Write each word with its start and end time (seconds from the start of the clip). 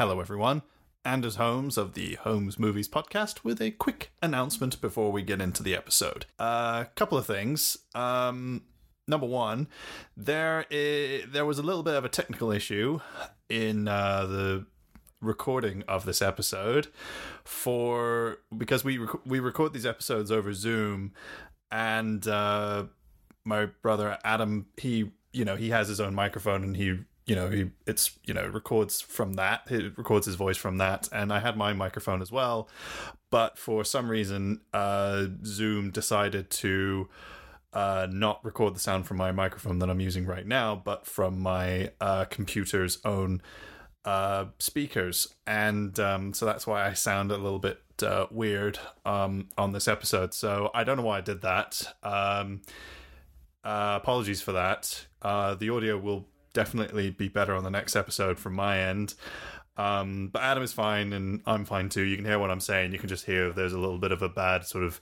Hello, 0.00 0.18
everyone. 0.18 0.62
Anders 1.04 1.36
Holmes 1.36 1.76
of 1.76 1.92
the 1.92 2.14
Holmes 2.14 2.58
Movies 2.58 2.88
podcast 2.88 3.44
with 3.44 3.60
a 3.60 3.70
quick 3.70 4.12
announcement 4.22 4.80
before 4.80 5.12
we 5.12 5.20
get 5.20 5.42
into 5.42 5.62
the 5.62 5.76
episode. 5.76 6.24
A 6.38 6.42
uh, 6.42 6.84
couple 6.94 7.18
of 7.18 7.26
things. 7.26 7.76
Um, 7.94 8.62
number 9.06 9.26
one, 9.26 9.68
there 10.16 10.64
there 10.70 11.44
was 11.44 11.58
a 11.58 11.62
little 11.62 11.82
bit 11.82 11.96
of 11.96 12.06
a 12.06 12.08
technical 12.08 12.50
issue 12.50 13.00
in 13.50 13.88
uh, 13.88 14.24
the 14.24 14.64
recording 15.20 15.84
of 15.86 16.06
this 16.06 16.22
episode 16.22 16.86
for 17.44 18.38
because 18.56 18.82
we 18.82 18.96
rec- 18.96 19.26
we 19.26 19.38
record 19.38 19.74
these 19.74 19.84
episodes 19.84 20.32
over 20.32 20.54
Zoom 20.54 21.12
and 21.70 22.26
uh, 22.26 22.84
my 23.44 23.66
brother 23.66 24.16
Adam 24.24 24.64
he 24.78 25.10
you 25.34 25.44
know 25.44 25.56
he 25.56 25.68
has 25.68 25.88
his 25.88 26.00
own 26.00 26.14
microphone 26.14 26.64
and 26.64 26.78
he 26.78 27.00
you 27.30 27.36
know 27.36 27.48
he 27.48 27.70
it's 27.86 28.18
you 28.24 28.34
know 28.34 28.44
records 28.48 29.00
from 29.00 29.34
that 29.34 29.62
it 29.70 29.96
records 29.96 30.26
his 30.26 30.34
voice 30.34 30.56
from 30.56 30.78
that 30.78 31.08
and 31.12 31.32
I 31.32 31.38
had 31.38 31.56
my 31.56 31.72
microphone 31.72 32.20
as 32.22 32.32
well 32.32 32.68
but 33.30 33.56
for 33.56 33.84
some 33.84 34.10
reason 34.10 34.62
uh, 34.74 35.26
Zoom 35.44 35.92
decided 35.92 36.50
to 36.50 37.08
uh, 37.72 38.08
not 38.10 38.44
record 38.44 38.74
the 38.74 38.80
sound 38.80 39.06
from 39.06 39.16
my 39.16 39.30
microphone 39.30 39.78
that 39.78 39.88
I'm 39.88 40.00
using 40.00 40.26
right 40.26 40.44
now, 40.44 40.74
but 40.74 41.06
from 41.06 41.38
my 41.38 41.92
uh, 42.00 42.24
computer's 42.24 42.98
own 43.04 43.40
uh, 44.04 44.46
speakers, 44.58 45.32
and 45.46 46.00
um, 46.00 46.34
so 46.34 46.46
that's 46.46 46.66
why 46.66 46.84
I 46.84 46.94
sound 46.94 47.30
a 47.30 47.36
little 47.36 47.60
bit 47.60 47.80
uh, 48.02 48.26
weird 48.32 48.80
um, 49.06 49.50
on 49.56 49.70
this 49.70 49.86
episode. 49.86 50.34
So 50.34 50.72
I 50.74 50.82
don't 50.82 50.96
know 50.96 51.04
why 51.04 51.18
I 51.18 51.20
did 51.20 51.42
that. 51.42 51.94
Um, 52.02 52.62
uh, 53.62 54.00
apologies 54.02 54.42
for 54.42 54.50
that. 54.50 55.06
Uh, 55.22 55.54
the 55.54 55.70
audio 55.70 55.96
will 55.96 56.26
definitely 56.52 57.10
be 57.10 57.28
better 57.28 57.54
on 57.54 57.64
the 57.64 57.70
next 57.70 57.96
episode 57.96 58.38
from 58.38 58.54
my 58.54 58.78
end. 58.78 59.14
Um, 59.76 60.28
but 60.32 60.42
Adam 60.42 60.62
is 60.62 60.72
fine, 60.72 61.12
and 61.12 61.40
I'm 61.46 61.64
fine 61.64 61.88
too. 61.88 62.02
You 62.02 62.16
can 62.16 62.24
hear 62.24 62.38
what 62.38 62.50
I'm 62.50 62.60
saying. 62.60 62.92
You 62.92 62.98
can 62.98 63.08
just 63.08 63.24
hear 63.24 63.52
there's 63.52 63.72
a 63.72 63.78
little 63.78 63.98
bit 63.98 64.12
of 64.12 64.22
a 64.22 64.28
bad 64.28 64.66
sort 64.66 64.84
of 64.84 65.00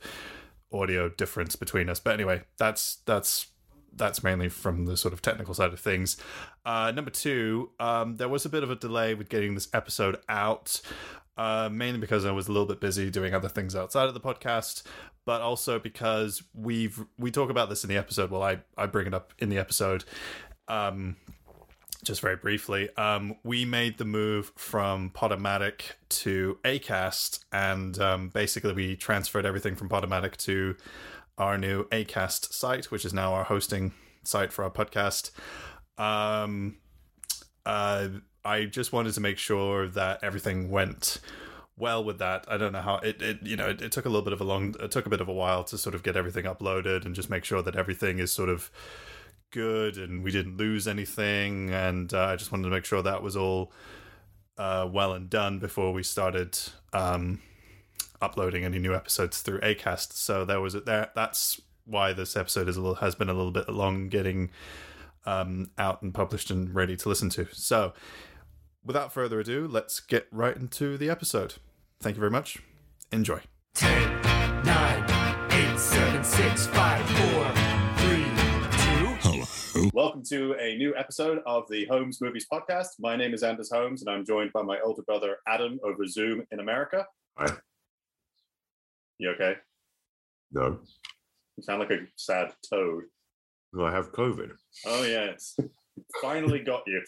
audio 0.72 1.08
difference 1.08 1.56
between 1.56 1.88
us. 1.88 2.00
But 2.00 2.14
anyway, 2.14 2.42
that's 2.58 2.96
that's 3.06 3.48
that's 3.94 4.22
mainly 4.22 4.48
from 4.48 4.86
the 4.86 4.96
sort 4.96 5.12
of 5.14 5.22
technical 5.22 5.54
side 5.54 5.72
of 5.72 5.80
things. 5.80 6.16
Uh, 6.64 6.92
number 6.94 7.10
two, 7.10 7.70
um, 7.80 8.16
there 8.16 8.28
was 8.28 8.44
a 8.44 8.48
bit 8.48 8.62
of 8.62 8.70
a 8.70 8.76
delay 8.76 9.14
with 9.14 9.28
getting 9.28 9.54
this 9.54 9.68
episode 9.72 10.16
out, 10.28 10.80
uh, 11.36 11.68
mainly 11.72 11.98
because 11.98 12.24
I 12.24 12.30
was 12.30 12.48
a 12.48 12.52
little 12.52 12.66
bit 12.66 12.80
busy 12.80 13.10
doing 13.10 13.34
other 13.34 13.48
things 13.48 13.74
outside 13.74 14.06
of 14.06 14.14
the 14.14 14.20
podcast, 14.20 14.82
but 15.24 15.40
also 15.40 15.78
because 15.78 16.42
we've 16.54 17.04
we 17.18 17.30
talk 17.30 17.50
about 17.50 17.68
this 17.68 17.84
in 17.84 17.88
the 17.88 17.96
episode. 17.96 18.30
Well, 18.30 18.42
I 18.42 18.60
I 18.76 18.86
bring 18.86 19.06
it 19.06 19.14
up 19.14 19.32
in 19.38 19.48
the 19.48 19.58
episode. 19.58 20.04
Um, 20.68 21.16
just 22.08 22.22
very 22.22 22.36
briefly, 22.36 22.88
um, 22.96 23.36
we 23.44 23.66
made 23.66 23.98
the 23.98 24.04
move 24.04 24.50
from 24.56 25.10
Podomatic 25.10 25.92
to 26.08 26.58
Acast, 26.64 27.44
and 27.52 28.00
um, 28.00 28.30
basically 28.30 28.72
we 28.72 28.96
transferred 28.96 29.44
everything 29.44 29.76
from 29.76 29.90
Podomatic 29.90 30.36
to 30.38 30.74
our 31.36 31.58
new 31.58 31.84
Acast 31.90 32.52
site, 32.52 32.86
which 32.86 33.04
is 33.04 33.12
now 33.12 33.34
our 33.34 33.44
hosting 33.44 33.92
site 34.24 34.52
for 34.54 34.64
our 34.64 34.70
podcast. 34.70 35.32
Um, 35.98 36.78
uh, 37.66 38.08
I 38.42 38.64
just 38.64 38.92
wanted 38.92 39.12
to 39.12 39.20
make 39.20 39.36
sure 39.36 39.86
that 39.88 40.24
everything 40.24 40.70
went 40.70 41.20
well 41.76 42.02
with 42.02 42.18
that. 42.20 42.46
I 42.48 42.56
don't 42.56 42.72
know 42.72 42.80
how 42.80 42.96
it, 42.96 43.20
it 43.20 43.42
you 43.42 43.56
know, 43.56 43.68
it, 43.68 43.82
it 43.82 43.92
took 43.92 44.06
a 44.06 44.08
little 44.08 44.24
bit 44.24 44.32
of 44.32 44.40
a 44.40 44.44
long, 44.44 44.74
it 44.80 44.90
took 44.90 45.04
a 45.04 45.10
bit 45.10 45.20
of 45.20 45.28
a 45.28 45.32
while 45.34 45.62
to 45.64 45.76
sort 45.76 45.94
of 45.94 46.02
get 46.02 46.16
everything 46.16 46.46
uploaded 46.46 47.04
and 47.04 47.14
just 47.14 47.28
make 47.28 47.44
sure 47.44 47.60
that 47.60 47.76
everything 47.76 48.18
is 48.18 48.32
sort 48.32 48.48
of 48.48 48.70
good 49.50 49.96
and 49.96 50.22
we 50.22 50.30
didn't 50.30 50.56
lose 50.56 50.86
anything. 50.86 51.70
And 51.70 52.12
uh, 52.12 52.26
I 52.26 52.36
just 52.36 52.52
wanted 52.52 52.64
to 52.64 52.70
make 52.70 52.84
sure 52.84 53.02
that 53.02 53.22
was 53.22 53.36
all 53.36 53.72
uh, 54.56 54.88
well 54.90 55.12
and 55.12 55.30
done 55.30 55.58
before 55.58 55.92
we 55.92 56.02
started 56.02 56.58
um, 56.92 57.40
uploading 58.20 58.64
any 58.64 58.78
new 58.78 58.94
episodes 58.94 59.40
through 59.40 59.60
Acast. 59.60 60.12
So 60.12 60.44
there 60.44 60.60
was 60.60 60.74
there. 60.74 61.10
That's 61.14 61.60
why 61.84 62.12
this 62.12 62.36
episode 62.36 62.68
is 62.68 62.76
a 62.76 62.80
little 62.80 62.96
has 62.96 63.14
been 63.14 63.28
a 63.30 63.34
little 63.34 63.52
bit 63.52 63.68
long 63.68 64.08
getting 64.08 64.50
um, 65.24 65.70
out 65.78 66.02
and 66.02 66.12
published 66.12 66.50
and 66.50 66.74
ready 66.74 66.96
to 66.96 67.08
listen 67.08 67.30
to. 67.30 67.46
So 67.52 67.92
without 68.84 69.12
further 69.12 69.40
ado, 69.40 69.68
let's 69.68 70.00
get 70.00 70.26
right 70.30 70.56
into 70.56 70.96
the 70.96 71.10
episode. 71.10 71.54
Thank 72.00 72.16
you 72.16 72.20
very 72.20 72.30
much. 72.30 72.58
Enjoy. 73.12 73.40
10, 73.74 74.22
9, 74.64 75.50
8, 75.50 75.78
7, 75.78 76.24
6, 76.24 76.66
5, 76.66 77.10
4, 77.10 77.44
3, 77.44 77.54
2. 77.54 77.57
Welcome 79.94 80.22
to 80.28 80.54
a 80.60 80.76
new 80.76 80.94
episode 80.96 81.40
of 81.46 81.64
the 81.68 81.86
Holmes 81.86 82.20
Movies 82.20 82.46
Podcast. 82.52 82.88
My 82.98 83.16
name 83.16 83.34
is 83.34 83.42
Anders 83.42 83.70
Holmes, 83.72 84.02
and 84.02 84.10
I'm 84.10 84.24
joined 84.24 84.52
by 84.52 84.62
my 84.62 84.78
older 84.84 85.02
brother 85.02 85.36
Adam 85.46 85.78
over 85.84 86.06
Zoom 86.06 86.42
in 86.50 86.60
America. 86.60 87.06
Hi. 87.36 87.52
You 89.18 89.30
okay? 89.30 89.54
No, 90.52 90.78
You 91.56 91.62
sound 91.62 91.80
like 91.80 91.90
a 91.90 91.98
sad 92.16 92.52
toad. 92.68 93.04
no, 93.72 93.84
I 93.84 93.92
have 93.92 94.12
COVID. 94.12 94.50
Oh 94.86 95.04
yes, 95.04 95.56
finally 96.22 96.60
got 96.60 96.82
you. 96.86 97.02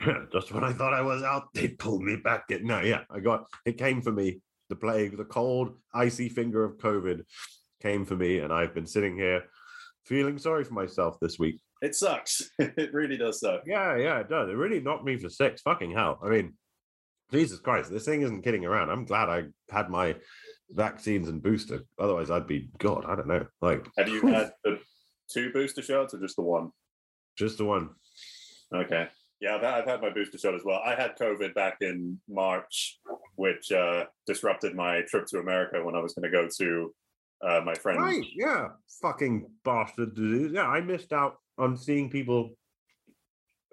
Just 0.32 0.52
when 0.52 0.64
I 0.64 0.72
thought 0.72 0.92
I 0.94 1.02
was 1.02 1.22
out, 1.22 1.44
they 1.54 1.68
pulled 1.68 2.02
me 2.02 2.16
back 2.16 2.44
in. 2.50 2.66
No, 2.66 2.80
yeah, 2.80 3.02
I 3.10 3.20
got 3.20 3.46
it. 3.66 3.78
Came 3.78 4.02
for 4.02 4.12
me. 4.12 4.40
The 4.70 4.76
plague, 4.76 5.16
the 5.16 5.24
cold, 5.24 5.76
icy 5.92 6.28
finger 6.28 6.64
of 6.64 6.78
COVID 6.78 7.22
came 7.82 8.04
for 8.04 8.16
me, 8.16 8.38
and 8.38 8.52
I've 8.52 8.74
been 8.74 8.86
sitting 8.86 9.16
here 9.16 9.42
feeling 10.06 10.38
sorry 10.38 10.64
for 10.64 10.74
myself 10.74 11.18
this 11.20 11.38
week. 11.38 11.60
It 11.84 11.94
sucks. 11.94 12.50
it 12.58 12.94
really 12.94 13.18
does 13.18 13.40
suck. 13.40 13.62
Yeah, 13.66 13.96
yeah, 13.96 14.20
it 14.20 14.30
does. 14.30 14.48
It 14.48 14.56
really 14.56 14.80
knocked 14.80 15.04
me 15.04 15.18
for 15.18 15.28
six. 15.28 15.60
Fucking 15.60 15.92
hell. 15.92 16.18
I 16.24 16.28
mean, 16.30 16.54
Jesus 17.30 17.58
Christ, 17.58 17.90
this 17.90 18.06
thing 18.06 18.22
isn't 18.22 18.40
kidding 18.40 18.64
around. 18.64 18.88
I'm 18.88 19.04
glad 19.04 19.28
I 19.28 19.42
had 19.70 19.90
my 19.90 20.16
vaccines 20.70 21.28
and 21.28 21.42
booster. 21.42 21.84
Otherwise, 21.98 22.30
I'd 22.30 22.46
be 22.46 22.70
God. 22.78 23.04
I 23.06 23.14
don't 23.16 23.28
know. 23.28 23.44
Like, 23.60 23.86
Have 23.98 24.08
you 24.08 24.26
had 24.26 24.52
the 24.64 24.78
two 25.30 25.52
booster 25.52 25.82
shots 25.82 26.14
or 26.14 26.20
just 26.20 26.36
the 26.36 26.42
one? 26.42 26.70
just 27.36 27.58
the 27.58 27.66
one. 27.66 27.90
Okay. 28.74 29.08
Yeah, 29.40 29.56
I've 29.56 29.62
had, 29.62 29.74
I've 29.74 29.86
had 29.86 30.00
my 30.00 30.10
booster 30.10 30.38
shot 30.38 30.54
as 30.54 30.64
well. 30.64 30.80
I 30.82 30.94
had 30.94 31.18
COVID 31.18 31.52
back 31.54 31.76
in 31.82 32.18
March, 32.28 32.98
which 33.34 33.72
uh, 33.72 34.04
disrupted 34.26 34.74
my 34.74 35.02
trip 35.02 35.26
to 35.26 35.38
America 35.38 35.84
when 35.84 35.96
I 35.96 36.00
was 36.00 36.14
going 36.14 36.30
to 36.30 36.34
go 36.34 36.48
to 36.58 36.94
uh, 37.46 37.60
my 37.62 37.74
friend's 37.74 38.00
Right, 38.00 38.24
yeah. 38.34 38.68
Fucking 39.02 39.50
bastard 39.64 40.14
disease. 40.14 40.52
Yeah, 40.54 40.66
I 40.66 40.80
missed 40.80 41.12
out 41.12 41.36
on 41.58 41.76
seeing 41.76 42.10
people 42.10 42.56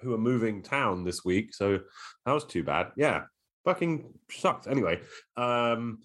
who 0.02 0.14
are 0.14 0.20
moving 0.20 0.62
town 0.62 1.04
this 1.04 1.24
week, 1.24 1.54
so 1.54 1.80
that 2.26 2.32
was 2.32 2.46
too 2.46 2.64
bad. 2.64 2.92
Yeah. 2.98 3.24
Fucking 3.66 4.12
sucks. 4.32 4.66
Anyway, 4.66 5.00
um, 5.38 6.00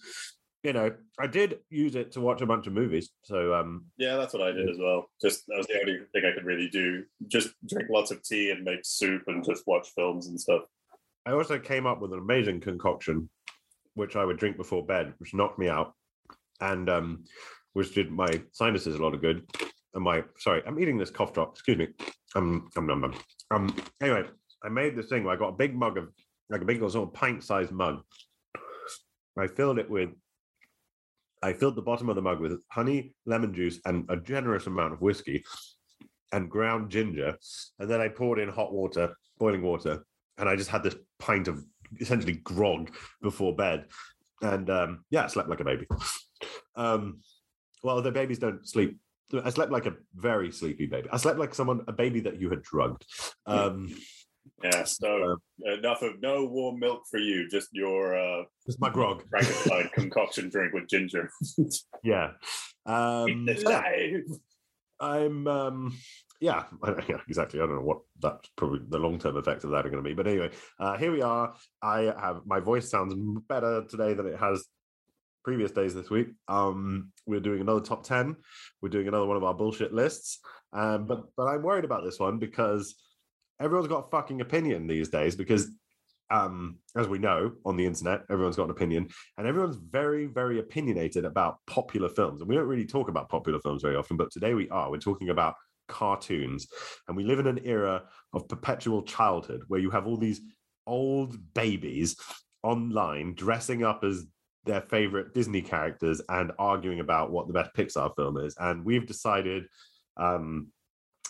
you 0.66 0.72
know, 0.72 0.90
I 1.18 1.28
did 1.28 1.60
use 1.70 1.94
it 1.94 2.10
to 2.12 2.20
watch 2.20 2.40
a 2.40 2.46
bunch 2.46 2.66
of 2.66 2.72
movies. 2.72 3.10
So 3.22 3.54
um 3.54 3.86
Yeah, 3.98 4.16
that's 4.16 4.34
what 4.34 4.42
I 4.42 4.50
did 4.50 4.68
as 4.68 4.78
well. 4.80 5.08
Just 5.22 5.44
that 5.46 5.58
was 5.58 5.66
the 5.68 5.80
only 5.80 6.00
thing 6.12 6.24
I 6.24 6.34
could 6.34 6.44
really 6.44 6.68
do. 6.68 7.04
Just 7.28 7.50
drink 7.68 7.88
lots 7.88 8.10
of 8.10 8.20
tea 8.24 8.50
and 8.50 8.64
make 8.64 8.80
soup 8.82 9.22
and 9.28 9.44
just 9.44 9.62
watch 9.68 9.88
films 9.94 10.26
and 10.26 10.40
stuff. 10.40 10.62
I 11.24 11.32
also 11.32 11.58
came 11.60 11.86
up 11.86 12.00
with 12.00 12.12
an 12.12 12.18
amazing 12.18 12.60
concoction, 12.60 13.30
which 13.94 14.16
I 14.16 14.24
would 14.24 14.38
drink 14.38 14.56
before 14.56 14.84
bed, 14.84 15.14
which 15.18 15.34
knocked 15.34 15.58
me 15.58 15.68
out, 15.68 15.94
and 16.60 16.90
um, 16.90 17.24
which 17.74 17.94
did 17.94 18.10
my 18.10 18.42
sinuses 18.50 18.96
a 18.96 19.02
lot 19.02 19.14
of 19.14 19.20
good. 19.20 19.48
My 19.96 20.22
sorry, 20.38 20.62
I'm 20.66 20.78
eating 20.78 20.98
this 20.98 21.10
cough 21.10 21.32
drop. 21.32 21.52
Excuse 21.52 21.78
me. 21.78 21.88
Um, 22.34 22.68
um, 22.76 22.90
um, 22.90 23.04
um, 23.04 23.14
um 23.50 23.76
anyway, 24.02 24.24
I 24.62 24.68
made 24.68 24.96
this 24.96 25.08
thing. 25.08 25.24
Where 25.24 25.34
I 25.34 25.38
got 25.38 25.48
a 25.48 25.56
big 25.56 25.74
mug 25.74 25.96
of 25.96 26.08
like 26.50 26.60
a 26.60 26.64
big 26.64 26.78
sort 26.78 27.08
of 27.08 27.14
pint-sized 27.14 27.72
mug. 27.72 28.02
I 29.38 29.46
filled 29.46 29.78
it 29.78 29.90
with. 29.90 30.10
I 31.42 31.52
filled 31.52 31.76
the 31.76 31.82
bottom 31.82 32.08
of 32.08 32.16
the 32.16 32.22
mug 32.22 32.40
with 32.40 32.58
honey, 32.70 33.14
lemon 33.26 33.54
juice, 33.54 33.80
and 33.84 34.04
a 34.08 34.16
generous 34.16 34.66
amount 34.66 34.94
of 34.94 35.02
whiskey, 35.02 35.44
and 36.32 36.50
ground 36.50 36.90
ginger, 36.90 37.36
and 37.78 37.90
then 37.90 38.00
I 38.00 38.08
poured 38.08 38.38
in 38.38 38.48
hot 38.48 38.72
water, 38.72 39.14
boiling 39.38 39.62
water, 39.62 40.04
and 40.38 40.48
I 40.48 40.56
just 40.56 40.70
had 40.70 40.82
this 40.82 40.96
pint 41.18 41.48
of 41.48 41.64
essentially 42.00 42.34
grog 42.44 42.90
before 43.22 43.54
bed, 43.54 43.86
and 44.42 44.68
um, 44.70 45.04
yeah, 45.10 45.24
I 45.24 45.28
slept 45.28 45.48
like 45.48 45.60
a 45.60 45.64
baby. 45.64 45.86
Um, 46.74 47.20
well, 47.82 48.02
the 48.02 48.12
babies 48.12 48.38
don't 48.38 48.68
sleep. 48.68 48.98
I 49.44 49.50
slept 49.50 49.72
like 49.72 49.86
a 49.86 49.94
very 50.14 50.52
sleepy 50.52 50.86
baby. 50.86 51.08
I 51.12 51.16
slept 51.16 51.38
like 51.38 51.54
someone, 51.54 51.82
a 51.88 51.92
baby 51.92 52.20
that 52.20 52.40
you 52.40 52.50
had 52.50 52.62
drugged. 52.62 53.04
Um, 53.46 53.94
Yeah, 54.62 54.84
so 54.84 55.36
enough 55.64 56.02
of 56.02 56.20
no 56.22 56.44
warm 56.44 56.78
milk 56.78 57.02
for 57.10 57.18
you, 57.18 57.48
just 57.48 57.68
your 57.72 58.16
uh, 58.16 58.44
it's 58.66 58.80
my 58.80 58.88
grog. 58.90 59.24
Frankenstein 59.28 59.90
concoction 59.94 60.48
drink 60.50 60.72
with 60.72 60.88
ginger. 60.88 61.30
Yeah. 62.04 62.30
Um, 62.86 63.46
It's 63.48 63.62
so 63.62 63.70
yeah, 63.70 63.82
live. 63.82 64.38
I'm 65.00 65.46
um 65.48 65.98
yeah, 66.40 66.64
yeah, 67.08 67.20
exactly. 67.28 67.60
I 67.60 67.66
don't 67.66 67.76
know 67.76 67.82
what 67.82 68.00
that's 68.20 68.48
probably 68.56 68.80
the 68.88 68.98
long 68.98 69.18
term 69.18 69.36
effects 69.36 69.64
of 69.64 69.70
that 69.70 69.86
are 69.86 69.90
going 69.90 70.02
to 70.02 70.08
be, 70.08 70.14
but 70.14 70.26
anyway, 70.26 70.50
uh, 70.78 70.96
here 70.96 71.10
we 71.10 71.22
are. 71.22 71.54
I 71.82 72.14
have 72.18 72.42
my 72.46 72.60
voice 72.60 72.88
sounds 72.90 73.14
better 73.48 73.84
today 73.88 74.14
than 74.14 74.26
it 74.26 74.38
has 74.38 74.64
previous 75.46 75.70
days 75.70 75.94
this 75.94 76.10
week. 76.10 76.26
Um, 76.48 77.12
we're 77.24 77.38
doing 77.38 77.60
another 77.60 77.80
top 77.80 78.02
ten. 78.02 78.34
We're 78.82 78.88
doing 78.88 79.06
another 79.06 79.26
one 79.26 79.36
of 79.36 79.44
our 79.44 79.54
bullshit 79.54 79.94
lists. 79.94 80.40
Um, 80.72 81.06
but 81.06 81.22
but 81.36 81.44
I'm 81.44 81.62
worried 81.62 81.84
about 81.84 82.02
this 82.02 82.18
one 82.18 82.40
because 82.40 82.96
everyone's 83.60 83.86
got 83.86 84.06
a 84.06 84.10
fucking 84.10 84.40
opinion 84.40 84.88
these 84.88 85.08
days 85.08 85.36
because 85.36 85.68
um, 86.32 86.80
as 86.96 87.06
we 87.06 87.20
know 87.20 87.52
on 87.64 87.76
the 87.76 87.86
internet, 87.86 88.22
everyone's 88.28 88.56
got 88.56 88.64
an 88.64 88.72
opinion, 88.72 89.06
and 89.38 89.46
everyone's 89.46 89.76
very, 89.76 90.26
very 90.26 90.58
opinionated 90.58 91.24
about 91.24 91.58
popular 91.68 92.08
films. 92.08 92.40
And 92.40 92.48
we 92.48 92.56
don't 92.56 92.66
really 92.66 92.84
talk 92.84 93.08
about 93.08 93.28
popular 93.28 93.60
films 93.60 93.82
very 93.82 93.94
often, 93.94 94.16
but 94.16 94.32
today 94.32 94.52
we 94.52 94.68
are. 94.70 94.90
We're 94.90 94.98
talking 94.98 95.28
about 95.28 95.54
cartoons, 95.86 96.66
and 97.06 97.16
we 97.16 97.22
live 97.22 97.38
in 97.38 97.46
an 97.46 97.60
era 97.62 98.02
of 98.32 98.48
perpetual 98.48 99.04
childhood 99.04 99.60
where 99.68 99.78
you 99.78 99.90
have 99.90 100.08
all 100.08 100.16
these 100.16 100.40
old 100.88 101.38
babies 101.54 102.16
online 102.64 103.34
dressing 103.34 103.84
up 103.84 104.02
as 104.02 104.26
their 104.66 104.82
favorite 104.82 105.34
Disney 105.34 105.62
characters 105.62 106.20
and 106.28 106.52
arguing 106.58 107.00
about 107.00 107.30
what 107.30 107.46
the 107.46 107.52
best 107.52 107.74
Pixar 107.74 108.14
film 108.16 108.36
is. 108.36 108.56
And 108.58 108.84
we've 108.84 109.06
decided, 109.06 109.66
um, 110.16 110.68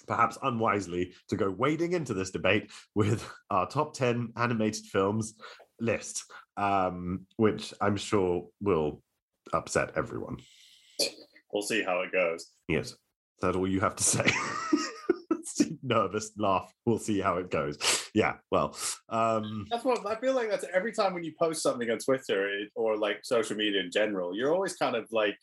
perhaps 0.06 0.38
unwisely, 0.42 1.14
to 1.28 1.36
go 1.36 1.50
wading 1.50 1.92
into 1.92 2.14
this 2.14 2.30
debate 2.30 2.70
with 2.94 3.28
our 3.50 3.68
top 3.68 3.94
10 3.94 4.32
animated 4.36 4.86
films 4.86 5.34
list, 5.80 6.24
um, 6.56 7.26
which 7.36 7.72
I'm 7.80 7.96
sure 7.96 8.48
will 8.60 9.02
upset 9.52 9.92
everyone. 9.96 10.38
We'll 11.52 11.62
see 11.62 11.82
how 11.82 12.00
it 12.00 12.12
goes. 12.12 12.46
Yes, 12.68 12.94
that's 13.40 13.56
all 13.56 13.68
you 13.68 13.80
have 13.80 13.96
to 13.96 14.04
say. 14.04 14.26
Nervous 15.86 16.32
laugh. 16.36 16.72
We'll 16.84 16.98
see 16.98 17.20
how 17.20 17.38
it 17.38 17.50
goes. 17.50 17.78
Yeah, 18.16 18.36
well, 18.50 18.74
um, 19.10 19.66
That's 19.70 19.84
what 19.84 20.06
I 20.06 20.18
feel 20.18 20.32
like. 20.32 20.48
That's 20.48 20.64
every 20.72 20.90
time 20.90 21.12
when 21.12 21.22
you 21.22 21.34
post 21.38 21.62
something 21.62 21.90
on 21.90 21.98
Twitter 21.98 22.48
it, 22.48 22.70
or 22.74 22.96
like 22.96 23.18
social 23.24 23.58
media 23.58 23.82
in 23.82 23.90
general, 23.90 24.34
you're 24.34 24.54
always 24.54 24.74
kind 24.74 24.96
of 24.96 25.06
like. 25.12 25.36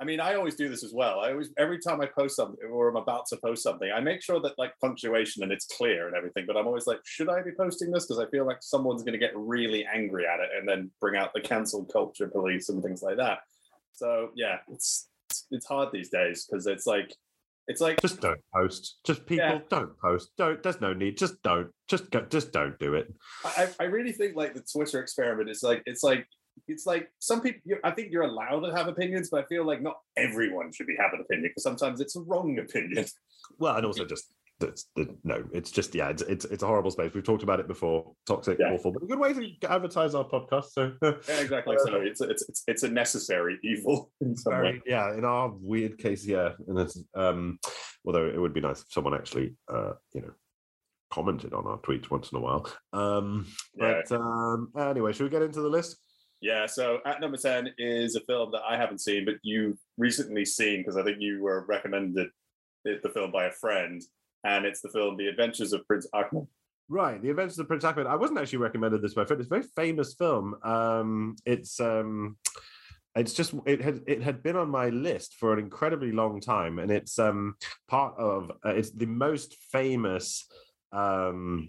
I 0.00 0.04
mean, 0.04 0.20
I 0.20 0.36
always 0.36 0.54
do 0.54 0.68
this 0.68 0.84
as 0.84 0.92
well. 0.94 1.18
I 1.18 1.32
always 1.32 1.50
every 1.58 1.80
time 1.80 2.00
I 2.00 2.06
post 2.06 2.36
something 2.36 2.56
or 2.70 2.88
I'm 2.88 2.94
about 2.94 3.26
to 3.30 3.36
post 3.38 3.64
something, 3.64 3.90
I 3.90 3.98
make 3.98 4.22
sure 4.22 4.38
that 4.42 4.56
like 4.58 4.74
punctuation 4.80 5.42
and 5.42 5.50
it's 5.50 5.66
clear 5.66 6.06
and 6.06 6.16
everything. 6.16 6.44
But 6.46 6.56
I'm 6.56 6.68
always 6.68 6.86
like, 6.86 7.00
should 7.04 7.28
I 7.28 7.42
be 7.42 7.50
posting 7.50 7.90
this? 7.90 8.06
Because 8.06 8.24
I 8.24 8.30
feel 8.30 8.46
like 8.46 8.58
someone's 8.60 9.02
going 9.02 9.14
to 9.14 9.18
get 9.18 9.36
really 9.36 9.84
angry 9.92 10.28
at 10.28 10.38
it 10.38 10.50
and 10.56 10.68
then 10.68 10.92
bring 11.00 11.16
out 11.16 11.32
the 11.34 11.40
cancel 11.40 11.84
culture 11.84 12.28
police 12.28 12.68
and 12.68 12.80
things 12.80 13.02
like 13.02 13.16
that. 13.16 13.40
So 13.92 14.30
yeah, 14.36 14.58
it's 14.68 15.08
it's, 15.30 15.46
it's 15.50 15.66
hard 15.66 15.88
these 15.92 16.10
days 16.10 16.46
because 16.46 16.68
it's 16.68 16.86
like 16.86 17.12
it's 17.70 17.80
like 17.80 18.00
just 18.00 18.20
don't 18.20 18.40
post. 18.54 18.98
Just 19.06 19.24
people 19.26 19.46
Yeah. 19.46 19.58
don't 19.70 19.98
post. 19.98 20.30
Don't. 20.36 20.62
There's 20.62 20.80
no 20.80 20.92
need. 20.92 21.16
Just 21.16 21.42
don't. 21.42 21.68
Just 21.88 22.10
go. 22.10 22.20
Just 22.22 22.52
don't 22.52 22.78
do 22.78 22.94
it. 22.94 23.12
I, 23.44 23.68
I 23.80 23.84
really 23.84 24.12
think 24.12 24.36
like 24.36 24.54
the 24.54 24.62
Twitter 24.70 25.00
experiment 25.00 25.48
is 25.48 25.62
like 25.62 25.82
it's 25.86 26.02
like 26.02 26.26
it's 26.68 26.84
like 26.86 27.10
some 27.20 27.40
people. 27.40 27.78
I 27.84 27.92
think 27.92 28.10
you're 28.12 28.24
allowed 28.24 28.60
to 28.60 28.74
have 28.76 28.88
opinions, 28.88 29.30
but 29.30 29.44
I 29.44 29.46
feel 29.46 29.64
like 29.64 29.80
not 29.80 29.98
everyone 30.16 30.72
should 30.72 30.86
be 30.86 30.96
having 30.98 31.20
an 31.20 31.24
opinion 31.24 31.50
because 31.50 31.62
sometimes 31.62 32.00
it's 32.00 32.16
a 32.16 32.20
wrong 32.20 32.58
opinion. 32.58 33.06
Well, 33.58 33.76
and 33.76 33.86
also 33.86 34.04
just 34.04 34.26
that's 34.60 34.84
the 34.94 35.16
no. 35.24 35.42
It's 35.52 35.70
just 35.70 35.94
yeah. 35.94 36.10
It's, 36.10 36.22
it's 36.22 36.44
it's 36.44 36.62
a 36.62 36.66
horrible 36.66 36.90
space. 36.90 37.12
We've 37.14 37.24
talked 37.24 37.42
about 37.42 37.58
it 37.60 37.66
before. 37.66 38.12
Toxic, 38.26 38.58
Yeah. 38.60 38.72
awful, 38.72 38.92
but 38.92 39.02
a 39.02 39.06
good 39.06 39.18
way 39.18 39.32
to 39.32 39.72
advertise 39.72 40.14
our 40.14 40.24
podcast. 40.24 40.66
So 40.72 40.92
Yeah, 41.02 41.40
exactly. 41.40 41.76
So 41.84 41.94
it's 42.00 42.20
it's 42.20 42.48
it's, 42.48 42.62
it's 42.68 42.82
a 42.82 42.88
necessary 42.88 43.58
evil 43.64 44.12
in 44.20 44.36
some 44.36 44.60
way. 44.62 44.80
Yeah, 44.86 45.14
in 45.14 45.24
our 45.24 45.52
weird 45.60 45.98
case, 45.98 46.24
yeah, 46.26 46.50
and 46.68 46.78
it's 46.78 47.02
um, 47.16 47.58
although 48.06 48.28
it 48.28 48.38
would 48.40 48.54
be 48.54 48.60
nice 48.60 48.82
if 48.82 48.92
someone 48.92 49.14
actually, 49.14 49.56
uh, 49.72 49.92
you 50.12 50.20
know, 50.20 50.32
commented 51.10 51.54
on 51.54 51.66
our 51.66 51.78
tweets 51.78 52.10
once 52.10 52.30
in 52.30 52.38
a 52.38 52.40
while. 52.40 52.70
Um, 52.92 53.46
Yeah. 53.74 54.02
but 54.08 54.12
um, 54.20 54.70
anyway, 54.78 55.12
should 55.12 55.24
we 55.24 55.30
get 55.30 55.42
into 55.42 55.62
the 55.62 55.68
list? 55.68 55.96
Yeah. 56.42 56.66
So 56.66 56.98
at 57.06 57.20
number 57.20 57.38
ten 57.38 57.70
is 57.78 58.14
a 58.14 58.20
film 58.20 58.50
that 58.52 58.62
I 58.68 58.76
haven't 58.76 59.00
seen, 59.00 59.24
but 59.24 59.36
you 59.42 59.78
recently 59.98 60.44
seen 60.44 60.80
because 60.80 60.96
I 60.96 61.02
think 61.02 61.16
you 61.20 61.42
were 61.42 61.64
recommended 61.66 62.28
it, 62.84 63.02
the 63.02 63.10
film 63.10 63.30
by 63.30 63.44
a 63.46 63.52
friend, 63.52 64.00
and 64.44 64.64
it's 64.64 64.80
the 64.80 64.88
film 64.88 65.16
The 65.16 65.28
Adventures 65.28 65.72
of 65.72 65.86
Prince 65.86 66.06
Ahmed. 66.12 66.46
Right, 66.88 67.22
The 67.22 67.30
Adventures 67.30 67.58
of 67.58 67.68
Prince 67.68 67.84
Ahmed. 67.84 68.06
I 68.06 68.16
wasn't 68.16 68.40
actually 68.40 68.58
recommended 68.58 69.02
this 69.02 69.14
by 69.14 69.22
a 69.22 69.26
friend. 69.26 69.40
It's 69.40 69.48
a 69.48 69.54
very 69.54 69.66
famous 69.76 70.14
film. 70.14 70.56
Um, 70.62 71.36
it's 71.46 71.78
um, 71.80 72.36
it's 73.14 73.32
just 73.32 73.54
it 73.66 73.80
had 73.82 74.02
it 74.06 74.22
had 74.22 74.42
been 74.42 74.56
on 74.56 74.70
my 74.70 74.88
list 74.88 75.34
for 75.34 75.52
an 75.52 75.58
incredibly 75.58 76.12
long 76.12 76.40
time, 76.40 76.78
and 76.78 76.90
it's 76.90 77.18
um 77.18 77.54
part 77.88 78.16
of 78.18 78.50
uh, 78.64 78.70
it's 78.70 78.90
the 78.90 79.06
most 79.06 79.56
famous 79.72 80.46
um 80.92 81.68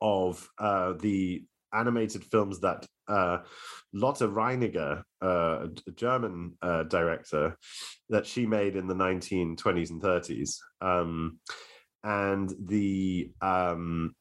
of 0.00 0.48
uh 0.58 0.92
the 0.94 1.44
animated 1.72 2.24
films 2.24 2.60
that 2.60 2.86
uh 3.08 3.38
Lotte 3.92 4.20
Reiniger, 4.20 5.02
uh, 5.22 5.68
a 5.86 5.90
German 5.94 6.54
uh, 6.62 6.84
director, 6.84 7.56
that 8.08 8.26
she 8.26 8.46
made 8.46 8.74
in 8.74 8.88
the 8.88 8.94
1920s 8.94 9.90
and 9.90 10.02
30s. 10.02 10.56
Um, 10.80 11.38
and 12.04 12.54
the 12.66 13.32
um, 13.40 14.14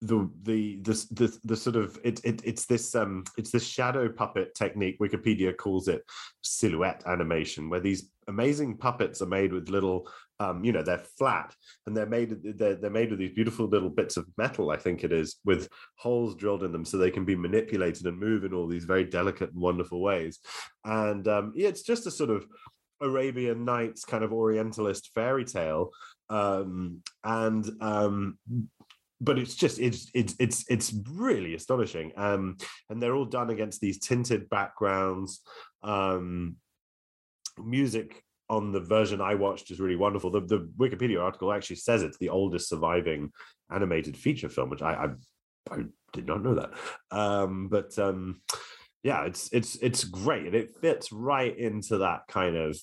the 0.00 0.30
the 0.44 0.76
the 0.82 1.06
the, 1.10 1.38
the 1.44 1.56
sort 1.56 1.76
of 1.76 1.98
it, 2.04 2.20
it 2.24 2.40
it's 2.44 2.66
this 2.66 2.94
um 2.94 3.24
it's 3.36 3.50
this 3.50 3.66
shadow 3.66 4.08
puppet 4.08 4.54
technique 4.54 4.96
wikipedia 5.00 5.56
calls 5.56 5.88
it 5.88 6.04
silhouette 6.40 7.02
animation 7.06 7.68
where 7.68 7.80
these 7.80 8.10
amazing 8.28 8.76
puppets 8.76 9.20
are 9.22 9.26
made 9.26 9.52
with 9.52 9.68
little 9.68 10.08
um 10.38 10.62
you 10.62 10.70
know 10.70 10.84
they're 10.84 11.02
flat 11.18 11.52
and 11.86 11.96
they're 11.96 12.06
made 12.06 12.36
they're, 12.56 12.76
they're 12.76 12.90
made 12.90 13.10
with 13.10 13.18
these 13.18 13.34
beautiful 13.34 13.66
little 13.66 13.90
bits 13.90 14.16
of 14.16 14.24
metal 14.36 14.70
i 14.70 14.76
think 14.76 15.02
it 15.02 15.12
is 15.12 15.40
with 15.44 15.68
holes 15.96 16.36
drilled 16.36 16.62
in 16.62 16.70
them 16.70 16.84
so 16.84 16.96
they 16.96 17.10
can 17.10 17.24
be 17.24 17.34
manipulated 17.34 18.06
and 18.06 18.18
move 18.18 18.44
in 18.44 18.54
all 18.54 18.68
these 18.68 18.84
very 18.84 19.04
delicate 19.04 19.50
and 19.50 19.60
wonderful 19.60 20.00
ways. 20.00 20.38
And 20.84 21.26
um 21.26 21.52
yeah, 21.56 21.68
it's 21.68 21.82
just 21.82 22.06
a 22.06 22.10
sort 22.10 22.30
of 22.30 22.46
arabian 23.00 23.64
nights 23.64 24.04
kind 24.04 24.24
of 24.24 24.32
orientalist 24.32 25.10
fairy 25.14 25.44
tale 25.44 25.90
um 26.30 27.00
and 27.24 27.70
um 27.80 28.38
but 29.20 29.38
it's 29.38 29.54
just 29.54 29.78
it's 29.80 30.10
it's 30.14 30.34
it's 30.38 30.64
it's 30.68 30.94
really 31.10 31.54
astonishing. 31.54 32.12
Um 32.16 32.56
and 32.88 33.02
they're 33.02 33.14
all 33.14 33.24
done 33.24 33.50
against 33.50 33.80
these 33.80 33.98
tinted 33.98 34.48
backgrounds. 34.48 35.40
Um 35.82 36.56
music 37.58 38.22
on 38.50 38.72
the 38.72 38.80
version 38.80 39.20
i 39.20 39.34
watched 39.34 39.70
is 39.70 39.80
really 39.80 39.96
wonderful. 39.96 40.30
The, 40.30 40.40
the 40.40 40.70
wikipedia 40.78 41.20
article 41.20 41.52
actually 41.52 41.76
says 41.76 42.02
it's 42.02 42.18
the 42.18 42.28
oldest 42.28 42.68
surviving 42.68 43.30
animated 43.70 44.16
feature 44.16 44.48
film 44.48 44.70
which 44.70 44.82
i 44.82 44.94
i, 45.70 45.74
I 45.74 45.84
did 46.12 46.26
not 46.26 46.42
know 46.42 46.54
that. 46.54 46.70
Um 47.10 47.68
but 47.68 47.98
um 47.98 48.40
yeah 49.02 49.24
it's 49.24 49.52
it's 49.52 49.76
it's 49.76 50.04
great 50.04 50.46
and 50.46 50.54
it 50.54 50.70
fits 50.80 51.12
right 51.12 51.56
into 51.58 51.98
that 51.98 52.22
kind 52.28 52.56
of 52.56 52.78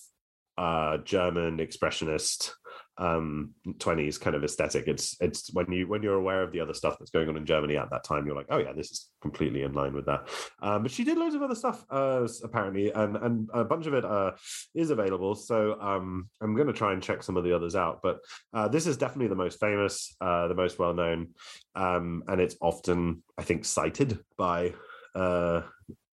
uh 0.58 0.98
german 1.00 1.58
expressionist 1.58 2.52
um 2.98 3.52
20s 3.68 4.20
kind 4.20 4.36
of 4.36 4.44
aesthetic. 4.44 4.88
It's 4.88 5.18
it's 5.20 5.52
when 5.54 5.70
you 5.72 5.88
when 5.88 6.02
you're 6.02 6.16
aware 6.16 6.42
of 6.44 6.54
the 6.54 6.62
other 6.62 6.74
stuff 6.74 6.96
that's 6.98 7.12
going 7.12 7.28
on 7.28 7.36
in 7.36 7.46
germany 7.46 7.76
at 7.76 7.90
that 7.90 8.06
time 8.06 8.26
you're 8.26 8.36
like 8.36 8.46
oh 8.50 8.58
yeah 8.58 8.72
this 8.72 8.90
is 8.92 9.10
completely 9.22 9.64
in 9.64 9.74
line 9.74 9.94
with 9.94 10.06
that. 10.06 10.30
Um 10.62 10.84
but 10.84 10.92
she 10.92 11.04
did 11.04 11.18
loads 11.18 11.36
of 11.36 11.42
other 11.42 11.56
stuff 11.56 11.84
uh 11.90 12.28
apparently 12.44 12.92
and 12.92 13.18
and 13.18 13.50
a 13.54 13.66
bunch 13.66 13.86
of 13.86 13.94
it 13.94 14.06
uh 14.06 14.32
is 14.74 14.92
available 14.92 15.36
so 15.36 15.80
um 15.82 16.30
i'm 16.42 16.56
going 16.56 16.68
to 16.68 16.74
try 16.74 16.94
and 16.94 17.04
check 17.04 17.22
some 17.22 17.36
of 17.36 17.44
the 17.44 17.54
others 17.54 17.76
out 17.76 18.00
but 18.02 18.20
uh 18.54 18.68
this 18.68 18.88
is 18.88 18.98
definitely 18.98 19.28
the 19.28 19.36
most 19.36 19.60
famous 19.60 20.16
uh 20.22 20.48
the 20.48 20.56
most 20.56 20.80
well 20.80 20.94
known 20.94 21.28
um 21.76 22.24
and 22.28 22.40
it's 22.40 22.56
often 22.62 23.22
i 23.38 23.44
think 23.44 23.66
cited 23.66 24.20
by 24.38 24.74
uh 25.16 25.62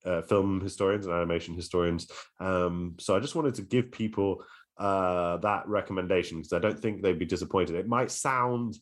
uh, 0.04 0.22
film 0.22 0.60
historians 0.60 1.06
and 1.06 1.14
animation 1.14 1.54
historians. 1.54 2.08
Um, 2.40 2.96
so 2.98 3.16
I 3.16 3.20
just 3.20 3.34
wanted 3.34 3.54
to 3.56 3.62
give 3.62 3.90
people 3.92 4.44
uh, 4.78 5.36
that 5.38 5.66
recommendation 5.68 6.38
because 6.38 6.52
I 6.52 6.58
don't 6.58 6.78
think 6.78 7.02
they'd 7.02 7.18
be 7.18 7.26
disappointed. 7.26 7.76
It 7.76 7.88
might 7.88 8.10
sound, 8.10 8.78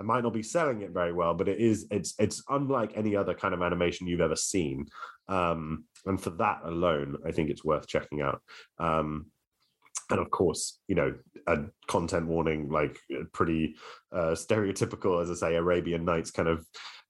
I 0.00 0.02
might 0.02 0.22
not 0.22 0.32
be 0.32 0.42
selling 0.42 0.82
it 0.82 0.90
very 0.90 1.12
well, 1.12 1.34
but 1.34 1.48
it 1.48 1.58
is. 1.58 1.86
It's 1.90 2.14
it's 2.18 2.42
unlike 2.48 2.92
any 2.96 3.14
other 3.14 3.34
kind 3.34 3.54
of 3.54 3.62
animation 3.62 4.06
you've 4.06 4.20
ever 4.20 4.36
seen, 4.36 4.86
um, 5.28 5.84
and 6.06 6.20
for 6.20 6.30
that 6.30 6.60
alone, 6.64 7.16
I 7.26 7.30
think 7.30 7.50
it's 7.50 7.64
worth 7.64 7.86
checking 7.86 8.20
out. 8.20 8.40
Um, 8.78 9.26
and 10.10 10.20
of 10.20 10.30
course, 10.30 10.80
you 10.88 10.94
know, 10.94 11.14
a 11.46 11.58
content 11.86 12.26
warning, 12.26 12.68
like 12.68 12.98
pretty 13.32 13.76
uh, 14.12 14.32
stereotypical, 14.32 15.22
as 15.22 15.30
I 15.30 15.34
say, 15.34 15.54
Arabian 15.56 16.04
Nights 16.04 16.30
kind 16.30 16.48
of 16.48 16.66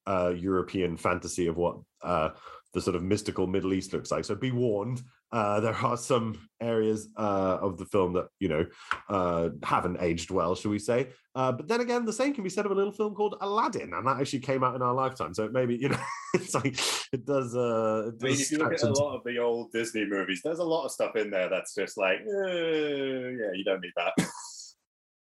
uh, 0.07 0.33
European 0.37 0.97
fantasy 0.97 1.47
of 1.47 1.57
what 1.57 1.79
uh, 2.03 2.31
the 2.75 2.81
sort 2.81 2.97
of 2.97 3.03
mystical 3.03 3.47
Middle 3.47 3.73
East 3.73 3.93
looks 3.93 4.11
like. 4.11 4.25
So 4.25 4.35
be 4.35 4.51
warned. 4.51 5.03
Uh, 5.33 5.61
there 5.61 5.75
are 5.75 5.97
some 5.97 6.49
areas 6.61 7.09
uh, 7.17 7.59
of 7.61 7.79
the 7.79 7.87
film 7.87 8.13
that 8.13 8.27
you 8.41 8.49
know 8.49 8.67
uh, 9.09 9.51
haven't 9.63 9.99
aged 10.01 10.31
well, 10.31 10.55
shall 10.55 10.71
we 10.71 10.79
say? 10.79 11.09
Uh, 11.35 11.51
but 11.51 11.67
then 11.67 11.81
again, 11.81 12.05
the 12.05 12.13
same 12.13 12.35
can 12.35 12.45
be 12.45 12.51
said 12.51 12.67
of 12.67 12.73
a 12.73 12.75
little 12.75 12.93
film 12.93 13.15
called 13.15 13.37
Aladdin, 13.41 13.93
and 13.95 14.07
that 14.07 14.21
actually 14.21 14.41
came 14.41 14.63
out 14.63 14.75
in 14.75 14.83
our 14.83 14.95
lifetime. 14.95 15.33
So 15.33 15.49
maybe 15.49 15.77
you 15.77 15.89
know, 15.89 16.01
it's 16.35 16.55
like 16.55 16.79
it 17.13 17.25
does. 17.25 17.57
Uh, 17.57 18.09
it 18.09 18.15
I 18.23 18.27
mean, 18.27 18.35
if 18.35 18.51
you 18.51 18.59
look 18.59 18.73
at 18.73 18.83
a 18.83 18.93
lot 18.93 19.17
of 19.17 19.25
the 19.25 19.39
old 19.39 19.73
Disney 19.73 20.05
movies, 20.05 20.41
there's 20.45 20.59
a 20.59 20.65
lot 20.65 20.85
of 20.85 20.91
stuff 20.91 21.17
in 21.17 21.31
there 21.31 21.49
that's 21.49 21.75
just 21.75 21.97
like, 21.97 22.19
yeah, 22.27 23.53
you 23.55 23.65
don't 23.65 23.81
need 23.81 23.93
that. 23.97 24.13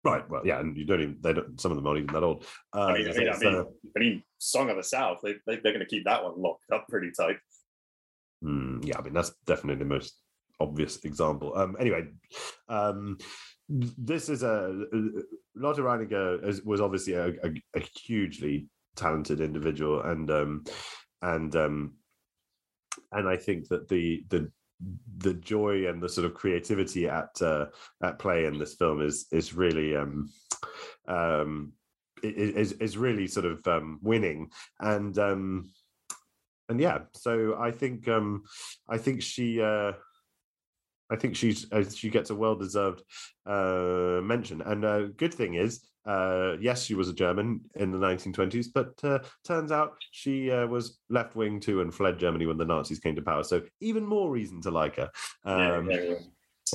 right. 0.05 0.29
Well, 0.29 0.41
yeah, 0.45 0.59
and 0.59 0.77
you 0.77 0.85
don't 0.85 1.01
even. 1.01 1.17
They 1.21 1.33
don't. 1.33 1.59
Some 1.59 1.71
of 1.71 1.77
them 1.77 1.87
aren't 1.87 1.99
even 1.99 2.13
that 2.13 2.23
old. 2.23 2.45
Uh, 2.73 2.81
I 2.81 2.93
mean, 2.93 3.09
I 3.09 3.13
mean, 3.17 3.29
I 3.29 3.37
mean, 3.37 3.55
uh, 3.55 3.63
I 3.95 3.99
mean, 3.99 4.23
Song 4.37 4.69
of 4.69 4.77
the 4.77 4.83
South, 4.83 5.19
they, 5.23 5.33
they 5.45 5.57
they're 5.57 5.73
going 5.73 5.79
to 5.79 5.85
keep 5.85 6.05
that 6.05 6.23
one 6.23 6.41
locked 6.41 6.71
up 6.71 6.87
pretty 6.87 7.11
tight. 7.17 7.37
Hmm, 8.41 8.79
yeah, 8.83 8.97
I 8.99 9.01
mean 9.01 9.13
that's 9.13 9.33
definitely 9.45 9.83
the 9.83 9.89
most 9.89 10.19
obvious 10.59 11.03
example. 11.03 11.53
Um, 11.55 11.75
anyway, 11.79 12.07
um, 12.69 13.17
this 13.67 14.29
is 14.29 14.43
a 14.43 14.85
Lotte 15.55 15.77
Reiniger 15.77 16.45
is, 16.47 16.63
was 16.63 16.81
obviously 16.81 17.13
a, 17.13 17.29
a, 17.29 17.51
a 17.75 17.79
hugely 18.05 18.67
talented 18.95 19.41
individual, 19.41 20.01
and 20.01 20.29
um, 20.29 20.63
and 21.21 21.55
um, 21.55 21.93
and 23.11 23.27
I 23.27 23.37
think 23.37 23.67
that 23.69 23.87
the 23.87 24.23
the 24.29 24.51
the 25.17 25.33
joy 25.33 25.87
and 25.87 26.01
the 26.01 26.09
sort 26.09 26.25
of 26.25 26.33
creativity 26.33 27.07
at 27.07 27.29
uh, 27.41 27.65
at 28.03 28.19
play 28.19 28.45
in 28.45 28.57
this 28.57 28.75
film 28.75 29.01
is 29.01 29.27
is 29.31 29.53
really 29.53 29.95
um, 29.95 30.29
um, 31.07 31.73
is 32.23 32.73
is 32.73 32.97
really 32.97 33.27
sort 33.27 33.45
of 33.45 33.65
um, 33.67 33.99
winning 34.01 34.49
and 34.79 35.17
um, 35.17 35.71
and 36.69 36.79
yeah. 36.79 36.99
So 37.13 37.57
I 37.59 37.71
think 37.71 38.07
um, 38.07 38.43
I 38.89 38.97
think 38.97 39.21
she. 39.21 39.61
Uh, 39.61 39.93
I 41.07 41.15
think 41.15 41.35
she's 41.35 41.71
uh, 41.71 41.87
she 41.87 42.09
gets 42.09 42.31
a 42.31 42.35
well 42.35 42.55
deserved 42.55 43.03
uh, 43.45 44.21
mention. 44.23 44.61
And 44.61 44.83
uh, 44.83 45.01
good 45.15 45.33
thing 45.33 45.53
is, 45.53 45.85
uh, 46.05 46.55
yes, 46.59 46.83
she 46.83 46.93
was 46.93 47.09
a 47.09 47.13
German 47.13 47.61
in 47.75 47.91
the 47.91 47.97
1920s, 47.97 48.67
but 48.73 48.93
uh, 49.03 49.19
turns 49.43 49.71
out 49.71 49.93
she 50.11 50.51
uh, 50.51 50.67
was 50.67 50.99
left 51.09 51.35
wing 51.35 51.59
too 51.59 51.81
and 51.81 51.93
fled 51.93 52.19
Germany 52.19 52.45
when 52.45 52.57
the 52.57 52.65
Nazis 52.65 52.99
came 52.99 53.15
to 53.15 53.21
power. 53.21 53.43
So 53.43 53.61
even 53.81 54.05
more 54.05 54.29
reason 54.31 54.61
to 54.61 54.71
like 54.71 54.97
her. 54.97 55.09
Um, 55.43 55.89
yeah, 55.89 56.01
yeah. 56.01 56.15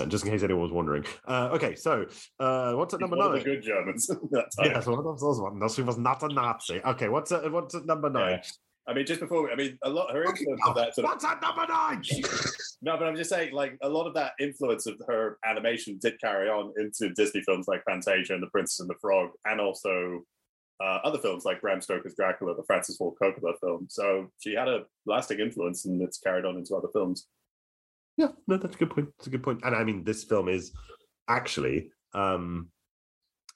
and 0.02 0.10
Just 0.10 0.24
in 0.24 0.30
case 0.30 0.42
anyone 0.42 0.62
was 0.62 0.72
wondering. 0.72 1.04
Uh, 1.26 1.50
okay, 1.52 1.74
so 1.74 2.06
uh, 2.38 2.72
what's 2.72 2.94
at 2.94 3.00
number 3.00 3.16
One 3.16 3.26
of 3.26 3.32
nine? 3.34 3.44
the 3.44 3.44
good 3.44 3.62
Germans. 3.62 4.06
that 4.30 4.46
time. 4.56 4.72
Yes, 4.72 4.86
one 4.86 4.98
of 4.98 5.20
those 5.20 5.40
ones. 5.40 5.56
No, 5.60 5.68
she 5.68 5.82
was 5.82 5.98
not 5.98 6.22
a 6.22 6.28
Nazi. 6.28 6.80
Okay, 6.84 7.08
what's 7.08 7.30
at, 7.32 7.50
what's 7.50 7.74
at 7.74 7.86
number 7.86 8.10
nine? 8.10 8.40
I 8.86 8.94
mean, 8.94 9.06
just 9.06 9.20
before, 9.20 9.50
I 9.50 9.56
mean, 9.56 9.78
a 9.82 9.90
lot 9.90 10.12
her 10.12 10.24
influence 10.24 10.60
of 10.66 10.74
that 10.74 10.94
sort 10.94 11.04
of 11.04 11.12
What's 11.12 11.24
at 11.24 11.42
number 11.42 11.66
nine? 11.68 12.02
No, 12.82 12.96
but 12.96 13.06
I'm 13.06 13.16
just 13.16 13.28
saying, 13.28 13.52
like 13.52 13.76
a 13.82 13.88
lot 13.88 14.06
of 14.06 14.14
that 14.14 14.32
influence 14.40 14.86
of 14.86 14.94
her 15.06 15.36
animation 15.44 15.98
did 16.00 16.18
carry 16.18 16.48
on 16.48 16.72
into 16.78 17.12
Disney 17.12 17.42
films 17.42 17.68
like 17.68 17.84
Fantasia 17.86 18.32
and 18.32 18.42
The 18.42 18.46
Princess 18.46 18.80
and 18.80 18.88
the 18.88 18.94
Frog, 19.02 19.32
and 19.44 19.60
also 19.60 20.22
uh, 20.82 20.98
other 21.04 21.18
films 21.18 21.44
like 21.44 21.60
Bram 21.60 21.82
Stoker's 21.82 22.14
Dracula, 22.14 22.54
the 22.56 22.62
Francis 22.62 22.96
Ford 22.96 23.14
Coppola 23.22 23.52
film. 23.60 23.86
So 23.90 24.30
she 24.38 24.54
had 24.54 24.66
a 24.66 24.84
lasting 25.04 25.40
influence, 25.40 25.84
and 25.84 26.00
it's 26.00 26.18
carried 26.18 26.46
on 26.46 26.56
into 26.56 26.74
other 26.74 26.88
films. 26.90 27.26
Yeah, 28.16 28.28
no, 28.48 28.56
that's 28.56 28.76
a 28.76 28.78
good 28.78 28.90
point. 28.90 29.08
It's 29.18 29.26
a 29.26 29.30
good 29.30 29.42
point. 29.42 29.60
And 29.62 29.76
I 29.76 29.84
mean, 29.84 30.02
this 30.02 30.24
film 30.24 30.48
is 30.48 30.72
actually, 31.28 31.90
um, 32.14 32.70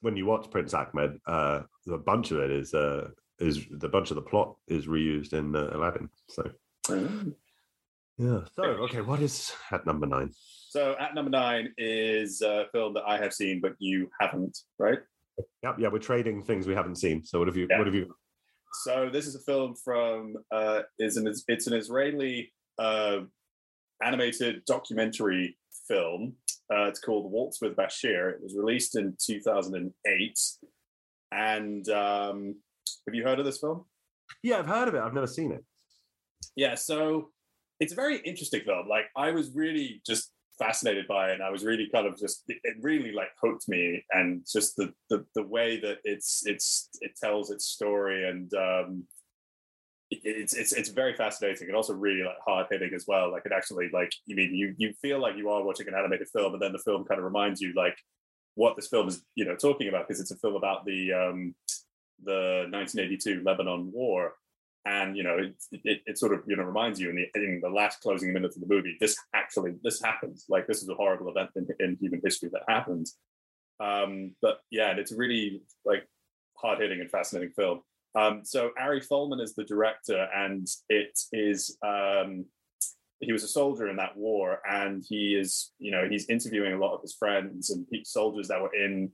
when 0.02 0.16
you 0.18 0.26
watch 0.26 0.50
Prince 0.50 0.74
Ahmed, 0.74 1.18
uh, 1.26 1.62
a 1.90 1.98
bunch 1.98 2.30
of 2.30 2.40
it 2.40 2.50
is 2.50 2.74
uh, 2.74 3.08
is 3.38 3.64
the 3.70 3.88
bunch 3.88 4.10
of 4.10 4.16
the 4.16 4.22
plot 4.22 4.56
is 4.68 4.86
reused 4.86 5.32
in 5.32 5.54
uh, 5.56 5.70
Aladdin. 5.72 6.08
So 6.28 6.50
yeah. 8.18 8.40
So 8.54 8.62
okay, 8.62 9.00
what 9.00 9.20
is 9.20 9.52
at 9.72 9.86
number 9.86 10.06
nine? 10.06 10.30
So 10.70 10.94
at 11.00 11.14
number 11.14 11.30
nine 11.30 11.72
is 11.78 12.42
a 12.42 12.66
film 12.72 12.94
that 12.94 13.04
I 13.06 13.16
have 13.18 13.32
seen, 13.32 13.60
but 13.60 13.74
you 13.78 14.08
haven't, 14.20 14.58
right? 14.78 14.98
Yep, 15.62 15.76
yeah, 15.78 15.88
we're 15.88 15.98
trading 15.98 16.42
things 16.42 16.66
we 16.66 16.74
haven't 16.74 16.96
seen. 16.96 17.24
So 17.24 17.38
what 17.38 17.48
have 17.48 17.56
you? 17.56 17.66
Yeah. 17.68 17.78
What 17.78 17.86
have 17.86 17.94
you? 17.94 18.14
So 18.84 19.08
this 19.12 19.26
is 19.26 19.34
a 19.34 19.40
film 19.40 19.74
from 19.84 20.34
uh, 20.52 20.82
is 20.98 21.16
an 21.16 21.32
it's 21.48 21.66
an 21.66 21.74
Israeli 21.74 22.52
uh, 22.78 23.20
animated 24.02 24.64
documentary 24.64 25.56
film. 25.88 26.34
Uh, 26.72 26.84
it's 26.84 27.00
called 27.00 27.30
Waltz 27.30 27.60
with 27.60 27.76
Bashir. 27.76 28.32
It 28.32 28.42
was 28.42 28.56
released 28.56 28.96
in 28.96 29.16
2008. 29.20 30.38
And 31.32 31.88
um, 31.88 32.56
have 33.06 33.14
you 33.14 33.24
heard 33.24 33.38
of 33.38 33.44
this 33.44 33.58
film? 33.58 33.84
Yeah, 34.42 34.58
I've 34.58 34.66
heard 34.66 34.88
of 34.88 34.94
it. 34.94 35.00
I've 35.00 35.14
never 35.14 35.26
seen 35.26 35.52
it. 35.52 35.64
Yeah, 36.56 36.74
so 36.74 37.30
it's 37.80 37.92
a 37.92 37.96
very 37.96 38.18
interesting 38.18 38.62
film. 38.64 38.88
Like 38.88 39.06
I 39.16 39.30
was 39.30 39.50
really 39.54 40.02
just 40.06 40.30
fascinated 40.58 41.06
by 41.08 41.30
it. 41.30 41.34
And 41.34 41.42
I 41.42 41.50
was 41.50 41.64
really 41.64 41.88
kind 41.92 42.06
of 42.06 42.18
just 42.18 42.44
it, 42.48 42.76
really 42.80 43.12
like 43.12 43.28
hooked 43.42 43.68
me 43.68 44.04
and 44.10 44.46
just 44.50 44.76
the, 44.76 44.92
the 45.10 45.24
the 45.34 45.42
way 45.42 45.80
that 45.80 45.98
it's 46.04 46.46
it's 46.46 46.88
it 47.00 47.12
tells 47.16 47.50
its 47.50 47.66
story 47.66 48.28
and 48.28 48.52
um 48.54 49.04
it's 50.10 50.54
it's 50.54 50.72
it's 50.72 50.90
very 50.90 51.14
fascinating 51.14 51.66
and 51.66 51.76
also 51.76 51.92
really 51.92 52.22
like 52.22 52.36
hard 52.46 52.66
hitting 52.70 52.92
as 52.94 53.04
well. 53.08 53.32
Like 53.32 53.46
it 53.46 53.52
actually 53.52 53.90
like 53.92 54.12
you 54.26 54.36
mean 54.36 54.54
you 54.54 54.74
you 54.78 54.92
feel 55.02 55.20
like 55.20 55.36
you 55.36 55.50
are 55.50 55.64
watching 55.64 55.88
an 55.88 55.94
animated 55.94 56.28
film 56.28 56.52
and 56.52 56.62
then 56.62 56.72
the 56.72 56.78
film 56.78 57.04
kind 57.04 57.18
of 57.18 57.24
reminds 57.24 57.60
you 57.60 57.72
like 57.74 57.96
what 58.54 58.76
this 58.76 58.86
film 58.86 59.08
is 59.08 59.24
you 59.34 59.44
know 59.44 59.56
talking 59.56 59.88
about 59.88 60.06
because 60.06 60.20
it's 60.20 60.30
a 60.30 60.36
film 60.36 60.54
about 60.54 60.84
the 60.84 61.12
um 61.12 61.54
the 62.24 62.66
1982 62.70 63.42
Lebanon 63.44 63.90
war. 63.92 64.34
And 64.86 65.16
you 65.16 65.22
know 65.22 65.38
it, 65.38 65.54
it, 65.72 66.02
it 66.04 66.18
sort 66.18 66.34
of 66.34 66.42
you 66.46 66.56
know 66.56 66.62
reminds 66.62 67.00
you 67.00 67.08
in 67.08 67.16
the 67.16 67.26
in 67.34 67.60
the 67.62 67.70
last 67.70 68.02
closing 68.02 68.34
minutes 68.34 68.54
of 68.54 68.60
the 68.60 68.68
movie 68.68 68.98
this 69.00 69.16
actually 69.34 69.76
this 69.82 70.02
happens. 70.02 70.44
Like 70.48 70.66
this 70.66 70.82
is 70.82 70.88
a 70.90 70.94
horrible 70.94 71.30
event 71.30 71.50
in, 71.56 71.66
in 71.80 71.96
human 71.98 72.20
history 72.22 72.50
that 72.52 72.62
happens. 72.68 73.16
Um 73.80 74.32
but 74.42 74.60
yeah 74.70 74.90
and 74.90 74.98
it's 74.98 75.12
a 75.12 75.16
really 75.16 75.62
like 75.86 76.06
hard 76.58 76.80
hitting 76.80 77.00
and 77.00 77.10
fascinating 77.10 77.54
film. 77.56 77.80
Um 78.14 78.42
so 78.44 78.72
ari 78.78 79.00
Folman 79.00 79.40
is 79.40 79.54
the 79.54 79.64
director 79.64 80.28
and 80.34 80.68
it 80.90 81.18
is 81.32 81.78
um 81.82 82.44
he 83.20 83.32
was 83.32 83.44
a 83.44 83.48
soldier 83.48 83.88
in 83.88 83.96
that 83.96 84.16
war 84.16 84.60
and 84.68 85.02
he 85.08 85.34
is 85.34 85.72
you 85.78 85.90
know 85.90 86.06
he's 86.08 86.28
interviewing 86.28 86.74
a 86.74 86.78
lot 86.78 86.94
of 86.94 87.00
his 87.00 87.14
friends 87.14 87.70
and 87.70 87.86
soldiers 88.06 88.48
that 88.48 88.60
were 88.60 88.74
in 88.74 89.10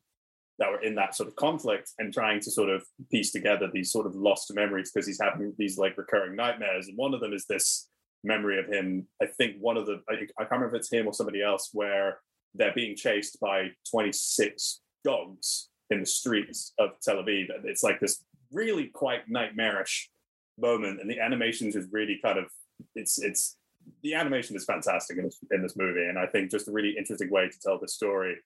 that 0.60 0.70
were 0.70 0.82
in 0.82 0.94
that 0.94 1.16
sort 1.16 1.28
of 1.28 1.34
conflict 1.36 1.90
and 1.98 2.12
trying 2.12 2.38
to 2.38 2.50
sort 2.50 2.68
of 2.68 2.84
piece 3.10 3.32
together 3.32 3.68
these 3.72 3.90
sort 3.90 4.06
of 4.06 4.14
lost 4.14 4.54
memories 4.54 4.92
because 4.92 5.06
he's 5.06 5.20
having 5.20 5.54
these 5.58 5.78
like 5.78 5.96
recurring 5.96 6.36
nightmares. 6.36 6.86
And 6.86 6.96
one 6.96 7.14
of 7.14 7.20
them 7.20 7.32
is 7.32 7.46
this 7.46 7.88
memory 8.22 8.58
of 8.58 8.66
him. 8.66 9.08
I 9.22 9.26
think 9.26 9.56
one 9.58 9.78
of 9.78 9.86
the, 9.86 10.02
I, 10.08 10.14
I 10.14 10.44
can't 10.44 10.52
remember 10.52 10.76
if 10.76 10.80
it's 10.80 10.92
him 10.92 11.06
or 11.06 11.14
somebody 11.14 11.42
else, 11.42 11.70
where 11.72 12.18
they're 12.54 12.74
being 12.74 12.94
chased 12.94 13.40
by 13.40 13.68
26 13.90 14.82
dogs 15.02 15.70
in 15.88 16.00
the 16.00 16.06
streets 16.06 16.74
of 16.78 16.90
Tel 17.02 17.16
Aviv. 17.16 17.46
It's 17.64 17.82
like 17.82 17.98
this 17.98 18.22
really 18.52 18.88
quite 18.88 19.28
nightmarish 19.28 20.10
moment. 20.58 21.00
And 21.00 21.10
the 21.10 21.20
animations 21.20 21.74
is 21.74 21.86
really 21.90 22.20
kind 22.22 22.38
of, 22.38 22.46
it's, 22.94 23.18
it's, 23.18 23.56
the 24.02 24.14
animation 24.14 24.56
is 24.56 24.66
fantastic 24.66 25.16
in 25.16 25.24
this, 25.24 25.38
in 25.52 25.62
this 25.62 25.76
movie. 25.76 26.04
And 26.04 26.18
I 26.18 26.26
think 26.26 26.50
just 26.50 26.68
a 26.68 26.72
really 26.72 26.94
interesting 26.98 27.30
way 27.30 27.48
to 27.48 27.60
tell 27.60 27.78
the 27.80 27.88
story 27.88 28.36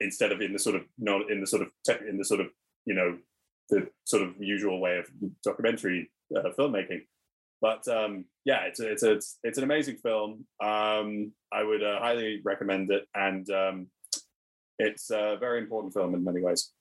instead 0.00 0.32
of 0.32 0.40
in 0.40 0.52
the 0.52 0.58
sort 0.58 0.76
of 0.76 0.82
not 0.98 1.30
in 1.30 1.40
the 1.40 1.46
sort 1.46 1.62
of 1.62 1.70
te- 1.86 2.08
in 2.08 2.18
the 2.18 2.24
sort 2.24 2.40
of 2.40 2.48
you 2.84 2.94
know 2.94 3.18
the 3.68 3.88
sort 4.04 4.22
of 4.22 4.34
usual 4.40 4.80
way 4.80 4.98
of 4.98 5.06
documentary 5.44 6.10
uh, 6.36 6.50
filmmaking. 6.58 7.02
But 7.60 7.86
um 7.88 8.24
yeah 8.44 8.62
it's 8.64 8.80
a, 8.80 8.90
it's 8.90 9.02
a, 9.02 9.12
it's 9.12 9.38
it's 9.42 9.58
an 9.58 9.64
amazing 9.64 9.96
film. 9.96 10.46
Um 10.62 11.32
i 11.52 11.62
would 11.62 11.82
uh, 11.82 11.98
highly 11.98 12.40
recommend 12.44 12.90
it. 12.90 13.06
And 13.14 13.48
um 13.50 13.88
it's 14.78 15.10
a 15.10 15.36
very 15.38 15.58
important 15.58 15.92
film 15.92 16.14
in 16.14 16.24
many 16.24 16.40
ways. 16.40 16.72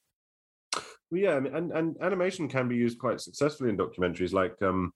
Well, 1.11 1.21
yeah, 1.21 1.37
and, 1.37 1.71
and 1.71 1.97
animation 2.01 2.47
can 2.47 2.67
be 2.67 2.75
used 2.75 2.99
quite 2.99 3.19
successfully 3.19 3.69
in 3.69 3.77
documentaries, 3.77 4.31
like 4.31 4.55
um, 4.61 4.93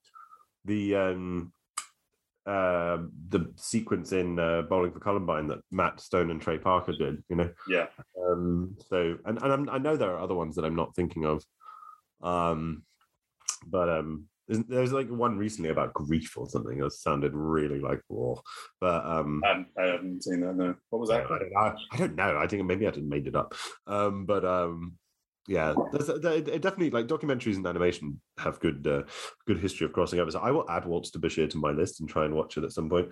the 0.63 0.95
um, 0.95 1.51
uh, 2.45 2.97
the 3.29 3.51
sequence 3.55 4.11
in 4.11 4.39
uh, 4.39 4.63
Bowling 4.63 4.91
for 4.91 4.99
Columbine 4.99 5.47
that 5.47 5.59
Matt 5.71 6.01
Stone 6.01 6.31
and 6.31 6.41
Trey 6.41 6.57
Parker 6.57 6.93
did. 6.93 7.23
You 7.29 7.35
know, 7.37 7.49
yeah 7.67 7.87
um, 8.21 8.75
so 8.89 9.17
and 9.25 9.41
and 9.41 9.53
I'm, 9.53 9.69
I 9.69 9.77
know 9.77 9.95
there 9.95 10.11
are 10.11 10.19
other 10.19 10.35
ones 10.35 10.55
that 10.55 10.65
I'm 10.65 10.75
not 10.75 10.95
thinking 10.95 11.25
of, 11.25 11.43
um, 12.21 12.83
but 13.65 13.89
um, 13.89 14.25
there's, 14.47 14.91
like 14.91 15.09
one 15.09 15.37
recently 15.37 15.69
about 15.69 15.93
grief 15.93 16.37
or 16.37 16.49
something 16.49 16.77
that 16.79 16.91
sounded 16.91 17.33
really 17.33 17.79
like 17.79 18.01
war, 18.09 18.41
but 18.81 19.05
um, 19.05 19.41
um, 19.49 19.65
i 19.77 19.85
haven't 19.85 20.23
seen 20.23 20.41
that 20.41 20.55
no 20.55 20.75
what 20.89 20.99
was 20.99 21.09
I 21.09 21.19
that 21.19 21.29
know. 21.29 21.75
I 21.91 21.97
don't 21.97 22.15
know. 22.15 22.37
I 22.37 22.47
think 22.47 22.65
maybe 22.65 22.87
I 22.87 22.91
just 22.91 23.05
made 23.05 23.27
it 23.27 23.35
up. 23.35 23.53
Um, 23.87 24.25
but 24.25 24.43
um, 24.43 24.93
yeah, 25.47 25.73
it 25.93 26.61
definitely 26.61 26.91
like 26.91 27.07
documentaries 27.07 27.57
and 27.57 27.67
animation 27.67 28.21
have 28.37 28.59
good 28.61 28.87
uh, 28.87 29.03
good 29.45 29.59
history 29.59 29.85
of 29.85 29.91
crossing 29.93 30.19
over. 30.19 30.31
So 30.31 30.39
I 30.39 30.51
will 30.51 30.69
add 30.69 30.85
Waltz 30.85 31.11
to 31.11 31.19
Bashir 31.19 31.49
to 31.49 31.57
my 31.57 31.71
list 31.71 31.99
and 31.99 32.07
try 32.09 32.23
and 32.25 32.33
watch 32.33 32.57
it 32.57 32.63
at 32.63 32.71
some 32.71 32.89
point. 32.89 33.11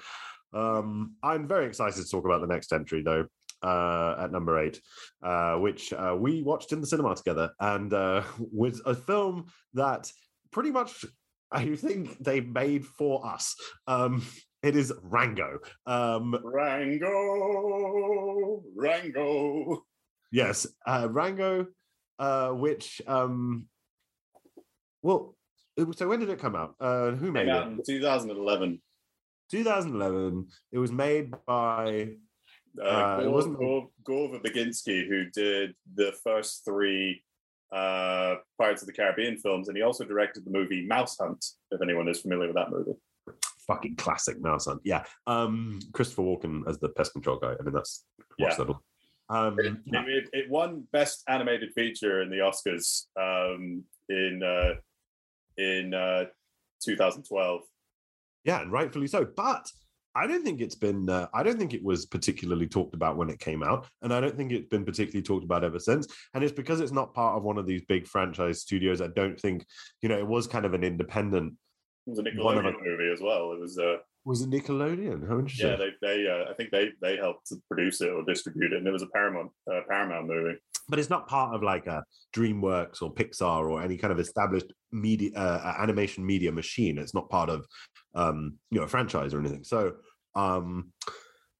Um, 0.53 1.15
I'm 1.23 1.47
very 1.47 1.65
excited 1.65 2.01
to 2.01 2.09
talk 2.09 2.25
about 2.25 2.41
the 2.41 2.47
next 2.47 2.71
entry 2.71 3.01
though. 3.03 3.25
Uh, 3.63 4.15
at 4.17 4.31
number 4.31 4.57
eight, 4.59 4.81
uh, 5.21 5.53
which 5.53 5.93
uh, 5.93 6.15
we 6.17 6.41
watched 6.41 6.71
in 6.71 6.81
the 6.81 6.87
cinema 6.87 7.15
together, 7.15 7.51
and 7.59 7.93
uh, 7.93 8.23
was 8.39 8.81
a 8.87 8.95
film 8.95 9.45
that 9.75 10.11
pretty 10.51 10.71
much 10.71 11.05
I 11.51 11.75
think 11.75 12.17
they 12.17 12.39
made 12.39 12.85
for 12.85 13.23
us. 13.23 13.55
Um, 13.85 14.25
it 14.63 14.75
is 14.75 14.91
Rango. 15.03 15.59
Um, 15.85 16.35
rango 16.43 17.13
rango 18.75 19.83
Yes, 20.31 20.65
uh, 20.87 21.09
Rango, 21.11 21.67
uh, 22.21 22.49
which 22.51 23.01
um, 23.07 23.65
well, 25.01 25.35
so 25.95 26.07
when 26.07 26.19
did 26.19 26.29
it 26.29 26.39
come 26.39 26.55
out? 26.55 26.75
Uh, 26.79 27.11
who 27.11 27.31
made 27.31 27.49
out 27.49 27.71
it? 27.71 27.85
2011 27.85 28.81
2011. 29.51 30.47
It 30.71 30.77
was 30.77 30.91
made 30.91 31.31
by 31.45 32.09
uh, 32.81 32.85
Uh, 32.85 33.21
it 33.25 33.29
wasn't- 33.29 33.57
Gore, 33.57 33.89
Gore 34.05 34.29
Verbinski, 34.29 35.05
who 35.09 35.25
did 35.31 35.75
the 35.95 36.13
first 36.23 36.63
three 36.63 37.21
uh, 37.73 38.35
Pirates 38.57 38.81
of 38.81 38.87
the 38.87 38.93
Caribbean 38.93 39.37
films, 39.37 39.67
and 39.67 39.75
he 39.77 39.83
also 39.83 40.05
directed 40.05 40.45
the 40.45 40.51
movie 40.51 40.85
Mouse 40.85 41.17
Hunt. 41.19 41.43
If 41.71 41.81
anyone 41.81 42.07
is 42.07 42.21
familiar 42.21 42.47
with 42.47 42.55
that 42.55 42.69
movie, 42.69 42.93
fucking 43.67 43.95
classic 43.95 44.39
Mouse 44.41 44.65
Hunt. 44.67 44.81
Yeah, 44.83 45.03
um, 45.27 45.79
Christopher 45.93 46.21
Walken 46.23 46.63
as 46.67 46.79
the 46.79 46.89
pest 46.89 47.11
control 47.13 47.37
guy. 47.39 47.55
I 47.59 47.63
mean, 47.63 47.73
that's 47.73 48.05
Yeah. 48.37 48.53
that 48.55 48.69
all. 48.69 48.81
Um, 49.31 49.57
it, 49.59 49.73
yeah. 49.85 50.03
it, 50.07 50.29
it 50.33 50.49
won 50.49 50.83
Best 50.91 51.23
Animated 51.27 51.71
Feature 51.73 52.21
in 52.21 52.29
the 52.29 52.37
Oscars 52.37 53.05
um, 53.17 53.83
in 54.09 54.43
uh, 54.43 54.73
in 55.57 55.93
uh, 55.93 56.25
2012. 56.83 57.61
Yeah, 58.43 58.61
and 58.61 58.71
rightfully 58.71 59.07
so. 59.07 59.25
But 59.35 59.65
I 60.15 60.27
don't 60.27 60.43
think 60.43 60.59
it's 60.59 60.75
been. 60.75 61.09
Uh, 61.09 61.27
I 61.33 61.43
don't 61.43 61.57
think 61.57 61.73
it 61.73 61.83
was 61.83 62.05
particularly 62.05 62.67
talked 62.67 62.93
about 62.93 63.15
when 63.15 63.29
it 63.29 63.39
came 63.39 63.63
out, 63.63 63.87
and 64.01 64.13
I 64.13 64.19
don't 64.19 64.35
think 64.35 64.51
it's 64.51 64.67
been 64.67 64.83
particularly 64.83 65.23
talked 65.23 65.45
about 65.45 65.63
ever 65.63 65.79
since. 65.79 66.07
And 66.33 66.43
it's 66.43 66.53
because 66.53 66.81
it's 66.81 66.91
not 66.91 67.13
part 67.13 67.37
of 67.37 67.43
one 67.43 67.57
of 67.57 67.65
these 67.65 67.83
big 67.87 68.07
franchise 68.07 68.61
studios. 68.61 69.01
I 69.01 69.07
don't 69.07 69.39
think 69.39 69.65
you 70.01 70.09
know 70.09 70.17
it 70.17 70.27
was 70.27 70.47
kind 70.47 70.65
of 70.65 70.73
an 70.73 70.83
independent. 70.83 71.53
It 72.05 72.09
was 72.09 72.19
a 72.19 72.23
One 72.23 72.57
of 72.57 72.65
Nickelodeon 72.65 72.83
movie 72.83 73.11
as 73.13 73.21
well. 73.21 73.53
It 73.53 73.61
was, 73.61 73.77
uh, 73.77 73.97
Was 74.23 74.41
it 74.41 74.51
Nickelodeon? 74.51 75.27
How 75.27 75.39
interesting. 75.39 75.67
yeah, 75.67 75.75
they, 75.75 75.89
they, 76.01 76.27
uh, 76.27 76.51
I 76.51 76.53
think 76.53 76.69
they, 76.71 76.89
they 77.01 77.17
helped 77.17 77.47
to 77.47 77.55
produce 77.67 78.01
it 78.01 78.09
or 78.09 78.23
distribute 78.23 78.71
it, 78.71 78.77
and 78.77 78.87
it 78.87 78.91
was 78.91 79.01
a 79.01 79.07
Paramount, 79.07 79.51
uh, 79.71 79.81
Paramount 79.89 80.27
movie. 80.27 80.59
but 80.89 80.99
it's 80.99 81.09
not 81.09 81.27
part 81.27 81.55
of 81.55 81.63
like 81.63 81.87
a 81.87 82.03
DreamWorks 82.35 83.01
or 83.01 83.13
Pixar 83.13 83.69
or 83.69 83.81
any 83.81 83.97
kind 83.97 84.11
of 84.11 84.19
established 84.19 84.71
media 84.91 85.31
uh, 85.35 85.75
animation 85.79 86.23
media 86.25 86.51
machine. 86.51 86.99
It's 86.99 87.15
not 87.15 87.29
part 87.29 87.49
of 87.49 87.65
um, 88.13 88.57
you 88.69 88.77
know 88.77 88.85
a 88.85 88.87
franchise 88.87 89.33
or 89.33 89.39
anything. 89.39 89.63
So 89.63 89.93
um, 90.35 90.91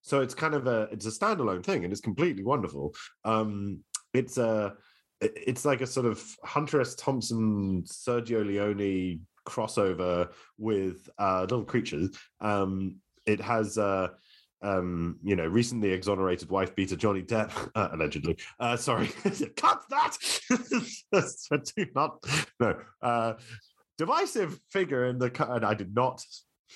so 0.01 0.22
it's 0.22 0.34
kind 0.34 0.53
of 0.53 0.68
a 0.68 0.88
it's 0.91 1.06
a 1.06 1.10
standalone 1.10 1.63
thing, 1.63 1.84
and 1.84 1.91
it's 1.91 2.01
completely 2.01 2.44
wonderful. 2.44 2.94
Um, 3.24 3.80
it's 4.13 4.38
a 4.38 4.74
it's 5.22 5.65
like 5.65 5.82
a 5.82 5.88
sort 5.88 6.08
of 6.08 6.24
Hunter 6.44 6.82
S. 6.82 6.96
Thompson, 6.96 7.84
Sergio 7.84 8.46
Leone 8.46 9.22
crossover 9.45 10.29
with 10.57 11.10
uh, 11.17 11.41
little 11.41 11.65
creatures. 11.65 12.17
Um, 12.39 12.98
it 13.25 13.41
has. 13.41 13.77
Uh, 13.77 14.10
um, 14.63 15.17
you 15.24 15.36
know, 15.36 15.48
recently 15.48 15.89
exonerated 15.89 16.50
wife 16.50 16.75
beater 16.75 16.95
Johnny 16.95 17.24
Depp, 17.24 17.51
uh, 17.75 17.89
allegedly. 17.93 18.38
Uh, 18.60 18.77
sorry, 18.77 19.07
cut 19.55 19.81
that. 19.89 20.17
Do 21.75 21.86
not, 21.95 22.24
no, 22.60 22.79
uh, 23.01 23.33
divisive 23.98 24.60
figure 24.69 25.05
in 25.05 25.17
the. 25.17 25.31
And 25.51 25.65
I 25.65 25.74
did 25.74 25.95
not. 25.95 26.24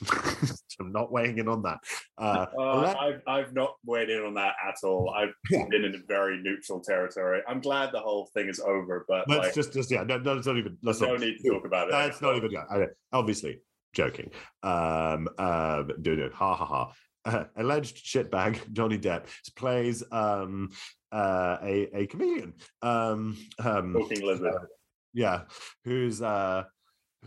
I'm 0.79 0.91
not 0.91 1.11
weighing 1.11 1.37
in 1.37 1.47
on 1.47 1.61
that. 1.63 1.79
Uh, 2.17 2.45
Uh, 2.57 2.61
alle- 2.61 2.97
I've, 2.97 3.21
I've 3.27 3.53
not 3.53 3.75
weighed 3.85 4.09
in 4.09 4.21
on 4.23 4.33
that 4.35 4.55
at 4.67 4.75
all. 4.83 5.13
I've 5.15 5.33
Yeah. 5.49 5.65
been 5.69 5.85
in 5.85 5.95
a 5.95 5.99
very 6.07 6.37
neutral 6.41 6.81
territory. 6.81 7.41
I'm 7.47 7.61
glad 7.61 7.91
the 7.91 7.99
whole 8.01 8.29
thing 8.33 8.49
is 8.49 8.59
over, 8.59 9.05
but 9.07 9.27
let's 9.29 9.45
like, 9.45 9.53
just, 9.55 9.73
just, 9.73 9.89
yeah, 9.91 10.03
no, 10.03 10.17
no, 10.17 10.35
not 10.35 10.57
even. 10.57 10.77
Let's 10.83 10.99
no 11.01 11.11
not. 11.11 11.19
need 11.21 11.37
to 11.41 11.49
talk 11.49 11.65
about 11.65 11.87
it. 11.87 11.91
That's 11.91 12.21
not 12.21 12.35
even. 12.35 12.51
Yeah, 12.51 12.85
obviously 13.13 13.61
joking. 13.93 14.31
Um, 14.63 15.29
um, 15.37 15.91
do 16.01 16.15
do 16.15 16.29
ha 16.33 16.55
ha 16.55 16.65
ha. 16.65 16.93
Uh, 17.23 17.45
alleged 17.55 18.05
shitbag 18.05 18.59
Johnny 18.73 18.99
Depp 18.99 19.25
plays 19.55 20.03
um 20.11 20.69
uh 21.11 21.57
a 21.63 21.89
a 22.01 22.05
chameleon 22.05 22.53
um 22.83 23.35
um 23.63 23.93
Talking 23.93 24.23
lizard. 24.23 24.67
yeah 25.13 25.41
who's 25.85 26.21
uh 26.21 26.65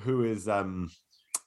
who 0.02 0.22
is 0.22 0.46
um 0.46 0.88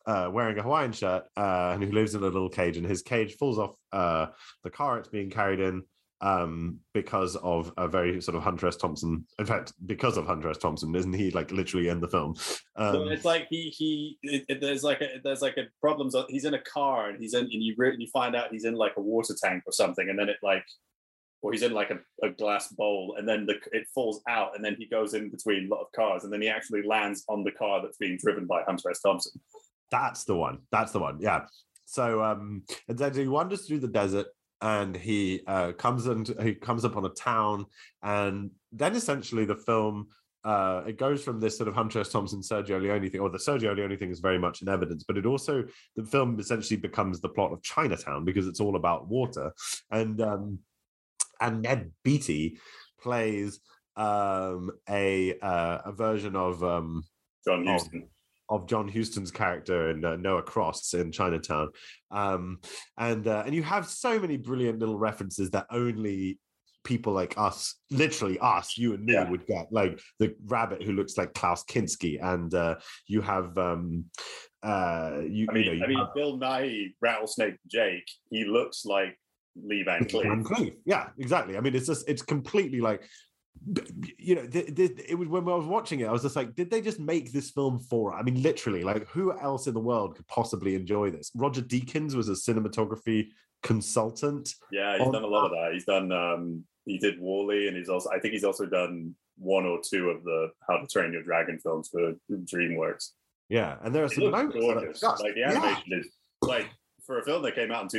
uh 0.05 0.29
wearing 0.31 0.57
a 0.57 0.63
hawaiian 0.63 0.91
shirt 0.91 1.23
uh 1.37 1.71
and 1.73 1.83
who 1.83 1.91
lives 1.91 2.15
in 2.15 2.21
a 2.21 2.25
little 2.25 2.49
cage 2.49 2.77
and 2.77 2.85
his 2.87 3.01
cage 3.01 3.35
falls 3.37 3.57
off 3.59 3.71
uh 3.91 4.27
the 4.63 4.69
car 4.69 4.97
it's 4.97 5.09
being 5.09 5.29
carried 5.29 5.59
in 5.59 5.83
um 6.21 6.77
because 6.93 7.35
of 7.37 7.73
a 7.77 7.87
very 7.87 8.21
sort 8.21 8.35
of 8.35 8.43
hunter 8.43 8.67
s 8.67 8.77
thompson 8.77 9.25
in 9.39 9.45
fact 9.45 9.73
because 9.87 10.17
of 10.17 10.25
hunter 10.27 10.49
s 10.49 10.57
thompson 10.57 10.93
isn't 10.95 11.13
he 11.13 11.31
like 11.31 11.51
literally 11.51 11.87
in 11.87 11.99
the 11.99 12.07
film 12.07 12.35
So 12.35 12.63
um 12.75 13.07
it's 13.11 13.25
like 13.25 13.47
he 13.49 13.69
he 13.69 14.17
it, 14.23 14.45
it- 14.49 14.61
there's 14.61 14.83
like 14.83 15.01
a 15.01 15.19
there's 15.23 15.41
like 15.41 15.57
a 15.57 15.65
problems. 15.79 16.15
He's 16.29 16.45
in 16.45 16.53
a 16.53 16.61
car 16.61 17.09
and 17.09 17.19
he's 17.19 17.33
in 17.33 17.45
and 17.45 17.51
you 17.63 17.73
re- 17.77 17.95
you 17.97 18.07
find 18.13 18.35
out 18.35 18.51
he's 18.51 18.65
in 18.65 18.75
like 18.75 18.93
a 18.97 19.01
water 19.01 19.35
tank 19.43 19.63
or 19.65 19.71
something, 19.73 20.09
and 20.09 20.17
then 20.19 20.29
it 20.29 20.37
like 20.43 20.63
or 21.43 21.51
he's 21.51 21.63
in 21.63 21.73
like 21.73 21.89
a, 21.89 21.97
a 22.23 22.29
glass 22.29 22.67
bowl, 22.67 23.15
and 23.17 23.27
then 23.27 23.47
the 23.47 23.55
it 23.71 23.87
falls 23.95 24.21
out, 24.29 24.55
and 24.55 24.63
then 24.63 24.75
he 24.77 24.85
goes 24.85 25.15
in 25.15 25.31
between 25.31 25.65
a 25.65 25.69
lot 25.73 25.81
of 25.81 25.91
cars, 25.95 26.23
and 26.23 26.31
then 26.31 26.39
he 26.43 26.47
actually 26.49 26.83
lands 26.83 27.23
on 27.27 27.43
the 27.43 27.51
car 27.51 27.81
that's 27.81 27.97
being 27.97 28.15
driven 28.21 28.45
by 28.45 28.61
Hunter 28.61 28.91
S. 28.91 29.01
Thompson. 29.01 29.41
That's 29.91 30.23
the 30.23 30.35
one. 30.35 30.59
That's 30.71 30.91
the 30.91 30.99
one. 30.99 31.17
Yeah. 31.19 31.45
So 31.85 32.23
um 32.23 32.63
and 32.87 32.97
then 32.97 33.13
he 33.13 33.27
wanders 33.27 33.67
through 33.67 33.79
the 33.81 33.87
desert 33.87 34.27
and 34.61 34.95
he 34.95 35.41
uh 35.47 35.73
comes 35.73 36.07
and 36.07 36.27
he 36.41 36.55
comes 36.55 36.85
up 36.85 36.95
on 36.95 37.05
a 37.05 37.09
town 37.09 37.65
and 38.01 38.51
then 38.71 38.95
essentially 38.95 39.43
the 39.45 39.55
film 39.55 40.07
uh 40.43 40.81
it 40.87 40.97
goes 40.97 41.23
from 41.23 41.39
this 41.39 41.57
sort 41.57 41.67
of 41.67 41.75
Hunter 41.75 41.99
S. 41.99 42.09
Thompson 42.09 42.39
Sergio 42.41 42.81
Leone 42.81 43.09
thing, 43.09 43.19
or 43.21 43.29
the 43.29 43.37
Sergio 43.37 43.75
Leone 43.75 43.97
thing 43.97 44.09
is 44.09 44.21
very 44.21 44.39
much 44.39 44.61
in 44.61 44.69
evidence, 44.69 45.03
but 45.03 45.17
it 45.17 45.25
also 45.25 45.63
the 45.95 46.03
film 46.03 46.39
essentially 46.39 46.77
becomes 46.79 47.19
the 47.19 47.29
plot 47.29 47.51
of 47.51 47.61
Chinatown 47.61 48.23
because 48.25 48.47
it's 48.47 48.59
all 48.61 48.75
about 48.75 49.07
water. 49.07 49.51
And 49.91 50.21
um 50.21 50.59
and 51.41 51.61
Ned 51.63 51.91
Beatty 52.03 52.57
plays 53.01 53.59
um 53.97 54.71
a 54.89 55.37
uh, 55.41 55.79
a 55.85 55.91
version 55.91 56.35
of 56.35 56.63
um 56.63 57.03
John 57.45 57.67
Oh. 57.67 57.73
Huston. 57.73 58.03
of 58.03 58.07
John 58.59 58.87
Huston's 58.87 59.31
character 59.31 59.89
in 59.89 60.03
uh, 60.03 60.15
Noah 60.17 60.43
Cross 60.43 60.93
in 60.93 61.11
Chinatown, 61.11 61.69
um, 62.11 62.59
and 62.97 63.27
uh, 63.27 63.43
and 63.45 63.55
you 63.55 63.63
have 63.63 63.87
so 63.87 64.19
many 64.19 64.37
brilliant 64.37 64.79
little 64.79 64.97
references 64.99 65.49
that 65.51 65.65
only 65.71 66.39
people 66.83 67.13
like 67.13 67.37
us, 67.37 67.75
literally 67.91 68.39
us, 68.39 68.77
you 68.77 68.93
and 68.93 69.05
me, 69.05 69.13
Yeah. 69.13 69.29
would 69.29 69.45
get. 69.45 69.67
Like 69.71 69.99
the 70.19 70.35
rabbit 70.45 70.81
who 70.81 70.93
looks 70.93 71.17
like 71.17 71.33
Klaus 71.33 71.63
Kinski, 71.65 72.17
and 72.21 72.53
uh, 72.53 72.75
you 73.07 73.21
have 73.21 73.57
um, 73.57 74.05
uh, 74.63 75.21
you, 75.27 75.47
I 75.49 75.53
mean, 75.53 75.63
you 75.65 75.75
know, 75.77 75.85
I 75.85 75.87
mean, 75.87 76.07
Bill 76.15 76.39
Nighy, 76.39 76.93
Rattlesnake 77.01 77.55
Jake, 77.67 78.09
he 78.29 78.45
looks 78.45 78.83
like 78.85 79.17
Lee 79.55 79.83
Van 79.83 79.99
have 80.01 80.11
Van 80.11 80.43
Cleef. 80.43 80.57
Cleef. 80.57 80.73
Yeah, 80.85 81.09
exactly. 81.19 81.57
I 81.57 81.61
mean, 81.61 81.75
it's 81.75 81.87
just 81.87 82.07
it's 82.09 82.21
completely 82.21 82.81
like 82.81 83.03
you 84.17 84.33
know 84.35 84.47
th- 84.47 84.73
th- 84.75 84.99
it 85.07 85.15
was 85.15 85.27
when 85.29 85.43
I 85.47 85.55
was 85.55 85.65
watching 85.65 85.99
it 85.99 86.07
I 86.07 86.11
was 86.11 86.23
just 86.23 86.35
like 86.35 86.55
did 86.55 86.71
they 86.71 86.81
just 86.81 86.99
make 86.99 87.31
this 87.31 87.51
film 87.51 87.79
for 87.79 88.13
I 88.15 88.23
mean 88.23 88.41
literally 88.41 88.81
like 88.83 89.07
who 89.07 89.37
else 89.39 89.67
in 89.67 89.73
the 89.75 89.79
world 89.79 90.15
could 90.15 90.25
possibly 90.27 90.73
enjoy 90.73 91.11
this 91.11 91.31
Roger 91.35 91.61
Deakins 91.61 92.15
was 92.15 92.27
a 92.29 92.31
cinematography 92.31 93.27
consultant 93.61 94.53
Yeah, 94.71 94.97
he's 94.97 95.05
On- 95.07 95.13
done 95.13 95.23
a 95.23 95.27
lot 95.27 95.45
of 95.45 95.51
that. 95.51 95.73
He's 95.73 95.85
done 95.85 96.11
um 96.11 96.63
he 96.85 96.97
did 96.97 97.19
WALL-E 97.19 97.67
and 97.67 97.77
he's 97.77 97.89
also 97.89 98.09
I 98.09 98.19
think 98.19 98.33
he's 98.33 98.43
also 98.43 98.65
done 98.65 99.15
one 99.37 99.65
or 99.65 99.79
two 99.87 100.09
of 100.09 100.23
the 100.23 100.49
How 100.67 100.77
to 100.77 100.87
Train 100.87 101.13
Your 101.13 101.23
Dragon 101.23 101.59
films 101.59 101.89
for 101.89 102.13
DreamWorks. 102.31 103.09
yeah 103.49 103.77
and 103.83 103.93
there 103.93 104.03
are 104.03 104.09
some 104.09 104.31
moments 104.31 104.55
that 104.55 104.63
are 104.63 104.73
gorgeous. 104.81 104.99
just- 105.01 105.21
Like 105.23 105.35
the 105.35 105.41
yeah. 105.41 105.51
animation 105.51 105.93
is 105.99 106.07
like 106.41 106.67
for 107.05 107.19
a 107.19 107.23
film 107.23 107.43
that 107.43 107.53
came 107.55 107.71
out 107.71 107.83
in 107.83 107.89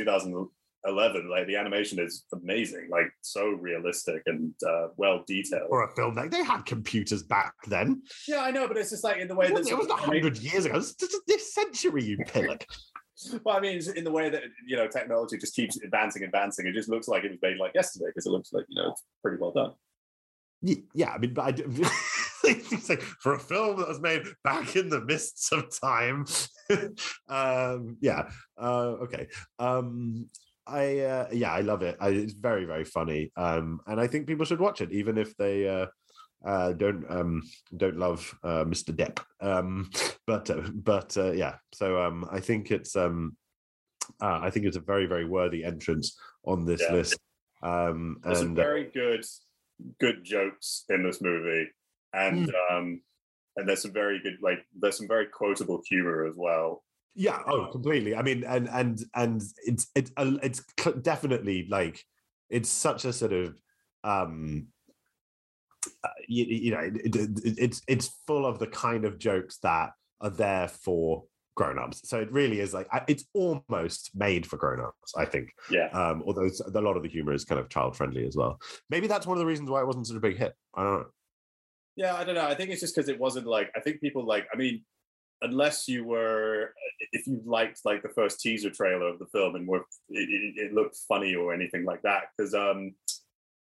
2011, 0.85 1.29
like 1.29 1.47
the 1.47 1.55
animation 1.55 1.99
is 1.99 2.25
amazing, 2.33 2.87
like 2.89 3.11
so 3.21 3.49
realistic 3.49 4.21
and 4.25 4.53
uh, 4.67 4.87
well 4.97 5.23
detailed. 5.27 5.69
for 5.69 5.83
a 5.83 5.95
film 5.95 6.15
like 6.15 6.31
they 6.31 6.43
had 6.43 6.65
computers 6.65 7.23
back 7.23 7.53
then 7.67 8.01
Yeah, 8.27 8.41
I 8.41 8.51
know, 8.51 8.67
but 8.67 8.77
it's 8.77 8.89
just 8.89 9.03
like 9.03 9.17
in 9.17 9.27
the 9.27 9.35
way 9.35 9.47
it 9.47 9.55
that 9.55 9.67
it 9.67 9.77
was 9.77 9.87
a 9.87 9.95
hundred 9.95 10.37
years 10.37 10.65
ago 10.65 10.77
it's 10.77 10.95
this 11.27 11.53
century 11.53 12.03
you 12.03 12.17
pillock 12.27 12.65
Well, 13.43 13.55
I 13.55 13.59
mean, 13.59 13.79
in 13.95 14.03
the 14.03 14.11
way 14.11 14.29
that 14.29 14.43
you 14.67 14.75
know 14.75 14.87
technology 14.87 15.37
just 15.37 15.55
keeps 15.55 15.81
advancing, 15.81 16.23
advancing. 16.23 16.67
It 16.67 16.73
just 16.73 16.89
looks 16.89 17.07
like 17.07 17.23
it 17.23 17.31
was 17.31 17.39
made 17.41 17.57
like 17.57 17.73
yesterday 17.75 18.07
because 18.07 18.25
it 18.25 18.31
looks 18.31 18.51
like 18.51 18.65
you 18.69 18.81
know 18.81 18.91
it's 18.91 19.03
pretty 19.21 19.37
well 19.39 19.51
done. 19.51 19.73
Yeah, 20.93 21.11
I 21.11 21.17
mean, 21.17 21.33
but 21.33 21.41
I 21.41 21.51
do, 21.51 21.65
it's 22.43 22.89
like, 22.89 23.01
for 23.01 23.33
a 23.33 23.39
film 23.39 23.77
that 23.77 23.87
was 23.87 23.99
made 23.99 24.23
back 24.43 24.75
in 24.75 24.89
the 24.89 25.01
mists 25.01 25.51
of 25.51 25.77
time. 25.79 26.25
um, 27.29 27.97
yeah, 28.01 28.29
uh, 28.57 28.95
okay. 29.03 29.27
Um, 29.59 30.29
I 30.65 30.99
uh, 30.99 31.27
yeah, 31.31 31.51
I 31.51 31.61
love 31.61 31.81
it. 31.81 31.97
I, 31.99 32.09
it's 32.09 32.33
very 32.33 32.65
very 32.65 32.85
funny, 32.85 33.31
um, 33.35 33.79
and 33.87 33.99
I 33.99 34.07
think 34.07 34.27
people 34.27 34.45
should 34.45 34.59
watch 34.61 34.81
it, 34.81 34.91
even 34.91 35.17
if 35.17 35.35
they 35.37 35.67
uh, 35.67 35.87
uh, 36.45 36.73
don't 36.73 37.05
um, 37.09 37.43
don't 37.75 37.97
love 37.97 38.33
uh, 38.43 38.63
Mr. 38.65 38.93
Depp. 38.95 39.19
Um, 39.41 39.89
but 40.27 40.49
uh, 40.49 40.61
but 40.73 41.15
uh, 41.17 41.31
yeah, 41.31 41.55
so 41.73 42.01
um, 42.01 42.25
I 42.31 42.39
think 42.39 42.71
it's 42.71 42.95
um, 42.95 43.35
uh, 44.21 44.39
I 44.41 44.49
think 44.49 44.65
it's 44.65 44.77
a 44.77 44.81
very 44.81 45.05
very 45.05 45.25
worthy 45.25 45.63
entrance 45.63 46.17
on 46.45 46.65
this 46.65 46.81
Yeah. 46.81 46.93
list. 46.93 47.19
Um, 47.61 48.17
There's 48.23 48.39
some 48.39 48.49
and 48.49 48.59
uh, 48.59 48.63
very 48.63 48.91
good, 48.93 49.25
good 49.99 50.23
jokes 50.23 50.85
in 50.89 51.03
this 51.03 51.21
movie, 51.21 51.67
and 52.13 52.49
Hmm. 52.49 52.75
um, 52.75 53.01
and 53.55 53.67
there's 53.67 53.81
some 53.81 53.93
very 53.93 54.19
good 54.21 54.37
like 54.41 54.65
there's 54.79 54.97
some 54.97 55.07
very 55.07 55.27
quotable 55.27 55.81
humor 55.87 56.25
as 56.25 56.35
well. 56.37 56.83
Yeah, 57.15 57.41
oh, 57.45 57.67
completely. 57.71 58.15
I 58.15 58.21
mean, 58.23 58.43
and 58.43 58.67
and 58.69 58.99
and 59.15 59.41
it's 59.65 59.87
it's 59.95 60.11
a, 60.17 60.39
it's 60.41 60.63
definitely 61.01 61.67
like 61.69 62.03
it's 62.49 62.69
such 62.69 63.05
a 63.05 63.13
sort 63.13 63.33
of 63.33 63.55
um 64.03 64.67
uh, 66.03 66.07
you, 66.27 66.45
you 66.45 66.71
know 66.71 66.79
it, 66.79 66.95
it, 66.97 67.15
it- 67.15 67.57
it's 67.59 67.81
it's 67.87 68.09
full 68.27 68.45
of 68.45 68.59
the 68.59 68.67
kind 68.67 69.05
of 69.05 69.17
jokes 69.19 69.57
that 69.59 69.91
are 70.21 70.29
there 70.29 70.67
for 70.67 71.23
grown-ups 71.55 72.01
so 72.09 72.19
it 72.19 72.31
really 72.31 72.59
is 72.59 72.73
like 72.73 72.87
it's 73.07 73.25
almost 73.35 74.09
made 74.15 74.43
for 74.45 74.57
grown-ups 74.57 75.13
i 75.17 75.23
think 75.23 75.49
Yeah, 75.69 75.87
um 75.89 76.23
although 76.25 76.49
a 76.73 76.81
lot 76.81 76.97
of 76.97 77.03
the 77.03 77.09
humor 77.09 77.31
is 77.31 77.45
kind 77.45 77.59
of 77.61 77.69
child 77.69 77.95
friendly 77.95 78.25
as 78.25 78.35
well 78.35 78.59
maybe 78.89 79.05
that's 79.05 79.27
one 79.27 79.37
of 79.37 79.39
the 79.39 79.45
reasons 79.45 79.69
why 79.69 79.81
it 79.81 79.85
wasn't 79.85 80.07
such 80.07 80.17
a 80.17 80.21
big 80.21 80.37
hit 80.37 80.53
i 80.75 80.83
don't 80.83 80.99
know 81.01 81.05
yeah. 81.95 82.15
I 82.15 82.23
don't 82.23 82.33
know. 82.33 82.47
I 82.47 82.55
think 82.55 82.71
it's 82.71 82.81
just 82.81 82.95
because 82.95 83.07
it 83.07 83.19
wasn't 83.19 83.45
like 83.45 83.69
I 83.75 83.79
think 83.79 84.01
people 84.01 84.25
like. 84.25 84.47
I 84.51 84.57
mean, 84.57 84.83
unless 85.43 85.87
you 85.87 86.03
were 86.05 86.73
if 87.11 87.27
you 87.27 87.41
liked 87.45 87.81
like 87.85 88.01
the 88.01 88.09
first 88.09 88.39
teaser 88.39 88.69
trailer 88.69 89.07
of 89.07 89.19
the 89.19 89.25
film 89.27 89.55
and 89.55 89.67
were 89.67 89.85
it, 90.09 90.29
it, 90.29 90.65
it 90.67 90.73
looked 90.73 90.97
funny 91.07 91.35
or 91.35 91.53
anything 91.53 91.85
like 91.85 92.01
that 92.01 92.23
because 92.35 92.53
um 92.53 92.93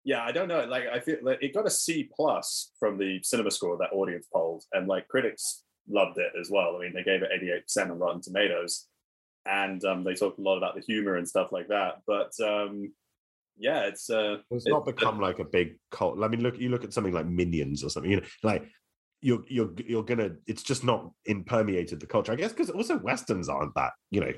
yeah 0.04 0.22
i 0.24 0.32
don't 0.32 0.48
know 0.48 0.64
like 0.64 0.84
i 0.92 0.98
feel 1.00 1.18
like 1.22 1.42
it 1.42 1.54
got 1.54 1.66
a 1.66 1.70
c 1.70 2.08
plus 2.14 2.72
from 2.78 2.98
the 2.98 3.20
cinema 3.22 3.50
score 3.50 3.76
that 3.76 3.92
audience 3.92 4.26
polled 4.32 4.64
and 4.72 4.88
like 4.88 5.06
critics 5.08 5.64
loved 5.88 6.18
it 6.18 6.32
as 6.40 6.50
well. 6.50 6.76
I 6.76 6.80
mean, 6.84 6.94
they 6.94 7.02
gave 7.02 7.22
it 7.22 7.64
88% 7.76 7.90
on 7.90 7.98
Rotten 7.98 8.20
Tomatoes, 8.22 8.86
and 9.46 9.84
um, 9.84 10.04
they 10.04 10.14
talked 10.14 10.38
a 10.38 10.42
lot 10.42 10.56
about 10.56 10.74
the 10.74 10.80
humor 10.80 11.16
and 11.16 11.28
stuff 11.28 11.50
like 11.52 11.68
that. 11.68 12.02
But 12.06 12.30
um, 12.40 12.92
yeah, 13.58 13.82
it's 13.86 14.08
uh, 14.10 14.38
It's 14.50 14.66
it- 14.66 14.70
not 14.70 14.86
become 14.86 15.20
like 15.20 15.38
a 15.38 15.44
big 15.44 15.78
cult. 15.90 16.22
I 16.22 16.28
mean, 16.28 16.42
look, 16.42 16.58
you 16.58 16.68
look 16.68 16.84
at 16.84 16.92
something 16.92 17.12
like 17.12 17.26
Minions 17.26 17.82
or 17.82 17.90
something. 17.90 18.10
You 18.10 18.20
know, 18.20 18.26
like 18.42 18.62
you're 19.22 19.42
you're 19.48 19.70
you're 19.86 20.02
gonna. 20.02 20.32
It's 20.46 20.62
just 20.62 20.84
not 20.84 21.10
impermeated 21.26 22.00
the 22.00 22.06
culture. 22.06 22.32
I 22.32 22.36
guess 22.36 22.52
because 22.52 22.70
also 22.70 22.98
westerns 22.98 23.48
aren't 23.48 23.74
that. 23.76 23.92
You 24.10 24.20
know, 24.20 24.32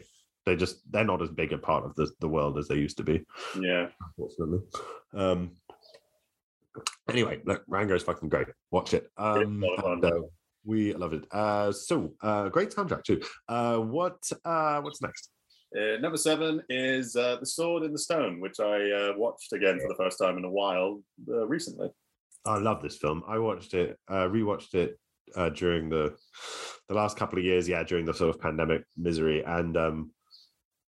they're 0.46 0.56
just 0.56 0.80
they're 0.92 1.04
not 1.04 1.22
as 1.22 1.30
big 1.30 1.52
a 1.52 1.58
part 1.58 1.84
of 1.84 1.94
the 1.96 2.10
the 2.20 2.28
world 2.28 2.58
as 2.58 2.68
they 2.68 2.76
used 2.76 2.98
to 2.98 3.02
be. 3.02 3.24
yeah. 3.60 3.88
Unfortunately. 4.06 4.60
Um. 5.14 5.50
Anyway, 7.08 7.40
look, 7.44 7.62
Rango's 7.66 8.02
fucking 8.02 8.28
great. 8.28 8.48
Watch 8.72 8.94
it. 8.94 9.08
Um, 9.16 9.62
and, 9.84 10.04
uh, 10.04 10.22
we 10.64 10.92
love 10.94 11.12
it. 11.12 11.24
Uh, 11.30 11.70
so 11.70 12.14
uh, 12.22 12.48
great 12.48 12.70
soundtrack 12.70 13.04
too. 13.04 13.22
Uh, 13.48 13.78
what 13.78 14.18
uh, 14.44 14.80
what's 14.80 15.00
next? 15.00 15.30
Uh, 15.76 15.98
number 15.98 16.16
seven 16.16 16.62
is 16.68 17.16
uh, 17.16 17.36
The 17.40 17.46
Sword 17.46 17.82
in 17.82 17.92
the 17.92 17.98
Stone, 17.98 18.40
which 18.40 18.60
I 18.60 18.90
uh, 18.90 19.12
watched 19.16 19.52
again 19.52 19.78
for 19.80 19.88
the 19.88 19.96
first 19.96 20.18
time 20.18 20.38
in 20.38 20.44
a 20.44 20.50
while 20.50 21.02
uh, 21.28 21.46
recently. 21.46 21.88
I 22.46 22.58
love 22.58 22.82
this 22.82 22.96
film. 22.96 23.22
I 23.26 23.38
watched 23.38 23.74
it, 23.74 23.98
uh, 24.08 24.28
rewatched 24.28 24.74
it 24.74 24.98
uh, 25.34 25.50
during 25.50 25.88
the 25.88 26.14
the 26.88 26.94
last 26.94 27.16
couple 27.16 27.38
of 27.38 27.44
years. 27.44 27.68
Yeah, 27.68 27.82
during 27.82 28.04
the 28.04 28.14
sort 28.14 28.34
of 28.34 28.40
pandemic 28.40 28.84
misery, 28.96 29.42
and 29.44 29.76
um, 29.76 30.10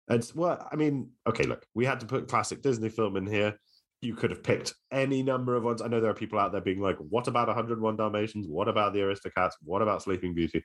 it's 0.10 0.36
well, 0.36 0.68
I 0.72 0.76
mean, 0.76 1.12
okay, 1.28 1.44
look, 1.44 1.66
we 1.74 1.86
had 1.86 2.00
to 2.02 2.06
put 2.06 2.28
classic 2.28 2.62
Disney 2.62 2.90
film 2.90 3.16
in 3.18 3.26
here. 3.26 3.60
You 4.02 4.16
could 4.16 4.30
have 4.32 4.44
picked 4.44 4.74
any 4.92 5.24
number 5.24 5.56
of 5.56 5.64
ones. 5.64 5.82
I 5.82 5.88
know 5.88 6.00
there 6.00 6.12
are 6.12 6.16
people 6.16 6.40
out 6.40 6.52
there 6.52 6.62
being 6.62 6.80
like, 6.80 6.98
"What 6.98 7.28
about 7.28 7.48
101 7.48 7.98
Dalmatians? 7.98 8.48
What 8.48 8.68
about 8.68 8.94
the 8.94 9.00
Aristocats? 9.00 9.54
What 9.64 9.82
about 9.82 10.04
Sleeping 10.04 10.34
Beauty?" 10.34 10.64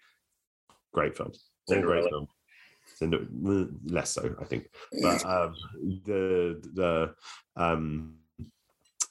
Great 0.92 1.16
films, 1.16 1.48
all 1.68 1.80
great 1.80 2.08
films. 2.08 2.28
Cinder- 2.96 3.26
mm, 3.26 3.70
less 3.86 4.10
so, 4.10 4.34
I 4.40 4.44
think. 4.44 4.68
But 5.02 5.24
um, 5.24 5.54
the 6.04 6.62
the 6.74 7.14
um, 7.56 8.18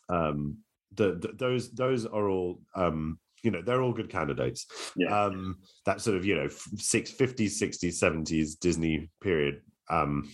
um, 0.10 0.63
the, 0.96 1.16
the 1.16 1.34
those 1.38 1.72
those 1.72 2.06
are 2.06 2.30
all 2.30 2.62
um, 2.76 3.20
you 3.44 3.52
know 3.52 3.62
they're 3.62 3.82
all 3.82 3.94
good 3.94 4.10
candidates. 4.10 4.66
Yeah. 4.96 5.26
Um, 5.26 5.60
that 5.86 6.02
sort 6.02 6.18
of 6.18 6.26
you 6.26 6.36
know 6.36 6.48
six, 6.78 7.12
50s, 7.12 7.62
60s, 7.62 8.02
70s 8.02 8.60
Disney 8.60 9.10
period. 9.22 9.62
Um, 9.90 10.30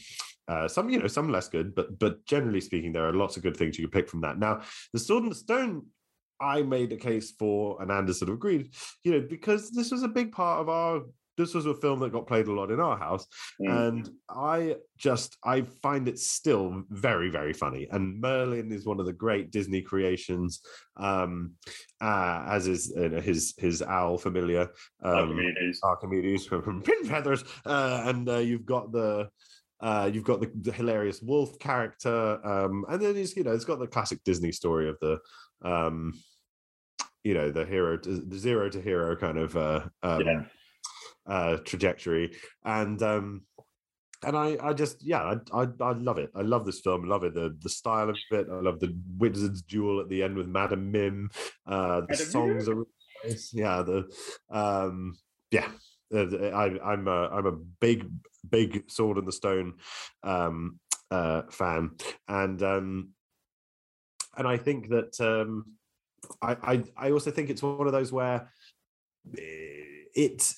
uh, 0.47 0.67
some 0.67 0.89
you 0.89 0.99
know 0.99 1.07
some 1.07 1.31
less 1.31 1.47
good, 1.47 1.75
but 1.75 1.99
but 1.99 2.25
generally 2.25 2.61
speaking, 2.61 2.91
there 2.91 3.07
are 3.07 3.13
lots 3.13 3.37
of 3.37 3.43
good 3.43 3.57
things 3.57 3.77
you 3.77 3.87
could 3.87 3.93
pick 3.93 4.09
from 4.09 4.21
that. 4.21 4.39
Now, 4.39 4.61
the 4.93 4.99
Sword 4.99 5.23
and 5.23 5.31
the 5.31 5.35
Stone. 5.35 5.85
I 6.41 6.61
made 6.61 6.93
a 6.93 6.95
case 6.95 7.31
for, 7.31 7.81
and 7.81 7.91
Anders 7.91 8.19
sort 8.19 8.29
of 8.29 8.35
agreed, 8.35 8.73
you 9.03 9.11
know, 9.11 9.19
because 9.19 9.71
this 9.71 9.91
was 9.91 10.03
a 10.03 10.07
big 10.07 10.31
part 10.31 10.61
of 10.61 10.69
our. 10.69 11.01
This 11.39 11.53
was 11.53 11.65
a 11.65 11.73
film 11.73 11.99
that 12.01 12.11
got 12.11 12.27
played 12.27 12.47
a 12.47 12.53
lot 12.53 12.69
in 12.69 12.81
our 12.81 12.97
house, 12.97 13.25
Mm. 13.61 13.87
and 13.87 14.09
I 14.29 14.75
just 14.97 15.37
I 15.43 15.61
find 15.61 16.07
it 16.09 16.19
still 16.19 16.83
very 16.89 17.29
very 17.29 17.53
funny. 17.53 17.87
And 17.89 18.19
Merlin 18.19 18.71
is 18.73 18.85
one 18.85 18.99
of 18.99 19.05
the 19.05 19.13
great 19.25 19.49
Disney 19.49 19.81
creations, 19.81 20.61
um, 20.97 21.53
uh, 22.01 22.43
as 22.55 22.67
is 22.67 22.93
uh, 22.95 23.21
his 23.29 23.53
his 23.57 23.81
owl 23.81 24.17
familiar, 24.17 24.63
um, 25.01 25.29
Archimedes. 25.29 25.79
Archimedes 25.81 26.45
from 26.45 26.81
Pin 26.83 27.05
Feathers, 27.05 27.43
uh, 27.65 28.03
and 28.05 28.27
uh, 28.29 28.37
you've 28.37 28.65
got 28.65 28.91
the. 28.91 29.29
Uh, 29.81 30.11
you've 30.13 30.25
got 30.25 30.41
the, 30.41 30.51
the 30.61 30.73
hilarious 30.73 31.21
wolf 31.21 31.57
character, 31.57 32.45
um, 32.45 32.83
and 32.89 33.01
then 33.01 33.15
it's 33.15 33.33
you 33.37 33.45
know 33.45 33.53
it's 33.53 33.63
got 33.63 33.79
the 33.79 33.87
classic 33.87 34.19
Disney 34.25 34.51
story 34.51 34.89
of 34.89 34.97
the, 34.99 35.17
um, 35.63 36.13
you 37.23 37.33
know 37.33 37.49
the 37.49 37.65
hero, 37.65 37.95
to, 37.95 38.09
the 38.09 38.37
zero 38.37 38.69
to 38.69 38.81
hero 38.81 39.15
kind 39.15 39.37
of 39.37 39.55
uh, 39.55 39.81
um, 40.03 40.21
Yeah. 40.27 40.43
Uh, 41.29 41.57
trajectory, 41.57 42.35
and 42.65 43.01
um, 43.03 43.41
and 44.23 44.35
I, 44.35 44.57
I 44.61 44.73
just 44.73 45.05
yeah 45.05 45.35
I, 45.53 45.61
I 45.61 45.67
I 45.79 45.91
love 45.93 46.17
it. 46.17 46.31
I 46.35 46.41
love 46.41 46.65
this 46.65 46.81
film. 46.81 47.05
I 47.05 47.07
love 47.07 47.23
it. 47.23 47.33
The 47.33 47.55
the 47.61 47.69
style 47.69 48.09
of 48.09 48.17
it. 48.31 48.47
I 48.51 48.59
love 48.59 48.79
the 48.79 48.95
wizard's 49.17 49.61
duel 49.61 50.01
at 50.01 50.09
the 50.09 50.23
end 50.23 50.35
with 50.35 50.47
Madame 50.47 50.91
Mim. 50.91 51.29
Uh, 51.65 52.01
the 52.01 52.07
Madame 52.09 52.25
songs 52.25 52.69
are 52.69 52.83
nice. 53.23 53.51
yeah 53.53 53.81
the 53.81 54.09
um 54.49 55.17
yeah. 55.51 55.69
Uh, 56.13 56.25
I, 56.47 56.91
I'm 56.91 57.07
a 57.07 57.29
I'm 57.29 57.45
a 57.45 57.51
big 57.51 58.09
big 58.49 58.89
Sword 58.89 59.19
in 59.19 59.25
the 59.25 59.31
Stone 59.31 59.75
um, 60.23 60.79
uh, 61.11 61.43
fan, 61.51 61.91
and 62.27 62.61
um, 62.63 63.09
and 64.35 64.47
I 64.47 64.57
think 64.57 64.89
that 64.89 65.21
um, 65.21 65.65
I, 66.41 66.57
I 66.63 66.83
I 66.97 67.11
also 67.11 67.29
think 67.29 67.51
it's 67.51 67.61
one 67.61 67.85
of 67.85 67.93
those 67.93 68.11
where 68.11 68.51
eh, 69.37 70.05
it 70.15 70.51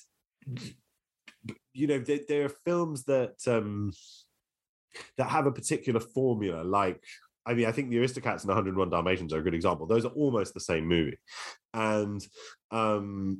you 1.72 1.86
know 1.86 1.98
there, 1.98 2.20
there 2.28 2.44
are 2.46 2.52
films 2.64 3.04
that 3.04 3.34
um 3.46 3.92
that 5.16 5.28
have 5.28 5.46
a 5.46 5.52
particular 5.52 6.00
formula 6.00 6.62
like 6.62 7.02
i 7.46 7.54
mean 7.54 7.66
i 7.66 7.72
think 7.72 7.90
the 7.90 7.96
aristocats 7.96 8.40
and 8.42 8.48
101 8.48 8.90
dalmatians 8.90 9.32
are 9.32 9.38
a 9.38 9.42
good 9.42 9.54
example 9.54 9.86
those 9.86 10.04
are 10.04 10.12
almost 10.12 10.54
the 10.54 10.60
same 10.60 10.86
movie 10.86 11.18
and 11.74 12.26
um 12.70 13.38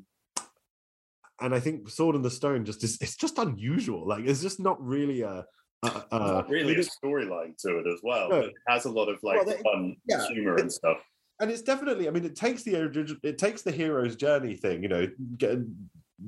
and 1.40 1.54
i 1.54 1.60
think 1.60 1.88
sword 1.88 2.14
and 2.16 2.24
the 2.24 2.30
stone 2.30 2.64
just 2.64 2.82
is 2.82 2.98
it's 3.00 3.16
just 3.16 3.38
unusual 3.38 4.06
like 4.06 4.24
it's 4.24 4.42
just 4.42 4.58
not 4.60 4.82
really 4.84 5.20
a 5.22 5.44
a, 5.84 5.88
There's 5.90 6.04
a 6.12 6.16
not 6.34 6.48
really 6.48 6.74
a 6.76 6.78
storyline 6.78 7.56
to 7.58 7.78
it 7.80 7.88
as 7.92 7.98
well. 8.04 8.28
No. 8.28 8.36
It 8.42 8.52
has 8.68 8.84
a 8.84 8.88
lot 8.88 9.08
of 9.08 9.18
like 9.24 9.44
Well, 9.44 9.46
they- 9.56 9.62
fun 9.64 9.96
yeah, 10.06 10.24
humor 10.28 10.54
and 10.54 10.72
stuff. 10.72 10.98
and 11.40 11.50
it's 11.50 11.62
definitely 11.62 12.06
i 12.06 12.12
mean 12.12 12.24
it 12.24 12.36
takes 12.36 12.62
the 12.62 12.74
origi- 12.74 13.18
it 13.24 13.36
takes 13.36 13.62
the 13.62 13.72
hero's 13.72 14.14
journey 14.14 14.54
thing 14.54 14.84
you 14.84 14.88
know 14.88 15.08
get, 15.36 15.58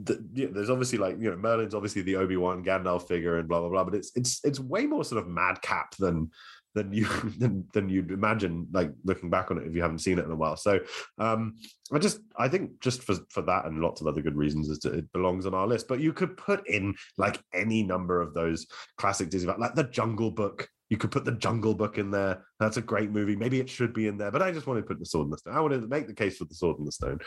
the, 0.03 0.49
there's 0.53 0.71
obviously 0.71 0.99
like 0.99 1.17
you 1.21 1.31
know 1.31 1.37
merlin's 1.37 1.75
obviously 1.75 2.03
the 2.03 2.17
obi-wan 2.17 2.65
gandalf 2.65 3.07
figure 3.07 3.39
and 3.39 3.49
blah 3.49 3.61
blah 3.61 3.69
blah 3.69 3.85
but 3.85 3.95
it's 3.95 4.11
it's 4.17 4.41
it's 4.45 4.59
way 4.59 4.87
more 4.87 5.05
sort 5.05 5.23
of 5.23 5.29
madcap 5.29 5.95
than 5.97 6.31
than 6.75 6.93
you 6.93 7.07
than, 7.39 7.67
than 7.73 7.89
you'd 7.89 8.11
imagine 8.11 8.67
like 8.73 8.91
looking 9.05 9.31
back 9.31 9.51
on 9.51 9.59
it 9.59 9.67
if 9.67 9.75
you 9.75 9.83
haven't 9.83 9.99
seen 9.99 10.19
it 10.19 10.25
in 10.25 10.31
a 10.31 10.37
while 10.37 10.57
so 10.57 10.81
um 11.19 11.55
i 11.93 11.99
just 11.99 12.19
i 12.37 12.49
think 12.49 12.81
just 12.81 13.03
for 13.03 13.15
for 13.31 13.43
that 13.43 13.67
and 13.67 13.81
lots 13.81 14.01
of 14.01 14.07
other 14.07 14.23
good 14.23 14.37
reasons 14.37 14.69
is 14.69 14.85
it 14.85 15.13
belongs 15.13 15.47
on 15.47 15.55
our 15.55 15.67
list 15.67 15.87
but 15.87 16.01
you 16.01 16.13
could 16.13 16.37
put 16.37 16.67
in 16.69 16.95
like 17.17 17.41
any 17.53 17.83
number 17.83 18.21
of 18.21 18.35
those 18.35 18.67
classic 18.97 19.31
disney 19.31 19.53
like 19.59 19.75
the 19.75 19.85
jungle 19.85 20.31
book 20.31 20.69
you 20.91 20.99
could 20.99 21.11
put 21.11 21.25
the 21.25 21.33
Jungle 21.33 21.75
Book 21.75 21.99
in 21.99 22.11
there. 22.11 22.45
That's 22.61 22.77
a 22.77 22.83
great 22.83 23.11
movie. 23.11 23.35
Maybe 23.35 23.59
it 23.59 23.71
should 23.71 23.95
be 23.95 24.07
in 24.07 24.19
there, 24.19 24.31
but 24.31 24.43
I 24.43 24.53
just 24.53 24.67
wanted 24.67 24.83
to 24.83 24.87
put 24.87 24.99
the 24.99 25.07
Sword 25.07 25.25
in 25.25 25.31
the 25.31 25.39
Stone. 25.39 25.57
I 25.57 25.61
wanted 25.61 25.81
to 25.81 25.89
make 25.89 26.07
the 26.07 26.15
case 26.15 26.37
for 26.37 26.45
the 26.45 26.55
Sword 26.55 26.79
in 26.79 26.85
the 26.85 26.93
Stone. 26.93 27.19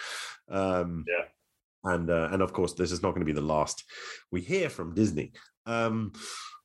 Um, 0.47 1.03
Yeah. 1.08 1.25
And 1.88 2.10
uh, 2.10 2.30
and 2.32 2.41
of 2.41 2.54
course, 2.54 2.73
this 2.73 2.91
is 2.91 3.02
not 3.02 3.12
going 3.12 3.21
to 3.21 3.26
be 3.34 3.39
the 3.39 3.41
last 3.41 3.84
we 4.32 4.41
hear 4.41 4.69
from 4.69 4.93
Disney. 4.93 5.32
Um, 5.65 6.12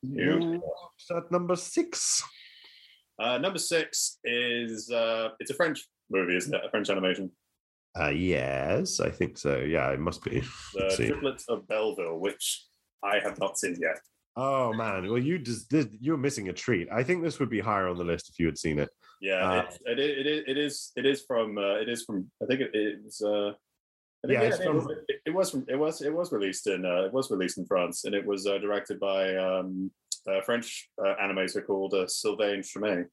what's 0.03 1.11
at 1.11 1.31
number 1.31 1.57
six. 1.57 2.23
Uh, 3.19 3.39
number 3.39 3.59
six 3.59 4.19
is 4.25 4.91
uh, 4.91 5.29
it's 5.39 5.51
a 5.51 5.55
French 5.55 5.87
movie, 6.11 6.37
isn't 6.37 6.55
it? 6.55 6.65
A 6.65 6.71
French 6.71 6.91
animation. 6.91 7.31
Uh, 7.99 8.09
yes, 8.09 9.01
I 9.01 9.11
think 9.11 9.37
so. 9.37 9.59
Yeah, 9.59 9.91
it 9.91 10.01
must 10.01 10.25
be. 10.25 10.43
The. 10.75 10.93
Triplets 10.97 11.45
of 11.49 11.69
Belleville, 11.69 12.19
which 12.19 12.65
I 13.03 13.19
have 13.23 13.39
not 13.39 13.59
seen 13.59 13.77
yet. 13.81 13.99
Oh 14.35 14.73
man, 14.73 15.07
well 15.11 15.19
you 15.19 15.39
just 15.39 15.71
you're 16.01 16.17
missing 16.17 16.49
a 16.49 16.53
treat. 16.55 16.89
I 16.91 17.03
think 17.03 17.23
this 17.23 17.39
would 17.39 17.51
be 17.51 17.61
higher 17.61 17.87
on 17.89 17.99
the 17.99 18.05
list 18.05 18.31
if 18.31 18.39
you 18.39 18.47
had 18.47 18.57
seen 18.57 18.79
it. 18.79 18.89
Yeah, 19.21 19.47
Uh, 19.47 19.63
it's, 19.67 19.79
it, 19.85 19.99
is- 19.99 20.19
it, 20.19 20.27
is, 20.27 20.43
it 20.49 20.59
is. 20.59 20.93
It 20.97 21.07
is 21.07 21.23
from. 21.29 21.59
Uh, 21.59 21.75
it 21.83 21.89
is 21.89 22.03
from. 22.05 22.31
I 22.43 22.47
think 22.47 22.61
it 22.63 22.71
is. 22.75 23.21
Uh, 23.21 23.53
Yeah, 24.29 24.43
it, 24.43 24.49
it's 24.55 24.61
it 24.61 24.73
was, 24.73 24.87
it, 25.27 25.31
was. 25.35 25.55
It 25.69 25.77
was. 25.77 26.03
It 26.03 26.15
was 26.15 26.33
released 26.33 26.67
in. 26.69 26.85
Uh, 26.85 27.03
it 27.03 27.13
was 27.13 27.31
released 27.31 27.59
in 27.59 27.67
France, 27.67 28.05
and 28.05 28.15
it 28.15 28.25
was 28.25 28.47
uh, 28.47 28.59
directed 28.59 29.01
by 29.01 29.35
um, 29.37 29.91
a 30.29 30.43
French 30.43 30.89
uh, 31.05 31.15
animator 31.21 31.67
called 31.67 31.95
uh, 31.95 32.07
Sylvain 32.07 32.61
Chemet. 32.61 33.07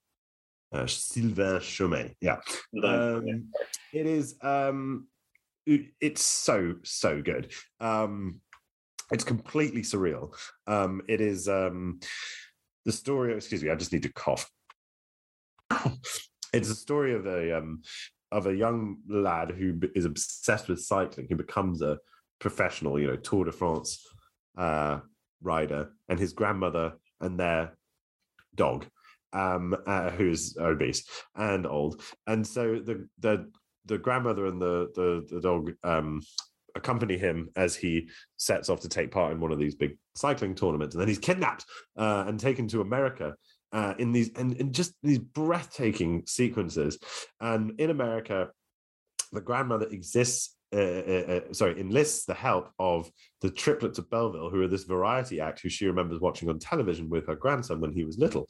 Uh, 0.72 0.86
Sylvain 0.86 1.60
Chomet. 1.60 2.14
Yeah. 2.22 2.38
Um, 2.84 3.50
it 3.92 4.06
is 4.06 4.36
um 4.42 5.08
it- 5.66 5.92
it's 6.00 6.22
so 6.22 6.76
so 6.84 7.22
good 7.22 7.52
um 7.80 8.40
it's 9.12 9.24
completely 9.24 9.82
surreal 9.82 10.36
um 10.68 11.02
it 11.08 11.22
is 11.22 11.48
um 11.50 12.00
the 12.86 12.92
story 12.92 13.34
excuse 13.34 13.64
me 13.64 13.70
i 13.70 13.76
just 13.76 13.92
need 13.92 14.04
to 14.04 14.14
cough 14.14 14.50
it's 16.54 16.70
a 16.70 16.76
story 16.76 17.14
of 17.14 17.26
a 17.26 17.58
um 17.58 17.82
of 18.32 18.48
a 18.48 18.56
young 18.56 18.98
lad 19.08 19.52
who 19.52 19.80
is 19.96 20.06
obsessed 20.06 20.68
with 20.68 20.82
cycling 20.82 21.28
who 21.30 21.36
becomes 21.36 21.82
a 21.82 21.98
professional 22.40 23.00
you 23.00 23.08
know 23.08 23.16
tour 23.16 23.46
de 23.46 23.52
france 23.52 24.06
uh 24.58 25.00
rider 25.42 25.90
and 26.08 26.20
his 26.20 26.34
grandmother 26.34 26.94
and 27.22 27.40
their 27.40 27.78
dog 28.56 28.86
um 29.34 29.76
uh, 29.86 30.10
who's 30.12 30.58
obese 30.58 31.04
and 31.36 31.68
old. 31.68 32.02
And 32.28 32.46
so 32.46 32.80
the 32.80 33.08
the 33.20 33.52
the 33.86 33.98
grandmother 33.98 34.46
and 34.46 34.62
the 34.62 34.90
the, 34.96 35.26
the 35.30 35.42
dog 35.42 35.72
um 35.84 36.22
accompany 36.76 37.18
him 37.18 37.50
as 37.56 37.76
he 37.76 38.10
sets 38.38 38.70
off 38.70 38.82
to 38.82 38.90
take 38.90 39.12
part 39.12 39.32
in 39.32 39.40
one 39.40 39.52
of 39.52 39.60
these 39.60 39.76
big 39.76 39.98
cycling 40.16 40.56
tournaments. 40.56 40.96
And 40.96 41.02
then 41.02 41.08
he's 41.08 41.20
kidnapped 41.20 41.66
uh, 41.98 42.26
and 42.28 42.40
taken 42.40 42.68
to 42.70 42.82
america 42.82 43.36
uh, 43.72 43.94
in 44.00 44.12
these 44.12 44.32
and 44.36 44.54
in 44.54 44.72
just 44.74 44.94
these 45.04 45.20
breathtaking 45.20 46.24
sequences 46.26 46.98
and 47.40 47.80
in 47.80 47.90
america 47.90 48.50
the 49.32 49.42
grandmother 49.42 49.88
exists 49.88 50.56
uh, 50.72 50.78
uh, 50.78 51.26
uh, 51.28 51.54
sorry, 51.54 51.80
enlists 51.80 52.26
the 52.26 52.34
help 52.36 52.70
of 52.78 53.10
the 53.42 53.50
triplets 53.50 53.98
of 53.98 54.08
Belleville, 54.12 54.52
who 54.52 54.62
are 54.62 54.68
this 54.68 54.84
variety 54.84 55.42
act 55.42 55.62
who 55.62 55.70
she 55.70 55.88
remembers 55.88 56.20
watching 56.20 56.48
on 56.48 56.60
television 56.60 57.10
with 57.10 57.26
her 57.26 57.36
grandson 57.36 57.82
when 57.82 57.92
he 57.92 58.04
was 58.04 58.20
little, 58.20 58.48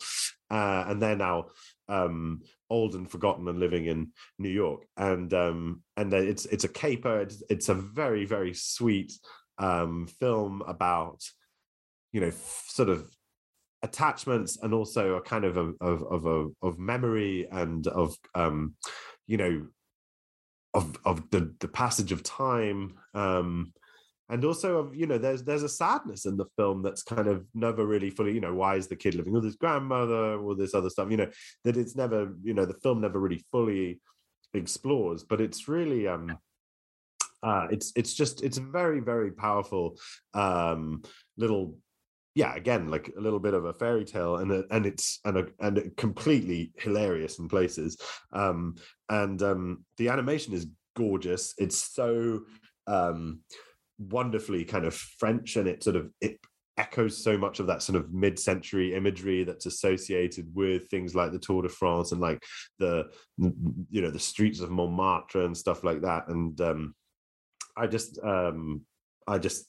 uh, 0.52 0.84
and 0.88 1.02
they're 1.02 1.16
now 1.16 1.46
um, 1.88 2.42
old 2.70 2.96
and 2.96 3.10
forgotten 3.10 3.48
and 3.48 3.58
living 3.58 3.86
in 3.86 4.10
New 4.38 4.50
York. 4.50 4.86
And 4.98 5.34
um, 5.34 5.82
and 5.96 6.14
it's 6.14 6.46
it's 6.48 6.66
a 6.66 6.70
caper. 6.70 7.22
It's 7.22 7.42
it's 7.50 7.70
a 7.70 7.74
very 7.74 8.26
very 8.26 8.54
sweet 8.54 9.14
um, 9.58 10.06
film 10.20 10.62
about 10.68 11.24
you 12.12 12.20
know 12.20 12.28
f- 12.28 12.66
sort 12.68 12.90
of 12.90 13.10
attachments 13.82 14.58
and 14.62 14.74
also 14.74 15.16
a 15.16 15.22
kind 15.22 15.46
of 15.46 15.58
a, 15.58 15.72
of 15.82 16.04
of 16.04 16.26
a, 16.26 16.48
of 16.62 16.80
memory 16.80 17.48
and 17.52 17.88
of 17.88 18.16
um, 18.36 18.76
you 19.28 19.38
know 19.38 19.68
of 20.74 20.98
of 21.06 21.30
the 21.32 21.54
the 21.60 21.68
passage 21.68 22.12
of 22.12 22.22
time 22.22 22.94
um 23.16 23.74
and 24.30 24.46
also 24.46 24.78
of 24.78 24.96
you 24.96 25.08
know 25.08 25.18
there's 25.18 25.44
there's 25.44 25.64
a 25.64 25.70
sadness 25.70 26.26
in 26.26 26.38
the 26.38 26.46
film 26.58 26.82
that's 26.84 27.04
kind 27.04 27.28
of 27.28 27.46
never 27.54 27.86
really 27.86 28.10
fully 28.10 28.34
you 28.34 28.42
know 28.42 28.54
why 28.54 28.76
is 28.76 28.88
the 28.88 28.96
kid 28.96 29.16
living 29.16 29.34
with 29.34 29.44
his 29.44 29.56
grandmother 29.56 30.36
or 30.36 30.56
this 30.56 30.76
other 30.76 30.90
stuff 30.90 31.10
you 31.10 31.18
know 31.18 31.30
that 31.64 31.78
it's 31.78 31.96
never 31.96 32.34
you 32.44 32.54
know 32.54 32.66
the 32.66 32.76
film 32.76 33.02
never 33.02 33.20
really 33.20 33.44
fully 33.52 34.00
explores 34.54 35.24
but 35.24 35.42
it's 35.42 35.68
really 35.68 36.08
um 36.08 36.38
uh 37.42 37.68
it's 37.72 37.92
it's 37.96 38.14
just 38.14 38.44
it's 38.44 38.58
a 38.58 38.62
very 38.62 39.00
very 39.00 39.32
powerful 39.32 39.98
um 40.34 41.02
little 41.38 41.76
yeah 42.36 42.56
again 42.56 42.90
like 42.90 43.12
a 43.18 43.20
little 43.20 43.40
bit 43.40 43.54
of 43.54 43.66
a 43.66 43.74
fairy 43.74 44.06
tale 44.06 44.38
and 44.38 44.52
a, 44.52 44.64
and 44.72 44.86
it's 44.86 45.20
and 45.26 45.38
a, 45.38 45.46
and 45.60 45.92
completely 45.98 46.72
hilarious 46.78 47.40
in 47.40 47.48
places 47.48 47.98
um 48.34 48.76
and 49.10 49.42
um 49.42 49.84
the 49.98 50.10
animation 50.10 50.54
is 50.54 50.68
gorgeous. 51.00 51.54
It's 51.58 51.94
so 51.94 52.42
um 52.88 53.40
wonderfully 53.98 54.66
kind 54.66 54.86
of 54.86 54.94
french 54.94 55.56
and 55.56 55.68
it 55.68 55.84
sort 55.84 55.96
of 55.96 56.10
it 56.22 56.40
echoes 56.78 57.22
so 57.22 57.38
much 57.38 57.60
of 57.60 57.68
that 57.68 57.82
sort 57.82 57.98
of 57.98 58.14
mid-century 58.14 58.96
imagery 58.96 59.44
that's 59.44 59.66
associated 59.66 60.48
with 60.54 60.90
things 60.90 61.14
like 61.14 61.32
the 61.34 61.40
Tour 61.40 61.64
de 61.64 61.70
France 61.70 62.14
and 62.14 62.22
like 62.22 62.42
the 62.80 63.06
you 63.38 64.02
know 64.02 64.12
the 64.12 64.20
streets 64.20 64.62
of 64.62 64.72
Montmartre 64.72 65.44
and 65.44 65.58
stuff 65.58 65.84
like 65.84 66.02
that 66.02 66.28
and 66.30 66.60
um 66.62 66.96
I 67.76 67.88
just 67.88 68.20
um 68.24 68.82
I 69.28 69.38
just 69.38 69.66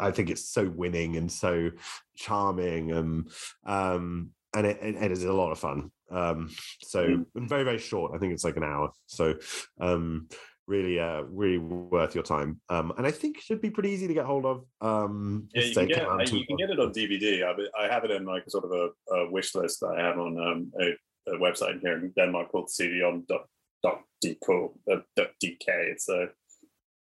I 0.00 0.10
think 0.10 0.30
it's 0.30 0.48
so 0.48 0.68
winning 0.68 1.16
and 1.16 1.30
so 1.30 1.70
charming 2.16 2.92
and 2.92 3.30
um 3.66 4.30
and 4.56 4.66
it, 4.66 4.78
it, 4.82 4.94
it 4.96 5.12
is 5.12 5.24
a 5.24 5.32
lot 5.32 5.52
of 5.52 5.58
fun. 5.58 5.90
Um 6.10 6.50
so 6.82 7.06
Mm. 7.06 7.26
and 7.34 7.48
very 7.48 7.64
very 7.64 7.78
short. 7.78 8.12
I 8.14 8.18
think 8.18 8.32
it's 8.32 8.44
like 8.44 8.56
an 8.56 8.64
hour. 8.64 8.90
So 9.06 9.34
um 9.80 10.28
really 10.66 10.98
uh 10.98 11.22
really 11.22 11.58
worth 11.58 12.14
your 12.14 12.24
time. 12.24 12.60
Um 12.68 12.92
and 12.96 13.06
I 13.06 13.10
think 13.10 13.38
it 13.38 13.42
should 13.44 13.60
be 13.60 13.70
pretty 13.70 13.90
easy 13.90 14.06
to 14.08 14.14
get 14.14 14.24
hold 14.26 14.46
of. 14.46 14.64
Um 14.80 15.48
Yeah, 15.54 15.62
you 15.64 15.74
can 15.74 15.88
get 15.88 15.98
came 15.98 16.06
out 16.08 16.20
I- 16.20 16.24
in 16.24 16.34
you 16.36 16.46
can 16.46 16.56
get 16.56 16.70
it 16.70 16.80
on 16.80 16.92
DVD. 16.92 17.44
I, 17.44 17.84
I 17.84 17.88
have 17.92 18.04
it 18.04 18.10
in 18.10 18.24
like 18.24 18.44
sort 18.48 18.64
of 18.64 18.72
a, 18.72 19.14
a 19.14 19.30
wish 19.30 19.54
list 19.54 19.80
that 19.80 19.94
I 19.98 20.02
have 20.06 20.18
on 20.18 20.38
um, 20.38 20.72
a, 20.80 20.92
a 21.32 21.38
website 21.38 21.80
here 21.80 21.96
in 21.98 22.12
Denmark 22.16 22.50
called 22.50 22.68
cdon.dk. 22.68 24.70
Uh, 24.90 25.00
.dk. 25.42 25.66
It's 25.92 26.08
a, 26.08 26.28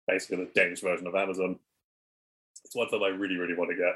basically 0.06 0.44
the 0.44 0.50
Danish 0.54 0.80
version 0.80 1.06
of 1.06 1.14
Amazon. 1.14 1.58
It's 2.64 2.74
one 2.74 2.88
that 2.90 3.02
I 3.02 3.08
really, 3.08 3.36
really 3.36 3.54
want 3.54 3.70
to 3.70 3.76
get. 3.76 3.94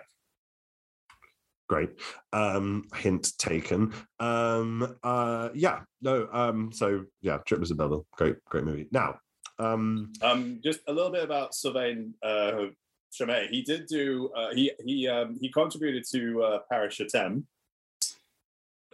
great 1.69 1.91
um 2.33 2.83
hint 2.97 3.33
taken 3.39 3.95
um 4.19 4.97
uh 5.05 5.49
yeah 5.55 5.79
no 6.03 6.29
um 6.33 6.73
so 6.73 7.05
yeah 7.23 7.39
triplets 7.47 7.71
of 7.71 7.77
Belleville 7.77 8.05
great 8.17 8.45
great 8.47 8.65
movie 8.65 8.89
now 8.91 9.21
um 9.61 10.13
Um, 10.23 10.59
just 10.65 10.81
a 10.89 10.93
little 10.93 11.13
bit 11.13 11.23
about 11.23 11.55
Sylvain 11.55 12.15
uh, 12.25 12.67
Chomet. 13.13 13.51
He 13.51 13.63
did 13.63 13.87
do. 13.87 14.31
Uh, 14.35 14.55
he 14.55 14.73
he 14.85 15.07
um, 15.07 15.37
he 15.41 15.49
contributed 15.51 16.05
to 16.13 16.43
uh, 16.43 16.59
Paris 16.71 16.99
t'aime. 16.99 17.45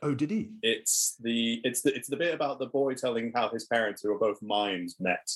oh 0.03 0.15
did 0.15 0.31
he 0.31 0.51
It's 0.63 1.17
the 1.21 1.61
it's 1.65 1.81
the 1.83 1.95
it's 1.95 2.09
the 2.09 2.17
bit 2.17 2.35
about 2.35 2.59
the 2.59 2.67
boy 2.67 2.95
telling 2.95 3.33
how 3.35 3.49
his 3.49 3.65
parents, 3.65 4.03
who 4.03 4.13
are 4.13 4.19
both 4.19 4.43
mimes, 4.43 4.97
met. 5.01 5.27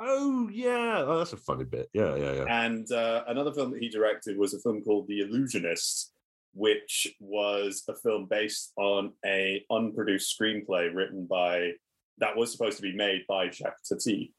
Oh 0.00 0.48
yeah. 0.52 1.04
Oh 1.06 1.18
that's 1.18 1.32
a 1.32 1.36
funny 1.36 1.64
bit. 1.64 1.88
Yeah 1.92 2.16
yeah 2.16 2.32
yeah. 2.32 2.64
And 2.64 2.90
uh, 2.90 3.24
another 3.28 3.52
film 3.52 3.70
that 3.72 3.80
he 3.82 3.88
directed 3.88 4.36
was 4.38 4.54
a 4.54 4.60
film 4.60 4.82
called 4.82 5.06
The 5.08 5.20
Illusionist, 5.20 6.12
which 6.54 7.06
was 7.20 7.82
a 7.88 7.94
film 7.94 8.26
based 8.28 8.72
on 8.76 9.12
a 9.24 9.64
unproduced 9.70 10.38
screenplay 10.38 10.92
written 10.94 11.26
by 11.26 11.72
that 12.18 12.36
was 12.36 12.52
supposed 12.52 12.76
to 12.76 12.82
be 12.82 12.94
made 12.94 13.22
by 13.28 13.48
Jacques 13.48 13.82
Tati, 13.88 14.34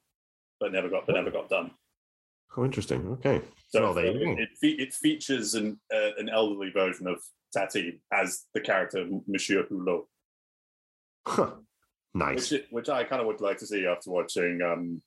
but 0.59 0.71
never 0.71 0.89
got 0.89 1.05
but 1.07 1.15
never 1.15 1.31
got 1.31 1.49
done. 1.49 1.71
oh 2.57 2.65
interesting. 2.65 3.07
Okay. 3.13 3.41
So 3.69 3.81
well 3.81 3.93
there 3.93 4.05
it, 4.07 4.49
it, 4.61 4.79
it 4.79 4.93
features 4.93 5.53
an 5.55 5.79
uh, 5.93 6.11
an 6.17 6.29
elderly 6.29 6.71
version 6.71 7.07
of 7.07 7.21
Tati 7.53 8.01
as 8.11 8.45
the 8.53 8.61
character 8.61 9.05
Monsieur 9.27 9.63
Hulot, 9.63 10.03
Huh. 11.27 11.51
nice. 12.13 12.51
Which 12.51 12.63
which 12.71 12.89
I 12.89 13.03
kind 13.03 13.21
of 13.21 13.27
would 13.27 13.41
like 13.41 13.57
to 13.59 13.67
see 13.67 13.85
after 13.85 14.09
watching 14.11 14.59
um, 14.61 15.01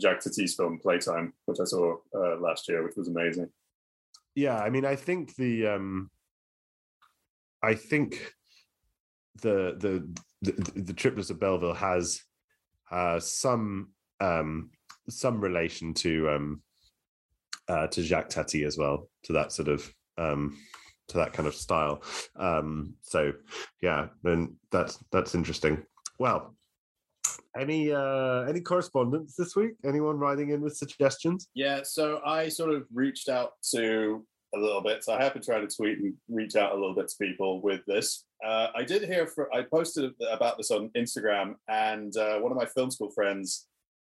Jacques 0.00 0.22
Tati's 0.22 0.54
film 0.54 0.78
Playtime, 0.78 1.32
which 1.46 1.58
I 1.60 1.64
saw 1.64 1.96
uh, 2.14 2.36
last 2.40 2.68
year, 2.68 2.82
which 2.84 2.96
was 2.96 3.08
amazing. 3.08 3.50
yeah 4.34 4.58
i 4.58 4.70
mean 4.70 4.84
i 4.84 4.94
think 4.94 5.34
the 5.36 5.66
um 5.66 6.10
i 7.62 7.74
think 7.74 8.34
the 9.42 9.74
the 9.78 9.92
the, 10.42 10.82
the 10.82 10.92
triplets 10.92 11.30
of 11.30 11.40
belleville 11.40 11.74
has 11.74 12.20
uh 12.92 13.18
some 13.18 13.88
um 14.20 14.70
some 15.08 15.40
relation 15.40 15.92
to 15.94 16.28
um 16.30 16.62
uh 17.68 17.86
to 17.88 18.02
jacques 18.02 18.28
tati 18.30 18.64
as 18.64 18.76
well 18.78 19.08
to 19.24 19.32
that 19.32 19.50
sort 19.52 19.68
of 19.68 19.92
um 20.18 20.56
to 21.08 21.16
that 21.16 21.32
kind 21.32 21.48
of 21.48 21.54
style 21.54 22.02
um 22.36 22.94
so 23.00 23.32
yeah 23.82 24.06
then 24.22 24.54
that's 24.70 24.98
that's 25.10 25.34
interesting 25.34 25.82
well 26.18 26.54
any 27.58 27.92
uh 27.92 28.42
any 28.42 28.60
correspondence 28.60 29.34
this 29.36 29.56
week 29.56 29.72
anyone 29.84 30.18
writing 30.18 30.50
in 30.50 30.60
with 30.60 30.76
suggestions 30.76 31.48
Yeah, 31.54 31.80
so 31.82 32.20
I 32.24 32.48
sort 32.48 32.70
of 32.70 32.86
reached 32.92 33.28
out 33.28 33.52
to 33.72 34.24
a 34.54 34.58
little 34.58 34.80
bit. 34.80 35.04
So 35.04 35.12
I 35.12 35.22
have 35.22 35.34
been 35.34 35.42
trying 35.42 35.66
to 35.66 35.74
tweet 35.74 35.98
and 35.98 36.14
reach 36.28 36.56
out 36.56 36.72
a 36.72 36.74
little 36.74 36.94
bit 36.94 37.08
to 37.08 37.16
people 37.20 37.60
with 37.60 37.80
this. 37.86 38.24
Uh, 38.44 38.68
I 38.74 38.82
did 38.84 39.04
hear 39.04 39.26
for 39.26 39.52
I 39.54 39.62
posted 39.62 40.12
about 40.30 40.56
this 40.56 40.70
on 40.70 40.90
Instagram, 40.96 41.54
and 41.68 42.16
uh, 42.16 42.38
one 42.38 42.52
of 42.52 42.58
my 42.58 42.66
film 42.66 42.90
school 42.90 43.10
friends, 43.10 43.66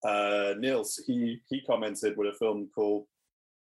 uh, 0.04 0.54
Nils, 0.58 1.02
he 1.06 1.40
he 1.48 1.60
commented 1.62 2.16
with 2.16 2.34
a 2.34 2.38
film 2.38 2.68
called 2.74 3.06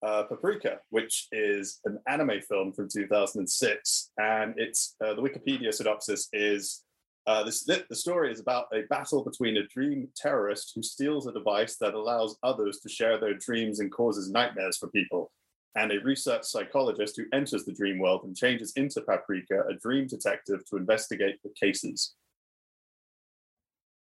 uh, 0.04 0.24
Paprika, 0.24 0.78
which 0.90 1.28
is 1.32 1.80
an 1.84 1.98
anime 2.08 2.40
film 2.48 2.72
from 2.72 2.88
2006, 2.88 4.10
and 4.18 4.54
it's 4.56 4.96
uh, 5.04 5.14
the 5.14 5.22
Wikipedia 5.22 5.72
synopsis 5.72 6.28
is. 6.32 6.82
Uh, 7.26 7.42
this, 7.42 7.64
the 7.64 7.96
story 7.96 8.30
is 8.30 8.40
about 8.40 8.66
a 8.72 8.82
battle 8.90 9.24
between 9.24 9.56
a 9.56 9.66
dream 9.68 10.08
terrorist 10.14 10.72
who 10.74 10.82
steals 10.82 11.26
a 11.26 11.32
device 11.32 11.76
that 11.76 11.94
allows 11.94 12.36
others 12.42 12.80
to 12.80 12.88
share 12.88 13.18
their 13.18 13.34
dreams 13.34 13.80
and 13.80 13.90
causes 13.90 14.30
nightmares 14.30 14.76
for 14.76 14.88
people, 14.88 15.32
and 15.74 15.90
a 15.90 16.00
research 16.00 16.44
psychologist 16.44 17.16
who 17.16 17.24
enters 17.32 17.64
the 17.64 17.72
dream 17.72 17.98
world 17.98 18.24
and 18.24 18.36
changes 18.36 18.72
into 18.76 19.00
Paprika, 19.00 19.64
a 19.70 19.74
dream 19.74 20.06
detective, 20.06 20.64
to 20.66 20.76
investigate 20.76 21.36
the 21.42 21.50
cases 21.58 22.14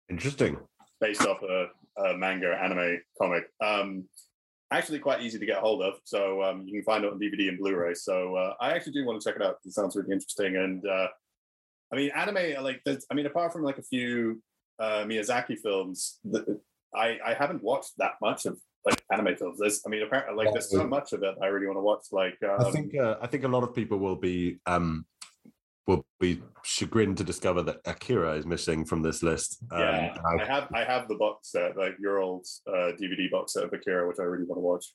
interesting 0.09 0.57
based 1.01 1.23
off 1.23 1.43
a, 1.43 1.67
a 2.03 2.17
manga 2.17 2.57
anime 2.63 3.01
comic. 3.21 3.45
Um, 3.61 4.05
actually, 4.71 4.99
quite 4.99 5.23
easy 5.23 5.39
to 5.39 5.47
get 5.47 5.59
hold 5.59 5.83
of, 5.83 5.95
so 6.05 6.43
um, 6.43 6.65
you 6.67 6.75
can 6.75 6.85
find 6.85 7.05
it 7.05 7.13
on 7.13 7.19
DVD 7.19 7.49
and 7.49 7.59
Blu-ray. 7.59 7.95
So 7.95 8.37
uh, 8.37 8.55
I 8.61 8.73
actually 8.73 8.93
do 8.93 9.05
want 9.05 9.21
to 9.21 9.29
check 9.29 9.37
it 9.37 9.45
out. 9.45 9.59
It 9.65 9.73
sounds 9.73 9.97
really 9.97 10.13
interesting, 10.13 10.57
and 10.57 10.87
uh, 10.87 11.09
I 11.93 11.97
mean, 11.97 12.11
anime 12.15 12.63
like 12.63 12.83
I 13.11 13.15
mean, 13.15 13.27
apart 13.27 13.53
from 13.53 13.63
like 13.63 13.79
a 13.79 13.83
few 13.83 14.43
uh, 14.79 15.05
Miyazaki 15.05 15.57
films, 15.63 16.19
the, 16.25 16.61
I 16.95 17.19
I 17.25 17.35
haven't 17.35 17.63
watched 17.63 17.93
that 17.99 18.13
much 18.21 18.47
of 18.47 18.59
like 18.85 19.03
anime 19.13 19.37
films. 19.37 19.59
There's, 19.59 19.83
I 19.87 19.89
mean, 19.89 20.03
apparently, 20.03 20.37
like 20.45 20.53
there's 20.53 20.71
so 20.71 20.87
much 20.87 21.13
of 21.13 21.23
it 21.23 21.35
I 21.43 21.47
really 21.47 21.67
want 21.67 21.77
to 21.79 21.83
watch. 21.83 22.07
Like, 22.13 22.39
um, 22.45 22.67
I 22.67 22.71
think 22.71 22.97
uh, 22.97 23.17
I 23.21 23.27
think 23.27 23.45
a 23.45 23.49
lot 23.49 23.63
of 23.63 23.75
people 23.75 23.99
will 23.99 24.17
be 24.17 24.59
um, 24.67 25.07
will 25.87 26.05
be 26.21 26.43
chagrined 26.65 27.17
to 27.19 27.25
discover 27.25 27.63
that 27.63 27.81
Akira 27.85 28.35
is 28.35 28.47
missing 28.47 28.85
from 28.85 29.03
this 29.03 29.23
list. 29.23 29.59
Um, 29.71 29.81
yeah, 29.81 30.17
I 30.25 30.43
I- 30.43 30.45
have 30.45 30.69
I 30.75 30.85
have 30.85 31.09
the 31.09 31.17
box 31.17 31.53
set, 31.53 31.77
like 31.77 31.97
your 32.01 32.19
old 32.19 32.47
uh, 32.69 32.93
DVD 33.01 33.31
box 33.31 33.53
set 33.55 33.65
of 33.65 33.73
Akira, 33.73 34.07
which 34.09 34.19
I 34.19 34.25
really 34.25 34.45
want 34.45 34.59
to 34.59 34.63
watch. 34.63 34.87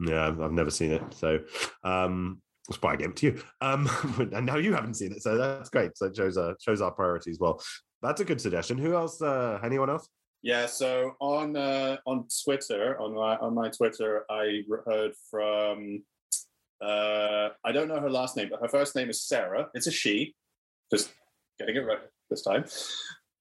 yeah, 0.00 0.28
I've 0.28 0.52
never 0.52 0.70
seen 0.70 0.92
it, 0.92 1.02
so 1.12 1.40
um, 1.84 2.40
that's 2.68 2.80
why 2.82 2.92
I 2.92 2.96
gave 2.96 3.10
it 3.10 3.16
to 3.16 3.26
you. 3.26 3.42
Um, 3.60 3.88
and 4.32 4.46
now 4.46 4.56
you 4.56 4.72
haven't 4.74 4.94
seen 4.94 5.12
it, 5.12 5.22
so 5.22 5.36
that's 5.36 5.70
great. 5.70 5.96
So 5.96 6.06
it 6.06 6.16
shows 6.16 6.36
uh, 6.36 6.54
shows 6.60 6.80
our 6.80 6.90
priorities 6.90 7.38
well. 7.40 7.62
That's 8.02 8.20
a 8.20 8.24
good 8.24 8.40
suggestion. 8.40 8.78
Who 8.78 8.94
else? 8.94 9.20
Uh, 9.20 9.58
anyone 9.64 9.90
else? 9.90 10.08
Yeah, 10.42 10.66
so 10.66 11.14
on 11.20 11.56
uh, 11.56 11.96
on 12.06 12.26
Twitter, 12.44 13.00
on 13.00 13.14
my 13.14 13.36
on 13.38 13.54
my 13.54 13.70
Twitter, 13.70 14.24
I 14.30 14.62
heard 14.86 15.12
from 15.30 16.02
uh, 16.80 17.48
I 17.64 17.72
don't 17.72 17.88
know 17.88 17.98
her 18.00 18.10
last 18.10 18.36
name, 18.36 18.48
but 18.50 18.60
her 18.60 18.68
first 18.68 18.94
name 18.94 19.10
is 19.10 19.22
Sarah. 19.22 19.68
It's 19.74 19.86
a 19.86 19.90
she. 19.90 20.34
Just 20.92 21.10
getting 21.58 21.76
it 21.76 21.80
right 21.80 21.98
this 22.30 22.42
time. 22.42 22.64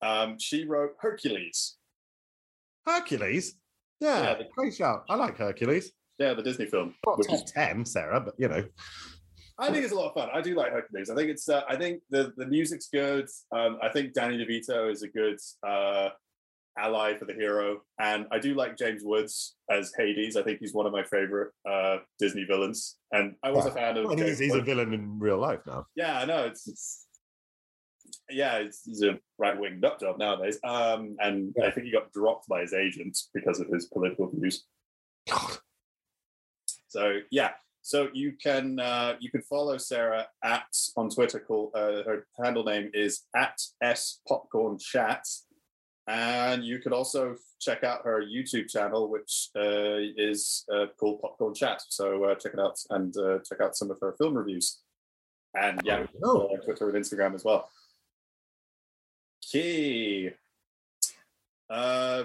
Um, 0.01 0.37
she 0.39 0.65
wrote 0.65 0.91
Hercules. 0.99 1.75
Hercules. 2.85 3.55
Yeah, 3.99 4.21
Yeah, 4.23 4.33
the- 4.35 4.45
great 4.55 4.73
shout. 4.75 5.03
I 5.09 5.15
like 5.15 5.37
Hercules. 5.37 5.91
Yeah, 6.19 6.33
the 6.33 6.41
Disney 6.41 6.65
film. 6.65 6.95
Not 7.05 7.19
which 7.19 7.27
top 7.27 7.35
is- 7.45 7.51
ten, 7.51 7.85
Sarah, 7.85 8.19
but 8.19 8.33
you 8.39 8.47
know. 8.47 8.63
I 9.59 9.71
think 9.71 9.83
it's 9.83 9.93
a 9.93 9.95
lot 9.95 10.09
of 10.09 10.13
fun. 10.13 10.29
I 10.33 10.41
do 10.41 10.55
like 10.55 10.71
Hercules. 10.71 11.09
I 11.09 11.15
think 11.15 11.29
it's. 11.29 11.49
Uh, 11.49 11.61
I 11.67 11.75
think 11.75 12.01
the 12.09 12.33
the 12.37 12.45
music's 12.45 12.89
good. 12.89 13.27
Um, 13.51 13.79
I 13.81 13.89
think 13.89 14.13
Danny 14.13 14.37
DeVito 14.37 14.91
is 14.91 15.01
a 15.01 15.07
good 15.07 15.39
uh, 15.67 16.09
ally 16.77 17.17
for 17.17 17.25
the 17.25 17.33
hero, 17.33 17.81
and 17.99 18.27
I 18.31 18.37
do 18.37 18.53
like 18.53 18.77
James 18.77 19.01
Woods 19.03 19.55
as 19.69 19.91
Hades. 19.97 20.37
I 20.37 20.43
think 20.43 20.59
he's 20.59 20.73
one 20.73 20.85
of 20.85 20.91
my 20.91 21.03
favorite 21.03 21.51
uh, 21.67 21.97
Disney 22.19 22.45
villains, 22.45 22.97
and 23.11 23.35
I 23.41 23.49
was 23.49 23.65
a 23.65 23.71
fan 23.71 23.97
of. 23.97 24.05
Well, 24.05 24.17
he's, 24.17 24.39
he's 24.39 24.53
a 24.53 24.61
villain 24.61 24.93
in 24.93 25.17
real 25.19 25.39
life 25.39 25.61
now. 25.65 25.87
Yeah, 25.95 26.19
I 26.19 26.25
know. 26.25 26.45
It's, 26.45 26.67
it's 26.67 27.07
yeah, 28.29 28.57
it's, 28.57 28.83
he's 28.85 29.03
a 29.03 29.17
right 29.37 29.57
wing 29.59 29.79
nut 29.79 29.99
job 29.99 30.19
nowadays. 30.19 30.59
Um, 30.63 31.15
and 31.19 31.55
I 31.63 31.71
think 31.71 31.85
he 31.85 31.91
got 31.91 32.11
dropped 32.13 32.47
by 32.47 32.61
his 32.61 32.73
agent 32.73 33.17
because 33.33 33.59
of 33.59 33.67
his 33.67 33.87
political 33.87 34.29
views. 34.29 34.65
God. 35.29 35.57
So 36.89 37.19
yeah, 37.31 37.51
so 37.87 38.09
you 38.13 38.33
can 38.33 38.79
uh, 38.81 39.15
you 39.21 39.31
can 39.31 39.41
follow 39.43 39.77
Sarah 39.77 40.27
at 40.43 40.67
on 40.97 41.09
Twitter. 41.09 41.39
Called 41.39 41.71
uh, 41.73 42.03
her 42.03 42.27
handle 42.43 42.65
name 42.65 42.91
is 42.93 43.13
at 43.33 43.57
s 43.81 44.19
popcorn 44.27 44.77
chat, 44.77 45.23
and 46.05 46.65
you 46.65 46.79
can 46.79 46.91
also 46.91 47.37
check 47.61 47.85
out 47.85 48.03
her 48.03 48.21
YouTube 48.21 48.67
channel, 48.69 49.09
which 49.09 49.49
uh, 49.55 50.03
is 50.29 50.65
uh, 50.73 50.87
called 50.99 51.21
Popcorn 51.21 51.53
Chat. 51.53 51.81
So 51.87 52.25
uh, 52.25 52.35
check 52.35 52.53
it 52.55 52.59
out 52.59 52.77
and 52.89 53.15
uh, 53.17 53.39
check 53.47 53.61
out 53.61 53.77
some 53.77 53.89
of 53.89 53.97
her 54.01 54.13
film 54.17 54.33
reviews. 54.37 54.81
And 55.55 55.79
yeah, 55.85 56.05
Oh. 56.23 56.33
follow 56.33 56.47
her 56.49 56.55
on 56.55 56.65
Twitter 56.65 56.89
and 56.89 56.97
Instagram 57.03 57.35
as 57.35 57.45
well. 57.45 57.69
Key. 59.41 60.31
Uh, 61.69 62.23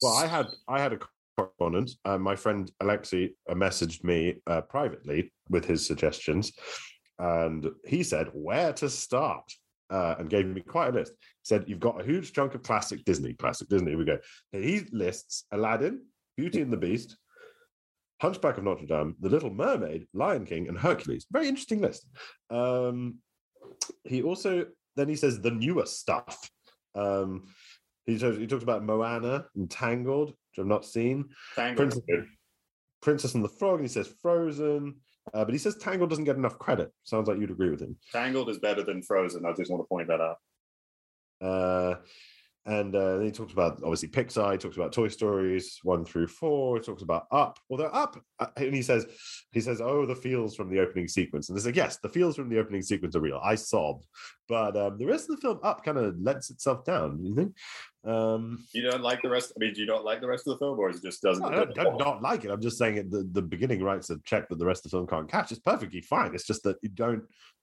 Well, 0.00 0.14
I 0.14 0.26
had 0.26 0.46
I 0.68 0.80
had 0.80 0.92
a 0.92 0.98
correspondent. 1.36 1.92
Uh, 2.04 2.18
my 2.18 2.36
friend 2.36 2.70
Alexi 2.82 3.30
uh, 3.48 3.54
messaged 3.54 4.04
me 4.04 4.36
uh, 4.46 4.60
privately 4.62 5.32
with 5.48 5.64
his 5.64 5.86
suggestions, 5.86 6.52
and 7.18 7.68
he 7.86 8.02
said 8.02 8.28
where 8.32 8.72
to 8.74 8.88
start, 8.88 9.44
uh, 9.90 10.16
and 10.18 10.30
gave 10.30 10.46
me 10.46 10.60
quite 10.60 10.88
a 10.90 10.98
list. 10.98 11.12
He 11.12 11.44
said 11.44 11.64
you've 11.66 11.80
got 11.80 12.00
a 12.00 12.04
huge 12.04 12.32
chunk 12.32 12.54
of 12.54 12.62
classic 12.62 13.04
Disney, 13.04 13.34
classic 13.34 13.68
Disney. 13.68 13.90
Here 13.90 13.98
we 13.98 14.04
go. 14.04 14.18
He 14.52 14.82
lists 14.92 15.44
Aladdin, 15.52 16.02
Beauty 16.36 16.60
and 16.60 16.72
the 16.72 16.76
Beast, 16.76 17.16
Hunchback 18.20 18.58
of 18.58 18.64
Notre 18.64 18.86
Dame, 18.86 19.16
The 19.20 19.28
Little 19.28 19.52
Mermaid, 19.52 20.06
Lion 20.14 20.46
King, 20.46 20.68
and 20.68 20.78
Hercules. 20.78 21.26
Very 21.30 21.48
interesting 21.48 21.80
list. 21.80 22.06
Um, 22.50 23.16
he 24.04 24.22
also 24.22 24.66
then 24.96 25.08
he 25.08 25.16
says 25.16 25.40
the 25.40 25.50
newer 25.50 25.86
stuff. 25.86 26.48
Um, 26.94 27.46
he 28.06 28.18
talks, 28.18 28.36
he 28.36 28.46
talks 28.46 28.62
about 28.62 28.84
Moana 28.84 29.46
and 29.56 29.70
Tangled, 29.70 30.34
which 30.54 30.62
I've 30.62 30.68
not 30.68 30.84
seen. 30.84 31.30
Princess, 31.76 32.02
Princess 33.02 33.34
and 33.34 33.44
the 33.44 33.48
Frog, 33.48 33.80
and 33.80 33.84
he 33.84 33.92
says 33.92 34.12
Frozen. 34.22 34.96
Uh, 35.32 35.44
but 35.44 35.54
he 35.54 35.58
says 35.58 35.76
Tangled 35.76 36.10
doesn't 36.10 36.24
get 36.24 36.36
enough 36.36 36.58
credit. 36.58 36.92
Sounds 37.04 37.28
like 37.28 37.38
you'd 37.38 37.50
agree 37.50 37.70
with 37.70 37.80
him. 37.80 37.96
Tangled 38.12 38.50
is 38.50 38.58
better 38.58 38.82
than 38.82 39.02
Frozen. 39.02 39.46
I 39.46 39.52
just 39.52 39.70
want 39.70 39.82
to 39.82 39.88
point 39.88 40.08
that 40.08 40.20
out. 40.20 40.36
Uh, 41.40 41.94
and 42.66 42.94
uh, 42.94 43.18
he 43.20 43.30
talks 43.30 43.52
about 43.52 43.74
obviously 43.82 44.08
Pixar. 44.08 44.52
He 44.52 44.58
talks 44.58 44.76
about 44.76 44.92
Toy 44.92 45.08
Stories 45.08 45.78
one 45.82 46.04
through 46.04 46.28
four. 46.28 46.76
He 46.76 46.82
talks 46.82 47.02
about 47.02 47.26
Up. 47.30 47.58
Although 47.70 47.86
Up, 47.86 48.22
uh, 48.38 48.46
and 48.56 48.74
he 48.74 48.82
says, 48.82 49.06
he 49.52 49.60
says, 49.60 49.80
oh, 49.82 50.06
the 50.06 50.14
feels 50.14 50.54
from 50.54 50.70
the 50.70 50.80
opening 50.80 51.08
sequence. 51.08 51.48
And 51.48 51.56
it's 51.56 51.66
like, 51.66 51.76
yes, 51.76 51.98
the 51.98 52.08
feels 52.08 52.36
from 52.36 52.48
the 52.48 52.58
opening 52.58 52.82
sequence 52.82 53.16
are 53.16 53.20
real. 53.20 53.40
I 53.42 53.54
sobbed, 53.54 54.06
but 54.48 54.76
um, 54.76 54.98
the 54.98 55.06
rest 55.06 55.28
of 55.28 55.36
the 55.36 55.42
film 55.42 55.60
Up 55.62 55.84
kind 55.84 55.98
of 55.98 56.18
lets 56.18 56.50
itself 56.50 56.84
down. 56.84 57.18
Do 57.18 57.28
you 57.28 57.34
think? 57.34 57.54
Um, 58.04 58.64
You 58.72 58.82
don't 58.82 59.02
like 59.02 59.22
the 59.22 59.30
rest? 59.30 59.52
I 59.56 59.58
mean, 59.58 59.70
you 59.70 59.74
do 59.74 59.80
you 59.82 59.86
not 59.86 60.04
like 60.04 60.20
the 60.20 60.28
rest 60.28 60.46
of 60.46 60.54
the 60.54 60.58
film, 60.58 60.78
or 60.78 60.90
is 60.90 60.98
it 60.98 61.04
just 61.04 61.22
doesn't? 61.22 61.42
No, 61.42 61.48
I 61.48 61.64
don't, 61.64 61.74
don't 61.74 61.98
not 61.98 62.22
like 62.22 62.44
it. 62.44 62.50
I'm 62.50 62.60
just 62.60 62.78
saying 62.78 62.96
it. 62.96 63.10
The, 63.10 63.28
the 63.32 63.42
beginning 63.42 63.82
writes 63.82 64.10
a 64.10 64.18
check 64.24 64.48
that 64.48 64.58
the 64.58 64.66
rest 64.66 64.84
of 64.84 64.90
the 64.90 64.96
film 64.96 65.06
can't 65.06 65.30
catch. 65.30 65.50
It's 65.52 65.60
perfectly 65.60 66.00
fine. 66.00 66.34
It's 66.34 66.46
just 66.46 66.62
that 66.64 66.76
you 66.82 66.90
don't, 66.90 67.22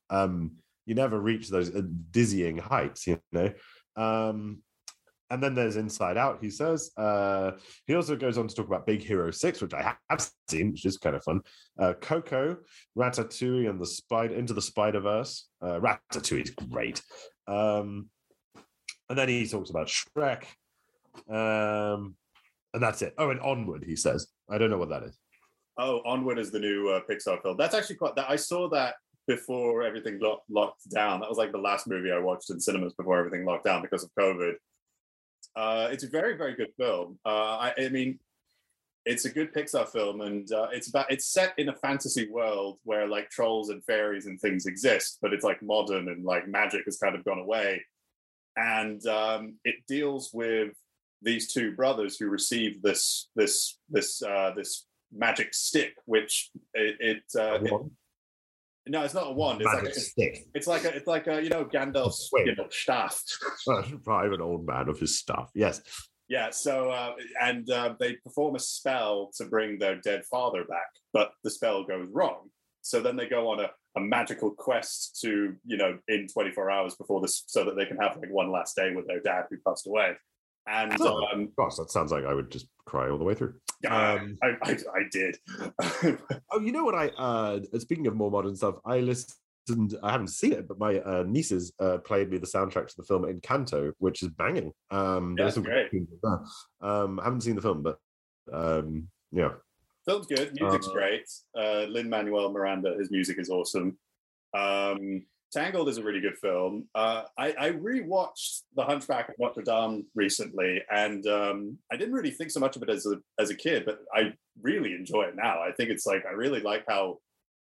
um, 0.10 0.54
you 0.86 0.96
never 0.96 1.20
reach 1.20 1.50
those 1.50 1.74
uh, 1.76 1.82
dizzying 2.10 2.58
heights, 2.58 3.06
you 3.08 3.20
know. 3.32 3.52
Um, 3.96 4.64
and 5.30 5.42
then 5.42 5.56
there's 5.56 5.78
Inside 5.78 6.18
Out. 6.18 6.40
He 6.42 6.50
says 6.50 6.92
uh, 6.98 7.52
he 7.86 7.96
also 7.96 8.18
goes 8.18 8.38
on 8.38 8.48
to 8.48 8.56
talk 8.56 8.68
about 8.68 8.86
Big 8.86 9.02
Hero 9.02 9.32
Six, 9.32 9.62
which 9.62 9.74
I 9.74 9.96
have 10.10 10.30
seen, 10.50 10.72
which 10.72 10.86
is 10.86 10.98
kind 10.98 11.16
of 11.16 11.24
fun. 11.24 11.42
Uh, 11.80 11.94
Coco, 12.02 12.58
Ratatouille, 12.98 13.70
and 13.70 13.80
the 13.80 13.86
Spider 13.86 14.36
into 14.36 14.54
the 14.54 14.62
Spider 14.62 15.00
Verse. 15.00 15.48
Uh, 15.62 15.80
Ratatouille 15.80 16.44
is 16.44 16.50
great. 16.50 17.02
Um, 17.48 18.10
and 19.12 19.18
then 19.18 19.28
he 19.28 19.46
talks 19.46 19.70
about 19.70 19.88
Shrek. 19.88 20.46
Um, 21.30 22.16
and 22.74 22.82
that's 22.82 23.02
it. 23.02 23.14
Oh, 23.18 23.30
and 23.30 23.42
Onward, 23.42 23.84
he 23.86 23.98
says. 23.98 24.28
I 24.50 24.58
don't 24.58 24.70
know 24.70 24.78
what 24.78 24.90
that 24.90 25.04
is. 25.04 25.20
Oh, 25.78 26.02
Onward 26.06 26.40
is 26.40 26.50
the 26.50 26.60
new 26.60 26.88
uh, 26.88 27.02
Pixar 27.10 27.42
film. 27.42 27.58
That's 27.58 27.76
actually 27.76 27.98
quite. 27.98 28.16
That 28.16 28.30
I 28.30 28.38
saw 28.38 28.70
that 28.70 28.96
before 29.28 29.84
everything 29.84 30.18
got 30.18 30.44
locked 30.50 30.90
down. 30.90 31.20
That 31.20 31.28
was 31.28 31.38
like 31.38 31.52
the 31.52 31.58
last 31.58 31.88
movie 31.88 32.10
I 32.10 32.20
watched 32.20 32.50
in 32.52 32.60
cinemas 32.62 32.94
before 32.94 33.20
everything 33.20 33.44
locked 33.44 33.66
down 33.66 33.82
because 33.82 34.04
of 34.04 34.12
COVID. 34.18 34.54
Uh, 35.58 35.90
it's 35.92 36.06
a 36.06 36.10
very, 36.10 36.38
very 36.38 36.56
good 36.56 36.72
film. 36.78 37.20
Uh, 37.26 37.58
I, 37.58 37.74
I 37.78 37.90
mean, 37.90 38.18
it's 39.06 39.26
a 39.26 39.30
good 39.30 39.54
Pixar 39.54 39.90
film, 39.90 40.22
and 40.22 40.50
uh, 40.54 40.68
it's 40.72 40.88
about 40.88 41.12
it's 41.12 41.26
set 41.26 41.54
in 41.58 41.68
a 41.68 41.76
fantasy 41.76 42.30
world 42.30 42.80
where 42.86 43.08
like 43.08 43.30
trolls 43.30 43.70
and 43.70 43.84
fairies 43.84 44.26
and 44.28 44.40
things 44.40 44.68
exist, 44.68 45.18
but 45.22 45.34
it's 45.34 45.44
like 45.44 45.62
modern 45.62 46.08
and 46.08 46.24
like 46.24 46.48
magic 46.48 46.86
has 46.86 46.98
kind 46.98 47.16
of 47.16 47.26
gone 47.26 47.40
away, 47.40 47.84
and 48.56 49.06
um, 49.08 49.56
it 49.64 49.76
deals 49.88 50.32
with 50.34 50.74
these 51.22 51.52
two 51.54 51.76
brothers 51.76 52.18
who 52.18 52.28
receive 52.28 52.82
this 52.82 53.30
this 53.36 53.78
this 53.90 54.22
uh, 54.24 54.52
this 54.56 54.86
magic 55.14 55.54
stick, 55.54 55.94
which 56.06 56.50
it, 56.74 56.96
it, 57.00 57.24
uh, 57.40 57.60
it 57.62 57.72
no, 58.88 59.04
it's 59.04 59.14
not 59.14 59.28
a 59.28 59.32
wand. 59.32 59.62
It's 59.62 59.68
like 59.68 59.82
a, 59.82 59.84
Magic 59.84 59.98
it's, 59.98 60.08
stick. 60.08 60.48
it's 60.56 60.68
like 60.68 60.86
a, 60.86 60.96
it's 60.96 61.08
like 61.08 61.28
a, 61.28 61.42
you 61.42 61.50
know 61.50 61.66
Gandalf's 61.66 62.30
you 62.34 62.56
know, 62.56 62.68
staff. 62.72 63.22
An 63.68 64.42
old 64.42 64.66
man 64.66 64.90
of 64.90 65.00
his 65.00 65.20
stuff. 65.20 65.52
Yes. 65.54 65.82
Yeah, 66.28 66.50
so 66.50 66.90
uh, 66.90 67.14
and 67.42 67.70
uh, 67.70 67.94
they 68.00 68.14
perform 68.14 68.56
a 68.56 68.60
spell 68.60 69.32
to 69.36 69.46
bring 69.46 69.78
their 69.78 69.98
dead 69.98 70.24
father 70.32 70.64
back, 70.64 70.88
but 71.12 71.32
the 71.44 71.52
spell 71.52 71.84
goes 71.84 72.08
wrong. 72.12 72.50
So 72.82 73.02
then 73.02 73.18
they 73.18 73.28
go 73.28 73.50
on 73.50 73.60
a, 73.60 73.70
a 73.96 74.00
magical 74.00 74.52
quest 74.52 75.20
to, 75.22 75.56
you 75.66 75.78
know, 75.78 75.98
in 76.08 76.28
24 76.28 76.72
hours 76.72 76.96
before 76.96 77.22
this, 77.22 77.44
so 77.48 77.64
that 77.66 77.76
they 77.76 77.86
can 77.86 77.98
have 77.98 78.18
like 78.18 78.32
one 78.32 78.52
last 78.52 78.76
day 78.76 78.94
with 78.94 79.08
their 79.08 79.20
dad 79.22 79.46
who 79.50 79.58
passed 79.68 79.88
away. 79.88 80.14
And 80.68 80.96
Oh. 81.02 81.26
um, 81.34 81.50
Gosh, 81.58 81.76
that 81.78 81.92
sounds 81.92 82.12
like 82.12 82.24
I 82.26 82.34
would 82.34 82.52
just 82.52 82.68
cry 82.86 83.10
all 83.10 83.18
the 83.18 83.24
way 83.24 83.34
through. 83.34 83.56
Um, 83.90 84.38
I, 84.44 84.50
I, 84.64 84.72
I 84.96 85.04
did. 85.12 85.38
Oh, 86.52 86.60
you 86.60 86.72
know 86.72 86.84
what? 86.84 86.96
I 86.96 87.08
uh 87.10 87.60
speaking 87.80 88.08
of 88.08 88.16
more 88.16 88.30
modern 88.30 88.56
stuff, 88.56 88.76
I 88.86 89.00
listened. 89.00 89.98
I 90.04 90.12
haven't 90.12 90.28
seen 90.28 90.52
it, 90.54 90.68
but 90.68 90.78
my 90.80 91.00
uh, 91.00 91.24
nieces 91.28 91.72
uh, 91.80 91.98
played 92.00 92.30
me 92.30 92.38
the 92.38 92.46
soundtrack 92.48 92.88
to 92.90 92.98
the 92.98 93.04
film 93.04 93.24
Encanto, 93.24 93.94
which 94.00 94.22
is 94.22 94.30
banging. 94.30 94.72
Um, 94.90 95.36
Yeah, 95.38 95.50
great. 95.52 95.90
tunes 95.92 96.10
in 96.12 96.20
there. 96.22 96.40
Um, 96.90 97.20
I 97.20 97.24
haven't 97.26 97.42
seen 97.42 97.56
the 97.56 97.62
film, 97.62 97.82
but 97.82 97.98
um, 98.52 99.08
yeah. 99.32 99.52
Film's 100.06 100.26
good. 100.28 100.54
Music's 100.60 100.88
Uh, 100.88 100.94
great. 100.94 101.30
Uh, 101.58 101.84
Lin 101.90 102.10
Manuel 102.10 102.52
Miranda, 102.52 102.96
his 102.98 103.12
music 103.12 103.38
is 103.40 103.50
awesome. 103.50 103.98
Um, 104.54 105.26
Tangled 105.54 105.90
is 105.90 105.98
a 105.98 106.04
really 106.04 106.22
good 106.22 106.38
film. 106.38 106.88
Uh, 106.96 107.24
I, 107.38 107.54
I 107.60 107.70
rewatched 107.72 108.62
The 108.76 108.84
Hunchback 108.86 109.28
of 109.30 109.36
Notre 109.38 109.62
Dame 109.62 110.06
recently, 110.16 110.82
and 110.90 111.28
um, 111.28 111.78
I 111.92 111.98
didn't 111.98 112.14
really 112.14 112.32
think 112.32 112.52
so 112.52 112.62
much 112.62 112.78
of 112.78 112.84
it 112.84 112.90
as 112.90 113.06
a 113.06 113.18
as 113.38 113.50
a 113.50 113.56
kid, 113.56 113.84
but 113.86 114.00
I 114.14 114.34
really 114.62 114.94
enjoy 114.94 115.24
it 115.24 115.36
now. 115.36 115.62
I 115.62 115.74
think 115.74 115.90
it's 115.90 116.06
like 116.06 116.26
I 116.26 116.32
really 116.32 116.62
like 116.62 116.86
how 116.88 117.20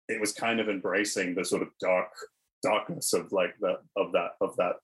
it 0.08 0.20
was 0.22 0.32
kind 0.32 0.62
of 0.62 0.70
embracing 0.70 1.36
the 1.36 1.44
sort 1.44 1.62
of 1.62 1.70
dark 1.82 2.08
darkness 2.64 3.12
of 3.12 3.34
like 3.34 3.54
the 3.60 3.80
of 3.98 4.14
that 4.14 4.32
of 4.40 4.56
that 4.56 4.78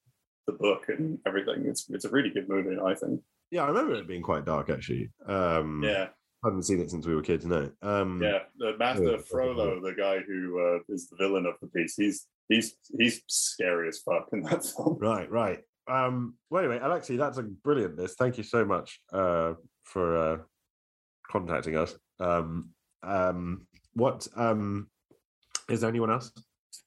the 0.48 0.54
book 0.54 0.90
and 0.90 1.20
everything. 1.26 1.68
It's 1.68 1.90
it's 1.90 2.04
a 2.06 2.10
really 2.10 2.32
good 2.32 2.50
movie, 2.50 2.78
I 2.84 2.96
think. 2.96 3.22
Yeah, 3.50 3.64
I 3.64 3.68
remember 3.68 3.94
it 3.96 4.08
being 4.10 4.22
quite 4.22 4.44
dark 4.44 4.70
actually. 4.70 5.10
Um, 5.26 5.82
Yeah. 5.86 6.10
I 6.44 6.48
haven't 6.48 6.64
seen 6.64 6.80
it 6.80 6.90
since 6.90 7.06
we 7.06 7.16
were 7.16 7.22
kids. 7.22 7.46
No. 7.46 7.70
Um, 7.82 8.22
Yeah, 8.24 8.40
the 8.58 8.78
Master 8.78 9.12
Yeah. 9.12 9.18
Frollo, 9.30 9.82
the 9.82 9.94
guy 9.94 10.20
who 10.20 10.60
uh, 10.60 10.80
is 10.94 11.10
the 11.10 11.18
villain 11.18 11.46
of 11.46 11.56
the 11.62 11.68
piece, 11.68 11.96
he's 11.96 12.28
he's 12.48 12.76
he's 12.98 13.22
scary 13.28 13.90
as 13.90 14.00
fuck 14.00 14.30
in 14.32 14.42
that 14.44 14.64
film. 14.64 14.98
Right, 15.00 15.30
right. 15.30 15.60
Um, 15.90 16.36
well, 16.50 16.64
anyway, 16.64 16.80
Alexi, 16.80 17.18
that's 17.18 17.40
a 17.40 17.44
brilliant 17.44 17.98
list. 17.98 18.18
Thank 18.18 18.38
you 18.38 18.44
so 18.44 18.64
much 18.64 19.02
uh, 19.12 19.54
for 19.84 20.18
uh, 20.18 20.38
contacting 21.30 21.76
us. 21.76 21.96
Um, 22.20 22.70
um, 23.04 23.68
what 23.94 24.28
um, 24.36 24.90
is 25.70 25.82
there 25.82 25.90
anyone 25.90 26.12
else? 26.12 26.32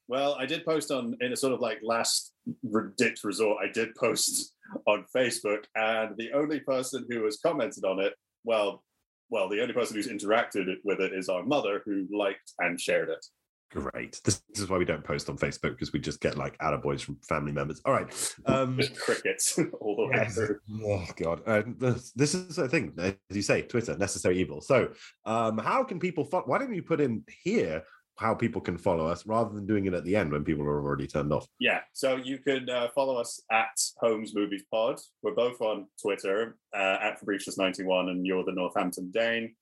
Well, 0.09 0.37
I 0.39 0.47
did 0.47 0.65
post 0.65 0.91
on 0.91 1.17
in 1.21 1.33
a 1.33 1.37
sort 1.37 1.53
of 1.53 1.61
like 1.61 1.81
last 1.83 2.33
ditch 2.97 3.21
resort. 3.25 3.59
I 3.63 3.71
did 3.71 3.95
post 3.97 4.55
on 4.87 5.05
Facebook, 5.15 5.65
and 5.75 6.17
the 6.17 6.33
only 6.33 6.61
person 6.61 7.07
who 7.11 7.25
has 7.25 7.39
commented 7.45 7.85
on 7.85 8.01
it, 8.01 8.15
well, 8.45 8.83
well, 9.33 9.49
the 9.49 9.62
only 9.62 9.72
person 9.72 9.97
who's 9.97 10.09
interacted 10.09 10.66
with 10.85 11.01
it 11.01 11.14
is 11.14 11.30
our 11.30 11.43
mother, 11.43 11.80
who 11.87 12.07
liked 12.12 12.53
and 12.59 12.78
shared 12.78 13.09
it. 13.09 13.24
Great. 13.72 14.20
This, 14.26 14.43
this 14.51 14.62
is 14.62 14.68
why 14.68 14.76
we 14.76 14.85
don't 14.85 15.03
post 15.03 15.30
on 15.30 15.39
Facebook 15.39 15.70
because 15.70 15.95
we 15.95 15.99
just 16.01 16.20
get 16.20 16.37
like 16.37 16.59
attaboys 16.59 17.01
from 17.01 17.16
family 17.26 17.51
members. 17.53 17.80
All 17.87 17.95
right. 17.95 18.35
Um, 18.45 18.78
crickets 18.99 19.59
all 19.80 19.97
the 19.97 20.03
way 20.09 20.11
Yes. 20.16 20.35
through. 20.35 20.59
Oh 20.85 21.07
God! 21.16 21.41
Uh, 21.47 21.62
this, 21.78 22.12
this 22.12 22.35
is 22.35 22.59
a 22.59 22.68
thing, 22.68 22.93
as 22.99 23.14
you 23.30 23.41
say, 23.41 23.62
Twitter, 23.62 23.97
necessary 23.97 24.39
evil. 24.39 24.61
So, 24.61 24.91
um, 25.24 25.57
how 25.57 25.83
can 25.85 25.99
people? 25.99 26.26
Fo- 26.26 26.43
why 26.45 26.59
don't 26.59 26.74
you 26.74 26.83
put 26.83 27.01
in 27.01 27.24
here 27.43 27.83
how 28.17 28.35
people 28.35 28.61
can 28.61 28.79
follow 28.79 29.07
us 29.07 29.27
rather 29.27 29.55
than 29.55 29.67
doing 29.67 29.87
it 29.87 29.95
at 29.95 30.05
the 30.05 30.17
end 30.17 30.33
when 30.33 30.45
people 30.45 30.65
are 30.65 30.83
already 30.83 31.07
turned 31.07 31.33
off? 31.33 31.47
Yeah, 31.59 31.81
so 31.93 32.17
you 32.17 32.39
can 32.39 32.69
uh, 32.69 32.89
follow 32.95 33.17
us 33.17 33.43
at 33.51 33.79
Holmes 33.99 34.35
Movies 34.35 34.65
Pod. 34.71 35.01
We're 35.23 35.35
both 35.35 35.61
on 35.61 35.87
Twitter 36.01 36.57
uh, 36.75 36.99
at 37.01 37.21
Fabricius91 37.21 38.11
and 38.11 38.27
you're 38.27 38.45
the 38.45 38.53
Northampton 38.53 39.11
Dane. 39.11 39.55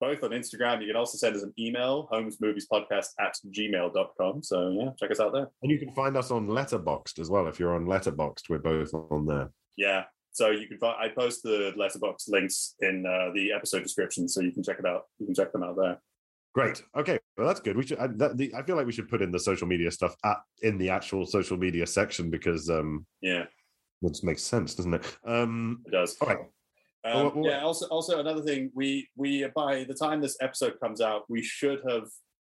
Both 0.00 0.22
on 0.22 0.30
Instagram. 0.30 0.80
You 0.80 0.86
can 0.86 0.96
also 0.96 1.18
send 1.18 1.34
us 1.34 1.42
an 1.42 1.52
email, 1.58 2.08
holmesmoviespodcast 2.12 3.08
at 3.18 3.36
gmail.com. 3.50 4.42
So 4.44 4.70
yeah, 4.70 4.90
check 4.98 5.10
us 5.10 5.18
out 5.18 5.32
there. 5.32 5.50
And 5.62 5.72
you 5.72 5.78
can 5.78 5.92
find 5.92 6.16
us 6.16 6.30
on 6.30 6.46
Letterboxd 6.46 7.18
as 7.18 7.30
well. 7.30 7.48
If 7.48 7.58
you're 7.58 7.74
on 7.74 7.86
Letterboxd, 7.86 8.48
we're 8.48 8.58
both 8.58 8.94
on 8.94 9.26
there. 9.26 9.50
Yeah, 9.76 10.04
so 10.38 10.50
you 10.50 10.68
can 10.68 10.78
find, 10.78 10.96
I 11.00 11.08
post 11.08 11.42
the 11.42 11.72
letterbox 11.76 12.28
links 12.28 12.76
in 12.80 13.04
uh, 13.04 13.32
the 13.34 13.52
episode 13.52 13.82
description, 13.82 14.28
so 14.28 14.40
you 14.40 14.52
can 14.52 14.62
check 14.62 14.78
it 14.78 14.86
out. 14.86 15.06
You 15.18 15.26
can 15.26 15.34
check 15.34 15.52
them 15.52 15.64
out 15.64 15.76
there. 15.76 16.00
Great. 16.54 16.80
Okay. 16.96 17.18
Well, 17.38 17.46
that's 17.46 17.60
good. 17.60 17.76
We 17.76 17.86
should. 17.86 17.98
I, 18.00 18.08
that, 18.16 18.36
the, 18.36 18.52
I 18.54 18.62
feel 18.64 18.74
like 18.74 18.86
we 18.86 18.92
should 18.92 19.08
put 19.08 19.22
in 19.22 19.30
the 19.30 19.38
social 19.38 19.68
media 19.68 19.92
stuff 19.92 20.16
at, 20.24 20.38
in 20.62 20.76
the 20.76 20.90
actual 20.90 21.24
social 21.24 21.56
media 21.56 21.86
section 21.86 22.30
because 22.30 22.68
um, 22.68 23.06
Yeah, 23.20 23.44
it 24.02 24.18
makes 24.24 24.42
sense, 24.42 24.74
doesn't 24.74 24.94
it? 24.94 25.16
Um, 25.24 25.82
it 25.86 25.92
does. 25.92 26.16
all 26.20 26.28
right. 26.28 26.38
Um, 26.38 26.46
Oh, 27.04 27.32
yeah. 27.44 27.60
Also, 27.60 27.86
also 27.86 28.18
another 28.18 28.42
thing, 28.42 28.72
we 28.74 29.08
we 29.14 29.46
by 29.54 29.84
the 29.84 29.94
time 29.94 30.20
this 30.20 30.36
episode 30.40 30.80
comes 30.82 31.00
out, 31.00 31.22
we 31.28 31.40
should 31.42 31.80
have 31.88 32.08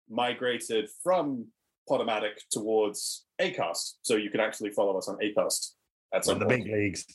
migrated 0.09 0.89
from 1.03 1.47
Podomatic 1.89 2.36
towards 2.49 3.25
Acast, 3.41 3.95
so 4.01 4.15
you 4.15 4.30
can 4.30 4.39
actually 4.39 4.71
follow 4.71 4.97
us 4.97 5.09
on 5.09 5.17
Acast 5.17 5.73
That's 6.13 6.30
On 6.30 6.39
the 6.39 6.45
point. 6.45 6.63
big 6.63 6.73
leagues. 6.73 7.05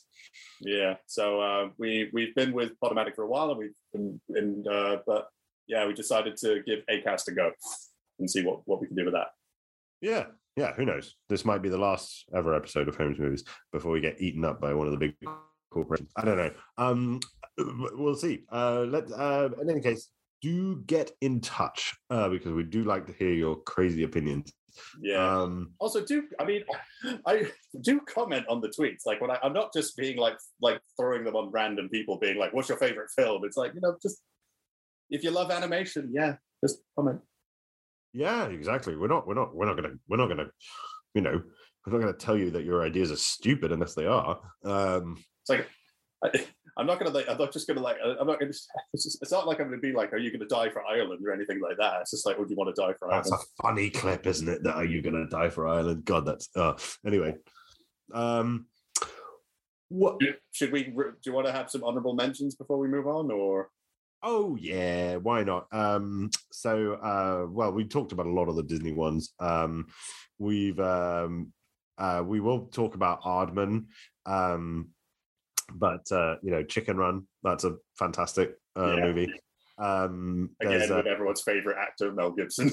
Yeah. 0.61 0.97
So 1.07 1.41
uh, 1.41 1.69
we 1.79 2.11
we've 2.13 2.35
been 2.35 2.53
with 2.53 2.73
Podomatic 2.79 3.15
for 3.17 3.23
a 3.23 3.29
while, 3.29 3.51
and 3.51 3.59
we've 3.59 3.71
been 3.95 4.21
in, 4.37 4.65
uh, 4.71 4.97
but 5.07 5.29
yeah, 5.67 5.87
we 5.87 5.95
decided 5.95 6.37
to 6.39 6.63
give 6.67 6.81
Acast 6.91 7.29
a 7.29 7.33
go 7.33 7.53
and 8.19 8.31
see 8.31 8.43
what 8.43 8.61
what 8.67 8.81
we 8.81 8.87
can 8.87 8.97
do 8.97 9.05
with 9.05 9.15
that. 9.15 9.29
Yeah, 10.01 10.27
yeah. 10.57 10.73
Who 10.75 10.85
knows? 10.85 11.17
This 11.29 11.45
might 11.45 11.63
be 11.63 11.69
the 11.69 11.79
last 11.79 12.25
ever 12.35 12.55
episode 12.55 12.89
of 12.89 12.97
Holmes 12.97 13.19
Movies 13.19 13.45
before 13.73 13.93
we 13.93 14.01
get 14.01 14.21
eaten 14.21 14.45
up 14.45 14.61
by 14.61 14.75
one 14.75 14.87
of 14.87 14.93
the 14.93 14.99
big 14.99 15.15
corporations. 15.71 16.11
I 16.17 16.25
don't 16.25 16.37
know. 16.37 16.51
Um, 16.79 17.21
we'll 17.59 18.17
see. 18.17 18.45
Uh, 18.51 18.85
let. 18.89 19.11
Uh, 19.11 19.51
in 19.61 19.71
any 19.71 19.81
case, 19.81 20.11
do 20.43 20.83
get 20.87 21.11
in 21.23 21.41
touch 21.41 21.95
uh, 22.11 22.29
because 22.29 22.53
we 22.53 22.63
do 22.65 22.85
like 22.85 23.07
to 23.07 23.13
hear 23.15 23.33
your 23.33 23.57
crazy 23.57 24.03
opinions. 24.03 24.53
Yeah. 25.01 25.25
Um, 25.25 25.73
also 25.79 26.05
do 26.05 26.25
i 26.41 26.45
mean 26.45 26.65
i 27.27 27.47
do 27.81 28.01
comment 28.01 28.45
on 28.49 28.61
the 28.61 28.69
tweets 28.69 29.07
like 29.07 29.21
when 29.21 29.31
I, 29.31 29.39
i'm 29.45 29.53
not 29.53 29.73
just 29.73 29.97
being 29.97 30.17
like 30.17 30.37
like 30.61 30.81
throwing 30.99 31.23
them 31.23 31.37
on 31.37 31.53
random 31.53 31.89
people 31.89 32.19
being 32.19 32.39
like 32.39 32.53
what's 32.53 32.69
your 32.69 32.79
favorite 32.79 33.11
film 33.17 33.45
it's 33.45 33.57
like 33.57 33.73
you 33.73 33.81
know 33.81 33.97
just 34.03 34.21
if 35.15 35.25
you 35.25 35.31
love 35.31 35.51
animation 35.51 36.11
yeah 36.13 36.35
just 36.63 36.79
comment 36.97 37.21
yeah, 38.15 38.47
exactly. 38.47 38.97
We're 38.97 39.09
not. 39.09 39.27
We're 39.27 39.35
not. 39.35 39.55
We're 39.55 39.67
not 39.67 39.75
gonna. 39.75 39.95
We're 40.09 40.17
not 40.17 40.29
gonna. 40.29 40.47
You 41.15 41.23
know, 41.23 41.43
we're 41.85 41.93
not 41.93 41.99
gonna 41.99 42.13
tell 42.17 42.39
you 42.39 42.51
that 42.53 42.65
your 42.65 42.85
ideas 42.85 43.11
are 43.11 43.17
stupid 43.17 43.73
unless 43.73 43.95
they 43.95 44.07
are. 44.07 44.39
Um, 44.65 45.19
it's 45.43 45.51
like 45.51 45.69
I, 46.25 46.31
i'm 46.77 46.87
not 46.87 46.99
gonna 46.99 47.11
like 47.11 47.29
i'm 47.29 47.39
not 47.39 47.53
just 47.53 47.69
gonna 47.69 47.81
like 47.81 47.99
i'm 48.03 48.27
not 48.27 48.41
gonna 48.41 48.51
it's, 48.93 49.05
just, 49.05 49.23
it's 49.23 49.31
not 49.31 49.47
like 49.47 49.61
i'm 49.61 49.67
gonna 49.67 49.79
be 49.79 49.93
like 49.93 50.13
are 50.13 50.19
you 50.19 50.33
gonna 50.33 50.49
die 50.49 50.69
for 50.71 50.83
ireland 50.85 51.25
or 51.25 51.33
anything 51.33 51.61
like 51.61 51.77
that 51.79 52.01
it's 52.01 52.11
just 52.11 52.27
like 52.27 52.37
would 52.37 52.51
you 52.51 52.57
want 52.57 52.75
to 52.75 52.83
die 52.83 52.93
for 52.99 53.13
Ireland?" 53.13 53.31
That's 53.31 53.45
a 53.45 53.63
funny 53.63 53.91
clip, 53.91 54.27
isn't 54.27 54.49
it? 54.49 54.65
That 54.65 54.75
are 54.75 54.85
you 54.85 55.01
going 55.01 55.15
to 55.15 55.27
die 55.29 55.51
for 55.51 55.69
Ireland? 55.69 56.05
God, 56.05 56.27
that's 56.27 56.49
uh. 56.57 56.75
Anyway, 57.07 57.35
um, 58.13 58.67
what? 59.89 60.19
should 60.51 60.73
we 60.73 60.85
do 60.85 61.15
you 61.27 61.33
want 61.33 61.47
to 61.47 61.53
have 61.53 61.71
some 61.71 61.85
honorable 61.85 62.15
mentions 62.15 62.57
before 62.57 62.79
we 62.79 62.89
move 62.89 63.07
on 63.07 63.31
or 63.31 63.69
Oh 64.27 64.57
yeah, 64.57 65.17
why 65.17 65.45
not? 65.45 65.67
Um, 65.71 66.31
so 66.51 66.95
uh, 66.95 67.47
well, 67.51 67.73
we 67.73 67.85
talked 67.85 68.13
about 68.13 68.25
a 68.27 68.33
lot 68.33 68.49
of 68.49 68.57
the 68.57 68.63
Disney 68.63 68.93
ones. 68.93 69.35
Um, 69.39 69.89
we've 70.39 70.81
um, 70.81 71.53
uh, 71.99 72.23
we 72.25 72.41
will 72.41 72.67
talk 72.69 72.95
about 72.95 73.21
Aardman, 73.23 73.85
um, 74.25 74.89
but 75.75 76.11
uh, 76.11 76.37
you 76.43 76.51
know, 76.51 76.63
Chicken 76.63 76.97
Run. 76.97 77.27
That's 77.43 77.65
a 77.65 77.77
fantastic 77.99 78.55
uh, 78.77 78.97
Yeah. 78.97 79.05
movie. 79.05 79.33
Um, 79.77 80.51
again 80.61 80.89
with 80.89 81.07
everyone's 81.07 81.43
favorite 81.43 81.77
actor 81.79 82.13
mel 82.13 82.31
gibson 82.31 82.71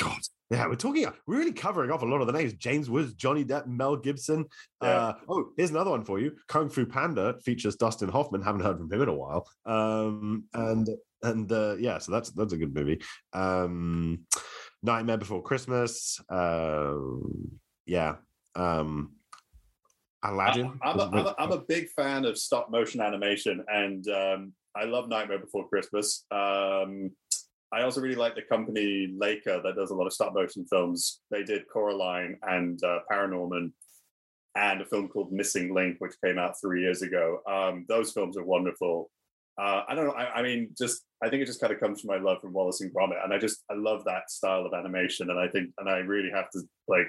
God, 0.00 0.20
yeah, 0.52 0.66
we're 0.66 0.74
talking, 0.74 1.06
we're 1.26 1.38
really 1.38 1.52
covering 1.52 1.90
off 1.90 2.02
a 2.02 2.06
lot 2.06 2.20
of 2.20 2.26
the 2.26 2.32
names. 2.32 2.52
James 2.52 2.90
Woods, 2.90 3.14
Johnny 3.14 3.42
Depp, 3.42 3.66
Mel 3.66 3.96
Gibson. 3.96 4.44
Yeah. 4.82 4.88
Uh, 4.88 5.14
oh, 5.28 5.48
here's 5.56 5.70
another 5.70 5.90
one 5.90 6.04
for 6.04 6.20
you. 6.20 6.36
Kung 6.46 6.68
Fu 6.68 6.84
Panda 6.84 7.36
features 7.42 7.76
Dustin 7.76 8.10
Hoffman. 8.10 8.42
Haven't 8.42 8.60
heard 8.60 8.76
from 8.76 8.92
him 8.92 9.02
in 9.02 9.08
a 9.08 9.14
while. 9.14 9.48
Um, 9.64 10.44
and 10.52 10.88
and 11.22 11.50
uh, 11.50 11.76
yeah, 11.78 11.98
so 11.98 12.12
that's 12.12 12.30
that's 12.30 12.52
a 12.52 12.58
good 12.58 12.74
movie. 12.74 13.00
Um, 13.32 14.26
Nightmare 14.82 15.16
Before 15.16 15.42
Christmas. 15.42 16.20
Um, 16.28 17.52
yeah. 17.86 18.16
Um, 18.54 19.12
Aladdin. 20.22 20.78
I'm 20.82 21.00
a, 21.00 21.04
I'm, 21.04 21.26
a, 21.26 21.34
I'm 21.38 21.52
a 21.52 21.62
big 21.62 21.88
fan 21.96 22.24
of 22.26 22.36
stop 22.36 22.70
motion 22.70 23.00
animation, 23.00 23.64
and 23.68 24.06
um, 24.08 24.52
I 24.76 24.84
love 24.84 25.08
Nightmare 25.08 25.38
Before 25.38 25.66
Christmas. 25.68 26.24
Um, 26.30 27.10
I 27.72 27.82
also 27.82 28.00
really 28.00 28.16
like 28.16 28.34
the 28.34 28.42
company 28.42 29.14
Laika 29.18 29.62
that 29.62 29.76
does 29.76 29.90
a 29.90 29.94
lot 29.94 30.06
of 30.06 30.12
stop 30.12 30.34
motion 30.34 30.66
films. 30.66 31.20
They 31.30 31.42
did 31.42 31.68
Coraline 31.72 32.38
and 32.42 32.82
uh, 32.84 32.98
Paranorman, 33.10 33.72
and 34.54 34.82
a 34.82 34.84
film 34.84 35.08
called 35.08 35.32
Missing 35.32 35.74
Link, 35.74 35.96
which 35.98 36.12
came 36.22 36.38
out 36.38 36.60
three 36.60 36.82
years 36.82 37.02
ago. 37.02 37.40
Um, 37.50 37.86
those 37.88 38.12
films 38.12 38.36
are 38.36 38.44
wonderful. 38.44 39.10
Uh, 39.58 39.82
I 39.88 39.94
don't 39.94 40.06
know. 40.06 40.12
I, 40.12 40.38
I 40.38 40.42
mean, 40.42 40.70
just 40.78 41.02
I 41.22 41.28
think 41.28 41.42
it 41.42 41.46
just 41.46 41.60
kind 41.60 41.72
of 41.72 41.80
comes 41.80 42.00
from 42.00 42.08
my 42.08 42.18
love 42.18 42.40
from 42.40 42.52
Wallace 42.52 42.80
and 42.80 42.92
Gromit, 42.94 43.22
and 43.24 43.32
I 43.32 43.38
just 43.38 43.62
I 43.70 43.74
love 43.74 44.04
that 44.04 44.30
style 44.30 44.66
of 44.66 44.74
animation, 44.74 45.30
and 45.30 45.38
I 45.38 45.48
think 45.48 45.70
and 45.78 45.88
I 45.88 45.98
really 45.98 46.30
have 46.34 46.50
to 46.50 46.60
like 46.88 47.08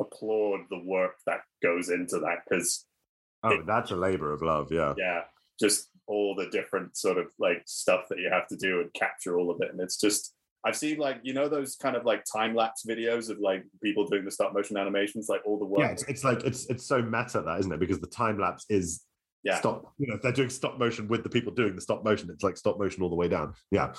applaud 0.00 0.60
the 0.70 0.82
work 0.84 1.14
that 1.26 1.40
goes 1.62 1.90
into 1.90 2.18
that 2.20 2.38
because 2.48 2.86
oh, 3.44 3.62
that's 3.66 3.90
a 3.90 3.96
labor 3.96 4.32
of 4.32 4.42
love. 4.42 4.72
Yeah. 4.72 4.94
yeah, 4.96 5.20
just 5.60 5.88
all 6.06 6.34
the 6.34 6.48
different 6.50 6.96
sort 6.96 7.18
of 7.18 7.26
like 7.38 7.62
stuff 7.66 8.06
that 8.10 8.18
you 8.18 8.30
have 8.30 8.46
to 8.48 8.56
do 8.56 8.80
and 8.80 8.92
capture 8.94 9.38
all 9.38 9.50
of 9.50 9.60
it. 9.60 9.70
And 9.70 9.80
it's 9.80 10.00
just, 10.00 10.34
I've 10.66 10.76
seen 10.76 10.98
like, 10.98 11.20
you 11.22 11.34
know, 11.34 11.48
those 11.48 11.76
kind 11.76 11.94
of 11.96 12.04
like 12.04 12.24
time 12.24 12.54
lapse 12.54 12.84
videos 12.88 13.30
of 13.30 13.38
like 13.38 13.64
people 13.82 14.06
doing 14.06 14.24
the 14.24 14.30
stop 14.30 14.54
motion 14.54 14.76
animations, 14.76 15.28
like 15.28 15.42
all 15.44 15.58
the 15.58 15.64
work. 15.66 15.80
Yeah, 15.80 15.90
it's, 15.90 16.04
it's 16.04 16.24
like 16.24 16.42
it's 16.44 16.66
it's 16.66 16.86
so 16.86 17.02
meta 17.02 17.42
that 17.44 17.60
isn't 17.60 17.72
it? 17.72 17.80
Because 17.80 18.00
the 18.00 18.06
time 18.06 18.38
lapse 18.38 18.64
is 18.70 19.02
yeah, 19.42 19.58
stop. 19.58 19.92
You 19.98 20.06
know, 20.06 20.14
if 20.14 20.22
they're 20.22 20.32
doing 20.32 20.48
stop 20.48 20.78
motion 20.78 21.06
with 21.06 21.22
the 21.22 21.28
people 21.28 21.52
doing 21.52 21.74
the 21.74 21.82
stop 21.82 22.02
motion, 22.02 22.30
it's 22.30 22.42
like 22.42 22.56
stop 22.56 22.78
motion 22.78 23.02
all 23.02 23.10
the 23.10 23.14
way 23.14 23.28
down. 23.28 23.52
Yeah. 23.70 23.92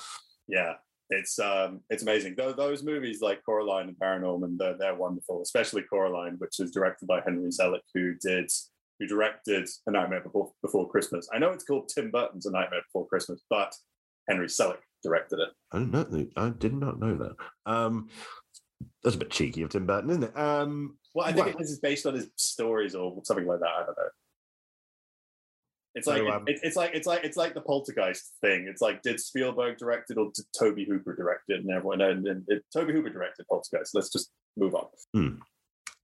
yeah. 0.48 0.72
It's 1.10 1.38
um, 1.38 1.82
it's 1.88 2.02
amazing. 2.02 2.34
Those, 2.36 2.56
those 2.56 2.82
movies 2.82 3.20
like 3.20 3.44
Coraline 3.44 3.86
and 3.86 3.96
Paranorman, 3.96 4.58
they're, 4.58 4.76
they're 4.76 4.96
wonderful. 4.96 5.42
Especially 5.42 5.82
Coraline, 5.82 6.34
which 6.38 6.58
is 6.58 6.72
directed 6.72 7.06
by 7.06 7.20
Henry 7.20 7.50
Selick, 7.50 7.86
who 7.94 8.14
did 8.14 8.50
who 8.98 9.06
directed 9.06 9.68
A 9.86 9.90
Nightmare 9.90 10.20
Before 10.22 10.52
Before 10.62 10.88
Christmas. 10.88 11.28
I 11.32 11.38
know 11.38 11.50
it's 11.50 11.64
called 11.64 11.88
Tim 11.88 12.10
Burton's 12.10 12.46
A 12.46 12.50
Nightmare 12.50 12.82
Before 12.88 13.06
Christmas, 13.06 13.42
but 13.50 13.74
Henry 14.28 14.46
Selick 14.46 14.78
directed 15.02 15.38
it. 15.40 15.48
I 15.72 15.78
didn't 15.78 16.10
know. 16.12 16.26
I 16.36 16.50
did 16.50 16.74
not 16.74 16.98
know 16.98 17.16
that. 17.16 17.36
Um, 17.70 18.08
that's 19.02 19.16
a 19.16 19.18
bit 19.18 19.30
cheeky 19.30 19.62
of 19.62 19.70
Tim 19.70 19.86
Burton, 19.86 20.10
isn't 20.10 20.24
it? 20.24 20.36
Um, 20.38 20.98
Well, 21.14 21.26
I 21.26 21.32
think 21.32 21.46
Right. 21.46 21.58
this 21.58 21.70
is 21.70 21.78
based 21.80 22.06
on 22.06 22.14
his 22.14 22.28
stories 22.36 22.94
or 22.94 23.20
something 23.24 23.46
like 23.46 23.60
that. 23.60 23.68
I 23.68 23.86
don't 23.86 23.96
know. 23.96 24.08
It's 25.94 26.06
like 26.06 26.18
So, 26.22 26.30
um, 26.30 26.44
it- 26.46 26.60
it's 26.62 26.76
like 26.76 26.90
it's 26.94 27.06
like 27.06 27.24
it's 27.24 27.36
like 27.38 27.54
the 27.54 27.62
poltergeist 27.62 28.34
thing. 28.42 28.66
It's 28.68 28.82
like 28.82 29.00
did 29.02 29.18
Spielberg 29.18 29.78
direct 29.78 30.10
it 30.10 30.18
or 30.18 30.30
did 30.34 30.44
Tobe 30.58 30.78
Hooper 30.86 31.14
direct 31.16 31.44
it? 31.48 31.60
And 31.60 31.70
everyone 31.70 32.02
and, 32.02 32.26
and 32.26 32.44
it, 32.48 32.64
Tobe 32.72 32.90
Hooper 32.90 33.08
directed 33.08 33.46
poltergeist. 33.48 33.94
Let's 33.94 34.10
just 34.10 34.30
move 34.58 34.74
on. 34.74 35.40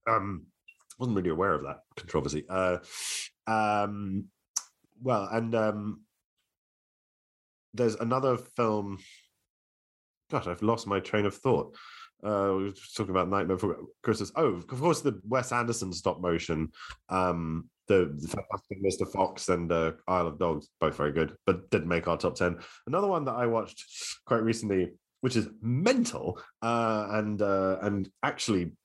um, 0.09 0.47
wasn't 1.03 1.17
really 1.17 1.31
aware 1.31 1.53
of 1.53 1.65
that 1.65 1.81
controversy. 1.97 2.45
Uh, 2.49 2.79
um, 3.49 4.27
well, 5.03 5.29
and 5.33 5.53
um, 5.53 6.03
there's 7.75 7.97
another 7.97 8.37
film. 8.37 8.99
Gosh, 10.31 10.47
I've 10.47 10.63
lost 10.63 10.87
my 10.87 11.01
train 11.01 11.27
of 11.27 11.35
thought. 11.35 11.75
Uh, 12.23 12.55
we 12.57 12.65
were 12.67 12.73
talking 12.97 13.11
about 13.11 13.29
Nightmare 13.29 13.57
Before 13.57 13.79
Christmas. 14.05 14.31
Oh, 14.37 14.47
of 14.47 14.69
course, 14.69 15.01
the 15.01 15.21
Wes 15.27 15.51
Anderson 15.51 15.93
stop 15.93 16.21
motion, 16.21 16.71
um, 17.09 17.69
the, 17.89 18.17
the 18.17 18.29
Fantastic 18.29 18.81
Mr. 18.81 19.13
Fox 19.13 19.49
and 19.49 19.73
uh, 19.73 19.93
Isle 20.07 20.29
of 20.29 20.39
Dogs, 20.39 20.69
both 20.81 20.97
very 20.97 21.11
good, 21.11 21.35
but 21.47 21.69
didn't 21.71 21.89
make 21.89 22.07
our 22.07 22.17
top 22.17 22.37
ten. 22.37 22.61
Another 22.87 23.09
one 23.09 23.25
that 23.25 23.35
I 23.35 23.47
watched 23.47 23.85
quite 24.25 24.45
recently, 24.45 24.93
which 25.21 25.35
is 25.35 25.49
mental, 25.61 26.41
uh, 26.63 27.09
and 27.11 27.43
uh, 27.43 27.79
and 27.83 28.09
actually 28.23 28.77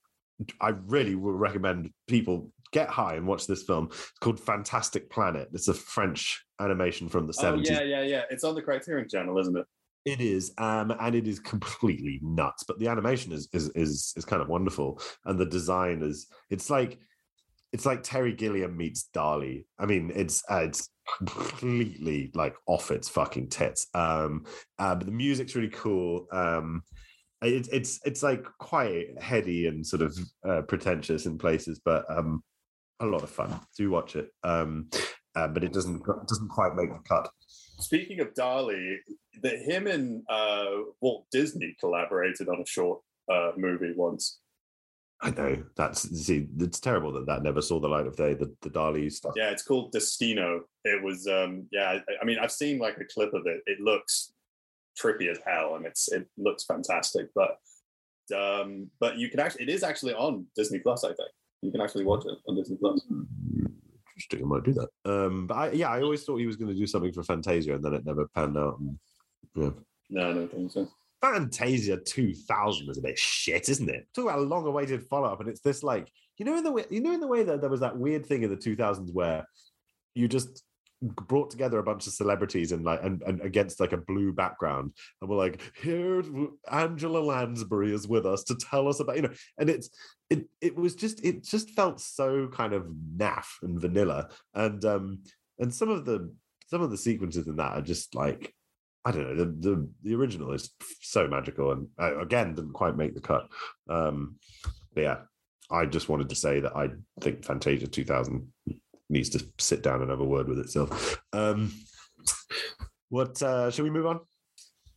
I 0.61 0.69
really 0.69 1.15
would 1.15 1.35
recommend 1.35 1.91
people 2.07 2.51
get 2.71 2.89
high 2.89 3.15
and 3.15 3.25
watch 3.25 3.47
this 3.47 3.63
film. 3.63 3.88
It's 3.91 4.11
called 4.19 4.39
Fantastic 4.39 5.09
Planet. 5.09 5.49
It's 5.53 5.67
a 5.67 5.73
French 5.73 6.45
animation 6.59 7.09
from 7.09 7.27
the 7.27 7.33
Oh 7.38 7.41
seventies. 7.41 7.69
yeah, 7.71 7.81
yeah, 7.83 8.01
yeah. 8.03 8.21
It's 8.29 8.43
on 8.43 8.55
the 8.55 8.61
Criterion 8.61 9.07
Channel, 9.09 9.38
isn't 9.39 9.57
it? 9.57 9.65
It 10.05 10.21
is, 10.21 10.53
um, 10.57 10.91
and 10.99 11.15
it 11.15 11.27
is 11.27 11.39
completely 11.39 12.19
nuts. 12.21 12.63
But 12.63 12.79
the 12.79 12.88
animation 12.88 13.31
is 13.33 13.49
is 13.51 13.69
is 13.69 14.13
is 14.15 14.25
kind 14.25 14.41
of 14.41 14.47
wonderful, 14.47 15.01
and 15.25 15.38
the 15.39 15.45
design 15.45 16.01
is 16.01 16.27
it's 16.49 16.69
like 16.69 16.99
it's 17.73 17.85
like 17.85 18.03
Terry 18.03 18.33
Gilliam 18.33 18.77
meets 18.77 19.09
Dali. 19.13 19.65
I 19.77 19.85
mean, 19.85 20.11
it's 20.15 20.43
uh, 20.49 20.59
it's 20.63 20.89
completely 21.17 22.31
like 22.33 22.55
off 22.67 22.91
its 22.91 23.09
fucking 23.09 23.49
tits. 23.49 23.88
Um, 23.93 24.45
uh, 24.79 24.95
but 24.95 25.05
the 25.05 25.11
music's 25.11 25.55
really 25.55 25.69
cool. 25.69 26.27
Um, 26.31 26.83
it, 27.41 27.67
it's 27.71 27.99
it's 28.05 28.23
like 28.23 28.45
quite 28.59 29.21
heady 29.21 29.67
and 29.67 29.85
sort 29.85 30.01
of 30.01 30.17
uh, 30.47 30.61
pretentious 30.63 31.25
in 31.25 31.38
places, 31.38 31.79
but 31.83 32.05
um, 32.09 32.43
a 32.99 33.05
lot 33.05 33.23
of 33.23 33.29
fun. 33.29 33.59
Do 33.77 33.89
watch 33.89 34.15
it. 34.15 34.31
Um, 34.43 34.89
uh, 35.35 35.47
but 35.47 35.63
it 35.63 35.73
doesn't 35.73 36.03
doesn't 36.27 36.49
quite 36.49 36.75
make 36.75 36.91
the 36.91 36.99
cut. 37.07 37.29
Speaking 37.79 38.19
of 38.21 38.33
Dali, 38.33 38.97
that 39.43 39.59
him 39.59 39.85
and 39.88 40.23
uh, 40.29 40.65
Walt 40.99 41.25
Disney 41.31 41.75
collaborated 41.79 42.49
on 42.49 42.61
a 42.61 42.65
short 42.65 43.01
uh, 43.31 43.51
movie 43.55 43.93
once. 43.95 44.39
I 45.21 45.31
know 45.31 45.63
that's 45.75 46.09
see, 46.25 46.47
it's 46.59 46.79
terrible 46.79 47.11
that 47.13 47.25
that 47.25 47.41
never 47.41 47.61
saw 47.61 47.79
the 47.79 47.88
light 47.88 48.07
of 48.07 48.15
day. 48.15 48.33
The 48.33 48.53
the 48.61 48.69
Dali 48.69 49.11
stuff. 49.11 49.33
Yeah, 49.35 49.49
it's 49.49 49.63
called 49.63 49.91
Destino. 49.91 50.61
It 50.83 51.03
was, 51.03 51.27
um, 51.27 51.67
yeah. 51.71 51.99
I, 52.07 52.13
I 52.21 52.25
mean, 52.25 52.38
I've 52.39 52.51
seen 52.51 52.77
like 52.79 52.97
a 52.97 53.05
clip 53.05 53.33
of 53.33 53.45
it. 53.45 53.61
It 53.65 53.79
looks 53.79 54.33
trippy 55.01 55.29
as 55.29 55.39
hell, 55.45 55.75
and 55.75 55.85
it's 55.85 56.11
it 56.11 56.27
looks 56.37 56.65
fantastic. 56.65 57.27
But 57.35 57.57
um, 58.35 58.89
but 58.99 59.17
you 59.17 59.29
can 59.29 59.39
actually, 59.39 59.63
it 59.63 59.69
is 59.69 59.83
actually 59.83 60.13
on 60.13 60.45
Disney 60.55 60.79
Plus. 60.79 61.03
I 61.03 61.09
think 61.09 61.29
you 61.61 61.71
can 61.71 61.81
actually 61.81 62.05
watch 62.05 62.25
it 62.25 62.37
on 62.47 62.55
Disney 62.55 62.77
Plus. 62.77 63.01
Interesting, 63.09 64.43
I 64.43 64.47
might 64.47 64.63
do 64.63 64.73
that. 64.73 64.89
Um, 65.05 65.47
but 65.47 65.55
I, 65.55 65.71
yeah, 65.71 65.89
I 65.89 66.01
always 66.01 66.23
thought 66.23 66.37
he 66.37 66.47
was 66.47 66.55
going 66.55 66.71
to 66.71 66.77
do 66.77 66.87
something 66.87 67.13
for 67.13 67.23
Fantasia, 67.23 67.75
and 67.75 67.83
then 67.83 67.93
it 67.93 68.05
never 68.05 68.27
panned 68.27 68.57
out. 68.57 68.79
And, 68.79 68.99
yeah. 69.55 69.69
No, 70.09 70.29
I 70.29 70.33
don't 70.33 70.51
think 70.51 70.71
so. 70.71 70.87
Fantasia 71.21 71.97
2000 71.97 72.89
is 72.89 72.97
a 72.97 73.01
bit 73.01 73.17
shit, 73.17 73.69
isn't 73.69 73.89
it? 73.89 74.07
Talk 74.13 74.25
about 74.25 74.39
a 74.39 74.43
long-awaited 74.43 75.03
follow-up, 75.03 75.39
and 75.39 75.49
it's 75.49 75.61
this 75.61 75.83
like 75.83 76.11
you 76.37 76.45
know 76.45 76.57
in 76.57 76.63
the 76.63 76.71
way 76.71 76.85
you 76.89 77.01
know 77.01 77.13
in 77.13 77.19
the 77.19 77.27
way 77.27 77.43
that 77.43 77.61
there 77.61 77.69
was 77.69 77.79
that 77.79 77.97
weird 77.97 78.25
thing 78.25 78.43
in 78.43 78.49
the 78.49 78.57
2000s 78.57 79.13
where 79.13 79.45
you 80.13 80.27
just 80.27 80.63
brought 81.01 81.51
together 81.51 81.77
a 81.77 81.83
bunch 81.83 82.07
of 82.07 82.13
celebrities 82.13 82.71
and 82.71 82.83
like 82.83 83.03
and, 83.03 83.21
and 83.23 83.41
against 83.41 83.79
like 83.79 83.93
a 83.93 83.97
blue 83.97 84.33
background 84.33 84.91
and 85.21 85.29
we're 85.29 85.37
like 85.37 85.61
here 85.81 86.23
angela 86.71 87.19
lansbury 87.19 87.93
is 87.93 88.07
with 88.07 88.25
us 88.25 88.43
to 88.43 88.55
tell 88.55 88.87
us 88.87 88.99
about 88.99 89.15
you 89.15 89.21
know 89.21 89.33
and 89.59 89.69
it's 89.69 89.89
it 90.29 90.45
it 90.59 90.75
was 90.75 90.95
just 90.95 91.23
it 91.23 91.43
just 91.43 91.69
felt 91.71 91.99
so 92.01 92.47
kind 92.47 92.73
of 92.73 92.87
naff 93.15 93.45
and 93.61 93.79
vanilla 93.79 94.27
and 94.55 94.83
um 94.85 95.19
and 95.59 95.73
some 95.73 95.89
of 95.89 96.05
the 96.05 96.33
some 96.67 96.81
of 96.81 96.89
the 96.89 96.97
sequences 96.97 97.47
in 97.47 97.55
that 97.57 97.73
are 97.73 97.81
just 97.81 98.15
like 98.15 98.53
I 99.05 99.11
don't 99.11 99.23
know. 99.23 99.45
The, 99.45 99.45
the 99.45 99.89
the 100.03 100.15
original 100.15 100.51
is 100.51 100.69
so 100.99 101.29
magical, 101.29 101.71
and 101.71 101.87
uh, 101.97 102.19
again 102.19 102.55
didn't 102.55 102.73
quite 102.73 102.97
make 102.97 103.15
the 103.15 103.21
cut. 103.21 103.47
Um, 103.89 104.35
but 104.93 105.01
yeah, 105.01 105.17
I 105.71 105.85
just 105.85 106.09
wanted 106.09 106.27
to 106.27 106.35
say 106.35 106.59
that 106.59 106.75
I 106.75 106.89
think 107.21 107.45
Fantasia 107.45 107.87
2000 107.87 108.51
needs 109.09 109.29
to 109.29 109.45
sit 109.57 109.83
down 109.83 110.01
and 110.01 110.09
have 110.09 110.19
a 110.19 110.25
word 110.25 110.47
with 110.47 110.59
itself. 110.59 111.21
Um, 111.33 111.71
what 113.09 113.41
uh, 113.41 113.71
shall 113.71 113.83
we 113.83 113.91
move 113.91 114.05
on? 114.05 114.19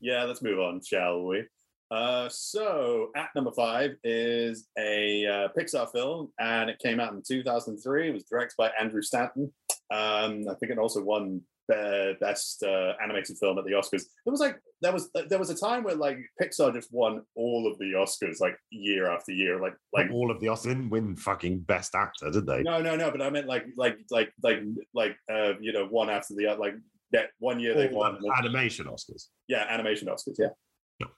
Yeah, 0.01 0.25
let's 0.25 0.43
move 0.43 0.59
on, 0.59 0.83
shall 0.83 1.23
we? 1.25 1.45
Uh, 1.91 2.29
so, 2.29 3.09
at 3.17 3.31
number 3.35 3.51
five 3.51 3.97
is 4.05 4.69
a 4.79 5.27
uh, 5.27 5.49
Pixar 5.59 5.91
film, 5.91 6.31
and 6.39 6.71
it 6.71 6.79
came 6.79 7.01
out 7.01 7.13
in 7.13 7.23
2003. 7.27 8.09
It 8.09 8.13
was 8.13 8.25
directed 8.25 8.55
by 8.57 8.71
Andrew 8.81 9.03
Stanton. 9.03 9.53
Um, 9.93 10.45
I 10.49 10.55
think 10.55 10.71
it 10.71 10.79
also 10.79 11.03
won 11.03 11.41
be- 11.69 12.15
best 12.21 12.63
uh, 12.63 12.93
animated 13.03 13.37
film 13.39 13.59
at 13.59 13.65
the 13.65 13.73
Oscars. 13.73 14.03
It 14.25 14.31
was 14.31 14.41
like 14.41 14.61
there 14.83 14.93
was 14.93 15.11
there 15.29 15.39
was 15.39 15.51
a 15.51 15.55
time 15.55 15.85
where 15.85 15.95
like 15.95 16.19
Pixar 16.41 16.73
just 16.73 16.93
won 16.93 17.23
all 17.35 17.71
of 17.71 17.79
the 17.79 17.93
Oscars 17.93 18.41
like 18.41 18.57
year 18.71 19.11
after 19.11 19.33
year. 19.33 19.61
Like 19.61 19.75
like 19.93 20.11
all 20.11 20.31
of 20.31 20.41
the 20.41 20.47
Oscars 20.47 20.69
didn't 20.69 20.91
win 20.91 21.17
fucking 21.17 21.61
best 21.61 21.95
actor, 21.95 22.31
did 22.31 22.47
they? 22.47 22.63
no 22.63 22.81
no 22.81 22.97
no, 22.97 23.11
but 23.11 23.23
I 23.23 23.31
meant 23.31 23.47
like 23.47 23.67
like 23.77 23.99
like 24.11 24.33
like 24.43 24.61
like 24.95 25.17
uh, 25.31 25.53
you 25.61 25.73
know 25.73 25.87
one 25.87 26.11
after 26.11 26.35
the 26.35 26.47
other. 26.47 26.61
Like 26.61 26.75
that 27.13 27.31
one 27.39 27.61
year 27.61 27.75
they 27.75 27.89
All 27.89 28.01
won. 28.01 28.19
the 28.21 28.33
animation 28.39 28.87
Oscars. 28.87 29.27
Yeah, 29.49 29.67
animation 29.69 30.09
Oscars. 30.09 30.39
Yeah. 30.39 31.09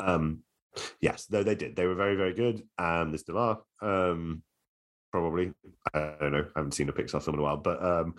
Um, 0.00 0.42
yes, 1.00 1.26
though 1.26 1.42
they 1.42 1.54
did. 1.54 1.76
They 1.76 1.86
were 1.86 1.94
very, 1.94 2.16
very 2.16 2.34
good. 2.34 2.62
Um, 2.78 3.12
they 3.12 3.18
still 3.18 3.38
are. 3.38 3.60
Um, 3.82 4.42
probably. 5.12 5.52
I 5.92 6.14
don't 6.20 6.32
know. 6.32 6.46
I 6.54 6.58
haven't 6.58 6.72
seen 6.72 6.88
a 6.88 6.92
Pixar 6.92 7.22
film 7.22 7.34
in 7.34 7.40
a 7.40 7.42
while, 7.42 7.58
but 7.58 7.82
um, 7.84 8.14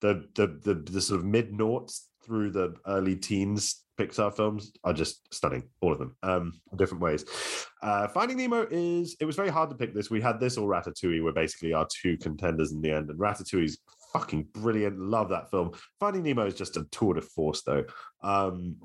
the 0.00 0.28
the 0.34 0.46
the, 0.62 0.74
the 0.74 1.00
sort 1.00 1.20
of 1.20 1.26
mid 1.26 1.52
noughts 1.52 2.08
through 2.26 2.50
the 2.50 2.74
early 2.86 3.16
teens 3.16 3.86
Pixar 3.96 4.34
films 4.34 4.72
are 4.84 4.92
just 4.92 5.32
stunning, 5.32 5.64
all 5.80 5.92
of 5.92 5.98
them, 5.98 6.16
um, 6.22 6.52
different 6.76 7.02
ways. 7.02 7.24
Uh, 7.82 8.06
Finding 8.08 8.36
Nemo 8.36 8.66
is 8.70 9.16
it 9.20 9.24
was 9.24 9.36
very 9.36 9.48
hard 9.48 9.70
to 9.70 9.76
pick 9.76 9.94
this. 9.94 10.10
We 10.10 10.20
had 10.20 10.38
this 10.38 10.58
or 10.58 10.68
Ratatouille 10.68 11.22
were 11.22 11.32
basically 11.32 11.72
our 11.72 11.86
two 11.90 12.16
contenders 12.18 12.72
in 12.72 12.82
the 12.82 12.90
end, 12.90 13.08
and 13.08 13.18
Ratatouille's 13.18 13.78
fucking 14.12 14.48
brilliant. 14.52 14.98
Love 14.98 15.30
that 15.30 15.50
film. 15.50 15.72
Finding 15.98 16.22
Nemo 16.22 16.46
is 16.46 16.54
just 16.54 16.76
a 16.76 16.84
tour 16.90 17.14
de 17.14 17.22
force, 17.22 17.62
though. 17.62 17.84
Um, 18.22 18.76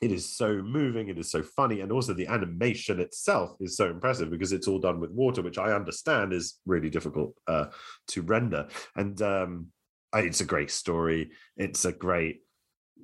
it 0.00 0.10
is 0.10 0.34
so 0.34 0.62
moving, 0.62 1.08
it 1.08 1.18
is 1.18 1.30
so 1.30 1.42
funny, 1.42 1.80
and 1.80 1.92
also 1.92 2.14
the 2.14 2.26
animation 2.26 3.00
itself 3.00 3.54
is 3.60 3.76
so 3.76 3.90
impressive 3.90 4.30
because 4.30 4.52
it's 4.52 4.66
all 4.66 4.78
done 4.78 4.98
with 4.98 5.10
water, 5.10 5.42
which 5.42 5.58
I 5.58 5.72
understand 5.72 6.32
is 6.32 6.58
really 6.66 6.90
difficult 6.90 7.34
uh, 7.46 7.66
to 8.08 8.22
render. 8.22 8.66
And 8.96 9.20
um, 9.20 9.66
it's 10.14 10.40
a 10.40 10.46
great 10.46 10.70
story. 10.70 11.32
It's 11.56 11.84
a 11.84 11.92
great 11.92 12.40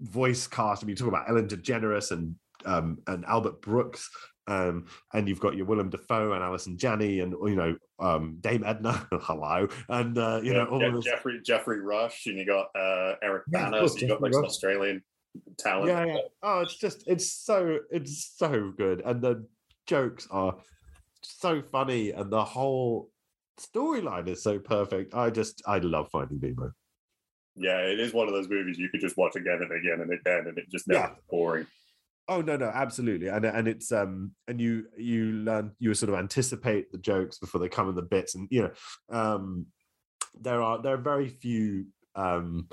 voice 0.01 0.47
cast. 0.47 0.83
I 0.83 0.87
mean, 0.87 0.91
you 0.91 0.97
talk 0.97 1.09
about 1.09 1.29
Ellen 1.29 1.49
DeGeneres 1.49 2.11
and 2.11 2.37
um, 2.65 2.99
and 3.07 3.25
Albert 3.27 3.63
Brooks, 3.63 4.09
um, 4.47 4.87
and 5.13 5.29
you've 5.29 5.41
got 5.41 5.57
your 5.57 5.67
Willem 5.67 5.91
Dafoe 5.91 6.33
and 6.33 6.43
Allison 6.43 6.79
Janney, 6.79 7.21
and 7.21 7.33
you 7.33 7.55
know 7.55 7.77
um, 7.99 8.39
Dame 8.41 8.65
Edna. 8.65 9.07
hello, 9.13 9.69
and 9.89 10.17
uh, 10.19 10.41
you 10.43 10.53
Yeah, 10.53 10.65
know 10.65 10.67
all 10.67 10.81
Je- 10.81 10.97
of 10.99 11.05
Jeffrey 11.05 11.41
Jeffrey 11.45 11.81
Rush, 11.81 12.27
and 12.27 12.39
you 12.39 12.47
got 12.47 12.69
uh, 12.75 13.15
Eric 13.23 13.45
Yeah, 13.53 13.71
course, 13.71 13.95
so 13.95 14.01
you 14.01 14.09
got 14.09 14.23
like 14.23 14.33
some 14.33 14.43
Rush. 14.43 14.51
Australian 14.51 15.03
talent. 15.59 15.89
yeah, 15.89 16.05
yeah. 16.07 16.19
Oh, 16.43 16.61
it's 16.61 16.77
just 16.77 17.05
it's 17.07 17.31
so 17.31 17.79
it's 17.91 18.33
so 18.37 18.73
good, 18.77 19.03
and 19.05 19.21
the 19.23 19.47
jokes 19.87 20.27
are 20.31 20.57
so 21.23 21.63
funny, 21.63 22.11
and 22.11 22.31
the 22.33 22.45
whole 22.45 23.11
storyline 23.59 24.29
is 24.29 24.43
so 24.43 24.59
perfect. 24.59 25.15
I 25.15 25.31
just 25.31 25.63
I 25.67 25.79
love 25.79 26.09
Finding 26.11 26.41
Nemo. 26.41 26.73
Yeah, 27.57 27.79
it 27.79 27.99
is 27.99 28.13
one 28.13 28.29
of 28.29 28.35
those 28.35 28.49
movies 28.49 28.79
you 28.79 28.89
could 28.89 29.01
just 29.01 29.17
watch 29.17 29.35
again 29.37 29.61
and 29.63 29.73
again 29.73 30.01
and 30.01 30.13
again, 30.13 30.47
and 30.47 30.59
it 30.59 30.69
just 30.71 30.87
never 30.89 31.01
Yeah. 31.01 31.15
boring. 31.31 31.67
Oh 32.29 32.41
no, 32.41 32.57
no, 32.57 32.67
absolutely, 32.67 33.29
and 33.29 33.45
and 33.45 33.69
it's 33.69 33.93
um 33.93 34.33
and 34.49 34.61
you 34.61 34.87
you 34.97 35.27
learn 35.33 35.73
you 35.79 35.95
sort 35.95 36.11
of 36.13 36.19
anticipate 36.19 36.91
the 36.91 36.99
jokes 36.99 37.39
before 37.39 37.61
they 37.61 37.69
come 37.69 37.89
in 37.89 37.95
the 37.95 38.03
bits, 38.03 38.35
and 38.35 38.49
you 38.51 38.63
know 38.63 38.73
um 39.11 39.67
there 40.41 40.61
are 40.61 40.83
there 40.83 40.95
are 40.95 40.99
very 40.99 41.29
few 41.29 41.87
um 42.15 42.69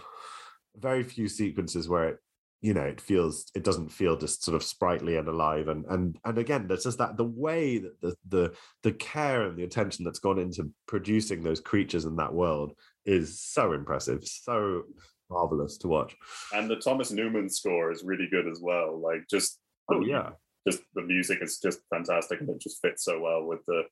very 0.76 1.04
few 1.04 1.28
sequences 1.28 1.88
where 1.88 2.10
it 2.10 2.18
you 2.62 2.74
know 2.74 2.82
it 2.82 3.00
feels 3.00 3.52
it 3.54 3.64
doesn't 3.64 3.90
feel 3.90 4.18
just 4.18 4.44
sort 4.44 4.56
of 4.56 4.64
sprightly 4.64 5.18
and 5.18 5.28
alive 5.28 5.68
and 5.68 5.86
and 5.86 6.18
and 6.26 6.38
again 6.38 6.66
there's 6.68 6.86
just 6.86 6.98
that 6.98 7.16
the 7.16 7.24
way 7.24 7.78
that 7.78 8.00
the 8.02 8.16
the 8.30 8.54
the 8.82 8.94
care 8.94 9.44
and 9.44 9.58
the 9.58 9.64
attention 9.64 10.04
that's 10.04 10.20
gone 10.20 10.40
into 10.40 10.72
producing 10.88 11.44
those 11.44 11.60
creatures 11.60 12.06
in 12.06 12.16
that 12.16 12.34
world 12.34 12.74
is 13.06 13.40
so 13.40 13.74
impressive 13.74 14.24
so 14.24 14.84
marvelous 15.30 15.78
to 15.78 15.88
watch 15.88 16.16
And 16.54 16.70
the 16.70 16.76
Thomas 16.76 17.12
Newman 17.12 17.50
score 17.50 17.92
is 17.92 18.04
really 18.04 18.28
good 18.30 18.48
as 18.48 18.60
well. 18.62 19.00
Like 19.00 19.24
just 19.30 19.60
oh 19.92 20.04
yeah 20.06 20.32
just 20.68 20.82
the 20.96 21.02
music 21.02 21.40
is 21.42 21.60
just 21.60 21.80
fantastic, 21.94 22.40
and 22.40 22.50
it 22.50 22.62
just 22.62 22.82
fits 22.82 23.04
so 23.04 23.20
well 23.20 23.44
with 23.44 23.60
the 23.68 23.84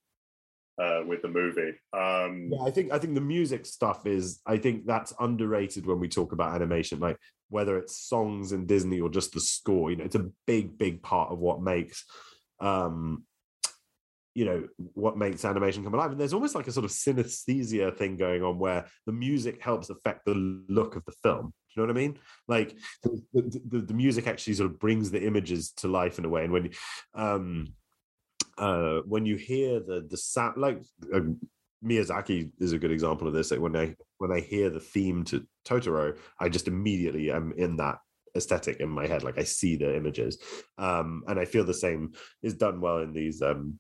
uh, 0.82 1.04
with 1.06 1.22
the 1.22 1.28
movie. 1.28 1.74
Um, 1.94 2.50
Yeah, 2.52 2.64
I 2.66 2.72
think 2.72 2.92
I 2.92 3.00
think 3.00 3.16
the 3.16 3.22
music 3.22 3.66
stuff 3.66 4.06
is 4.06 4.42
I 4.46 4.58
think 4.58 4.86
that's 4.86 5.14
underrated 5.20 5.86
when 5.86 6.00
we 6.00 6.08
talk 6.08 6.32
about 6.32 6.56
animation, 6.56 7.00
like 7.00 7.18
whether 7.50 7.78
it's 7.78 7.98
songs 8.08 8.54
in 8.54 8.66
Disney 8.66 9.00
or 9.00 9.10
just 9.10 9.34
the 9.34 9.42
score. 9.42 9.92
You 9.92 9.98
know, 9.98 10.06
it's 10.06 10.16
a 10.16 10.30
big, 10.48 10.78
big 10.78 11.04
part 11.04 11.32
of 11.32 11.40
what 11.40 11.62
makes 11.62 12.06
um 12.60 13.24
you 14.34 14.46
know 14.46 14.68
what 14.78 15.18
makes 15.18 15.44
animation 15.46 15.84
come 15.84 15.94
alive. 15.94 16.12
And 16.12 16.20
there's 16.20 16.34
almost 16.34 16.56
like 16.56 16.68
a 16.68 16.72
sort 16.72 16.86
of 16.86 16.92
synesthesia 16.92 17.96
thing 17.96 18.18
going 18.18 18.44
on 18.44 18.60
where 18.60 18.86
the 19.06 19.12
music 19.12 19.62
helps 19.62 19.90
affect 19.90 20.26
the 20.26 20.34
look 20.70 20.96
of 20.96 21.04
the 21.06 21.14
film. 21.24 21.54
Do 21.76 21.82
you 21.82 21.88
know 21.88 21.94
what 21.94 21.98
i 21.98 22.02
mean? 22.02 22.20
Like 22.48 22.78
the, 23.04 23.22
the, 23.34 23.80
the, 23.80 23.94
music 23.94 24.28
actually 24.28 24.54
sort 24.54 24.72
of 24.72 24.80
brings 24.80 25.10
the 25.10 25.26
images 25.26 25.72
to 25.78 25.88
life 25.88 26.20
in 26.20 26.26
a 26.26 26.30
way. 26.30 26.44
And 26.44 26.54
when 26.54 26.70
um 27.14 27.74
uh 28.58 29.00
when 29.06 29.26
you 29.26 29.38
hear 29.38 29.80
the 29.80 30.06
the 30.10 30.18
sound 30.18 30.58
like 30.58 30.82
uh, 31.14 31.22
Miyazaki 31.84 32.52
is 32.60 32.74
a 32.74 32.80
good 32.80 32.92
example 32.92 33.28
of 33.28 33.34
this. 33.34 33.52
Like 33.52 33.60
when 33.60 33.76
I 33.76 33.96
when 34.18 34.32
I 34.32 34.40
hear 34.40 34.70
the 34.70 34.80
theme 34.80 35.24
to 35.26 35.46
Totoro, 35.66 36.18
I 36.40 36.50
just 36.50 36.68
immediately 36.68 37.32
am 37.32 37.54
in 37.58 37.78
that 37.78 37.98
aesthetic 38.36 38.80
in 38.80 38.90
my 38.90 39.08
head. 39.08 39.24
Like 39.24 39.38
I 39.38 39.44
see 39.44 39.76
the 39.76 39.96
images, 39.96 40.38
um, 40.78 41.24
and 41.28 41.40
I 41.40 41.46
feel 41.46 41.64
the 41.64 41.74
same 41.74 42.14
is 42.44 42.54
done 42.54 42.82
well 42.82 43.00
in 43.00 43.14
these 43.14 43.42
um, 43.42 43.80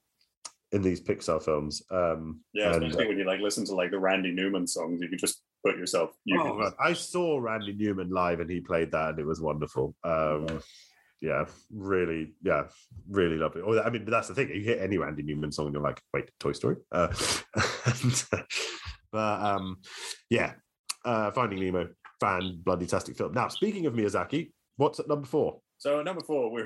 in 0.72 0.82
these 0.82 1.02
Pixar 1.02 1.44
films. 1.44 1.82
Um, 1.92 2.42
yeah, 2.54 2.74
and, 2.74 2.84
especially 2.86 3.10
when 3.10 3.18
you 3.18 3.26
like 3.26 3.42
listen 3.42 3.66
to 3.66 3.76
like 3.76 3.92
the 3.92 4.00
Randy 4.00 4.32
Newman 4.32 4.68
songs, 4.68 5.02
you 5.02 5.10
can 5.10 5.18
just 5.18 5.42
put 5.66 5.78
yourself. 5.78 6.12
You 6.26 6.42
Oh, 6.42 6.72
I 6.80 6.94
saw 6.94 7.38
Randy 7.38 7.74
Newman 7.74 8.10
live 8.10 8.40
and 8.40 8.50
he 8.50 8.62
played 8.62 8.92
that 8.92 9.12
and 9.12 9.20
it 9.20 9.26
was 9.26 9.42
wonderful. 9.42 9.96
Um, 10.04 10.62
yeah, 11.22 11.46
really, 11.72 12.34
yeah, 12.42 12.64
really 13.10 13.38
lovely. 13.38 13.62
Oh, 13.64 13.80
I 13.80 13.90
mean, 13.90 14.06
but 14.06 14.12
that's 14.12 14.28
the 14.28 14.34
thing. 14.34 14.50
You 14.50 14.62
hear 14.62 14.80
any 14.82 14.98
Randy 14.98 15.22
Newman 15.22 15.52
song, 15.52 15.68
and 15.68 15.74
you're 15.74 15.84
like, 15.84 16.02
wait, 16.14 16.32
Toy 16.40 16.52
Story. 16.52 16.78
Uh, 16.92 17.14
and, 17.86 18.24
but 19.12 19.42
um, 19.42 19.78
yeah, 20.32 20.54
uh, 21.06 21.30
Finding 21.30 21.60
Nemo, 21.60 21.90
fan 22.20 22.60
bloody 22.64 22.88
tastic 22.88 23.16
film. 23.16 23.34
Now, 23.34 23.50
speaking 23.50 23.86
of 23.86 23.94
Miyazaki, 23.94 24.52
what's 24.78 25.00
at 25.00 25.08
number 25.08 25.28
four? 25.28 25.60
So 25.78 26.02
number 26.02 26.22
four, 26.22 26.52
we 26.52 26.64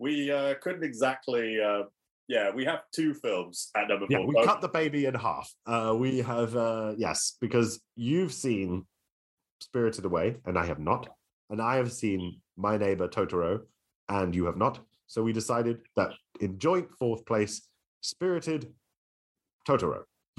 we 0.00 0.30
uh, 0.32 0.54
couldn't 0.60 0.84
exactly. 0.84 1.60
Uh, 1.60 1.82
yeah, 2.28 2.50
we 2.50 2.64
have 2.64 2.80
two 2.94 3.14
films 3.14 3.70
at 3.76 3.88
number 3.88 4.06
Yeah, 4.08 4.18
four. 4.18 4.26
we 4.28 4.44
cut 4.44 4.60
the 4.60 4.68
baby 4.68 5.06
in 5.06 5.14
half. 5.14 5.52
Uh, 5.66 5.94
we 5.98 6.18
have 6.18 6.56
uh, 6.56 6.94
yes, 6.96 7.36
because 7.40 7.80
you've 7.96 8.32
seen 8.32 8.86
Spirited 9.60 10.04
Away, 10.04 10.36
and 10.46 10.58
I 10.58 10.66
have 10.66 10.78
not, 10.78 11.08
and 11.50 11.60
I 11.60 11.76
have 11.76 11.92
seen 11.92 12.40
My 12.56 12.76
Neighbor 12.76 13.08
Totoro, 13.08 13.60
and 14.08 14.34
you 14.34 14.46
have 14.46 14.56
not. 14.56 14.80
So 15.06 15.22
we 15.22 15.32
decided 15.32 15.78
that 15.96 16.10
in 16.40 16.58
joint 16.58 16.88
fourth 16.98 17.24
place, 17.26 17.68
Spirited 18.00 18.72
Totoro, 19.68 20.02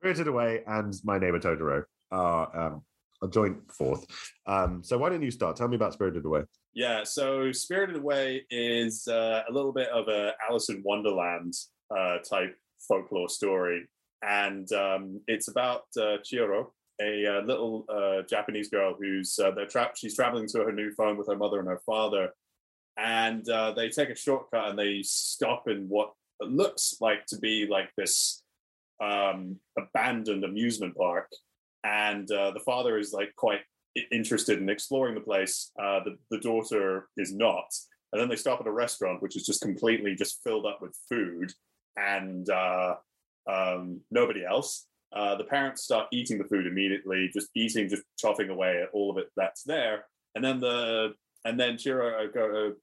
Spirited 0.00 0.28
Away, 0.28 0.62
and 0.66 0.94
My 1.04 1.18
Neighbor 1.18 1.40
Totoro 1.40 1.84
are 2.10 2.56
um, 2.66 2.82
a 3.22 3.28
joint 3.28 3.56
fourth. 3.72 4.06
Um, 4.46 4.82
so 4.82 4.98
why 4.98 5.08
don't 5.08 5.22
you 5.22 5.30
start? 5.30 5.56
Tell 5.56 5.68
me 5.68 5.76
about 5.76 5.92
Spirited 5.92 6.24
Away. 6.24 6.42
Yeah, 6.74 7.04
so 7.04 7.52
Spirited 7.52 7.96
Away 7.96 8.44
is 8.50 9.08
uh, 9.08 9.42
a 9.48 9.52
little 9.52 9.72
bit 9.72 9.88
of 9.88 10.08
a 10.08 10.32
Alice 10.48 10.68
in 10.68 10.82
Wonderland 10.84 11.54
uh, 11.96 12.18
type 12.18 12.56
folklore 12.86 13.28
story, 13.28 13.88
and 14.22 14.70
um, 14.72 15.20
it's 15.26 15.48
about 15.48 15.84
uh, 15.96 16.18
Chihiro, 16.24 16.66
a 17.00 17.26
uh, 17.26 17.40
little 17.42 17.84
uh, 17.88 18.22
Japanese 18.28 18.68
girl 18.68 18.94
who's 18.98 19.38
uh, 19.38 19.50
they're 19.52 19.66
trapped. 19.66 19.98
She's 19.98 20.14
traveling 20.16 20.48
to 20.48 20.58
her 20.64 20.72
new 20.72 20.92
phone 20.92 21.16
with 21.16 21.28
her 21.28 21.36
mother 21.36 21.60
and 21.60 21.68
her 21.68 21.80
father, 21.86 22.30
and 22.98 23.44
they 23.76 23.88
take 23.88 24.10
a 24.10 24.16
shortcut 24.16 24.68
and 24.68 24.78
they 24.78 25.02
stop 25.02 25.68
in 25.68 25.86
what 25.88 26.12
looks 26.42 26.96
like 27.00 27.24
to 27.26 27.38
be 27.38 27.66
like 27.66 27.90
this 27.96 28.42
um, 29.00 29.56
abandoned 29.78 30.44
amusement 30.44 30.96
park, 30.96 31.28
and 31.86 32.30
uh, 32.32 32.50
the 32.50 32.60
father 32.60 32.98
is 32.98 33.12
like 33.12 33.34
quite 33.36 33.60
interested 34.10 34.60
in 34.60 34.68
exploring 34.68 35.14
the 35.14 35.20
place. 35.20 35.70
Uh, 35.80 36.00
the, 36.04 36.18
the 36.30 36.38
daughter 36.38 37.08
is 37.16 37.32
not. 37.32 37.68
And 38.12 38.20
then 38.20 38.28
they 38.28 38.36
stop 38.36 38.60
at 38.60 38.66
a 38.66 38.72
restaurant, 38.72 39.22
which 39.22 39.36
is 39.36 39.46
just 39.46 39.62
completely 39.62 40.14
just 40.14 40.42
filled 40.42 40.66
up 40.66 40.82
with 40.82 40.98
food 41.08 41.52
and 41.96 42.48
uh, 42.50 42.96
um, 43.46 44.00
nobody 44.10 44.44
else. 44.44 44.86
Uh, 45.12 45.36
the 45.36 45.44
parents 45.44 45.84
start 45.84 46.08
eating 46.12 46.38
the 46.38 46.44
food 46.44 46.66
immediately, 46.66 47.30
just 47.32 47.48
eating, 47.54 47.88
just 47.88 48.02
chopping 48.18 48.50
away 48.50 48.82
at 48.82 48.88
all 48.92 49.10
of 49.10 49.18
it 49.18 49.28
that's 49.36 49.62
there. 49.62 50.06
And 50.34 50.44
then 50.44 50.60
the 50.60 51.14
and 51.44 51.58
then 51.58 51.76
Chihiro, 51.76 52.34
go, 52.34 52.74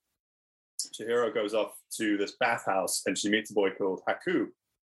Chihiro 0.97 1.33
goes 1.33 1.53
off 1.53 1.73
to 1.97 2.15
this 2.15 2.35
bathhouse 2.39 3.01
and 3.05 3.17
she 3.17 3.29
meets 3.29 3.51
a 3.51 3.53
boy 3.53 3.71
called 3.71 4.01
Haku, 4.07 4.47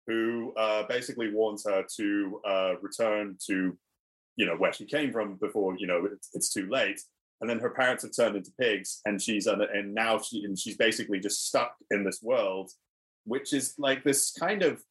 who 0.07 0.53
uh, 0.55 0.83
basically 0.87 1.29
warns 1.29 1.65
her 1.65 1.85
to 1.97 2.41
uh, 2.47 2.73
return 2.81 3.37
to 3.47 3.77
you 4.37 4.45
know 4.45 4.55
where 4.55 4.71
she 4.71 4.85
came 4.85 5.11
from 5.11 5.35
before 5.35 5.75
you 5.77 5.87
know 5.87 6.07
it's, 6.11 6.29
it's 6.33 6.53
too 6.53 6.67
late 6.69 7.01
and 7.41 7.49
then 7.49 7.59
her 7.59 7.69
parents 7.69 8.03
have 8.03 8.15
turned 8.15 8.35
into 8.35 8.51
pigs 8.59 9.01
and 9.05 9.21
she's 9.21 9.47
under 9.47 9.65
and 9.65 9.93
now 9.93 10.17
she 10.19 10.43
and 10.45 10.57
she's 10.57 10.77
basically 10.77 11.19
just 11.19 11.45
stuck 11.47 11.75
in 11.91 12.05
this 12.05 12.21
world 12.23 12.71
which 13.25 13.53
is 13.53 13.73
like 13.77 14.03
this 14.03 14.31
kind 14.31 14.63
of 14.63 14.81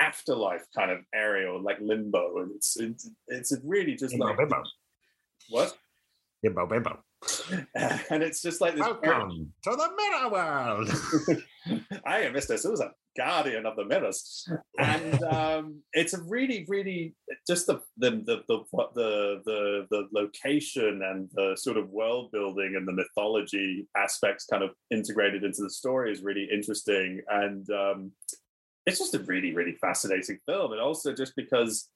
afterlife 0.00 0.66
kind 0.76 0.90
of 0.90 0.98
area 1.14 1.48
or 1.48 1.60
like 1.60 1.78
limbo 1.80 2.38
and 2.38 2.50
it's 2.56 2.76
it's, 2.76 3.08
it's 3.28 3.56
really 3.62 3.94
just 3.94 4.18
like 4.18 4.36
Bimbo, 4.36 4.62
what 5.50 5.76
bimbo, 6.44 6.66
bimbo. 6.66 6.98
and 8.10 8.22
it's 8.22 8.42
just 8.42 8.60
like 8.60 8.74
this 8.74 8.82
Welcome 8.82 9.52
to 9.62 9.70
the 9.70 9.90
mirror 9.96 10.30
world. 10.30 10.88
I 12.04 12.20
am 12.20 12.34
Mr. 12.34 12.58
Susan, 12.58 12.90
guardian 13.16 13.66
of 13.66 13.76
the 13.76 13.84
mirrors, 13.84 14.48
and 14.78 15.22
um, 15.32 15.82
it's 15.92 16.14
a 16.14 16.22
really, 16.22 16.64
really 16.68 17.14
just 17.46 17.66
the 17.66 17.80
the 17.98 18.10
the 18.10 18.42
the 18.48 18.64
what 18.70 18.94
the 18.94 19.42
the 19.44 19.86
the 19.90 20.08
location 20.12 21.02
and 21.02 21.28
the 21.34 21.56
sort 21.56 21.76
of 21.76 21.90
world 21.90 22.30
building 22.32 22.74
and 22.76 22.86
the 22.86 22.92
mythology 22.92 23.86
aspects 23.96 24.46
kind 24.46 24.62
of 24.62 24.70
integrated 24.90 25.44
into 25.44 25.62
the 25.62 25.70
story 25.70 26.12
is 26.12 26.22
really 26.22 26.48
interesting, 26.52 27.20
and 27.30 27.68
um, 27.70 28.12
it's 28.86 28.98
just 28.98 29.14
a 29.14 29.20
really, 29.20 29.54
really 29.54 29.76
fascinating 29.80 30.38
film, 30.46 30.72
and 30.72 30.80
also 30.80 31.12
just 31.12 31.34
because 31.36 31.88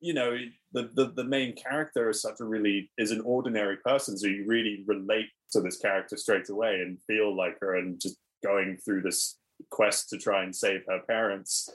you 0.00 0.12
know 0.12 0.36
the, 0.72 0.90
the 0.94 1.12
the 1.14 1.24
main 1.24 1.54
character 1.54 2.10
is 2.10 2.22
such 2.22 2.40
a 2.40 2.44
really 2.44 2.90
is 2.98 3.10
an 3.10 3.20
ordinary 3.20 3.76
person. 3.76 4.18
So 4.18 4.26
you 4.26 4.44
really 4.46 4.84
relate 4.86 5.28
to 5.52 5.60
this 5.60 5.78
character 5.78 6.16
straight 6.16 6.48
away 6.48 6.80
and 6.80 6.98
feel 7.06 7.34
like 7.34 7.58
her 7.60 7.76
and 7.76 8.00
just 8.00 8.16
going 8.42 8.78
through 8.84 9.02
this 9.02 9.36
quest 9.70 10.08
to 10.10 10.18
try 10.18 10.42
and 10.42 10.54
save 10.54 10.82
her 10.88 11.00
parents. 11.08 11.68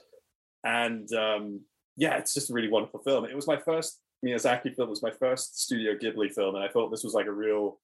And 0.63 1.11
um 1.13 1.61
yeah 1.97 2.17
it's 2.17 2.33
just 2.33 2.49
a 2.49 2.53
really 2.53 2.69
wonderful 2.69 3.01
film. 3.01 3.25
It 3.25 3.36
was 3.36 3.47
my 3.47 3.57
first 3.57 3.99
miyazaki 4.25 4.75
film. 4.75 4.89
It 4.89 4.97
was 4.97 5.03
my 5.03 5.11
first 5.11 5.59
studio 5.59 5.93
ghibli 5.95 6.31
film. 6.31 6.55
And 6.55 6.63
i 6.63 6.67
thought 6.67 6.89
this 6.89 7.03
was 7.03 7.13
like 7.13 7.27
a 7.27 7.31
real 7.31 7.79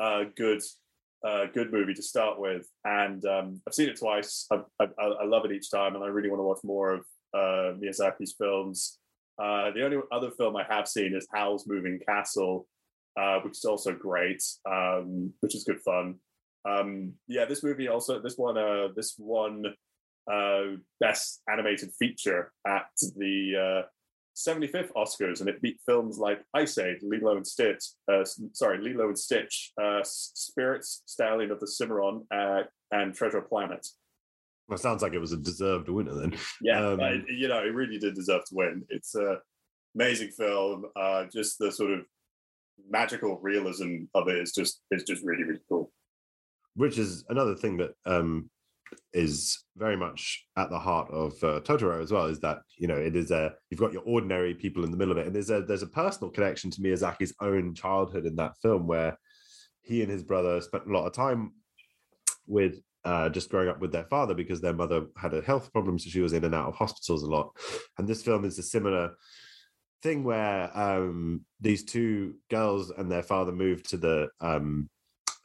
uh 0.00 0.24
good 0.36 0.62
uh 1.26 1.46
good 1.54 1.72
movie 1.72 1.94
to 1.94 2.02
start 2.02 2.38
with. 2.38 2.66
And 2.84 3.24
um 3.24 3.62
i've 3.66 3.74
seen 3.74 3.88
it 3.88 3.98
twice. 3.98 4.46
I, 4.50 4.60
I, 4.80 4.86
I 4.98 5.24
love 5.24 5.44
it 5.44 5.52
each 5.52 5.70
time. 5.70 5.94
And 5.94 6.04
i 6.04 6.08
really 6.08 6.30
want 6.30 6.40
to 6.40 6.44
watch 6.44 6.64
more 6.64 6.94
of 6.94 7.00
uh 7.34 7.74
miyazaki's 7.78 8.34
films. 8.38 8.98
Uh, 9.38 9.70
the 9.72 9.84
only 9.84 9.98
other 10.10 10.30
film 10.30 10.56
I 10.56 10.64
have 10.68 10.88
seen 10.88 11.14
is 11.14 11.28
Howl's 11.32 11.66
Moving 11.66 12.00
Castle, 12.08 12.66
uh, 13.20 13.40
which 13.40 13.58
is 13.58 13.64
also 13.64 13.92
great, 13.92 14.42
um, 14.68 15.32
which 15.40 15.54
is 15.54 15.64
good 15.64 15.80
fun. 15.82 16.16
Um, 16.66 17.12
yeah, 17.28 17.44
this 17.44 17.62
movie 17.62 17.88
also 17.88 18.20
this 18.20 18.36
one 18.36 18.58
uh, 18.58 18.88
this 18.96 19.14
one 19.18 19.64
uh, 20.30 20.62
best 21.00 21.42
animated 21.50 21.90
feature 21.98 22.52
at 22.66 22.86
the 23.16 23.84
uh, 23.84 23.88
75th 24.36 24.90
Oscars, 24.96 25.40
and 25.40 25.48
it 25.48 25.62
beat 25.62 25.78
films 25.86 26.18
like 26.18 26.42
Ice 26.54 26.76
Age, 26.78 26.98
Lilo 27.02 27.36
and 27.36 27.46
Stitch, 27.46 27.84
uh, 28.12 28.24
sorry, 28.52 28.78
Lilo 28.82 29.06
and 29.06 29.18
Stitch, 29.18 29.72
uh, 29.80 30.00
Spirits, 30.02 31.02
Stallion 31.06 31.50
of 31.50 31.60
the 31.60 31.66
Cimarron, 31.66 32.26
uh, 32.34 32.62
and 32.90 33.14
Treasure 33.14 33.40
Planet. 33.40 33.86
Well, 34.68 34.76
sounds 34.78 35.00
like 35.02 35.14
it 35.14 35.20
was 35.20 35.32
a 35.32 35.36
deserved 35.36 35.88
winner 35.88 36.14
then. 36.14 36.36
Yeah, 36.60 36.84
Um, 36.86 37.00
I- 37.00 37.24
you 37.28 37.46
know, 37.48 37.58
it 37.64 37.72
really 37.72 37.98
did 37.98 38.14
deserve 38.14 38.44
to 38.46 38.54
win. 38.54 38.84
It's 38.90 39.14
a 39.14 39.40
amazing 39.94 40.32
film. 40.32 40.86
Uh, 40.96 41.24
just 41.32 41.58
the 41.58 41.70
sort 41.70 41.92
of 41.92 42.04
magical 42.90 43.38
realism 43.38 44.04
of 44.14 44.28
it 44.28 44.38
is 44.38 44.52
just 44.52 44.82
is 44.90 45.04
just 45.04 45.24
really 45.24 45.44
really 45.44 45.60
cool. 45.68 45.85
Which 46.76 46.98
is 46.98 47.24
another 47.28 47.54
thing 47.54 47.78
that 47.78 47.92
um, 48.04 48.50
is 49.12 49.64
very 49.76 49.96
much 49.96 50.46
at 50.56 50.70
the 50.70 50.78
heart 50.78 51.10
of 51.10 51.32
uh, 51.42 51.60
Totoro 51.60 52.02
as 52.02 52.12
well. 52.12 52.26
Is 52.26 52.40
that 52.40 52.58
you 52.78 52.86
know 52.86 52.96
it 52.96 53.16
is 53.16 53.30
a 53.30 53.54
you've 53.70 53.80
got 53.80 53.92
your 53.92 54.02
ordinary 54.04 54.54
people 54.54 54.84
in 54.84 54.90
the 54.90 54.96
middle 54.96 55.12
of 55.12 55.18
it, 55.18 55.26
and 55.26 55.34
there's 55.34 55.50
a 55.50 55.62
there's 55.62 55.82
a 55.82 55.88
personal 55.88 56.30
connection 56.30 56.70
to 56.70 56.80
Miyazaki's 56.80 57.34
own 57.40 57.74
childhood 57.74 58.26
in 58.26 58.36
that 58.36 58.56
film 58.62 58.86
where 58.86 59.18
he 59.82 60.02
and 60.02 60.10
his 60.10 60.22
brother 60.22 60.60
spent 60.60 60.86
a 60.86 60.92
lot 60.92 61.06
of 61.06 61.12
time 61.12 61.52
with. 62.46 62.80
Uh, 63.04 63.28
just 63.28 63.50
growing 63.50 63.68
up 63.68 63.78
with 63.78 63.92
their 63.92 64.06
father 64.06 64.34
because 64.34 64.60
their 64.60 64.72
mother 64.72 65.04
had 65.16 65.32
a 65.32 65.40
health 65.40 65.72
problem, 65.72 65.96
so 65.96 66.10
she 66.10 66.18
was 66.18 66.32
in 66.32 66.44
and 66.44 66.56
out 66.56 66.66
of 66.66 66.74
hospitals 66.74 67.22
a 67.22 67.30
lot. 67.30 67.52
And 67.98 68.08
this 68.08 68.24
film 68.24 68.44
is 68.44 68.58
a 68.58 68.64
similar 68.64 69.12
thing 70.02 70.24
where 70.24 70.76
um, 70.76 71.44
these 71.60 71.84
two 71.84 72.34
girls 72.50 72.90
and 72.90 73.08
their 73.08 73.22
father 73.22 73.52
moved 73.52 73.90
to 73.90 73.96
the 73.96 74.28
um, 74.40 74.90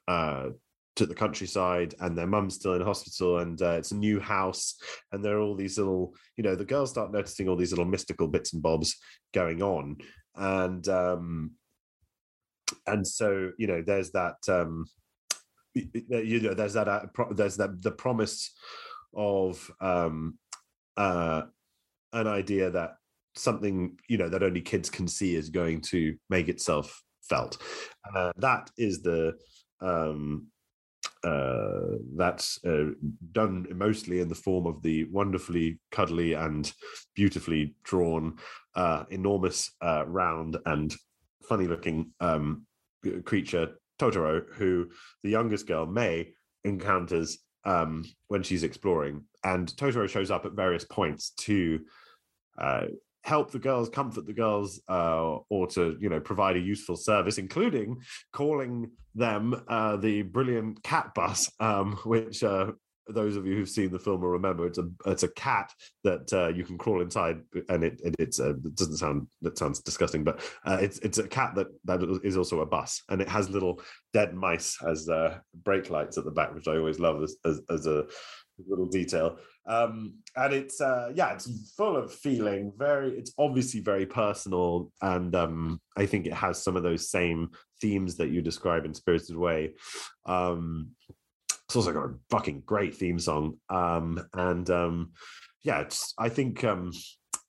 uh, 0.08 0.50
to 0.96 1.06
the 1.06 1.16
countryside 1.16 1.96
and 2.00 2.18
their 2.18 2.28
mum's 2.28 2.56
still 2.56 2.74
in 2.74 2.82
hospital 2.82 3.40
and 3.40 3.62
uh, 3.62 3.72
it's 3.72 3.92
a 3.92 3.96
new 3.96 4.20
house 4.20 4.76
and 5.12 5.24
there 5.24 5.38
are 5.38 5.42
all 5.42 5.56
these 5.56 5.78
little 5.78 6.14
you 6.36 6.44
know 6.44 6.56
the 6.56 6.66
girls 6.66 6.90
start 6.90 7.12
noticing 7.12 7.48
all 7.48 7.56
these 7.56 7.72
little 7.72 7.86
mystical 7.86 8.28
bits 8.28 8.54
and 8.54 8.62
bobs 8.62 8.98
going 9.34 9.62
on. 9.62 9.98
And 10.36 10.88
um 10.88 11.52
and 12.88 13.06
so 13.06 13.52
you 13.58 13.68
know 13.68 13.82
there's 13.82 14.12
that 14.12 14.38
um 14.48 14.86
you 15.74 16.42
know 16.42 16.54
there's 16.54 16.74
that 16.74 16.88
uh, 16.88 17.06
pro- 17.14 17.34
there's 17.34 17.58
that 17.58 17.82
the 17.82 17.92
promise 17.92 18.54
of 19.14 19.72
um 19.80 20.38
uh 20.98 21.44
an 22.14 22.28
idea 22.28 22.70
that 22.70 22.96
something 23.36 23.98
you 24.10 24.18
know 24.18 24.28
that 24.28 24.44
only 24.44 24.62
kids 24.62 24.90
can 24.90 25.08
see 25.08 25.36
is 25.36 25.50
going 25.50 25.80
to 25.80 26.16
make 26.30 26.50
itself 26.50 27.02
felt. 27.24 27.58
Uh, 28.14 28.32
that 28.38 28.70
is 28.78 29.02
the 29.02 29.34
um 29.80 30.48
uh, 31.24 31.98
that's 32.16 32.64
uh, 32.66 32.92
done 33.32 33.68
mostly 33.76 34.20
in 34.20 34.28
the 34.28 34.36
form 34.36 34.66
of 34.66 34.82
the 34.82 35.06
wonderfully 35.06 35.80
cuddly 35.92 36.34
and 36.34 36.72
beautifully 37.16 37.76
drawn, 37.84 38.38
uh, 38.76 39.04
enormous, 39.10 39.72
uh, 39.82 40.04
round 40.08 40.58
and 40.66 40.96
funny 41.48 41.68
looking 41.68 42.12
um, 42.20 42.66
creature, 43.26 43.80
Totoro, 44.00 44.44
who 44.54 44.90
the 45.24 45.30
youngest 45.30 45.68
girl, 45.68 45.86
Mei, 45.86 46.34
encounters 46.64 47.40
um, 47.66 48.04
when 48.28 48.44
she's 48.44 48.64
exploring. 48.64 49.24
And 49.44 49.68
Totoro 49.68 50.10
shows 50.10 50.32
up 50.32 50.46
at 50.46 50.54
various 50.54 50.86
points 50.86 51.32
to 51.42 51.82
uh, 52.58 52.86
help 53.24 53.52
the 53.52 53.60
girls, 53.60 53.90
comfort 53.90 54.26
the 54.26 54.34
girls, 54.34 54.82
uh, 54.90 55.38
or 55.50 55.68
to 55.68 55.98
you 56.00 56.10
know 56.10 56.20
provide 56.20 56.56
a 56.56 56.60
useful 56.60 56.96
service, 56.96 57.38
including 57.38 57.98
calling 58.32 58.92
them 59.16 59.62
uh, 59.68 59.98
the 59.98 60.22
brilliant 60.24 60.82
cat 60.84 61.14
bus, 61.14 61.52
um, 61.60 61.94
which. 62.06 62.44
Uh, 62.44 62.72
those 63.08 63.36
of 63.36 63.46
you 63.46 63.56
who've 63.56 63.68
seen 63.68 63.92
the 63.92 64.00
film 64.00 64.22
will 64.22 64.30
remember 64.30 64.66
it's 64.66 64.78
a 64.78 64.88
it's 65.06 65.24
a 65.24 65.28
cat 65.30 65.74
that 66.04 66.32
uh, 66.34 66.48
you 66.50 66.64
can 66.64 66.78
crawl 66.78 67.02
inside, 67.02 67.42
and 67.68 67.84
it, 67.84 68.00
it 68.04 68.16
it's 68.20 68.40
uh, 68.40 68.52
it 68.52 68.76
doesn't 68.76 68.98
sound 68.98 69.28
that 69.42 69.58
sounds 69.58 69.80
disgusting, 69.82 70.24
but 70.24 70.40
uh, 70.66 70.78
it's 70.80 71.00
it's 71.00 71.18
a 71.18 71.28
cat 71.28 71.54
that 71.56 71.68
that 71.86 72.02
is 72.24 72.38
also 72.38 72.62
a 72.62 72.66
bus, 72.66 73.02
and 73.10 73.22
it 73.22 73.28
has 73.28 73.50
little 73.50 73.82
dead 74.14 74.34
mice 74.34 74.78
as 74.88 75.10
uh, 75.10 75.38
brake 75.64 75.90
lights 75.90 76.18
at 76.18 76.26
the 76.26 76.32
back, 76.32 76.54
which 76.54 76.68
I 76.68 76.78
always 76.78 77.00
love 77.00 77.22
as 77.24 77.36
as, 77.44 77.62
as 77.70 77.88
a 77.88 78.06
little 78.68 78.88
detail. 78.88 79.38
Um, 79.66 80.16
and 80.36 80.54
it's 80.54 80.82
uh, 80.82 81.12
yeah, 81.14 81.34
it's 81.34 81.72
full 81.76 81.96
of 81.96 82.14
feeling. 82.14 82.74
Very, 82.78 83.12
it's 83.12 83.34
obviously 83.38 83.80
very 83.80 84.06
personal, 84.06 84.92
and 85.02 85.36
um, 85.36 85.82
I 85.98 86.06
think 86.06 86.26
it 86.26 86.34
has 86.34 86.64
some 86.64 86.76
of 86.76 86.84
those 86.84 87.10
same 87.10 87.50
themes 87.80 88.18
that 88.18 88.30
you 88.30 88.42
describe 88.42 88.86
in 88.86 88.94
Spirited 88.94 89.36
Away. 89.36 89.74
Um, 90.26 90.90
it's 91.66 91.76
also 91.76 91.94
got 91.94 92.06
a 92.06 92.16
fucking 92.30 92.64
great 92.66 92.96
theme 92.96 93.20
song, 93.20 93.58
um, 93.70 94.20
and 94.34 94.70
um, 94.70 95.12
yeah, 95.64 95.82
it's. 95.82 96.14
I 96.18 96.30
think 96.30 96.64
um, 96.64 96.92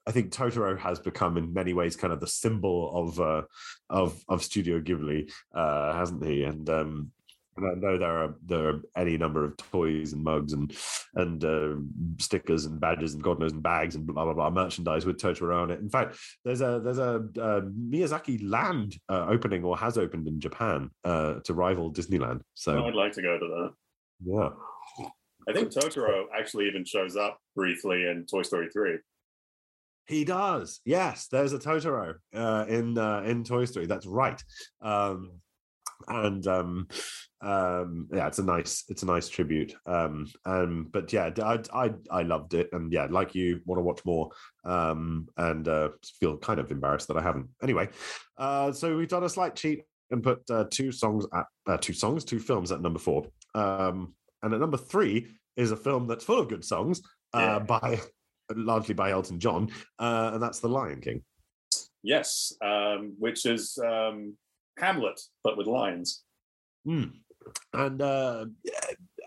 I 0.07 0.11
think 0.11 0.33
Totoro 0.33 0.79
has 0.79 0.99
become 0.99 1.37
in 1.37 1.53
many 1.53 1.73
ways 1.75 1.97
kind 1.97 2.13
of 2.13 2.21
the 2.21 2.27
symbol 2.27 2.91
of 2.95 3.21
uh, 3.21 3.43
of 3.89 4.23
of 4.29 4.43
Studio 4.43 4.81
Ghibli, 4.81 5.31
uh, 5.55 5.95
hasn't 5.95 6.25
he? 6.25 6.45
And 6.45 6.69
um, 6.69 7.13
and 7.57 7.67
I 7.67 7.75
know 7.75 7.99
there 7.99 8.19
are 8.19 8.35
there 8.45 8.69
are 8.69 8.81
any 8.97 9.17
number 9.19 9.45
of 9.45 9.57
toys 9.57 10.13
and 10.13 10.25
mugs 10.25 10.53
and 10.53 10.75
and 11.15 11.45
uh, 11.45 11.75
stickers 12.19 12.65
and 12.65 12.81
badges 12.81 13.15
and 13.15 13.23
God 13.23 13.39
knows 13.39 13.53
and 13.53 13.63
bags 13.63 13.95
and 13.95 14.07
blah 14.07 14.25
blah 14.25 14.35
blah 14.35 14.51
merchandise 14.51 15.05
with 15.05 15.19
Totoro 15.19 15.63
on 15.63 15.71
it. 15.71 15.81
In 15.81 15.89
fact, 15.91 16.17
there's 16.45 16.61
a 16.63 16.81
there's 16.83 16.99
a, 16.99 17.17
uh 17.41 17.61
Miyazaki 17.63 18.41
Land 18.49 18.97
uh, 19.09 19.27
opening 19.29 19.65
or 19.65 19.77
has 19.77 19.99
opened 19.99 20.27
in 20.29 20.41
Japan 20.41 20.91
uh, 21.05 21.35
to 21.45 21.55
rival 21.55 21.93
Disneyland. 21.93 22.41
So 22.55 22.79
Oh, 22.79 22.87
I'd 22.87 22.95
like 22.95 23.13
to 23.13 23.23
go 23.23 23.39
to 23.39 23.47
that. 23.47 23.71
yeah, 24.25 25.07
I 25.49 25.53
think 25.53 25.71
Totoro 25.73 26.25
actually 26.39 26.69
even 26.69 26.85
shows 26.85 27.17
up 27.17 27.39
briefly 27.57 28.07
in 28.07 28.27
Toy 28.31 28.43
Story 28.43 28.69
3. 28.73 28.99
he 30.07 30.25
does. 30.25 30.81
Yes, 30.85 31.29
there's 31.29 31.53
a 31.53 31.59
Totoro 31.59 32.15
uh, 32.35 32.65
in 32.69 32.97
uh, 32.99 33.23
in 33.27 33.45
Toy 33.45 33.65
Story. 33.67 33.87
That's 33.87 34.07
right. 34.07 34.43
Um, 34.81 35.41
and 36.09 36.47
um 36.47 36.87
um 37.43 38.09
yeah 38.13 38.27
it's 38.27 38.39
a 38.39 38.45
nice 38.45 38.85
it's 38.89 39.03
a 39.03 39.07
nice 39.07 39.29
tribute 39.29 39.75
um 39.87 40.27
um 40.45 40.89
but 40.93 41.13
yeah 41.13 41.31
i 41.43 41.59
i, 41.75 41.91
I 42.11 42.23
loved 42.23 42.55
it 42.55 42.69
and 42.73 42.93
yeah 42.93 43.07
like 43.11 43.35
you 43.35 43.61
want 43.67 43.79
to 43.79 43.83
watch 43.83 44.05
more 44.05 44.31
um 44.65 45.27
and 45.37 45.67
uh 45.67 45.89
feel 46.21 46.37
kind 46.37 46.61
of 46.61 46.71
embarrassed 46.71 47.09
that 47.09 47.17
i 47.17 47.23
haven't 47.23 47.49
anyway 47.63 47.89
uh 48.39 48.71
so 48.73 48.97
we've 48.97 49.09
done 49.09 49.25
a 49.25 49.29
slight 49.29 49.57
cheat 49.57 49.83
and 50.11 50.23
put 50.23 50.43
uh, 50.51 50.65
two 50.71 50.93
songs 50.93 51.27
at 51.35 51.47
uh, 51.67 51.77
two 51.79 51.93
songs 51.95 52.25
two 52.25 52.39
films 52.39 52.71
at 52.71 52.81
number 52.81 52.99
four 52.99 53.27
um 53.55 54.15
and 54.43 54.55
at 54.55 54.61
number 54.61 54.77
three 54.77 55.27
is 55.57 55.73
a 55.73 55.77
film 55.77 56.07
that's 56.07 56.25
full 56.25 56.39
of 56.39 56.49
good 56.49 56.65
songs 56.65 57.01
uh 57.35 57.39
Yeah. 57.41 57.59
by 57.61 58.01
largely 58.55 58.95
by 58.95 59.11
elton 59.11 59.41
john 59.41 59.71
uh 59.99 60.31
and 60.35 60.43
that's 60.43 60.61
the 60.61 60.69
lion 60.69 61.01
king 61.01 61.23
Yes, 62.05 62.53
um, 62.61 63.15
which 63.19 63.47
is 63.47 63.79
um, 63.79 64.37
Hamlet, 64.79 65.21
but 65.45 65.57
with 65.57 65.67
lines. 65.67 66.23
Hmm. 66.85 67.05
And 67.73 68.01
uh, 68.01 68.47
yeah, 68.65 68.81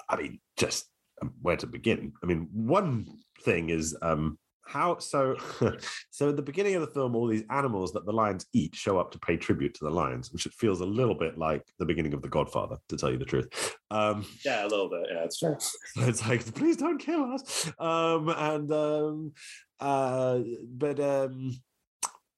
I 0.09 0.15
mean, 0.15 0.39
just 0.57 0.87
um, 1.21 1.33
where 1.41 1.57
to 1.57 1.67
begin? 1.67 2.13
I 2.23 2.25
mean, 2.25 2.47
one 2.51 3.05
thing 3.41 3.69
is 3.69 3.95
um, 4.01 4.37
how 4.65 4.97
so. 4.97 5.35
so 6.11 6.29
at 6.29 6.35
the 6.35 6.41
beginning 6.41 6.75
of 6.75 6.81
the 6.81 6.93
film, 6.93 7.15
all 7.15 7.27
these 7.27 7.43
animals 7.49 7.93
that 7.93 8.05
the 8.05 8.11
lions 8.11 8.45
eat 8.53 8.75
show 8.75 8.97
up 8.97 9.11
to 9.11 9.19
pay 9.19 9.37
tribute 9.37 9.73
to 9.75 9.85
the 9.85 9.91
lions, 9.91 10.31
which 10.31 10.45
it 10.45 10.53
feels 10.53 10.81
a 10.81 10.85
little 10.85 11.15
bit 11.15 11.37
like 11.37 11.63
the 11.79 11.85
beginning 11.85 12.13
of 12.13 12.21
The 12.21 12.29
Godfather, 12.29 12.77
to 12.89 12.97
tell 12.97 13.11
you 13.11 13.17
the 13.17 13.25
truth. 13.25 13.75
Um, 13.91 14.25
Yeah, 14.43 14.65
a 14.65 14.67
little 14.67 14.89
bit. 14.89 15.07
Yeah, 15.11 15.23
it's 15.23 15.39
true. 15.39 15.57
it's 16.07 16.27
like 16.27 16.53
please 16.55 16.77
don't 16.77 16.97
kill 16.97 17.23
us 17.33 17.71
um 17.79 18.29
and 18.29 18.71
um 18.71 19.33
uh 19.79 20.39
but 20.77 20.99
um 20.99 21.55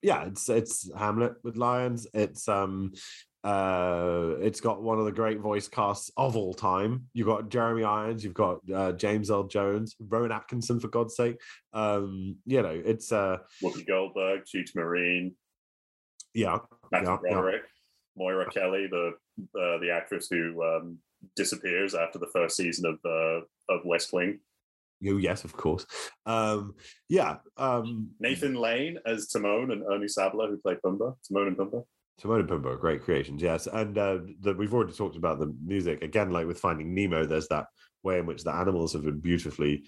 yeah 0.08 0.24
it's 0.24 0.48
it's 0.48 0.90
hamlet 0.98 1.34
with 1.44 1.58
lions 1.58 2.08
it's 2.14 2.48
um 2.48 2.94
uh 3.44 4.36
it's 4.40 4.62
got 4.62 4.82
one 4.82 5.00
of 5.00 5.04
the 5.04 5.12
great 5.12 5.40
voice 5.40 5.68
casts 5.68 6.10
of 6.16 6.38
all 6.38 6.54
time 6.54 7.04
you've 7.14 7.28
got 7.28 7.50
jeremy 7.50 7.84
irons 7.84 8.24
you've 8.24 8.34
got 8.34 8.58
uh, 8.74 8.94
james 8.94 9.30
Earl 9.30 9.44
Jones 9.48 9.98
rowan 10.00 10.32
atkinson 10.32 10.80
for 10.80 10.88
god's 10.88 11.18
sake 11.18 11.38
um 11.74 12.38
you 12.46 12.62
know 12.62 12.82
it's 12.86 13.12
uh 13.12 13.38
Whoopi 13.62 13.86
Goldberg, 13.86 14.44
Cheech 14.46 14.76
Marin, 14.76 15.36
yeah 16.34 16.60
Matthew 16.90 17.10
yeah, 17.10 17.18
yeah. 17.26 17.34
Broderick, 17.34 17.64
Moira 18.16 18.50
Kelly, 18.50 18.88
the 18.90 19.12
uh, 19.40 19.78
the 19.80 19.92
actress 19.92 20.28
who 20.30 20.64
um, 20.64 20.98
disappears 21.36 21.96
after 21.96 22.18
the 22.18 22.30
first 22.34 22.56
season 22.56 22.86
of 22.86 23.00
uh, 23.06 23.74
of 23.74 23.86
West 23.86 24.14
Wing. 24.14 24.40
Oh, 25.06 25.18
yes 25.18 25.44
of 25.44 25.54
course 25.54 25.86
um 26.26 26.74
yeah 27.08 27.38
um 27.58 28.10
Nathan 28.20 28.56
Lane 28.56 28.98
as 29.06 29.28
Timon 29.28 29.72
and 29.72 29.84
Ernie 29.84 30.08
Sabella, 30.08 30.48
who 30.48 30.58
played 30.58 30.78
Pumbaa. 30.84 31.16
Timon 31.28 31.48
and 31.48 31.58
Pumbaa. 31.58 31.84
Timon 32.20 32.40
and 32.42 32.50
Pumbaa 32.50 32.80
great 32.80 33.04
creations, 33.04 33.42
yes. 33.42 33.68
And 33.68 33.98
uh, 33.98 34.20
the, 34.42 34.54
we've 34.54 34.74
already 34.74 34.94
talked 34.94 35.18
about 35.18 35.40
the 35.40 35.54
music 35.64 36.02
again. 36.02 36.32
Like 36.32 36.48
with 36.48 36.60
Finding 36.60 36.96
Nemo, 36.96 37.26
there's 37.26 37.48
that 37.50 37.66
way 38.04 38.20
in 38.20 38.26
which 38.26 38.44
the 38.44 38.54
animals 38.54 38.94
have 38.94 39.04
been 39.04 39.20
beautifully 39.20 39.84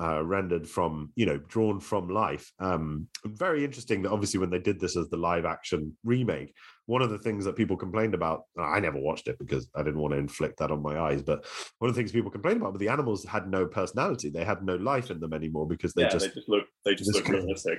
uh, 0.00 0.22
rendered 0.24 0.68
from, 0.68 1.10
you 1.14 1.26
know, 1.26 1.38
drawn 1.38 1.80
from 1.80 2.08
life. 2.08 2.50
Um, 2.58 3.06
very 3.24 3.64
interesting 3.64 4.02
that 4.02 4.12
obviously 4.12 4.40
when 4.40 4.50
they 4.50 4.58
did 4.58 4.80
this 4.80 4.96
as 4.96 5.08
the 5.08 5.16
live 5.16 5.44
action 5.44 5.96
remake, 6.04 6.54
one 6.90 7.02
of 7.02 7.10
the 7.10 7.18
things 7.18 7.44
that 7.44 7.54
people 7.54 7.76
complained 7.76 8.14
about, 8.14 8.42
I 8.58 8.80
never 8.80 8.98
watched 8.98 9.28
it 9.28 9.38
because 9.38 9.70
I 9.76 9.84
didn't 9.84 10.00
want 10.00 10.12
to 10.12 10.18
inflict 10.18 10.58
that 10.58 10.72
on 10.72 10.82
my 10.82 10.98
eyes, 10.98 11.22
but 11.22 11.46
one 11.78 11.88
of 11.88 11.94
the 11.94 12.00
things 12.00 12.10
people 12.10 12.32
complained 12.32 12.56
about, 12.56 12.72
but 12.72 12.80
the 12.80 12.88
animals 12.88 13.24
had 13.24 13.48
no 13.48 13.64
personality. 13.64 14.28
They 14.28 14.44
had 14.44 14.64
no 14.64 14.74
life 14.74 15.08
in 15.08 15.20
them 15.20 15.32
anymore 15.32 15.68
because 15.68 15.92
they 15.94 16.02
yeah, 16.02 16.08
just 16.08 16.26
they 16.26 16.34
just 16.34 16.48
look 16.48 16.64
they 16.84 16.96
just 16.96 17.12
this 17.12 17.22
look 17.22 17.28
realistic. 17.28 17.78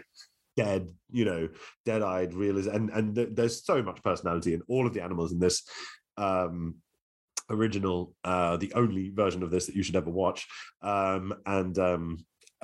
dead, 0.56 0.88
you 1.10 1.26
know, 1.26 1.50
dead-eyed 1.86 2.34
realism, 2.34 2.70
and 2.70 2.90
and 2.92 3.16
th- 3.16 3.30
there's 3.34 3.66
so 3.66 3.84
much 3.84 4.02
personality 4.02 4.54
in 4.54 4.62
all 4.70 4.88
of 4.88 4.94
the 4.94 5.04
animals 5.04 5.34
in 5.34 5.40
this 5.40 5.64
um 6.16 6.76
original, 7.50 8.16
uh 8.24 8.56
the 8.56 8.72
only 8.76 9.10
version 9.10 9.44
of 9.44 9.52
this 9.52 9.66
that 9.66 9.76
you 9.76 9.84
should 9.84 9.98
ever 9.98 10.10
watch. 10.10 10.48
Um 10.82 11.34
and 11.46 11.78
um 11.78 12.18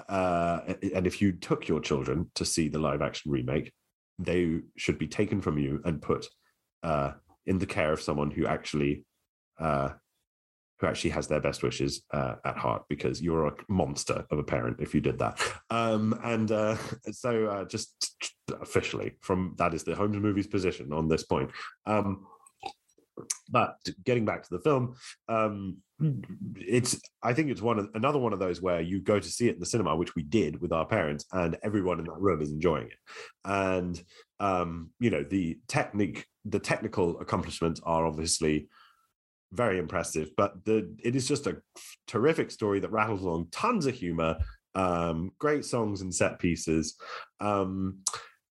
uh 0.08 0.62
and 0.96 1.06
if 1.06 1.22
you 1.22 1.34
took 1.34 1.68
your 1.68 1.82
children 1.82 2.32
to 2.36 2.46
see 2.46 2.70
the 2.70 2.80
live 2.80 3.02
action 3.02 3.32
remake, 3.34 3.74
they 4.18 4.62
should 4.78 4.98
be 4.98 5.08
taken 5.08 5.42
from 5.42 5.58
you 5.58 5.82
and 5.84 6.02
put 6.02 6.26
uh 6.84 7.12
in 7.46 7.60
the 7.60 7.66
care 7.66 7.94
of 7.94 8.02
someone 8.02 8.32
who 8.32 8.46
actually 8.46 9.06
uh 9.60 9.90
who 10.80 10.88
actually 10.88 11.10
has 11.10 11.28
their 11.28 11.40
best 11.40 11.64
wishes 11.64 12.04
uh, 12.14 12.36
at 12.46 12.58
heart 12.58 12.84
because 12.88 13.22
you're 13.22 13.48
a 13.48 13.56
monster 13.68 14.26
of 14.30 14.38
a 14.38 14.44
parent 14.44 14.78
if 14.80 14.94
you 14.94 15.02
did 15.02 15.20
that. 15.20 15.40
Um, 15.70 16.20
and 16.24 16.52
uh, 16.52 16.78
so, 17.12 17.48
uh, 17.48 17.66
just 17.66 18.32
officially, 18.62 19.14
from 19.22 19.56
that 19.58 19.74
is 19.74 19.84
the 19.84 19.96
Holmes 19.96 20.18
movies 20.18 20.48
position 20.48 20.94
on 20.94 21.08
this 21.08 21.24
point. 21.24 21.52
Um, 21.86 22.26
but 23.50 23.78
getting 24.06 24.26
back 24.26 24.44
to 24.44 24.50
the 24.52 24.60
film, 24.60 24.96
um, 25.28 25.78
it's 26.56 27.02
I 27.24 27.34
think 27.34 27.50
it's 27.50 27.62
one 27.62 27.80
of 27.80 27.90
another 27.96 28.20
one 28.20 28.34
of 28.34 28.40
those 28.40 28.62
where 28.62 28.82
you 28.82 29.02
go 29.02 29.20
to 29.20 29.28
see 29.28 29.50
it 29.50 29.56
in 29.56 29.60
the 29.60 29.66
cinema, 29.66 29.96
which 29.96 30.16
we 30.16 30.24
did 30.24 30.62
with 30.62 30.72
our 30.72 30.86
parents, 30.86 31.26
and 31.32 31.58
everyone 31.64 32.00
in 32.00 32.06
that 32.06 32.20
room 32.20 32.42
is 32.42 32.52
enjoying 32.52 32.88
it. 32.88 32.98
And 33.44 34.02
um, 34.40 34.92
you 35.00 35.10
know 35.10 35.24
the 35.24 35.60
technique, 35.68 36.26
the 36.46 36.60
technical 36.60 37.20
accomplishments 37.20 37.80
are 37.84 38.06
obviously 38.06 38.70
very 39.54 39.80
impressive. 39.80 40.30
But 40.38 40.64
the 40.66 40.96
it 41.04 41.16
is 41.16 41.28
just 41.28 41.48
a 41.48 41.62
terrific 42.08 42.52
story 42.52 42.80
that 42.82 42.92
rattles 42.92 43.22
along, 43.24 43.48
tons 43.52 43.86
of 43.86 43.96
humor, 43.96 44.38
um, 44.76 45.32
great 45.40 45.66
songs 45.66 46.02
and 46.02 46.14
set 46.14 46.40
pieces. 46.40 46.96
Um, 47.40 48.00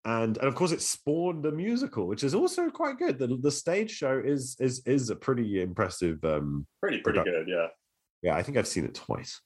and, 0.04 0.36
and 0.38 0.46
of 0.46 0.54
course, 0.54 0.70
it 0.70 0.80
spawned 0.80 1.44
a 1.46 1.50
musical, 1.52 2.06
which 2.06 2.22
is 2.22 2.32
also 2.34 2.70
quite 2.70 2.96
good. 2.96 3.18
The, 3.18 3.26
the 3.42 3.50
stage 3.50 3.90
show 3.90 4.22
is 4.24 4.56
is 4.60 4.82
is 4.86 5.10
a 5.10 5.16
pretty 5.16 5.60
impressive. 5.60 6.24
Um, 6.24 6.66
Pretty 6.80 6.98
pretty 7.00 7.18
Product- 7.18 7.46
good, 7.46 7.48
yeah. 7.52 7.66
yeah, 8.22 8.36
I 8.36 8.42
think 8.42 8.56
I've 8.56 8.68
seen 8.68 8.84
it 8.84 8.94
twice. 8.94 9.40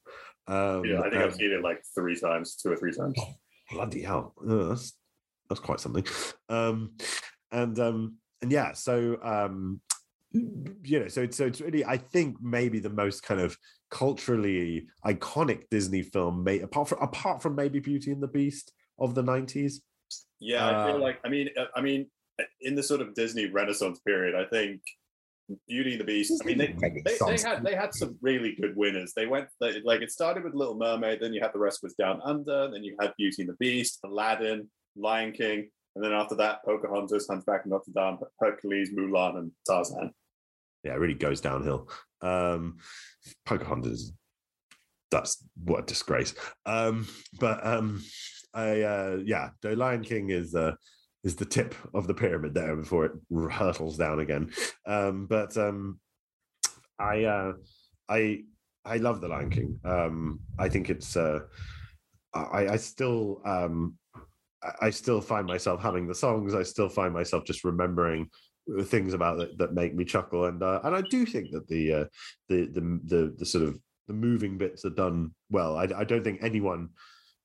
Um, 0.46 0.84
Yeah, 0.84 1.00
I 1.00 1.10
think 1.10 1.22
I've 1.22 1.34
seen 1.34 1.52
it 1.52 1.62
like 1.62 1.82
three 1.94 2.18
times, 2.18 2.56
two 2.56 2.70
or 2.72 2.76
three 2.76 2.92
times. 2.92 3.18
bloody 3.70 4.02
hell 4.02 4.34
Uh, 4.46 4.68
that's 4.70 4.92
that's 5.50 5.60
quite 5.60 5.80
something 5.80 6.04
um 6.48 6.92
and 7.52 7.78
um 7.78 8.16
and 8.40 8.50
yeah 8.50 8.72
so 8.72 9.18
um 9.22 9.80
you 10.32 11.00
know 11.00 11.08
so 11.08 11.20
it's 11.22 11.36
so 11.36 11.44
it's 11.44 11.60
really 11.60 11.84
i 11.84 11.96
think 11.96 12.36
maybe 12.40 12.78
the 12.78 12.88
most 12.88 13.22
kind 13.22 13.40
of 13.40 13.56
culturally 13.90 14.86
iconic 15.04 15.68
disney 15.70 16.02
film 16.02 16.42
made 16.44 16.62
apart 16.62 16.88
from 16.88 17.02
apart 17.02 17.42
from 17.42 17.54
maybe 17.54 17.80
beauty 17.80 18.12
and 18.12 18.22
the 18.22 18.28
beast 18.28 18.72
of 18.98 19.14
the 19.14 19.22
90s 19.22 19.74
Yeah, 20.38 20.66
I 20.66 20.86
feel 20.86 20.96
Uh, 20.96 20.98
like 21.06 21.18
I 21.24 21.28
mean 21.28 21.50
uh, 21.58 21.66
I 21.74 21.80
mean 21.82 22.06
in 22.62 22.74
the 22.74 22.82
sort 22.82 23.00
of 23.02 23.14
Disney 23.14 23.46
Renaissance 23.46 24.00
period, 24.00 24.34
I 24.34 24.44
think 24.44 24.80
Beauty 25.68 25.92
and 25.92 26.00
the 26.00 26.04
Beast. 26.04 26.40
I 26.42 26.46
mean, 26.46 26.58
they, 26.58 26.74
they, 27.04 27.16
they 27.26 27.42
had 27.42 27.62
they 27.64 27.74
had 27.74 27.92
some 27.94 28.16
really 28.22 28.56
good 28.60 28.74
winners. 28.76 29.12
They 29.14 29.26
went 29.26 29.48
they, 29.60 29.80
like 29.82 30.00
it 30.00 30.10
started 30.10 30.44
with 30.44 30.54
Little 30.54 30.76
Mermaid, 30.76 31.18
then 31.20 31.32
you 31.34 31.40
had 31.40 31.52
The 31.52 31.58
Rescuers 31.58 31.94
Down 31.98 32.20
Under, 32.24 32.70
then 32.70 32.82
you 32.84 32.96
had 33.00 33.12
Beauty 33.18 33.42
and 33.42 33.48
the 33.50 33.56
Beast, 33.64 33.98
Aladdin, 34.04 34.68
Lion 34.96 35.32
King, 35.32 35.68
and 35.94 36.04
then 36.04 36.12
after 36.12 36.34
that, 36.36 36.64
Pocahontas, 36.64 37.26
Hunchback 37.28 37.64
of 37.64 37.70
Notre 37.70 37.92
Dame, 37.94 38.18
Hercules, 38.38 38.90
Mulan, 38.94 39.38
and 39.38 39.50
Tarzan. 39.66 40.12
yeah, 40.84 40.92
it 40.92 40.98
really 41.00 41.14
goes 41.14 41.40
downhill. 41.40 41.88
Um, 42.22 42.78
Pocahontas, 43.44 44.12
that's 45.10 45.44
what 45.64 45.80
a 45.80 45.86
disgrace. 45.86 46.34
Um, 46.66 47.08
but 47.38 47.64
um, 47.66 48.02
I 48.54 48.82
uh, 48.82 49.18
yeah, 49.24 49.50
the 49.62 49.76
Lion 49.76 50.02
King 50.02 50.30
is 50.30 50.54
uh, 50.54 50.72
is 51.24 51.36
the 51.36 51.44
tip 51.44 51.74
of 51.94 52.06
the 52.06 52.14
pyramid 52.14 52.54
there 52.54 52.76
before 52.76 53.06
it 53.06 53.12
hurtles 53.50 53.96
down 53.96 54.20
again. 54.20 54.50
Um, 54.86 55.26
but 55.26 55.56
um, 55.56 56.00
I 56.98 57.24
uh, 57.24 57.52
I 58.08 58.42
I 58.84 58.96
love 58.96 59.20
the 59.20 59.28
Lion 59.28 59.50
King. 59.50 59.78
Um, 59.84 60.40
I 60.58 60.68
think 60.68 60.90
it's 60.90 61.16
uh, 61.16 61.40
I 62.34 62.68
I 62.68 62.76
still 62.76 63.42
um, 63.44 63.96
I- 64.80 64.90
still 64.90 65.20
find 65.20 65.46
myself 65.46 65.80
having 65.80 66.06
the 66.06 66.14
songs. 66.14 66.54
I 66.54 66.62
still 66.62 66.88
find 66.88 67.12
myself 67.14 67.44
just 67.44 67.64
remembering 67.64 68.28
things 68.84 69.14
about 69.14 69.40
it 69.40 69.56
that 69.58 69.72
make 69.74 69.94
me 69.94 70.04
chuckle, 70.04 70.44
and 70.46 70.62
uh, 70.62 70.80
and 70.84 70.94
I 70.94 71.00
do 71.02 71.24
think 71.26 71.50
that 71.52 71.66
the 71.68 71.92
uh, 71.92 72.04
the 72.48 72.66
the 72.66 73.00
the 73.04 73.34
the 73.38 73.46
sort 73.46 73.64
of 73.64 73.78
the 74.06 74.14
moving 74.14 74.58
bits 74.58 74.84
are 74.84 74.90
done 74.90 75.34
well. 75.50 75.76
I, 75.76 75.84
I 75.96 76.04
don't 76.04 76.22
think 76.24 76.42
anyone 76.42 76.90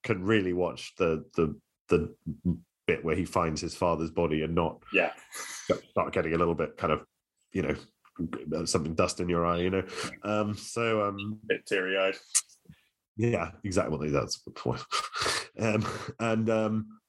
can 0.04 0.24
really 0.24 0.54
watch 0.54 0.94
the 0.98 1.24
the 1.36 1.56
the 1.90 2.16
bit 2.88 3.04
where 3.04 3.16
he 3.16 3.26
finds 3.26 3.62
his 3.62 3.76
father's 3.76 4.12
body 4.12 4.44
and 4.44 4.54
not 4.54 4.84
Yeah, 4.94 5.12
start 5.92 6.14
getting 6.14 6.34
a 6.34 6.38
little 6.38 6.54
bit 6.56 6.78
kind 6.78 6.94
of 6.94 7.04
you 7.52 7.62
know 7.64 8.66
something 8.66 8.94
dust 8.96 9.20
in 9.20 9.30
your 9.30 9.46
eye, 9.46 9.62
you 9.62 9.70
know. 9.70 9.84
Um, 10.24 10.56
so 10.56 11.04
um, 11.08 11.40
bit 11.48 11.66
teary 11.66 11.98
eyed. 11.98 12.16
yeah, 13.18 13.52
exactly. 13.64 14.10
That's 14.10 14.42
the 14.44 14.52
point. 14.52 14.82
um, 15.60 15.86
and 16.20 16.50
um, 16.50 17.00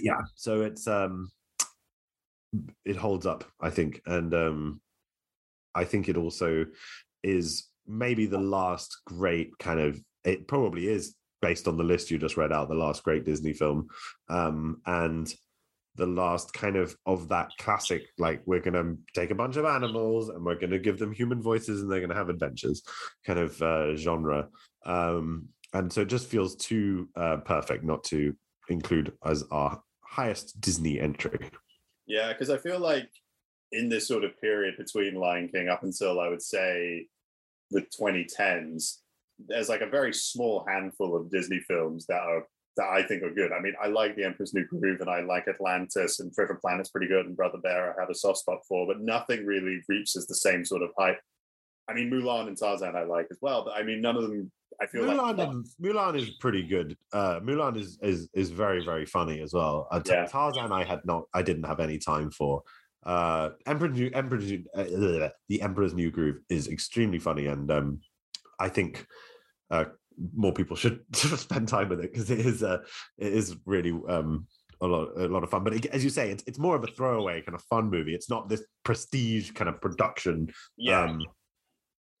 yeah, 0.00 0.20
so 0.34 0.62
it's 0.62 0.86
um, 0.86 1.30
it 2.84 2.96
holds 2.96 3.26
up, 3.26 3.44
I 3.60 3.70
think, 3.70 4.00
and 4.06 4.32
um, 4.34 4.80
I 5.74 5.84
think 5.84 6.08
it 6.08 6.16
also 6.16 6.66
is 7.22 7.68
maybe 7.86 8.26
the 8.26 8.38
last 8.38 8.96
great 9.06 9.56
kind 9.58 9.80
of. 9.80 10.00
It 10.24 10.48
probably 10.48 10.88
is 10.88 11.14
based 11.40 11.68
on 11.68 11.76
the 11.76 11.84
list 11.84 12.10
you 12.10 12.18
just 12.18 12.36
read 12.36 12.52
out, 12.52 12.68
the 12.68 12.74
last 12.74 13.04
great 13.04 13.24
Disney 13.24 13.52
film, 13.52 13.88
um, 14.28 14.80
and 14.86 15.32
the 15.96 16.06
last 16.06 16.52
kind 16.52 16.76
of 16.76 16.94
of 17.06 17.28
that 17.28 17.50
classic 17.58 18.02
like 18.18 18.42
we're 18.46 18.60
going 18.60 18.74
to 18.74 18.98
take 19.14 19.30
a 19.30 19.34
bunch 19.34 19.56
of 19.56 19.64
animals 19.64 20.28
and 20.28 20.44
we're 20.44 20.54
going 20.58 20.70
to 20.70 20.78
give 20.78 20.98
them 20.98 21.12
human 21.12 21.42
voices 21.42 21.80
and 21.80 21.90
they're 21.90 22.00
going 22.00 22.10
to 22.10 22.16
have 22.16 22.28
adventures 22.28 22.82
kind 23.24 23.38
of 23.38 23.60
uh, 23.62 23.96
genre 23.96 24.46
um, 24.84 25.48
and 25.72 25.92
so 25.92 26.02
it 26.02 26.08
just 26.08 26.28
feels 26.28 26.54
too 26.56 27.08
uh, 27.16 27.38
perfect 27.38 27.82
not 27.82 28.04
to 28.04 28.34
include 28.68 29.12
as 29.24 29.44
our 29.50 29.80
highest 30.08 30.60
Disney 30.60 31.00
entry. 31.00 31.50
Yeah, 32.06 32.32
because 32.32 32.50
I 32.50 32.58
feel 32.58 32.78
like 32.78 33.10
in 33.72 33.88
this 33.88 34.06
sort 34.06 34.24
of 34.24 34.40
period 34.40 34.76
between 34.78 35.14
Lion 35.14 35.48
King 35.48 35.68
up 35.68 35.82
until 35.82 36.20
I 36.20 36.28
would 36.28 36.42
say 36.42 37.06
the 37.70 37.84
2010s, 37.98 38.98
there's 39.38 39.68
like 39.68 39.80
a 39.80 39.86
very 39.86 40.14
small 40.14 40.64
handful 40.66 41.16
of 41.16 41.30
Disney 41.30 41.60
films 41.60 42.06
that 42.06 42.20
are 42.20 42.46
that 42.76 42.88
I 42.90 43.02
think 43.02 43.22
are 43.22 43.32
good. 43.32 43.52
I 43.52 43.60
mean, 43.60 43.74
I 43.82 43.86
like 43.86 44.16
The 44.16 44.24
Emperor's 44.24 44.52
New 44.52 44.66
Groove 44.66 45.00
and 45.00 45.08
I 45.08 45.22
like 45.22 45.48
Atlantis 45.48 46.20
and 46.20 46.32
Treasure 46.32 46.58
Planet's 46.60 46.90
pretty 46.90 47.08
good 47.08 47.24
and 47.24 47.36
Brother 47.36 47.58
Bear 47.58 47.96
I 47.96 48.00
have 48.00 48.10
a 48.10 48.14
soft 48.14 48.40
spot 48.40 48.58
for, 48.68 48.86
but 48.86 49.00
nothing 49.00 49.46
really 49.46 49.80
reaches 49.88 50.26
the 50.26 50.34
same 50.34 50.62
sort 50.64 50.82
of 50.82 50.90
hype. 50.98 51.18
I 51.88 51.94
mean, 51.94 52.10
Mulan 52.10 52.48
and 52.48 52.58
Tarzan 52.58 52.94
I 52.94 53.04
like 53.04 53.28
as 53.30 53.38
well, 53.40 53.64
but 53.64 53.76
I 53.76 53.82
mean, 53.82 54.00
none 54.00 54.16
of 54.16 54.22
them. 54.24 54.50
I 54.80 54.86
feel 54.86 55.04
Mulan, 55.04 55.38
like 55.38 55.48
and, 55.48 55.66
Mulan 55.82 56.18
is 56.18 56.30
pretty 56.40 56.62
good. 56.62 56.96
Uh, 57.12 57.40
Mulan 57.40 57.78
is 57.78 57.98
is 58.02 58.28
is 58.34 58.50
very 58.50 58.84
very 58.84 59.06
funny 59.06 59.40
as 59.40 59.52
well. 59.52 59.88
Uh, 59.90 60.00
Yeah. 60.04 60.26
Tarzan, 60.26 60.72
I 60.72 60.84
had 60.84 61.04
not, 61.04 61.24
I 61.34 61.42
didn't 61.42 61.64
have 61.64 61.80
any 61.80 61.98
time 61.98 62.30
for. 62.30 62.62
Uh, 63.04 63.50
Emperor, 63.66 63.88
New, 63.88 64.10
Emperor, 64.12 64.40
uh, 64.74 65.28
the 65.48 65.62
Emperor's 65.62 65.94
New 65.94 66.10
Groove 66.10 66.40
is 66.48 66.66
extremely 66.66 67.20
funny, 67.20 67.46
and 67.46 67.70
um, 67.70 68.00
I 68.58 68.68
think 68.68 69.06
uh, 69.70 69.84
more 70.34 70.52
people 70.52 70.76
should 70.76 71.04
spend 71.14 71.68
time 71.68 71.88
with 71.88 72.00
it 72.00 72.12
because 72.12 72.30
it 72.30 72.40
is 72.40 72.62
uh, 72.62 72.78
it 73.18 73.32
is 73.32 73.56
really 73.64 73.92
um, 74.08 74.46
a 74.80 74.86
lot 74.86 75.16
a 75.16 75.28
lot 75.28 75.44
of 75.44 75.50
fun. 75.50 75.64
But 75.64 75.74
it, 75.74 75.86
as 75.86 76.02
you 76.02 76.10
say, 76.10 76.30
it's 76.30 76.42
it's 76.46 76.58
more 76.58 76.74
of 76.74 76.84
a 76.84 76.88
throwaway 76.88 77.42
kind 77.42 77.54
of 77.54 77.62
fun 77.62 77.90
movie. 77.90 78.14
It's 78.14 78.30
not 78.30 78.48
this 78.48 78.64
prestige 78.84 79.52
kind 79.52 79.68
of 79.68 79.80
production. 79.80 80.52
yeah, 80.76 81.04
Um, 81.04 81.22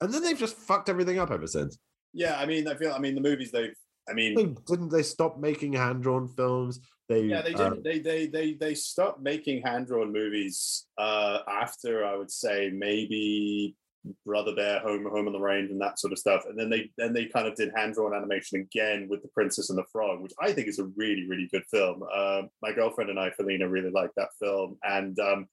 and 0.00 0.12
then 0.12 0.22
they've 0.22 0.38
just 0.38 0.56
fucked 0.56 0.88
everything 0.88 1.18
up 1.18 1.30
ever 1.30 1.46
since. 1.46 1.78
Yeah. 2.12 2.38
I 2.38 2.46
mean, 2.46 2.68
I 2.68 2.74
feel. 2.74 2.92
I 2.92 2.98
mean, 2.98 3.14
the 3.14 3.20
movies 3.20 3.50
they've. 3.50 3.74
I 4.08 4.12
mean, 4.12 4.34
They, 4.34 4.44
didn't 4.66 4.90
they 4.90 5.02
stop 5.02 5.38
making 5.38 5.72
hand 5.72 6.02
drawn 6.02 6.28
films? 6.28 6.80
They 7.08 7.22
yeah 7.22 7.42
they 7.42 7.54
uh, 7.54 7.70
did 7.70 7.84
they 7.84 7.98
they 8.00 8.26
they 8.26 8.54
they 8.54 8.74
stopped 8.74 9.20
making 9.20 9.62
hand 9.62 9.86
drawn 9.86 10.12
movies 10.12 10.86
uh 10.98 11.38
after 11.48 12.04
i 12.04 12.16
would 12.16 12.30
say 12.30 12.70
maybe 12.74 13.76
brother 14.24 14.54
bear 14.54 14.80
home 14.80 15.04
home 15.04 15.26
on 15.26 15.32
the 15.32 15.38
range 15.38 15.70
and 15.70 15.80
that 15.80 15.98
sort 15.98 16.12
of 16.12 16.18
stuff 16.18 16.44
and 16.48 16.58
then 16.58 16.68
they 16.68 16.90
then 16.98 17.12
they 17.12 17.26
kind 17.26 17.46
of 17.46 17.54
did 17.54 17.72
hand 17.76 17.94
drawn 17.94 18.14
animation 18.14 18.60
again 18.60 19.06
with 19.08 19.22
the 19.22 19.28
princess 19.28 19.70
and 19.70 19.78
the 19.78 19.84
frog 19.92 20.20
which 20.20 20.32
i 20.40 20.52
think 20.52 20.66
is 20.66 20.78
a 20.78 20.90
really 20.96 21.26
really 21.28 21.48
good 21.52 21.64
film 21.70 22.02
um 22.14 22.48
my 22.62 22.72
girlfriend 22.72 23.10
and 23.10 23.20
i 23.20 23.30
felina 23.30 23.68
really 23.68 23.90
like 23.90 24.10
that 24.16 24.28
film 24.40 24.76
and 24.82 25.18
um 25.20 25.46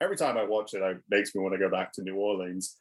every 0.00 0.16
time 0.16 0.36
i 0.36 0.44
watch 0.44 0.74
it 0.74 0.82
it 0.82 0.98
makes 1.10 1.34
me 1.34 1.42
want 1.42 1.52
to 1.52 1.58
go 1.58 1.70
back 1.70 1.92
to 1.92 2.02
new 2.02 2.16
orleans 2.16 2.76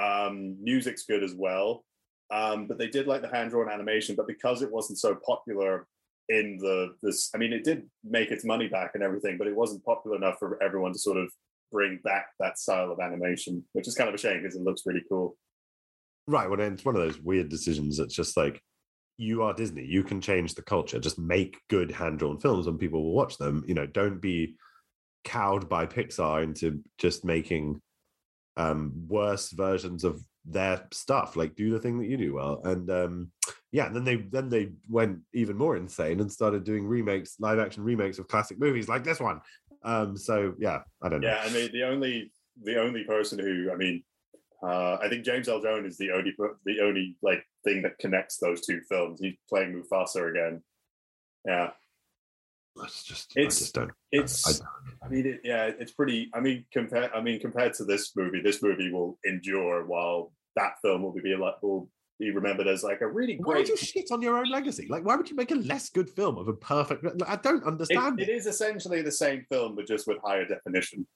um 0.00 0.56
music's 0.62 1.04
good 1.04 1.22
as 1.22 1.34
well 1.34 1.84
um 2.30 2.66
but 2.66 2.78
they 2.78 2.88
did 2.88 3.06
like 3.06 3.22
the 3.22 3.28
hand 3.28 3.50
drawn 3.50 3.70
animation 3.70 4.16
but 4.16 4.26
because 4.26 4.62
it 4.62 4.70
wasn't 4.70 4.98
so 4.98 5.14
popular 5.26 5.86
in 6.28 6.58
the 6.60 6.94
this 7.02 7.30
i 7.34 7.38
mean 7.38 7.52
it 7.52 7.62
did 7.62 7.88
make 8.02 8.30
its 8.30 8.44
money 8.44 8.66
back 8.68 8.92
and 8.94 9.02
everything 9.02 9.38
but 9.38 9.46
it 9.46 9.54
wasn't 9.54 9.84
popular 9.84 10.16
enough 10.16 10.38
for 10.38 10.60
everyone 10.62 10.92
to 10.92 10.98
sort 10.98 11.16
of 11.16 11.30
bring 11.70 12.00
back 12.02 12.26
that 12.40 12.58
style 12.58 12.90
of 12.90 12.98
animation 13.00 13.62
which 13.74 13.86
is 13.86 13.94
kind 13.94 14.08
of 14.08 14.14
a 14.14 14.18
shame 14.18 14.42
because 14.42 14.56
it 14.56 14.62
looks 14.62 14.82
really 14.86 15.02
cool 15.08 15.36
right. 16.26 16.48
Well, 16.48 16.60
it's 16.60 16.84
one 16.84 16.96
of 16.96 17.02
those 17.02 17.20
weird 17.20 17.48
decisions. 17.48 17.98
That's 17.98 18.14
just 18.14 18.36
like 18.36 18.60
you 19.18 19.42
are 19.42 19.54
Disney. 19.54 19.84
You 19.84 20.02
can 20.02 20.20
change 20.20 20.54
the 20.54 20.62
culture. 20.62 20.98
Just 20.98 21.18
make 21.18 21.58
good 21.68 21.90
hand 21.90 22.18
drawn 22.18 22.38
films, 22.38 22.66
and 22.66 22.78
people 22.78 23.02
will 23.02 23.14
watch 23.14 23.38
them. 23.38 23.64
You 23.66 23.74
know, 23.74 23.86
don't 23.86 24.20
be 24.20 24.56
cowed 25.24 25.68
by 25.68 25.86
Pixar 25.86 26.42
into 26.42 26.82
just 26.98 27.24
making 27.24 27.80
um 28.56 28.92
worse 29.06 29.50
versions 29.50 30.02
of 30.04 30.22
their 30.46 30.86
stuff 30.92 31.36
like 31.36 31.56
do 31.56 31.70
the 31.70 31.78
thing 31.80 31.98
that 31.98 32.06
you 32.06 32.16
do 32.16 32.32
well 32.32 32.60
and 32.64 32.88
um 32.90 33.30
yeah 33.72 33.86
and 33.86 33.96
then 33.96 34.04
they 34.04 34.16
then 34.16 34.48
they 34.48 34.70
went 34.88 35.18
even 35.34 35.56
more 35.56 35.76
insane 35.76 36.20
and 36.20 36.30
started 36.30 36.62
doing 36.64 36.86
remakes 36.86 37.36
live 37.40 37.58
action 37.58 37.82
remakes 37.82 38.18
of 38.18 38.28
classic 38.28 38.58
movies 38.58 38.88
like 38.88 39.02
this 39.02 39.20
one. 39.20 39.40
Um 39.82 40.16
so 40.16 40.54
yeah 40.58 40.80
i 41.02 41.08
don't 41.08 41.20
know. 41.20 41.28
Yeah 41.28 41.42
i 41.42 41.50
mean 41.50 41.70
the 41.72 41.82
only 41.82 42.32
the 42.62 42.80
only 42.80 43.04
person 43.04 43.38
who 43.38 43.70
i 43.72 43.76
mean 43.76 44.02
uh 44.62 44.96
i 45.02 45.08
think 45.08 45.24
james 45.24 45.48
Earl 45.48 45.60
Jones 45.60 45.92
is 45.92 45.98
the 45.98 46.12
only 46.12 46.34
the 46.64 46.80
only 46.80 47.16
like 47.22 47.44
thing 47.64 47.82
that 47.82 47.98
connects 47.98 48.38
those 48.38 48.64
two 48.64 48.80
films. 48.88 49.20
He's 49.20 49.36
playing 49.48 49.74
mufasa 49.74 50.30
again. 50.30 50.62
Yeah 51.44 51.70
it's 52.84 53.04
just 53.04 53.32
It's- 53.36 53.56
i 53.56 53.58
just 53.58 53.74
don't 53.74 53.90
it's 54.12 54.60
I- 54.60 54.64
I 55.02 55.08
mean, 55.08 55.26
it, 55.26 55.40
yeah, 55.44 55.70
it's 55.78 55.92
pretty. 55.92 56.30
I 56.34 56.40
mean, 56.40 56.64
compared. 56.72 57.12
I 57.14 57.20
mean, 57.20 57.38
compared 57.38 57.74
to 57.74 57.84
this 57.84 58.16
movie, 58.16 58.40
this 58.42 58.60
movie 58.60 58.90
will 58.90 59.18
endure, 59.24 59.86
while 59.86 60.32
that 60.56 60.80
film 60.82 61.02
will 61.02 61.12
be 61.12 61.32
a 61.32 61.38
lot 61.38 61.62
will 61.62 61.88
be 62.18 62.30
remembered 62.32 62.66
as 62.66 62.82
like 62.82 63.02
a 63.02 63.06
really 63.06 63.36
why 63.36 63.56
would 63.58 63.66
great. 63.66 63.68
you 63.68 63.76
shit 63.76 64.10
on 64.10 64.22
your 64.22 64.38
own 64.38 64.48
legacy 64.50 64.86
like 64.88 65.04
why 65.04 65.14
would 65.14 65.28
you 65.28 65.36
make 65.36 65.50
a 65.50 65.54
less 65.56 65.90
good 65.90 66.08
film 66.08 66.38
of 66.38 66.48
a 66.48 66.54
perfect 66.54 67.04
like, 67.04 67.28
i 67.28 67.36
don't 67.36 67.58
It, 67.62 67.66
understand 67.66 68.18
it 68.20 68.30
is 68.30 68.46
essentially 68.46 69.02
the 69.02 69.12
same 69.12 69.44
film, 69.50 69.76
but 69.76 69.86
just 69.86 70.06
with 70.08 70.16
higher 70.24 70.46
definition. 70.46 71.06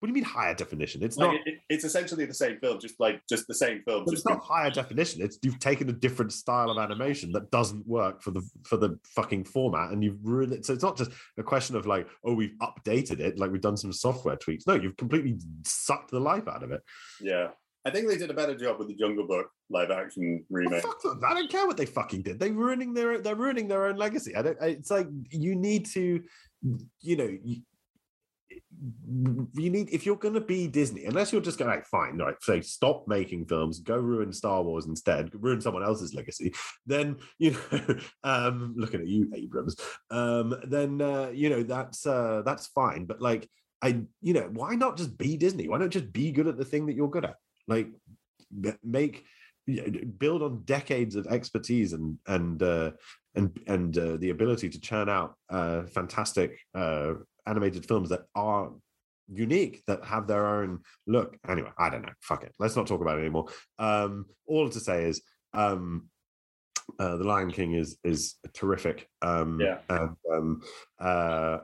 What 0.00 0.06
do 0.06 0.10
you 0.10 0.14
mean 0.14 0.24
higher 0.24 0.54
definition 0.54 1.02
it's 1.02 1.16
Like 1.16 1.26
not 1.32 1.34
it, 1.36 1.42
it- 1.46 1.58
it's 1.68 1.84
essentially 1.84 2.24
the 2.24 2.34
same 2.34 2.58
film, 2.60 2.78
just 2.80 2.98
like 3.00 3.20
just 3.28 3.46
the 3.48 3.54
same 3.54 3.82
film. 3.86 4.04
But 4.04 4.12
Just 4.12 4.24
it's 4.24 4.28
not 4.28 4.42
higher 4.42 4.70
definition. 4.70 5.20
It's 5.22 5.38
you've 5.42 5.58
taken 5.58 5.88
a 5.88 5.92
different 5.92 6.32
style 6.32 6.70
of 6.70 6.78
animation 6.78 7.32
that 7.32 7.50
doesn't 7.50 7.86
work 7.86 8.22
for 8.22 8.30
the 8.30 8.42
for 8.64 8.76
the 8.76 8.98
fucking 9.16 9.44
format, 9.44 9.90
and 9.90 10.02
you've 10.04 10.18
ruined 10.22 10.52
it. 10.52 10.64
So 10.66 10.72
it's 10.72 10.82
not 10.84 10.96
just 10.96 11.10
a 11.36 11.42
question 11.42 11.74
of 11.76 11.86
like, 11.86 12.06
oh, 12.24 12.34
we've 12.34 12.54
updated 12.62 13.20
it, 13.20 13.38
like 13.38 13.50
we've 13.50 13.60
done 13.60 13.76
some 13.76 13.92
software 13.92 14.36
tweaks. 14.36 14.66
No, 14.66 14.74
you've 14.74 14.96
completely 14.96 15.38
sucked 15.64 16.10
the 16.10 16.20
life 16.20 16.46
out 16.48 16.62
of 16.62 16.70
it. 16.70 16.80
yeah. 17.20 17.48
I 17.84 17.90
think 17.90 18.06
they 18.08 18.18
did 18.18 18.28
a 18.28 18.34
better 18.34 18.54
job 18.54 18.78
with 18.78 18.88
the 18.88 18.94
Jungle 18.94 19.26
Book 19.26 19.46
live 19.70 19.90
action 19.90 20.44
remake. 20.50 20.82
fuck 20.82 21.00
them. 21.00 21.20
I 21.26 21.32
don't 21.32 21.50
care 21.50 21.66
what 21.66 21.76
they 21.78 21.86
fucking 21.86 22.22
did. 22.22 22.38
They're 22.38 22.52
ruining 22.52 22.92
their 22.92 23.18
they're 23.20 23.36
ruining 23.36 23.66
their 23.68 23.86
own 23.86 23.96
legacy. 23.96 24.34
I 24.36 24.42
don't. 24.42 24.58
It's 24.60 24.90
like 24.90 25.06
you 25.30 25.54
need 25.54 25.86
to, 25.92 26.20
you 27.00 27.16
know. 27.16 27.38
You, 29.54 29.70
need 29.70 29.88
if 29.90 30.06
you're 30.06 30.16
going 30.16 30.34
to 30.34 30.40
be 30.40 30.68
Disney, 30.68 31.04
unless 31.04 31.32
you're 31.32 31.40
just 31.40 31.58
going 31.58 31.70
like 31.70 31.86
fine, 31.86 32.18
right? 32.18 32.36
Say 32.42 32.60
stop 32.60 33.04
making 33.08 33.46
films, 33.46 33.80
go 33.80 33.96
ruin 33.96 34.32
Star 34.32 34.62
Wars 34.62 34.86
instead, 34.86 35.30
ruin 35.34 35.60
someone 35.60 35.82
else's 35.82 36.14
legacy. 36.14 36.52
Then 36.86 37.16
you 37.38 37.52
know, 37.72 37.96
um, 38.24 38.74
looking 38.76 39.00
at 39.00 39.06
you, 39.06 39.30
Abrams. 39.34 39.76
Um, 40.10 40.54
then 40.64 41.00
uh, 41.00 41.30
you 41.32 41.50
know 41.50 41.62
that's 41.62 42.06
uh, 42.06 42.42
that's 42.44 42.68
fine. 42.68 43.04
But 43.06 43.20
like, 43.20 43.48
I 43.82 44.02
you 44.20 44.34
know, 44.34 44.48
why 44.52 44.74
not 44.74 44.96
just 44.96 45.18
be 45.18 45.36
Disney? 45.36 45.68
Why 45.68 45.78
not 45.78 45.90
just 45.90 46.12
be 46.12 46.30
good 46.30 46.46
at 46.46 46.56
the 46.56 46.64
thing 46.64 46.86
that 46.86 46.96
you're 46.96 47.10
good 47.10 47.24
at? 47.24 47.36
Like, 47.66 47.88
make 48.84 49.24
build 50.18 50.42
on 50.42 50.62
decades 50.64 51.14
of 51.14 51.26
expertise 51.26 51.92
and 51.92 52.18
and 52.26 52.62
uh, 52.62 52.90
and 53.34 53.58
and 53.66 53.98
uh, 53.98 54.16
the 54.16 54.30
ability 54.30 54.68
to 54.68 54.80
churn 54.80 55.08
out 55.08 55.34
uh, 55.50 55.82
fantastic 55.82 56.58
uh, 56.74 57.14
animated 57.48 57.86
films 57.86 58.08
that 58.10 58.22
are 58.34 58.70
unique 59.32 59.82
that 59.86 60.04
have 60.04 60.26
their 60.26 60.46
own 60.46 60.80
look 61.06 61.36
anyway 61.48 61.70
i 61.78 61.90
don't 61.90 62.02
know 62.02 62.12
fuck 62.20 62.42
it 62.44 62.54
let's 62.58 62.76
not 62.76 62.86
talk 62.86 63.00
about 63.00 63.18
it 63.18 63.22
anymore 63.22 63.46
um 63.78 64.24
all 64.46 64.68
to 64.68 64.80
say 64.80 65.04
is 65.04 65.20
um 65.54 66.08
uh, 66.98 67.16
the 67.16 67.24
lion 67.24 67.50
king 67.50 67.72
is 67.74 67.98
is 68.04 68.36
terrific 68.54 69.06
um 69.22 69.60
Yeah. 69.60 69.78
and 69.90 70.16
um 70.32 70.62
uh 70.98 71.58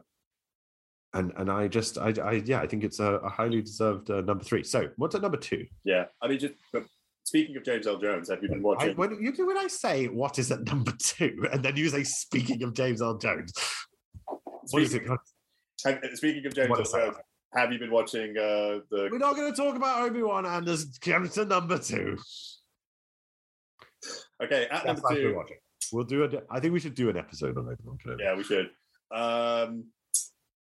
and 1.15 1.33
and 1.37 1.51
i 1.51 1.67
just 1.69 1.97
i, 1.97 2.13
I 2.23 2.33
yeah 2.45 2.61
i 2.61 2.67
think 2.67 2.85
it's 2.85 3.01
a, 3.01 3.15
a 3.15 3.31
highly 3.31 3.63
deserved 3.63 4.11
uh, 4.11 4.21
number 4.21 4.45
three 4.45 4.63
so 4.63 4.91
what's 4.97 5.15
at 5.15 5.23
number 5.23 5.39
two 5.39 5.65
Yeah, 5.85 6.05
I 6.21 6.29
mean, 6.29 6.39
just 6.39 6.55
but 6.73 6.85
speaking 7.23 7.57
of 7.57 7.65
James 7.65 7.87
Earl 7.87 7.99
Jones, 7.99 8.29
have 8.29 8.43
you 8.43 8.49
been 8.51 8.59
I, 8.59 8.63
watching? 8.63 8.97
when 8.97 9.11
you 9.23 9.33
do 9.33 9.47
when 9.47 9.57
I 9.57 9.69
say 9.69 10.09
what 10.09 10.39
is 10.39 10.53
at 10.53 10.65
number 10.73 10.93
two, 11.01 11.47
and 11.53 11.65
then 11.65 11.75
you 11.77 11.89
say 11.89 12.05
speaking 12.05 12.63
of 12.63 12.75
James 12.75 13.01
Earl 13.01 13.17
Jones, 13.17 13.53
what 14.71 14.83
is 14.83 14.93
it? 14.95 15.03
Speaking- 15.77 16.03
have- 16.03 16.17
speaking 16.17 16.47
of 16.47 16.55
James 16.55 16.71
What 16.71 16.79
L. 16.79 16.83
is 16.85 16.93
that? 16.93 17.05
Jones, 17.05 17.17
have 17.55 17.73
you 17.73 17.79
been 17.79 17.91
watching 17.91 18.31
uh, 18.37 18.81
the? 18.91 19.09
We're 19.13 19.19
not 19.19 19.37
going 19.37 19.53
to 19.53 19.57
talk 19.57 19.77
about 19.77 20.03
Obi 20.03 20.23
Wan 20.23 20.45
and 20.47 20.67
this 20.67 20.99
comes 20.99 21.35
to 21.35 21.45
number 21.45 21.79
two. 21.79 22.17
Okay, 24.43 24.65
at 24.65 24.71
That's 24.71 24.87
number 24.87 25.03
what 25.03 25.13
I've 25.13 25.19
been 25.19 25.33
two. 25.47 25.55
We'll 25.93 26.05
do 26.05 26.25
it. 26.25 26.47
I 26.51 26.61
think 26.61 26.73
we 26.73 26.81
should 26.81 26.95
do 26.95 27.09
an 27.11 27.17
episode 27.17 27.57
on 27.57 27.67
Obi 27.69 27.77
Wan 27.85 27.99
Kenobi. 28.05 28.21
Yeah, 28.21 28.35
we 28.37 28.43
should. 28.43 28.71
Um, 29.13 29.85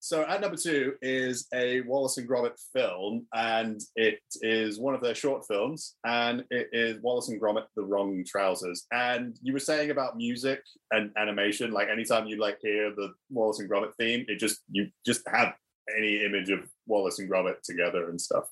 so 0.05 0.21
at 0.21 0.39
number 0.39 0.55
two 0.55 0.93
is 1.01 1.47
a 1.51 1.81
Wallace 1.81 2.19
and 2.19 2.29
Gromit 2.29 2.53
film, 2.71 3.25
and 3.33 3.81
it 3.95 4.19
is 4.41 4.79
one 4.79 4.93
of 4.93 5.01
their 5.01 5.15
short 5.15 5.47
films, 5.47 5.95
and 6.05 6.43
it 6.51 6.67
is 6.71 7.01
Wallace 7.01 7.29
and 7.29 7.41
Gromit: 7.41 7.63
The 7.75 7.81
Wrong 7.81 8.23
Trousers. 8.23 8.85
And 8.91 9.35
you 9.41 9.51
were 9.51 9.59
saying 9.59 9.89
about 9.89 10.15
music 10.15 10.61
and 10.91 11.09
animation, 11.17 11.71
like 11.71 11.87
anytime 11.89 12.27
you 12.27 12.39
like 12.39 12.59
hear 12.61 12.93
the 12.95 13.13
Wallace 13.31 13.59
and 13.59 13.67
Gromit 13.67 13.93
theme, 13.99 14.25
it 14.27 14.37
just 14.37 14.59
you 14.69 14.89
just 15.07 15.27
have 15.27 15.55
any 15.97 16.23
image 16.23 16.51
of 16.51 16.59
Wallace 16.85 17.17
and 17.17 17.27
Gromit 17.27 17.63
together 17.63 18.07
and 18.07 18.21
stuff. 18.21 18.43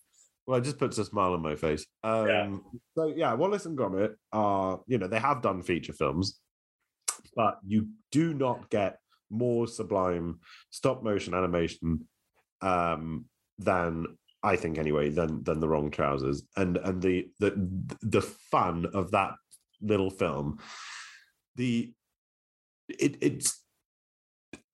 Well, 0.47 0.57
it 0.57 0.63
just 0.63 0.79
puts 0.79 0.97
a 0.97 1.05
smile 1.05 1.33
on 1.33 1.43
my 1.43 1.55
face. 1.55 1.85
Um, 2.03 2.27
Yeah. 2.27 2.57
So 2.97 3.13
yeah, 3.15 3.33
Wallace 3.35 3.67
and 3.67 3.77
Gromit 3.77 4.15
are 4.31 4.81
you 4.87 4.97
know 4.97 5.07
they 5.07 5.19
have 5.19 5.43
done 5.43 5.61
feature 5.61 5.93
films, 5.93 6.39
but 7.35 7.59
you 7.63 7.89
do 8.11 8.33
not 8.33 8.71
get 8.71 8.97
more 9.33 9.67
sublime 9.67 10.39
stop 10.69 11.03
motion 11.03 11.33
animation 11.33 12.07
um, 12.61 13.25
than 13.57 14.05
I 14.43 14.55
think 14.55 14.77
anyway 14.77 15.09
than 15.09 15.43
than 15.43 15.59
the 15.59 15.67
wrong 15.67 15.91
trousers 15.91 16.43
and 16.55 16.77
and 16.77 17.01
the 17.01 17.27
the 17.39 17.51
the 18.01 18.21
fun 18.21 18.85
of 18.93 19.11
that 19.11 19.33
little 19.81 20.09
film. 20.09 20.59
The 21.55 21.93
it 22.87 23.17
it's. 23.21 23.59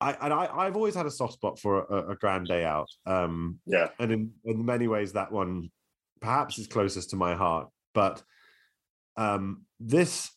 I 0.02 0.18
and 0.22 0.34
I 0.34 0.50
I've 0.52 0.76
always 0.76 0.96
had 0.96 1.06
a 1.06 1.12
soft 1.12 1.34
spot 1.34 1.60
for 1.60 1.84
a, 1.84 2.12
a 2.12 2.16
grand 2.16 2.48
day 2.48 2.64
out. 2.64 2.90
Um, 3.06 3.60
Yeah, 3.66 3.90
and 4.00 4.12
in, 4.12 4.32
in 4.46 4.66
many 4.66 4.88
ways 4.88 5.14
that 5.14 5.32
one 5.32 5.72
perhaps 6.22 6.58
is 6.60 6.68
closest 6.68 7.12
to 7.12 7.16
my 7.16 7.34
heart 7.34 7.70
but 7.94 8.22
um 9.18 9.66
this 9.80 10.32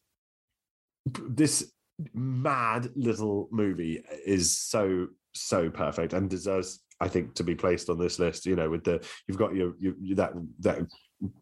this 1.04 1.71
mad 2.14 2.90
little 2.94 3.48
movie 3.50 4.02
is 4.26 4.56
so 4.56 5.06
so 5.34 5.70
perfect 5.70 6.12
and 6.12 6.28
deserves 6.28 6.80
i 7.00 7.08
think 7.08 7.34
to 7.34 7.44
be 7.44 7.54
placed 7.54 7.88
on 7.88 7.98
this 7.98 8.18
list 8.18 8.44
you 8.44 8.56
know 8.56 8.68
with 8.68 8.84
the 8.84 9.04
you've 9.26 9.38
got 9.38 9.54
your, 9.54 9.74
your 9.78 9.94
that 10.14 10.32
that 10.58 10.80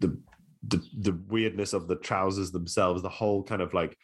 the 0.01 0.17
the, 0.69 0.83
the 0.99 1.19
weirdness 1.29 1.73
of 1.73 1.89
the 1.89 1.97
trousers 1.97 2.51
themselves 2.51 3.03
the 3.03 3.09
whole 3.09 3.43
kind 3.43 3.63
of 3.63 3.73
like 3.73 3.97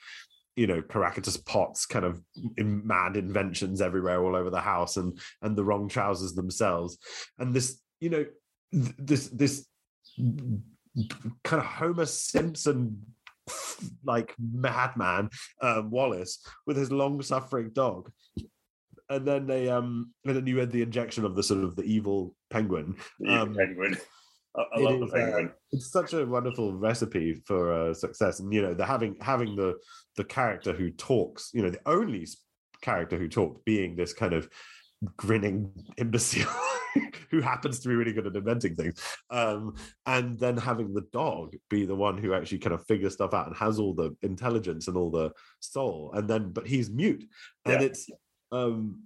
you 0.57 0.67
know 0.67 0.83
Caractacus 0.83 1.37
Potts 1.37 1.87
kind 1.87 2.05
of 2.05 2.21
in 2.57 2.85
mad 2.87 3.17
inventions 3.17 3.81
everywhere 3.81 4.25
all 4.25 4.35
over 4.35 4.51
the 4.51 4.61
house 4.61 4.97
and 4.97 5.19
and 5.43 5.55
the 5.55 5.65
wrong 5.65 5.89
trousers 5.89 6.33
themselves. 6.35 6.99
And 7.39 7.55
this 7.55 7.81
you 8.01 8.11
know 8.11 8.25
th- 8.73 8.97
this 8.99 9.29
this 9.29 9.67
kind 10.17 11.63
of 11.63 11.65
Homer 11.65 12.07
Simpson 12.07 13.03
like 14.05 14.35
madman 14.39 15.31
um, 15.63 15.91
Wallace 15.91 16.45
with 16.67 16.77
his 16.77 16.91
long 16.91 17.23
suffering 17.23 17.71
dog. 17.73 18.11
And 19.09 19.27
then 19.27 19.47
they 19.47 19.69
um 19.69 20.13
and 20.25 20.37
then 20.37 20.47
you 20.47 20.59
had 20.59 20.73
the 20.73 20.83
injection 20.83 21.25
of 21.25 21.37
the 21.37 21.43
sort 21.43 21.63
of 21.63 21.77
the 21.77 21.85
evil 21.85 22.35
penguin. 22.51 22.97
the 23.21 23.27
evil 23.27 23.43
Um, 23.43 23.55
penguin. 23.55 23.97
I, 24.57 24.63
I 24.75 24.81
love 24.81 24.99
the 24.99 25.07
is, 25.07 25.13
uh, 25.13 25.17
penguin. 25.17 25.53
It's 25.73 25.93
such 25.93 26.13
a 26.15 26.27
wonderful 26.27 26.75
recipe 26.75 27.43
for 27.47 27.73
uh, 27.73 27.95
success, 27.95 28.41
and 28.41 28.53
you 28.53 28.63
know, 28.63 28.75
the 28.75 28.85
having 28.85 29.17
having 29.21 29.55
the 29.55 29.75
the 30.17 30.25
character 30.25 30.73
who 30.73 30.91
talks, 30.91 31.51
you 31.55 31.63
know, 31.63 31.71
the 31.71 31.81
only 31.87 32.27
character 32.83 33.17
who 33.17 33.29
talked 33.29 33.65
being 33.65 33.95
this 33.97 34.13
kind 34.13 34.33
of 34.33 34.49
grinning 35.17 35.73
imbecile 35.99 36.51
who 37.31 37.41
happens 37.41 37.81
to 37.81 37.89
be 37.89 37.95
really 37.95 38.13
good 38.13 38.27
at 38.27 38.37
inventing 38.37 38.75
things, 38.75 39.01
um, 39.31 39.75
and 40.07 40.39
then 40.39 40.57
having 40.57 40.95
the 40.95 41.07
dog 41.13 41.55
be 41.69 41.85
the 41.85 41.95
one 41.95 42.17
who 42.19 42.33
actually 42.35 42.59
kind 42.59 42.75
of 42.75 42.85
figures 42.87 43.13
stuff 43.15 43.35
out 43.35 43.47
and 43.49 43.57
has 43.57 43.79
all 43.79 43.95
the 43.95 44.17
intelligence 44.23 44.89
and 44.89 44.97
all 44.97 45.11
the 45.11 45.31
soul, 45.61 46.11
and 46.15 46.29
then 46.29 46.51
but 46.51 46.67
he's 46.67 46.91
mute, 46.91 47.25
and 47.65 47.81
Yeah. 47.81 47.87
it's 47.87 48.09
um 48.53 49.03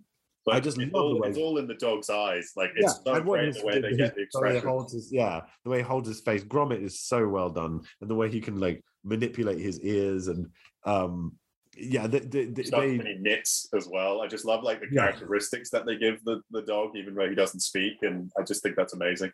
But 0.46 0.54
I 0.56 0.60
just 0.60 0.78
it's 0.78 0.92
love 0.92 1.10
the 1.14 1.20
way- 1.20 1.28
it's 1.30 1.38
all 1.38 1.58
in 1.58 1.66
the 1.66 1.74
dog's 1.74 2.08
eyes. 2.10 2.52
Like 2.56 2.70
it's 2.76 3.00
so 3.04 3.20
great 3.20 3.54
the 3.54 3.64
way 3.66 3.80
they 3.80 3.90
get 3.96 4.14
the 4.14 4.14
the 4.14 4.14
he 4.16 4.22
expression. 4.22 4.68
holds 4.68 4.92
his 4.92 5.12
yeah, 5.12 5.40
the 5.64 5.70
way 5.70 5.78
he 5.78 5.82
holds 5.82 6.08
his 6.08 6.20
face. 6.20 6.44
Gromit 6.44 6.82
is 6.82 7.00
so 7.00 7.26
well 7.28 7.50
done, 7.50 7.80
and 8.00 8.08
the 8.10 8.14
way 8.14 8.28
he 8.30 8.40
can 8.40 8.58
like 8.60 8.82
manipulate 9.02 9.58
his 9.58 9.80
ears 9.80 10.28
and 10.28 10.46
um 10.84 11.32
yeah, 11.76 12.06
they, 12.06 12.20
they, 12.20 12.62
stuff 12.62 12.80
they 12.80 12.92
he 12.98 13.16
knits 13.20 13.68
as 13.76 13.88
well. 13.90 14.20
I 14.20 14.26
just 14.26 14.44
love 14.44 14.62
like 14.62 14.80
the 14.80 14.88
Yeah. 14.90 15.02
characteristics 15.12 15.70
that 15.70 15.86
they 15.86 15.96
give 15.96 16.22
the, 16.24 16.40
the 16.50 16.62
dog, 16.62 16.96
even 16.96 17.14
though 17.14 17.28
he 17.28 17.34
doesn't 17.34 17.60
speak, 17.60 17.94
and 18.02 18.30
I 18.38 18.42
just 18.42 18.62
think 18.62 18.76
that's 18.76 18.92
amazing. 18.94 19.32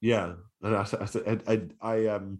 yeah, 0.00 0.34
and 0.62 0.76
I, 0.76 0.86
I, 1.26 1.38
I, 1.46 1.60
I 1.80 2.06
um. 2.06 2.38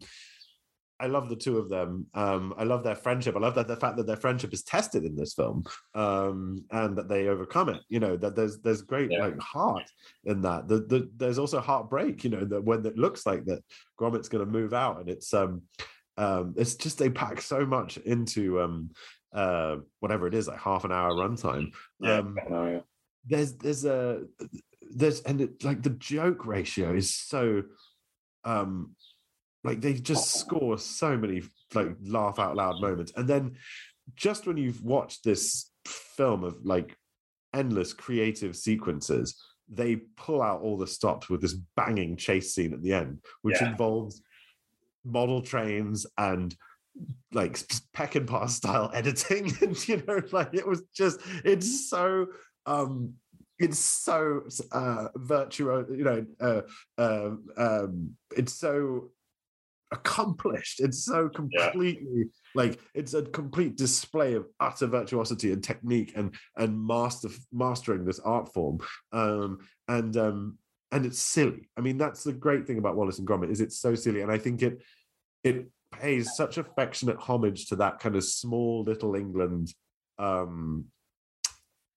I 1.01 1.07
love 1.07 1.29
the 1.29 1.37
two 1.37 1.59
of 1.59 1.69
them. 1.69 2.07
Um, 2.13 2.53
I 2.59 2.65
love 2.65 2.83
their 2.83 2.97
friendship. 2.97 3.37
I 3.37 3.39
love 3.39 3.55
that 3.55 3.69
the 3.69 3.77
fact 3.77 3.97
that 3.99 4.09
their 4.09 4.17
friendship 4.17 4.53
is 4.53 4.65
tested 4.65 5.05
in 5.05 5.15
this 5.15 5.33
film, 5.33 5.63
um, 5.95 6.65
and 6.73 6.99
that 6.99 7.09
they 7.09 7.29
overcome 7.29 7.69
it. 7.69 7.81
You 7.89 8.01
know 8.01 8.17
that 8.17 8.35
there's 8.35 8.59
there's 8.63 8.83
great 8.83 9.13
Yeah. 9.13 9.27
like 9.27 9.39
heart 9.39 9.85
in 10.25 10.43
that. 10.43 10.67
The, 10.67 10.81
the, 10.81 11.09
there's 11.17 11.39
also 11.39 11.61
heartbreak. 11.61 12.25
You 12.25 12.31
know 12.31 12.45
that 12.47 12.65
when 12.65 12.85
it 12.85 12.99
looks 12.99 13.27
like 13.27 13.45
that 13.45 13.63
Gromit's 13.97 14.29
going 14.29 14.45
to 14.45 14.51
move 14.51 14.75
out, 14.75 14.99
and 14.99 15.09
it's 15.09 15.33
um, 15.33 15.63
um, 16.17 16.55
it's 16.57 16.75
just 16.75 16.99
they 16.99 17.11
pack 17.11 17.41
so 17.43 17.65
much 17.65 17.99
into 17.99 18.61
um, 18.61 18.91
uh, 19.33 19.77
whatever 20.01 20.27
it 20.27 20.35
is, 20.35 20.49
like 20.49 20.59
half 20.61 20.85
an 20.85 20.93
hour 20.93 21.13
runtime. 21.13 21.73
Yeah, 22.01 22.19
Um, 22.19 22.39
yeah. 22.51 22.81
there's 23.27 23.55
there's 23.57 23.85
a 23.85 24.25
there's 24.91 25.21
and 25.23 25.41
it, 25.41 25.63
like 25.65 25.83
the 25.83 25.91
joke 25.91 26.47
ratio 26.47 26.95
is 26.95 27.15
so 27.15 27.63
um 28.45 28.95
like 29.65 29.81
they 29.81 29.93
just 29.93 30.37
score 30.37 30.79
so 30.79 31.17
many 31.17 31.43
like 31.75 31.95
laugh 32.03 32.39
out 32.39 32.57
loud 32.57 32.81
moments 32.81 33.13
and 33.17 33.29
then 33.29 33.57
just 34.15 34.47
when 34.47 34.57
you've 34.57 34.83
watched 34.83 35.25
this 35.25 35.71
film 35.85 36.43
of 36.45 36.65
like 36.65 36.97
endless 37.53 37.93
creative 37.93 38.57
sequences 38.57 39.43
they 39.69 39.97
pull 40.17 40.41
out 40.41 40.63
all 40.63 40.79
the 40.79 40.87
stops 40.87 41.29
with 41.29 41.43
this 41.43 41.55
banging 41.77 42.17
chase 42.17 42.55
scene 42.55 42.73
at 42.73 42.83
the 42.83 42.93
end 42.95 43.21
which 43.43 43.61
Yeah. 43.61 43.71
involves 43.73 44.23
model 45.05 45.43
trains 45.43 46.07
and 46.17 46.55
like 47.33 47.55
Peckinpah 47.95 48.49
style 48.49 48.91
editing 48.95 49.53
and 49.63 49.89
you 49.89 50.03
know 50.07 50.21
like 50.33 50.55
it 50.55 50.67
was 50.67 50.83
just 50.95 51.21
it's 51.45 51.89
so 51.89 52.27
um 52.67 53.15
it's 53.59 53.79
so 53.79 54.43
uh 54.73 55.09
virtual 55.17 55.85
you 55.91 56.05
know 56.05 56.27
uh, 56.41 56.63
uh 56.99 57.31
um 57.57 58.11
it's 58.37 58.55
so 58.55 59.11
accomplished. 59.91 60.81
It's 60.81 61.05
so 61.05 61.31
Yeah. 61.51 61.71
completely 61.71 62.27
like 62.55 62.79
it's 62.95 63.15
a 63.15 63.23
complete 63.23 63.77
display 63.77 64.35
of 64.35 64.47
utter 64.61 64.87
virtuosity 64.87 65.53
and 65.53 65.63
technique 65.63 66.13
and 66.17 66.35
and 66.57 66.87
master 66.87 67.29
mastering 67.53 68.05
this 68.05 68.21
art 68.21 68.53
form. 68.53 68.81
Um 69.13 69.59
and 69.89 70.17
um 70.17 70.59
and 70.91 71.07
it's 71.07 71.19
silly. 71.19 71.69
I 71.77 71.81
mean 71.81 71.99
that's 71.99 72.25
the 72.25 72.33
great 72.33 72.67
thing 72.67 72.79
about 72.79 72.97
wallace 72.97 73.19
and 73.19 73.27
gromit 73.27 73.51
is 73.51 73.61
it's 73.61 73.79
so 73.79 73.95
silly 73.95 74.23
and 74.23 74.33
i 74.33 74.39
think 74.39 74.63
it 74.63 74.83
it 75.45 75.71
pays 75.93 76.37
such 76.37 76.59
affectionate 76.59 77.17
homage 77.17 77.67
to 77.67 77.77
that 77.77 77.99
kind 77.99 78.17
of 78.17 78.25
small 78.25 78.83
little 78.83 79.15
england 79.15 79.73
um 80.19 80.85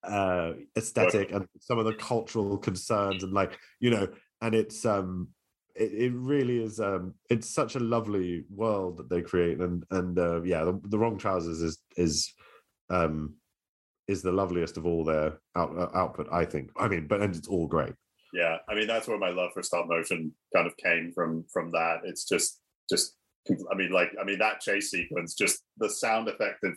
uh 0.03 0.53
aesthetic 0.77 1.31
and 1.31 1.45
some 1.59 1.77
of 1.77 1.85
the 1.85 1.93
cultural 1.93 2.57
concerns 2.57 3.23
and 3.23 3.33
like 3.33 3.57
you 3.79 3.89
know 3.89 4.07
and 4.41 4.55
it's 4.55 4.85
um 4.85 5.27
it, 5.75 5.91
it 5.93 6.13
really 6.13 6.63
is 6.63 6.79
um 6.79 7.13
it's 7.29 7.53
such 7.53 7.75
a 7.75 7.79
lovely 7.79 8.43
world 8.49 8.97
that 8.97 9.09
they 9.09 9.21
create 9.21 9.59
and 9.59 9.83
and 9.91 10.17
uh, 10.17 10.41
yeah 10.41 10.63
the, 10.63 10.79
the 10.85 10.97
wrong 10.97 11.17
trousers 11.17 11.61
is 11.61 11.77
is 11.97 12.33
um 12.89 13.35
is 14.07 14.23
the 14.23 14.31
loveliest 14.31 14.77
of 14.77 14.85
all 14.85 15.03
their 15.03 15.39
out, 15.55 15.77
uh, 15.77 15.89
output 15.95 16.27
i 16.31 16.43
think 16.43 16.71
i 16.77 16.87
mean 16.87 17.05
but 17.07 17.21
and 17.21 17.35
it's 17.35 17.47
all 17.47 17.67
great 17.67 17.93
yeah. 18.33 18.57
I 18.69 18.75
mean, 18.75 18.87
that's 18.87 19.07
where 19.07 19.17
my 19.17 19.29
love 19.29 19.51
for 19.53 19.63
stop 19.63 19.87
motion 19.87 20.33
kind 20.55 20.67
of 20.67 20.77
came 20.77 21.11
from. 21.13 21.45
From 21.51 21.71
that, 21.71 22.01
it's 22.03 22.27
just 22.27 22.59
just 22.89 23.15
I 23.49 23.75
mean, 23.75 23.91
like, 23.91 24.11
I 24.19 24.23
mean 24.23 24.39
that 24.39 24.59
chase 24.61 24.91
sequence, 24.91 25.33
just 25.33 25.63
the 25.77 25.89
sound 25.89 26.27
effect 26.27 26.63
of 26.63 26.73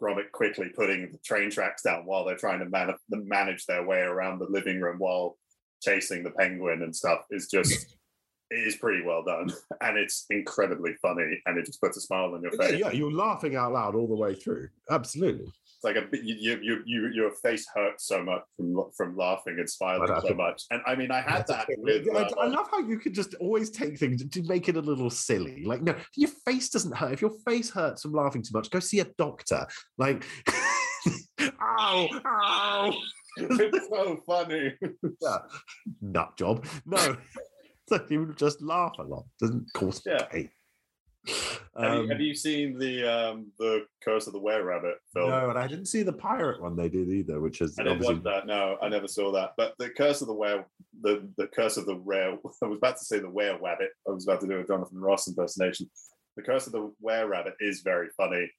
Gromit 0.00 0.30
quickly 0.32 0.68
putting 0.74 1.10
the 1.12 1.18
train 1.24 1.50
tracks 1.50 1.82
down 1.82 2.04
while 2.04 2.24
they're 2.24 2.36
trying 2.36 2.58
to 2.58 2.66
man- 2.68 2.94
manage 3.08 3.66
their 3.66 3.86
way 3.86 3.98
around 4.00 4.38
the 4.38 4.46
living 4.46 4.80
room 4.80 4.98
while 4.98 5.38
chasing 5.82 6.22
the 6.22 6.30
penguin 6.30 6.82
and 6.82 6.94
stuff 6.94 7.24
is 7.30 7.48
just 7.48 7.96
it 8.50 8.66
is 8.66 8.76
pretty 8.76 9.02
well 9.04 9.22
done 9.24 9.50
and 9.80 9.96
it's 9.96 10.26
incredibly 10.30 10.92
funny 11.00 11.40
and 11.46 11.56
it 11.58 11.64
just 11.66 11.80
puts 11.80 11.96
a 11.96 12.00
smile 12.00 12.34
on 12.34 12.42
your 12.42 12.52
Yeah, 12.60 12.66
face. 12.68 12.78
yeah, 12.80 12.90
you're 12.92 13.12
laughing 13.12 13.56
out 13.56 13.72
loud 13.72 13.94
all 13.94 14.06
the 14.06 14.14
way 14.14 14.34
through. 14.34 14.68
Absolutely. 14.90 15.50
Like 15.84 15.96
a 15.96 16.02
bit 16.02 16.22
you, 16.22 16.36
you, 16.38 16.58
you, 16.62 16.82
you 16.86 17.08
your 17.12 17.30
face 17.42 17.66
hurts 17.74 18.06
so 18.06 18.22
much 18.22 18.42
from 18.56 18.74
from 18.96 19.16
laughing 19.16 19.56
and 19.58 19.68
smiling 19.68 20.06
so 20.22 20.28
to- 20.28 20.34
much. 20.34 20.62
And 20.70 20.80
I 20.86 20.94
mean, 20.94 21.10
I 21.10 21.20
had 21.20 21.46
that 21.48 21.66
with. 21.78 22.06
I, 22.14 22.20
I 22.40 22.46
uh, 22.46 22.50
love 22.50 22.68
how 22.70 22.80
you 22.80 22.98
could 22.98 23.14
just 23.14 23.34
always 23.34 23.70
take 23.70 23.98
things 23.98 24.24
to 24.24 24.42
make 24.44 24.68
it 24.68 24.76
a 24.76 24.80
little 24.80 25.10
silly. 25.10 25.64
Like, 25.64 25.82
no, 25.82 25.94
your 26.16 26.30
face 26.46 26.68
doesn't 26.68 26.96
hurt. 26.96 27.12
If 27.12 27.20
your 27.22 27.32
face 27.46 27.70
hurts 27.70 28.02
from 28.02 28.12
laughing 28.12 28.42
too 28.42 28.52
much, 28.52 28.70
go 28.70 28.78
see 28.80 29.00
a 29.00 29.06
doctor. 29.18 29.66
Like, 29.98 30.24
ow, 31.60 32.08
ow, 32.24 32.92
it's 33.38 33.88
so 33.88 34.20
funny. 34.26 34.74
nut 36.00 36.36
job. 36.36 36.64
No, 36.86 37.16
so 37.88 38.04
you 38.08 38.32
just 38.36 38.62
laugh 38.62 38.94
a 38.98 39.02
lot. 39.02 39.24
Doesn't 39.40 39.66
cause 39.74 40.02
Yeah. 40.06 40.24
pain. 40.26 40.48
have, 41.26 41.94
you, 41.94 42.00
Um, 42.00 42.08
have 42.08 42.20
you 42.20 42.34
seen 42.34 42.78
the 42.78 43.04
um 43.04 43.52
the 43.58 43.86
Curse 44.02 44.26
of 44.26 44.32
the 44.32 44.40
Were 44.40 44.62
Rabbit 44.64 44.96
film? 45.12 45.30
no, 45.30 45.50
and 45.50 45.58
I 45.58 45.66
didn't 45.66 45.86
see 45.86 46.02
the 46.02 46.12
pirate 46.12 46.60
one 46.60 46.76
they 46.76 46.88
did 46.88 47.08
either, 47.08 47.40
which 47.40 47.60
is 47.60 47.78
I 47.78 47.84
didn't 47.84 47.98
obviously 47.98 48.14
watch 48.16 48.24
that. 48.24 48.46
No, 48.46 48.76
I 48.82 48.88
never 48.88 49.08
saw 49.08 49.32
that. 49.32 49.52
But 49.56 49.74
the 49.78 49.90
Curse 49.90 50.20
of 50.22 50.28
the 50.28 50.34
Were, 50.34 50.64
the 51.00 51.28
the 51.36 51.46
Curse 51.46 51.76
of 51.76 51.86
the 51.86 51.96
Rare. 51.96 52.32
I 52.62 52.66
was 52.66 52.78
about 52.78 52.98
to 52.98 53.04
say 53.04 53.18
the 53.20 53.30
Were 53.30 53.58
Rabbit. 53.62 53.90
I 54.08 54.12
was 54.12 54.26
about 54.26 54.40
to 54.40 54.48
do 54.48 54.60
a 54.60 54.66
Jonathan 54.66 54.98
Ross 55.00 55.28
impersonation. 55.28 55.88
The 56.36 56.42
Curse 56.42 56.66
of 56.66 56.72
the 56.72 56.92
Were 57.00 57.26
Rabbit 57.28 57.54
is 57.60 57.82
very 57.82 58.08
funny. 58.16 58.50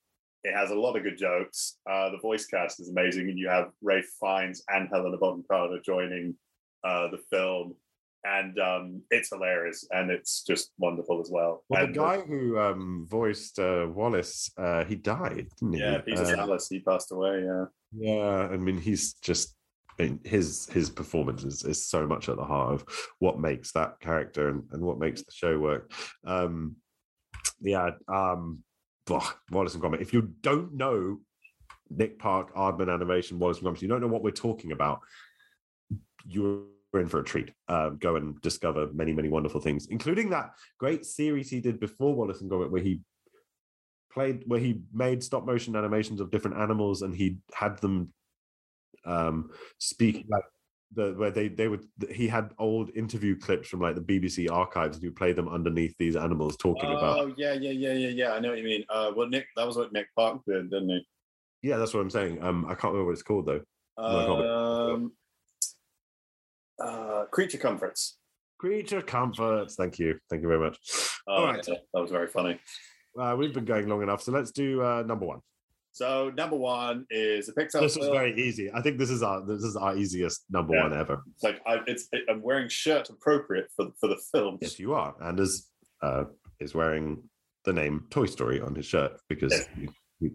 It 0.45 0.53
has 0.53 0.72
a 0.72 0.76
lot 0.76 0.97
of 0.97 1.03
good 1.03 1.18
jokes. 1.18 1.78
Uh, 1.89 2.09
the 2.11 2.20
voice 2.22 2.45
cast 2.45 2.80
is 2.80 2.89
amazing, 2.89 3.30
and 3.30 3.39
you 3.39 3.47
have 3.47 3.72
Ralph 3.82 4.05
Fiennes 4.20 4.64
and 4.70 4.89
Helena 4.89 5.18
Bonham 5.18 5.43
Carter 5.49 5.80
joining 5.86 6.36
uh, 6.84 7.07
the 7.09 7.20
film, 7.32 7.76
and 8.24 8.57
um, 8.59 9.01
it's 9.09 9.30
hilarious 9.30 9.86
and 9.91 10.09
it's 10.09 10.43
just 10.43 10.71
wonderful 10.78 11.19
as 11.21 11.30
well. 11.32 11.63
Well, 11.69 11.82
the 11.82 11.88
And, 11.88 11.95
guy 11.95 12.21
who 12.21 12.59
um, 12.59 13.05
voiced 13.09 13.59
uh, 13.59 13.88
Wallace, 13.93 14.51
uh, 14.57 14.86
he 14.86 14.95
died, 14.95 15.47
didn't 15.59 15.74
he? 15.74 15.80
yeah, 15.80 15.99
Peter 15.99 16.21
Uh, 16.24 16.59
he 16.69 16.80
passed 16.80 17.11
away. 17.11 17.43
Yeah. 17.43 17.65
Yeah, 17.95 18.49
I 18.51 18.57
mean, 18.57 18.78
he's 18.78 19.13
just 19.15 19.55
I 19.99 20.03
mean, 20.03 20.19
his 20.24 20.67
his 20.71 20.89
performance 20.89 21.43
is, 21.43 21.63
is 21.63 21.86
so 21.86 22.07
much 22.07 22.28
at 22.30 22.38
the 22.38 22.43
heart 22.43 22.74
of 22.74 22.86
what 23.19 23.39
makes 23.39 23.71
that 23.74 23.99
character 23.99 24.49
and, 24.49 24.63
and 24.71 24.82
what 24.82 24.97
makes 24.97 25.21
the 25.21 25.32
show 25.32 25.59
work. 25.59 25.91
Um, 26.26 26.78
yeah, 27.61 27.91
um, 28.07 28.63
ugh, 29.11 29.36
Wallace 29.51 29.76
and 29.76 29.84
Gromit. 29.84 30.01
If 30.01 30.13
you 30.13 30.34
don't 30.41 30.74
know 30.74 31.19
Nick 31.89 32.17
Park, 32.17 32.55
Aardman 32.55 32.91
Animation, 32.91 33.38
Wallace 33.38 33.59
and 33.59 33.67
Gromit, 33.67 33.82
you 33.82 33.88
don't 33.88 34.01
know 34.01 34.07
what 34.07 34.24
we're 34.24 34.32
talking 34.32 34.71
about. 34.71 35.01
You're 36.26 36.63
in 37.00 37.08
for 37.08 37.20
a 37.20 37.24
treat. 37.24 37.52
Uh, 37.68 37.89
go 37.89 38.16
and 38.16 38.39
discover 38.41 38.88
many, 38.94 39.14
many 39.14 39.30
wonderful 39.30 39.60
things, 39.60 39.88
including 39.88 40.30
that 40.30 40.52
great 40.80 41.06
series 41.06 41.50
he 41.50 41.60
did 41.60 41.80
before 41.80 42.16
Wallace 42.16 42.41
and 42.41 42.50
Gromit, 42.50 42.72
where 42.72 42.82
he 42.82 43.02
played 44.12 44.44
where 44.46 44.60
he 44.60 44.80
made 44.94 45.24
stop 45.24 45.44
motion 45.46 45.76
animations 45.76 46.22
of 46.22 46.30
different 46.30 46.58
animals 46.58 47.02
and 47.02 47.16
he 47.16 47.38
had 47.52 47.80
them 47.80 48.14
um 49.06 49.50
speak 49.80 50.24
like 50.30 50.44
the 50.94 51.14
where 51.14 51.32
they 51.32 51.48
they 51.48 51.68
would 51.68 51.84
he 52.12 52.28
had 52.28 52.52
old 52.60 52.91
interview 52.96 53.36
clips 53.36 53.68
from 53.68 53.82
like 53.82 53.96
the 53.96 54.02
BBC 54.02 54.52
archives 54.52 54.98
and 54.98 55.04
you 55.04 55.12
play 55.12 55.34
them 55.34 55.50
underneath 55.50 55.96
these 55.98 56.16
animals 56.16 56.56
talking 56.58 56.91
about 56.91 57.18
Oh 57.22 57.34
yeah, 57.38 57.54
yeah, 57.54 57.72
yeah, 57.72 57.94
yeah, 57.94 58.10
yeah. 58.10 58.34
I 58.34 58.39
know 58.39 58.50
what 58.50 58.60
you 58.60 58.64
mean. 58.64 58.86
Uh, 58.88 59.12
well, 59.16 59.28
Nick, 59.28 59.48
that 59.56 59.66
was 59.66 59.78
what 59.78 59.91
Nick 59.91 60.08
Park 60.16 60.41
did, 60.48 60.70
didn't 60.70 60.89
he? 60.89 61.08
yeah 61.64 61.78
that's 61.78 61.94
what 61.94 62.02
I'm 62.02 62.10
saying 62.12 62.44
um 62.44 62.66
I 62.66 62.76
can't 62.76 62.94
remember 62.94 63.06
what 63.06 63.14
it's 63.14 63.24
called 63.24 63.48
though 63.48 63.62
No, 63.98 64.20
I 64.20 64.26
can't 64.26 64.46
Um, 64.46 65.12
uh, 66.88 67.25
creature 67.36 67.57
comforts. 67.67 68.17
creature 68.59 69.01
comforts 69.01 69.75
thank 69.75 69.99
you 69.99 70.09
thank 70.29 70.41
you 70.43 70.47
very 70.53 70.59
much 70.67 70.77
Oh, 71.27 71.34
all 71.36 71.45
right 71.45 71.65
yeah, 71.67 71.75
that 71.93 72.01
was 72.01 72.11
very 72.11 72.27
funny. 72.38 72.59
uh, 73.19 73.34
we've 73.38 73.53
been 73.53 73.65
going 73.73 73.88
long 73.88 74.01
enough 74.03 74.21
so 74.21 74.31
let's 74.31 74.51
do 74.51 74.81
uh 74.81 75.03
number 75.11 75.25
one 75.34 75.39
So 76.01 76.31
number 76.41 76.57
one 76.57 76.97
is 77.09 77.49
a 77.49 77.53
Pixar 77.53 77.79
this 77.86 77.93
is 77.97 78.05
film. 78.05 78.13
very 78.19 78.34
easy 78.45 78.65
I 78.77 78.81
think 78.84 78.95
this 78.97 79.11
is 79.17 79.21
our 79.29 79.38
this 79.51 79.63
is 79.69 79.75
our 79.75 79.93
easiest 80.03 80.39
number 80.57 80.73
Yeah. 80.75 80.84
one 80.86 80.93
ever 81.03 81.15
It's 81.36 81.43
like 81.49 81.59
I, 81.71 81.73
it's 81.91 82.03
it, 82.15 82.23
I'm 82.29 82.41
wearing 82.49 82.67
shirt 82.84 83.05
appropriate 83.15 83.67
for 83.75 83.86
for 83.99 84.07
the 84.13 84.19
film. 84.31 84.53
Yes, 84.61 84.79
you 84.79 84.93
are. 85.01 85.11
Anders 85.29 85.53
uh, 86.05 86.23
is 86.65 86.71
wearing 86.81 87.07
the 87.67 87.73
name 87.81 87.95
Toy 88.15 88.25
Story 88.38 88.59
on 88.67 88.73
his 88.79 88.86
shirt 88.93 89.13
because 89.31 89.53
Yes. 89.53 89.67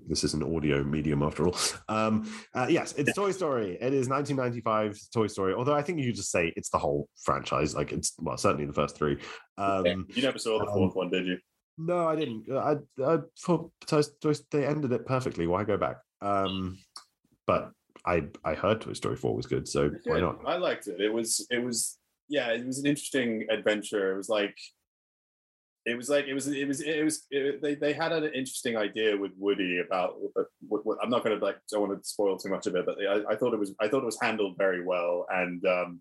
This 0.07 0.25
is 0.25 0.35
an 0.35 0.43
audio 0.43 0.83
medium 0.83 1.23
after 1.23 1.47
all. 1.47 1.57
Um, 1.89 2.31
uh, 2.55 2.67
yes, 2.69 2.93
it's 2.97 3.15
Toy 3.15 3.33
Story. 3.33 3.79
It 3.81 3.95
is 3.95 4.09
1995's 4.09 5.09
Toy 5.09 5.27
Story. 5.27 5.55
Although 5.55 5.75
I 5.75 5.83
think 5.83 6.01
you 6.01 6.13
just 6.13 6.31
say 6.31 6.53
it's 6.57 6.71
the 6.71 6.79
whole 6.79 7.09
franchise. 7.23 7.75
Like 7.75 7.93
it's 7.93 8.15
well, 8.19 8.37
certainly 8.37 8.67
the 8.67 8.73
first 8.73 8.97
three. 8.97 9.19
Um, 9.57 9.85
Yeah, 9.87 9.95
you 10.09 10.23
never 10.23 10.39
saw 10.39 10.59
the 10.59 10.67
um, 10.67 10.75
fourth 10.75 10.95
one, 10.95 11.11
did 11.11 11.27
you? 11.27 11.39
No, 11.79 12.09
I 12.09 12.17
didn't. 12.17 12.51
I, 12.51 12.77
I 13.05 13.19
thought 13.39 13.71
Toy, 13.87 14.03
Toy, 14.21 14.33
they 14.51 14.67
ended 14.67 14.93
it 14.93 15.07
perfectly. 15.07 15.47
Why 15.47 15.65
go 15.65 15.77
back? 15.77 15.97
Um, 16.21 16.79
but 17.47 17.71
I 18.05 18.25
I 18.45 18.55
heard 18.55 18.81
Toy 18.81 18.95
Story 18.95 19.17
Four 19.17 19.35
was 19.35 19.47
good, 19.47 19.69
so 19.69 19.91
why 20.05 20.21
not? 20.21 20.41
I 20.45 20.57
liked 20.57 20.89
it. 20.89 21.01
It 21.01 21.13
was 21.13 21.47
it 21.51 21.63
was 21.63 21.99
yeah, 22.29 22.49
it 22.51 22.67
was 22.67 22.79
an 22.79 22.87
interesting 22.87 23.47
adventure. 23.51 24.13
It 24.13 24.17
was 24.17 24.29
like 24.29 24.57
it 25.89 25.97
was 25.97 26.09
like 26.09 26.27
it 26.27 26.35
was 26.35 26.47
it 26.49 26.69
was 26.69 26.81
it 26.81 27.03
was 27.03 27.27
it, 27.31 27.63
they 27.63 27.75
they 27.75 27.93
had 27.93 28.13
an 28.13 28.25
interesting 28.25 28.77
idea 28.77 29.17
with 29.17 29.33
Woody 29.39 29.81
about 29.81 30.17
uh, 30.37 30.43
what, 30.67 30.85
what, 30.85 30.99
I'm 31.03 31.09
not 31.09 31.25
going 31.25 31.39
to 31.39 31.45
like 31.45 31.57
don't 31.71 31.89
want 31.89 32.03
to 32.03 32.09
spoil 32.09 32.37
too 32.37 32.51
much 32.51 32.67
of 32.67 32.75
it, 32.77 32.85
but 32.85 32.99
I, 33.01 33.33
I 33.33 33.37
thought 33.37 33.55
it 33.55 33.59
was 33.59 33.75
I 33.81 33.89
thought 33.89 34.03
it 34.03 34.07
was 34.07 34.21
handled 34.21 34.57
very 34.59 34.85
well, 34.85 35.27
and 35.31 35.65
um, 35.65 36.01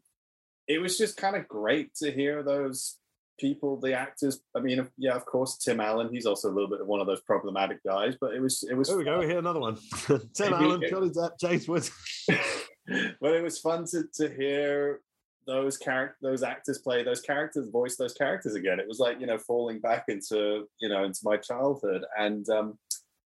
it 0.67 0.79
was 0.79 0.97
just 0.97 1.15
kind 1.15 1.35
of 1.35 1.47
great 1.47 1.95
to 1.95 2.11
hear 2.11 2.43
those 2.43 2.97
people, 3.39 3.79
the 3.79 3.93
actors. 3.93 4.41
I 4.55 4.59
mean, 4.59 4.85
yeah, 4.97 5.13
of 5.13 5.25
course, 5.25 5.57
Tim 5.57 5.79
Allen. 5.79 6.09
He's 6.11 6.25
also 6.25 6.49
a 6.49 6.53
little 6.53 6.69
bit 6.69 6.81
of 6.81 6.87
one 6.87 6.99
of 6.99 7.07
those 7.07 7.21
problematic 7.21 7.81
guys, 7.85 8.15
but 8.19 8.33
it 8.33 8.41
was 8.41 8.63
it 8.69 8.75
was. 8.75 8.89
There 8.89 8.97
we 8.97 9.05
go. 9.05 9.19
We 9.19 9.27
hear 9.27 9.39
another 9.39 9.61
one. 9.61 9.77
Tim 10.33 10.53
Allen, 10.53 10.83
Johnny 10.89 11.09
Depp, 11.09 11.39
James 11.39 11.67
Woods. 11.67 11.91
but 12.27 13.33
it 13.33 13.43
was 13.43 13.59
fun 13.59 13.85
to, 13.91 14.03
to 14.15 14.29
hear 14.35 15.01
those 15.47 15.77
character 15.77 16.17
those 16.21 16.43
actors 16.43 16.79
play 16.79 17.03
those 17.03 17.21
characters 17.21 17.69
voice 17.69 17.95
those 17.95 18.13
characters 18.13 18.53
again 18.53 18.79
it 18.79 18.87
was 18.87 18.99
like 18.99 19.19
you 19.19 19.25
know 19.25 19.37
falling 19.37 19.79
back 19.79 20.03
into 20.09 20.65
you 20.79 20.89
know 20.89 21.03
into 21.05 21.21
my 21.23 21.37
childhood 21.37 22.03
and 22.19 22.47
um 22.49 22.77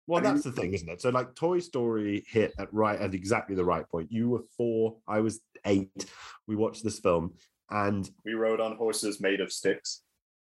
Well, 0.07 0.19
I 0.19 0.23
mean- 0.23 0.33
that's 0.35 0.45
the 0.45 0.53
thing, 0.53 0.73
isn't 0.75 0.89
it? 0.89 1.01
So, 1.03 1.11
like, 1.11 1.35
Toy 1.35 1.59
Story 1.61 2.25
hit 2.27 2.55
at 2.59 2.73
right 2.73 2.99
at 2.99 3.15
exactly 3.15 3.55
the 3.55 3.65
right 3.65 3.87
point. 3.89 4.11
You 4.11 4.31
were 4.31 4.45
four, 4.57 4.97
I 5.07 5.21
was 5.21 5.41
eight. 5.67 6.07
We 6.47 6.57
watched 6.57 6.83
this 6.83 6.99
film, 6.99 7.35
and 7.69 8.09
we 8.25 8.33
rode 8.33 8.59
on 8.61 8.77
horses 8.77 9.21
made 9.21 9.41
of 9.41 9.53
sticks 9.53 10.03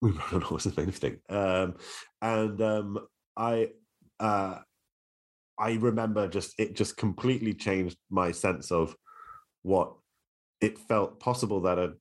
we 0.01 0.11
rode 0.11 0.33
on 0.33 0.41
horses 0.41 0.77
made 0.77 0.89
of 0.89 0.95
stick. 0.95 1.19
Um, 1.29 1.75
and 2.21 2.61
um, 2.61 2.99
I, 3.35 3.69
uh, 4.19 4.59
I 5.57 5.71
remember 5.73 6.27
just 6.27 6.53
it 6.59 6.75
just 6.75 6.97
completely 6.97 7.53
changed 7.53 7.97
my 8.09 8.31
sense 8.31 8.71
of 8.71 8.95
what 9.63 9.93
it 10.61 10.77
felt 10.77 11.19
possible 11.19 11.61
that 11.61 11.77
a 11.77 11.93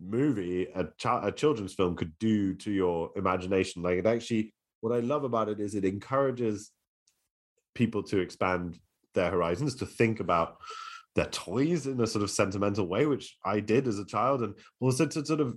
movie, 0.00 0.68
a, 0.74 0.84
chi- 1.00 1.28
a 1.28 1.32
children's 1.32 1.74
film, 1.74 1.96
could 1.96 2.18
do 2.18 2.54
to 2.54 2.70
your 2.70 3.10
imagination. 3.16 3.82
Like 3.82 3.98
it 3.98 4.06
actually, 4.06 4.54
what 4.80 4.94
I 4.94 5.00
love 5.00 5.24
about 5.24 5.48
it 5.48 5.60
is 5.60 5.74
it 5.74 5.84
encourages 5.84 6.70
people 7.74 8.02
to 8.04 8.18
expand 8.18 8.78
their 9.14 9.30
horizons, 9.30 9.74
to 9.76 9.86
think 9.86 10.20
about 10.20 10.56
their 11.14 11.26
toys 11.26 11.86
in 11.86 12.00
a 12.00 12.06
sort 12.06 12.22
of 12.22 12.30
sentimental 12.30 12.86
way, 12.86 13.06
which 13.06 13.36
I 13.44 13.60
did 13.60 13.88
as 13.88 13.98
a 13.98 14.04
child, 14.04 14.42
and 14.42 14.54
also 14.80 15.06
to 15.06 15.24
sort 15.24 15.40
of 15.40 15.56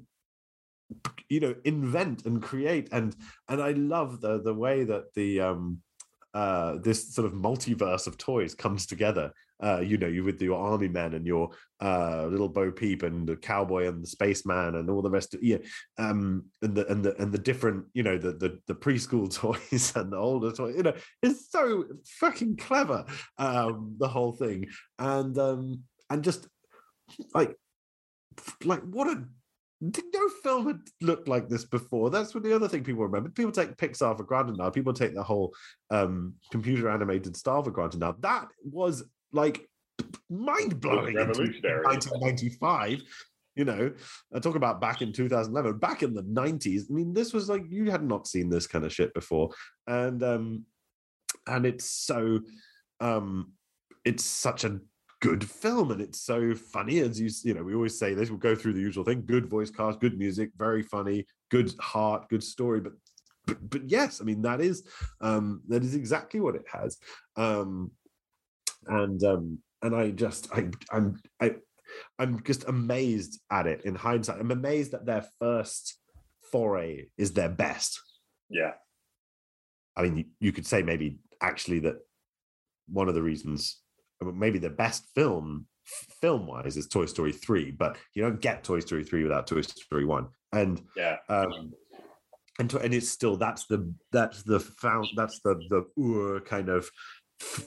you 1.30 1.40
know 1.40 1.54
invent 1.66 2.26
and 2.26 2.42
create 2.42 2.90
and 2.92 3.16
and 3.48 3.62
i 3.62 3.72
love 3.72 4.22
the 4.22 4.42
the 4.42 4.54
way 4.54 4.84
that 4.84 5.04
the 5.14 5.40
um 5.40 5.78
uh 6.34 6.78
this 6.82 7.14
sort 7.14 7.26
of 7.26 7.34
multiverse 7.34 8.08
of 8.08 8.18
toys 8.18 8.56
comes 8.56 8.86
together 8.86 9.32
uh 9.64 9.80
you 9.80 9.98
know 9.98 10.08
you 10.08 10.24
with 10.24 10.42
your 10.42 10.60
army 10.60 10.88
men 10.88 11.14
and 11.14 11.26
your 11.26 11.50
uh 11.82 12.26
little 12.26 12.50
bo 12.50 12.72
peep 12.72 13.04
and 13.04 13.28
the 13.28 13.36
cowboy 13.36 13.88
and 13.88 14.04
the 14.04 14.08
spaceman 14.08 14.76
and 14.76 14.90
all 14.90 15.02
the 15.02 15.10
rest 15.10 15.34
of 15.34 15.44
yeah 15.44 15.58
um 15.98 16.46
and 16.62 16.76
the 16.76 16.88
and 16.88 17.04
the 17.04 17.22
and 17.22 17.32
the 17.32 17.38
different 17.38 17.86
you 17.94 18.04
know 18.04 18.18
the 18.18 18.32
the, 18.34 18.60
the 18.68 18.76
preschool 18.76 19.34
toys 19.34 19.94
and 19.96 20.12
the 20.12 20.18
older 20.18 20.52
toys 20.52 20.76
you 20.76 20.84
know 20.84 20.94
it's 21.22 21.50
so 21.52 21.86
fucking 22.20 22.56
clever 22.58 23.06
um 23.38 23.96
the 24.00 24.08
whole 24.08 24.34
thing 24.34 24.68
and 24.98 25.38
um 25.38 25.82
and 26.10 26.24
just 26.24 26.48
like 27.34 27.56
like 28.64 28.82
what 28.82 29.08
a 29.08 29.24
no 29.82 30.30
film 30.44 30.68
had 30.68 30.80
looked 31.02 31.28
like 31.28 31.48
this 31.48 31.64
before. 31.64 32.10
That's 32.10 32.34
what 32.34 32.44
the 32.44 32.54
other 32.54 32.68
thing 32.68 32.84
people 32.84 33.04
remember. 33.04 33.30
People 33.30 33.52
take 33.52 33.78
Pixar 33.78 34.18
for 34.18 34.24
granted 34.24 34.58
now. 34.58 34.70
People 34.70 34.94
take 34.94 35.16
the 35.16 35.24
whole 35.24 35.54
um, 35.90 36.34
computer 36.52 36.90
animated 36.90 37.38
style 37.38 37.64
for 37.64 37.72
granted 37.72 38.02
now. 38.02 38.16
That 38.20 38.48
was 38.64 39.04
like 39.32 39.68
mind 40.30 40.80
blowing 40.80 41.16
in 41.16 41.28
Revolutionary. 41.28 41.84
1995. 41.86 43.02
You 43.56 43.66
know, 43.66 43.92
I 44.34 44.40
talk 44.40 44.56
about 44.56 44.80
back 44.80 45.02
in 45.02 45.12
2011, 45.12 45.80
back 45.80 46.02
in 46.02 46.14
the 46.14 46.24
90s. 46.24 46.84
I 46.90 46.94
mean, 46.94 47.14
this 47.14 47.34
was 47.34 47.50
like 47.50 47.64
you 47.68 47.92
had 47.92 48.04
not 48.04 48.26
seen 48.26 48.50
this 48.50 48.68
kind 48.68 48.86
of 48.86 48.94
shit 48.94 49.14
before, 49.14 49.50
and 49.86 50.24
um, 50.24 50.66
and 51.46 51.66
it's 51.66 51.86
so, 51.86 52.40
um, 53.02 53.54
it's 54.06 54.24
such 54.24 54.64
a 54.64 54.80
good 55.22 55.48
film 55.48 55.92
and 55.92 56.02
it's 56.02 56.22
so 56.22 56.56
funny 56.56 57.00
as 57.00 57.20
you 57.20 57.30
you 57.44 57.54
know 57.54 57.64
we 57.64 57.76
always 57.76 57.98
say 57.98 58.14
this 58.14 58.30
we'll 58.30 58.40
go 58.40 58.56
through 58.56 58.74
the 58.74 58.80
usual 58.80 59.04
thing 59.04 59.24
good 59.26 59.50
voice 59.50 59.70
cast 59.70 60.00
good 60.00 60.18
music 60.18 60.50
very 60.58 60.82
funny 60.82 61.26
good 61.52 61.72
heart 61.80 62.28
good 62.30 62.44
story 62.44 62.80
but 62.80 62.94
but, 63.46 63.70
but 63.70 63.90
yes 63.90 64.22
i 64.22 64.24
mean 64.24 64.42
that 64.42 64.62
is 64.62 64.88
um 65.22 65.62
that 65.68 65.84
is 65.84 65.94
exactly 65.94 66.40
what 66.40 66.56
it 66.56 66.66
has 66.72 66.98
um 67.36 67.92
and 68.90 69.24
um 69.24 69.60
and 69.82 69.96
i 69.96 70.10
just 70.12 70.52
i 70.54 70.70
i'm 70.92 71.20
i 71.42 71.56
i'm 72.18 72.42
just 72.44 72.68
amazed 72.68 73.40
at 73.52 73.68
it 73.68 73.84
in 73.86 73.96
hindsight 73.96 74.40
i'm 74.40 74.52
amazed 74.52 74.92
that 74.92 75.06
their 75.06 75.26
first 75.40 75.98
foray 76.52 77.06
is 77.18 77.34
their 77.34 77.50
best 77.50 78.02
Yeah. 78.50 78.74
I 79.96 80.04
mean, 80.04 80.18
you, 80.18 80.26
you 80.40 80.52
could 80.52 80.66
say 80.66 80.82
maybe 80.82 81.20
actually 81.42 81.80
that 81.80 81.98
one 82.88 83.10
of 83.10 83.16
the 83.16 83.22
reasons, 83.22 83.82
maybe 84.22 84.58
the 84.58 84.70
best 84.70 85.06
film 85.14 85.68
film 86.22 86.48
wise 86.48 86.78
is 86.78 86.88
Toy 86.88 87.06
Story 87.06 87.32
3, 87.34 87.72
but 87.72 87.98
you 88.14 88.22
don't 88.24 88.40
get 88.40 88.64
Toy 88.64 88.80
Story 88.80 89.04
3 89.04 89.24
without 89.24 89.46
Toy 89.48 89.62
Story 89.62 90.06
1. 90.06 90.28
And 90.54 90.82
Yeah. 90.96 91.18
um 91.28 91.74
and 92.60 92.70
to, 92.70 92.80
and 92.80 92.94
it's 92.94 93.10
still 93.10 93.36
that's 93.38 93.66
the 93.68 93.94
that's 94.12 94.44
the 94.44 94.60
found 94.60 95.08
that's 95.16 95.40
the 95.42 95.54
the 95.70 95.82
uh, 96.02 96.40
kind 96.42 96.70
of 96.70 96.90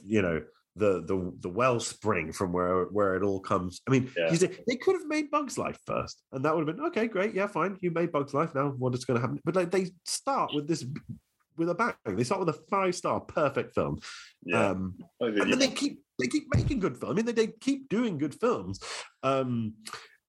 you 0.05 0.23
know 0.23 0.43
the 0.77 1.03
the 1.05 1.33
the 1.41 1.49
wellspring 1.49 2.33
from 2.33 2.53
where 2.53 2.85
where 2.85 3.15
it 3.17 3.23
all 3.23 3.41
comes. 3.41 3.81
I 3.87 3.91
mean, 3.91 4.11
Yeah. 4.17 4.33
say 4.33 4.57
they 4.67 4.77
could 4.77 4.95
have 4.95 5.07
made 5.07 5.31
Bugs 5.31 5.59
Life 5.59 5.79
first, 5.87 6.23
and 6.33 6.45
that 6.45 6.55
would 6.55 6.67
have 6.67 6.77
been 6.77 6.87
okay, 6.87 7.07
great, 7.09 7.35
yeah, 7.35 7.47
fine. 7.47 7.77
You 7.81 7.91
made 7.91 8.13
Bugs 8.13 8.35
Life 8.35 8.55
now. 8.55 8.71
What 8.71 8.95
is 8.95 9.05
going 9.05 9.17
to 9.17 9.21
happen? 9.21 9.41
But 9.45 9.57
like 9.57 9.71
they 9.71 9.91
start 10.05 10.53
with 10.55 10.67
this 10.67 10.85
with 11.57 11.69
a 11.69 11.75
bang. 11.75 11.95
They 12.07 12.25
start 12.25 12.41
with 12.41 12.49
a 12.49 12.59
five 12.71 12.95
star 12.95 13.21
perfect 13.21 13.75
film. 13.75 13.99
Yeah. 14.45 14.71
Um, 14.71 14.99
and 15.21 15.53
then 15.53 15.59
they 15.59 15.69
keep 15.69 16.03
they 16.19 16.27
keep 16.27 16.45
making 16.55 16.81
good 16.81 16.97
films. 16.99 17.13
I 17.13 17.15
mean, 17.17 17.27
they, 17.27 17.33
they 17.33 17.53
keep 17.61 17.89
doing 17.89 18.19
good 18.19 18.35
films. 18.35 18.81
Um, 19.23 19.75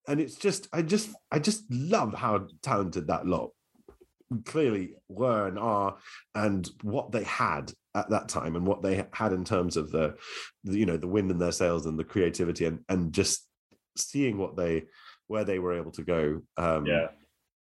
and 0.06 0.20
it's 0.20 0.36
just 0.36 0.68
I 0.72 0.82
just 0.82 1.10
I 1.30 1.38
just 1.38 1.64
love 1.70 2.14
how 2.14 2.48
talented 2.62 3.06
that 3.06 3.26
lot 3.26 3.50
clearly 4.44 4.94
were 5.08 5.46
and 5.46 5.58
are, 5.58 5.96
and 6.34 6.68
what 6.82 7.12
they 7.12 7.24
had 7.24 7.72
at 7.94 8.10
that 8.10 8.28
time, 8.28 8.56
and 8.56 8.66
what 8.66 8.82
they 8.82 9.04
had 9.12 9.32
in 9.32 9.44
terms 9.44 9.76
of 9.76 9.90
the, 9.90 10.16
the 10.64 10.78
you 10.78 10.86
know 10.86 10.96
the 10.96 11.08
wind 11.08 11.30
in 11.30 11.38
their 11.38 11.52
sails 11.52 11.86
and 11.86 11.98
the 11.98 12.04
creativity, 12.04 12.64
and 12.64 12.80
and 12.88 13.12
just 13.12 13.46
seeing 13.96 14.38
what 14.38 14.56
they 14.56 14.84
where 15.26 15.44
they 15.44 15.58
were 15.58 15.78
able 15.78 15.92
to 15.92 16.02
go 16.02 16.40
um, 16.56 16.84
yeah. 16.86 17.08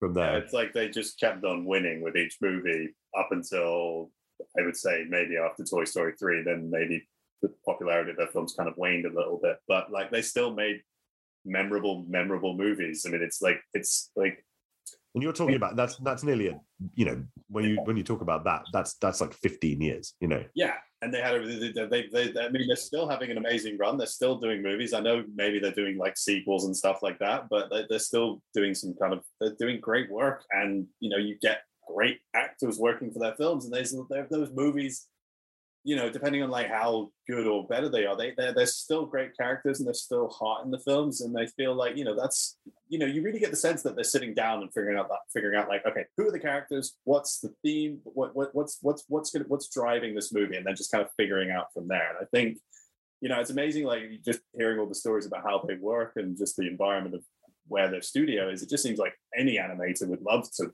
from 0.01 0.14
Yeah, 0.16 0.31
there. 0.32 0.39
it's 0.39 0.52
like 0.52 0.73
they 0.73 0.89
just 0.89 1.20
kept 1.20 1.44
on 1.44 1.64
winning 1.64 2.02
with 2.02 2.16
each 2.16 2.39
movie 2.40 2.94
up 3.16 3.28
until 3.31 4.10
I 4.59 4.62
would 4.62 4.77
say 4.77 5.05
maybe 5.09 5.36
after 5.36 5.64
Toy 5.64 5.85
Story 5.85 6.14
3, 6.18 6.43
then 6.43 6.70
maybe 6.70 7.06
the 7.43 7.52
popularity 7.64 8.10
of 8.10 8.16
their 8.16 8.27
films 8.27 8.55
kind 8.56 8.68
of 8.68 8.77
waned 8.77 9.06
a 9.06 9.14
little 9.14 9.39
bit. 9.43 9.59
But 9.68 9.90
like 9.90 10.10
they 10.10 10.23
still 10.23 10.52
made 10.52 10.81
memorable, 11.44 12.05
memorable 12.09 12.56
movies. 12.56 13.05
I 13.06 13.10
mean, 13.10 13.23
it's 13.23 13.40
like 13.40 13.60
it's 13.74 14.10
like 14.16 14.44
And 15.17 15.23
you're 15.23 15.33
talking 15.33 15.55
about 15.55 15.77
that's 15.77 15.97
that's 15.97 16.23
nearly 16.25 16.49
a 16.49 16.61
you 16.95 17.07
know 17.07 17.25
when 17.49 17.65
you 17.65 17.79
when 17.85 17.97
you 17.97 18.03
talk 18.03 18.21
about 18.21 18.45
that 18.45 18.67
that's 18.71 18.95
that's 19.01 19.23
like 19.23 19.33
15 19.33 19.81
years. 19.81 20.15
You 20.21 20.29
know. 20.29 20.45
yeah. 20.55 20.75
And 21.01 21.13
they 21.13 21.23
had 21.23 21.35
a 21.35 21.47
they, 21.47 21.73
they, 21.73 22.09
they, 22.13 22.41
I 22.41 22.51
mean 22.51 22.67
they're 22.67 22.77
still 22.77 23.09
having 23.09 23.31
an 23.31 23.39
amazing 23.39 23.79
run. 23.79 23.97
They're 23.97 24.07
still 24.07 24.37
doing 24.37 24.63
movies. 24.63 24.93
I 24.93 25.01
know 25.01 25.25
maybe 25.35 25.59
they're 25.59 25.73
doing 25.73 25.97
like 25.97 26.19
sequels 26.19 26.67
and 26.67 26.77
stuff 26.77 27.03
like 27.03 27.19
that, 27.21 27.49
but 27.49 27.71
they, 27.71 27.87
they're 27.89 27.99
still 27.99 28.43
doing 28.55 28.75
some 28.75 28.95
kind 29.01 29.15
of 29.15 29.21
they're 29.41 29.57
doing 29.59 29.81
great 29.81 30.11
work. 30.11 30.45
And 30.51 30.87
you 31.01 31.09
know, 31.09 31.17
you 31.17 31.39
get 31.41 31.61
great 31.87 32.19
actors 32.35 32.79
working 32.79 33.11
for 33.11 33.21
their 33.21 33.35
films, 33.37 33.65
and 33.65 33.73
there's 33.73 33.95
there- 34.11 34.29
those 34.31 34.51
movies. 34.53 35.07
You 35.87 35.95
know, 35.95 36.11
depending 36.11 36.43
on 36.43 36.51
like 36.51 36.69
how 36.69 37.13
good 37.29 37.47
or 37.47 37.65
better 37.69 37.89
they 37.89 38.07
are, 38.07 38.17
they 38.17 38.35
they're, 38.37 38.53
they're 38.53 38.67
still 38.67 39.07
great 39.07 39.37
characters 39.37 39.79
and 39.79 39.87
they're 39.87 39.95
still 39.95 40.29
hot 40.29 40.65
in 40.65 40.73
the 40.73 40.81
films, 40.81 41.21
and 41.21 41.33
they 41.33 41.47
feel 41.47 41.77
like 41.77 41.97
you 41.97 42.05
know 42.05 42.17
that's 42.17 42.59
you 42.89 42.99
know 42.99 43.07
you 43.07 43.23
really 43.23 43.39
get 43.39 43.53
the 43.53 43.57
sense 43.57 43.83
that 43.83 43.95
they're 43.95 44.03
sitting 44.03 44.35
down 44.35 44.63
and 44.63 44.73
figuring 44.75 44.99
out 44.99 45.09
that 45.09 45.21
figuring 45.33 45.57
out 45.57 45.69
like 45.69 45.87
okay 45.87 46.05
who 46.17 46.27
are 46.27 46.33
the 46.33 46.41
characters? 46.41 46.97
What's 47.05 47.39
the 47.39 47.55
theme? 47.63 48.01
What, 48.03 48.35
what 48.35 48.53
what's 48.53 48.79
what's 48.83 49.05
what's 49.07 49.31
gonna 49.31 49.45
what's 49.47 49.69
driving 49.69 50.17
this 50.17 50.33
movie? 50.33 50.57
And 50.57 50.67
then 50.67 50.75
just 50.75 50.91
kind 50.91 51.05
of 51.05 51.11
figuring 51.17 51.53
out 51.53 51.73
from 51.73 51.87
there. 51.87 52.09
And 52.09 52.19
i 52.21 52.27
think 52.37 52.59
you 53.21 53.29
know 53.29 53.41
it's 53.41 53.51
amazing 53.51 53.85
like 53.85 54.03
just 54.25 54.41
hearing 54.55 54.81
all 54.81 54.87
the 54.87 54.95
stories 54.95 55.27
about 55.27 55.45
how 55.45 55.65
they 55.69 55.77
work 55.77 56.15
and 56.17 56.37
just 56.37 56.57
the 56.57 56.67
environment 56.67 57.15
of 57.15 57.23
where 57.69 57.89
their 57.89 58.03
studio 58.03 58.51
is 58.51 58.63
it 58.63 58.69
just 58.69 58.83
seems 58.83 58.99
like 58.99 59.15
any 59.37 59.57
animator 59.57 60.07
would 60.07 60.23
love 60.23 60.49
to 60.53 60.71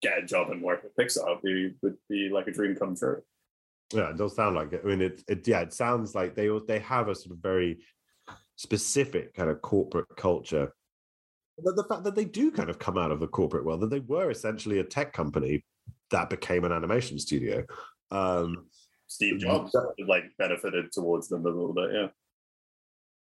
get 0.00 0.18
a 0.18 0.22
job 0.22 0.50
and 0.50 0.62
work 0.62 0.82
with 0.82 0.96
pixar. 0.96 1.40
Be, 1.42 1.74
would 1.82 1.96
be 2.08 2.28
like 2.30 2.46
a 2.46 2.52
dream 2.52 2.74
come 2.74 2.94
true 2.94 3.22
Yeah, 3.92 4.10
it 4.10 4.16
does 4.16 4.36
sound 4.36 4.56
like 4.56 4.72
it. 4.72 4.82
I 4.84 4.88
mean, 4.88 5.02
it, 5.02 5.22
it 5.28 5.46
yeah, 5.46 5.60
it 5.60 5.72
sounds 5.72 6.14
like 6.14 6.34
they 6.34 6.48
they 6.66 6.78
have 6.80 7.08
a 7.08 7.14
sort 7.14 7.34
of 7.34 7.42
very 7.42 7.78
specific 8.56 9.34
kind 9.34 9.50
of 9.50 9.62
corporate 9.62 10.06
culture. 10.16 10.72
The, 11.58 11.72
the 11.72 11.84
fact 11.88 12.04
that 12.04 12.14
they 12.14 12.24
do 12.24 12.50
kind 12.50 12.70
of 12.70 12.78
come 12.78 12.96
out 12.96 13.10
of 13.10 13.20
the 13.20 13.26
corporate 13.26 13.64
world, 13.64 13.80
that 13.80 13.90
they 13.90 14.00
were 14.00 14.30
essentially 14.30 14.78
a 14.78 14.84
tech 14.84 15.12
company 15.12 15.64
that 16.10 16.30
became 16.30 16.64
an 16.64 16.72
animation 16.72 17.18
studio. 17.18 17.64
Um, 18.10 18.66
steve 19.10 19.40
jobs 19.40 19.74
like 20.06 20.22
benefited 20.38 20.92
towards 20.92 21.28
them 21.28 21.44
a 21.44 21.48
little 21.48 21.74
bit 21.74 21.90
yeah 21.92 22.06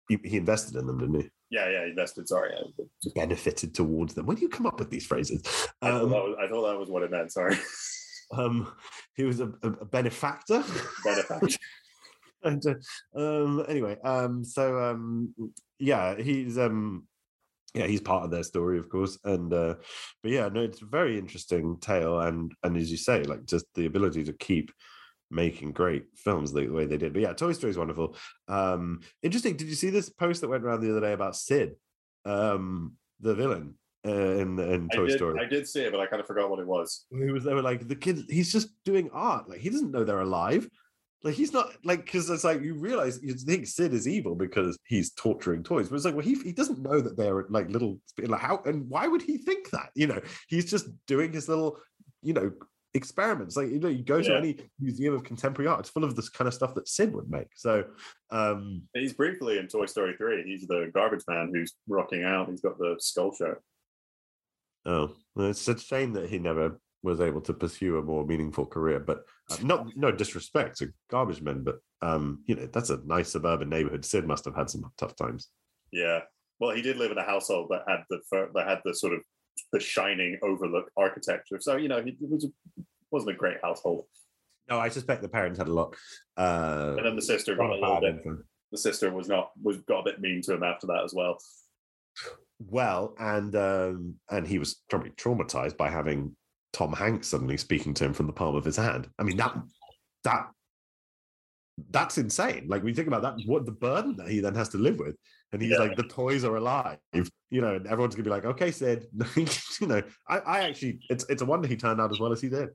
he, 0.09 0.17
he 0.29 0.37
invested 0.37 0.75
in 0.75 0.85
them, 0.85 0.99
didn't 0.99 1.21
he? 1.21 1.29
yeah 1.49 1.69
yeah 1.69 1.85
invested 1.85 2.27
sorry. 2.27 2.51
Benefited 3.15 3.73
towards 3.73 4.13
them. 4.13 4.25
When 4.25 4.35
do 4.35 4.41
you 4.41 4.49
come 4.49 4.65
up 4.65 4.79
with 4.79 4.89
these 4.89 5.05
phrases? 5.05 5.41
I, 5.81 5.91
thought 5.91 6.03
Um, 6.03 6.09
was, 6.11 6.37
I 6.41 6.47
thought 6.47 6.67
that 6.69 6.79
was 6.79 6.89
what 6.89 7.03
it 7.03 7.11
meant 7.11 7.31
sorry 7.31 7.55
um, 8.31 8.71
he 9.15 9.23
was 9.23 9.39
a, 9.39 9.51
a, 9.63 9.85
benefactor. 9.85 10.63
Benefactor. 11.03 11.57
and 12.43 12.63
uh, 12.67 13.19
um 13.19 13.65
anyway 13.67 13.97
um 14.03 14.43
so 14.43 14.79
um 14.79 15.33
yeah 15.79 16.15
he's 16.15 16.55
um 16.57 17.03
yeah 17.73 17.87
he's 17.87 17.99
part 17.99 18.23
of 18.23 18.31
their 18.31 18.43
story 18.43 18.77
of 18.77 18.89
course. 18.89 19.17
And 19.23 19.53
uh 19.53 19.75
but 20.21 20.31
yeah 20.31 20.49
no 20.49 20.61
it's 20.61 20.81
a 20.81 20.85
very 20.85 21.17
interesting 21.17 21.77
tale. 21.79 22.19
And 22.19 22.51
and 22.63 22.77
as 22.77 22.91
you 22.91 22.97
say 22.97 23.23
like 23.23 23.45
just 23.45 23.65
the 23.75 23.85
ability 23.85 24.23
to 24.25 24.33
keep 24.33 24.71
making 25.29 25.73
great 25.73 26.05
films 26.15 26.53
the, 26.53 26.61
the 26.61 26.73
way 26.73 26.85
they 26.85 26.97
did. 26.97 27.13
But 27.13 27.21
yeah 27.21 27.33
toy 27.33 27.53
story 27.53 27.71
is 27.71 27.77
wonderful. 27.77 28.15
Um 28.47 29.01
interesting 29.21 29.57
did 29.57 29.67
you 29.67 29.75
see 29.75 29.89
this 29.89 30.09
post 30.09 30.41
that 30.41 30.49
went 30.49 30.63
around 30.63 30.81
the 30.81 30.91
other 30.91 31.01
day 31.01 31.13
about 31.13 31.35
sid 31.35 31.75
um 32.25 32.93
the 33.19 33.35
villain 33.35 33.75
uh, 34.07 34.41
in 34.41 34.57
in 34.59 34.87
I 34.91 34.95
toy 34.95 35.07
did, 35.07 35.17
story 35.17 35.39
I 35.39 35.45
did 35.45 35.67
see 35.67 35.81
it, 35.81 35.91
but 35.91 35.99
I 35.99 36.05
kind 36.07 36.19
of 36.21 36.27
forgot 36.27 36.49
what 36.49 36.59
it 36.59 36.67
was. 36.67 37.05
he 37.11 37.31
was 37.31 37.43
they 37.43 37.53
were 37.53 37.61
like 37.61 37.87
the 37.87 37.95
kid 37.95 38.19
he's 38.29 38.51
just 38.51 38.69
doing 38.85 39.09
art 39.13 39.49
like 39.49 39.59
he 39.59 39.69
doesn't 39.69 39.91
know 39.91 40.03
they're 40.03 40.21
alive 40.21 40.67
like 41.23 41.33
he's 41.33 41.51
not 41.51 41.67
like 41.83 42.05
because 42.05 42.29
it's 42.29 42.43
like 42.43 42.61
you 42.61 42.75
realize 42.75 43.19
you 43.23 43.33
think 43.33 43.65
sid 43.67 43.93
is 43.93 44.07
evil 44.07 44.35
because 44.35 44.77
he's 44.85 45.13
torturing 45.13 45.63
toys 45.63 45.89
but 45.89 45.95
it's 45.95 46.05
like 46.05 46.13
well 46.15 46.23
he, 46.23 46.35
he 46.43 46.53
doesn't 46.53 46.79
know 46.79 47.01
that 47.01 47.17
they're 47.17 47.45
like 47.49 47.69
little 47.69 47.99
like 48.23 48.39
how 48.39 48.61
and 48.65 48.87
why 48.89 49.07
would 49.07 49.21
he 49.23 49.37
think 49.37 49.69
that 49.71 49.89
you 49.95 50.05
know 50.07 50.21
he's 50.47 50.69
just 50.69 50.85
doing 51.07 51.33
his 51.33 51.49
little 51.49 51.77
you 52.21 52.33
know 52.33 52.51
experiments 52.93 53.55
like 53.57 53.69
you 53.69 53.79
know 53.79 53.89
you 53.89 54.03
go 54.03 54.21
to 54.21 54.31
Yeah. 54.31 54.37
any 54.37 54.57
museum 54.79 55.13
of 55.15 55.23
contemporary 55.23 55.67
art 55.69 55.81
it's 55.81 55.89
full 55.89 56.03
of 56.03 56.15
this 56.15 56.29
kind 56.29 56.47
of 56.47 56.53
stuff 56.53 56.73
that 56.75 56.87
sid 56.87 57.13
would 57.13 57.29
make 57.29 57.47
so 57.55 57.83
um 58.31 58.83
He's 58.93 59.13
briefly 59.13 59.57
in 59.57 59.67
Toy 59.67 59.85
Story 59.87 60.13
3. 60.17 60.43
He's 60.43 60.65
the 60.67 60.91
garbage 60.93 61.23
man 61.27 61.51
who's 61.53 61.73
rocking 61.87 62.23
out. 62.23 62.49
He's 62.49 62.61
got 62.61 62.77
the 62.77 62.95
skull 62.99 63.33
shirt. 63.33 63.61
Oh 64.87 65.11
well, 65.35 65.47
it's 65.49 65.67
a 65.67 65.77
shame 65.77 66.13
that 66.13 66.29
he 66.29 66.39
never 66.39 66.79
was 67.03 67.21
able 67.21 67.41
to 67.41 67.53
pursue 67.53 67.97
a 67.99 68.01
more 68.01 68.25
meaningful 68.25 68.65
career 68.65 68.99
but 68.99 69.19
uh, 69.51 69.57
not 69.61 69.87
no 69.95 70.11
disrespect 70.11 70.77
to 70.77 70.91
garbage 71.11 71.41
men 71.41 71.63
but 71.63 71.75
um 72.01 72.43
you 72.47 72.55
know 72.55 72.65
that's 72.73 72.89
a 72.89 72.99
nice 73.05 73.29
suburban 73.29 73.69
neighborhood 73.69 74.03
sid 74.03 74.25
must 74.27 74.43
have 74.45 74.55
had 74.55 74.69
some 74.69 74.83
tough 74.97 75.15
times 75.15 75.49
Yeah. 75.91 76.21
Well, 76.59 76.75
he 76.75 76.81
did 76.81 76.97
live 76.97 77.11
in 77.11 77.19
a 77.19 77.23
household 77.23 77.67
that 77.69 77.83
had 77.87 77.99
the 78.09 78.19
that 78.55 78.67
had 78.67 78.79
the 78.83 78.93
sort 78.95 79.13
of 79.13 79.21
the 79.71 79.79
shining 79.79 80.39
overlook 80.41 80.89
architecture. 80.97 81.59
So 81.61 81.77
you 81.77 81.87
know, 81.87 82.01
he 82.01 82.09
it 82.11 82.17
was 82.29 82.45
a, 82.45 82.49
wasn't 83.11 83.31
a 83.35 83.37
great 83.43 83.57
household. 83.61 84.05
no 84.69 84.79
i 84.79 84.89
suspect 84.89 85.21
the 85.21 85.29
parents 85.29 85.59
had 85.59 85.67
a 85.67 85.73
lot 85.81 85.95
uh 86.35 86.95
And 86.97 87.05
then 87.05 87.15
the 87.15 87.21
sister 87.33 87.55
got 87.55 87.69
a 87.69 87.75
little 87.75 88.01
bit. 88.01 88.15
influence. 88.15 88.43
The 88.71 88.77
sister 88.87 89.07
was 89.11 89.27
not 89.29 89.51
was 89.67 89.77
got 89.91 89.99
a 90.01 90.03
bit 90.09 90.19
mean 90.19 90.41
to 90.45 90.53
him 90.55 90.63
after 90.63 90.87
that 90.87 91.03
as 91.07 91.13
well. 91.13 91.37
Well 92.59 93.13
and 93.19 93.55
um 93.55 94.15
and 94.31 94.47
he 94.47 94.57
was 94.57 94.81
probably 94.89 95.11
traumatized 95.11 95.77
by 95.77 95.89
having 95.89 96.35
tom 96.73 96.91
hanks 96.93 97.27
suddenly 97.27 97.55
speaking 97.57 97.93
to 97.93 98.03
him 98.05 98.13
from 98.13 98.27
the 98.27 98.33
palm 98.33 98.55
of 98.55 98.65
his 98.65 98.75
hand. 98.77 99.07
I 99.19 99.23
mean 99.23 99.37
that 99.37 99.55
that 100.23 100.49
that's 101.91 102.17
insane. 102.17 102.65
Like 102.67 102.81
when 102.81 102.89
you 102.89 102.95
think 102.95 103.07
about 103.07 103.21
that 103.21 103.35
what 103.45 103.65
the 103.65 103.71
burden 103.71 104.15
that 104.17 104.27
he 104.29 104.39
then 104.39 104.55
has 104.55 104.69
to 104.69 104.77
live 104.77 104.97
with. 104.99 105.15
And 105.53 105.61
he's 105.61 105.71
Yeah. 105.71 105.77
like 105.77 105.95
the 105.95 106.03
toys 106.03 106.43
are 106.43 106.55
alive 106.57 106.97
you 107.49 107.61
know 107.61 107.75
and 107.75 107.87
everyone's 107.87 108.15
gonna 108.15 108.23
be 108.25 108.29
like 108.29 108.45
okay 108.45 108.71
sid 108.71 109.05
you 109.79 109.87
know. 109.87 110.01
I 110.27 110.39
i 110.39 110.59
actually 110.67 110.99
it's 111.09 111.25
it's 111.29 111.41
a 111.41 111.45
wonder 111.45 111.67
he 111.67 111.77
turned 111.77 112.01
out 112.01 112.11
as 112.11 112.19
well 112.19 112.31
as 112.33 112.41
he 112.41 112.49
did. 112.49 112.69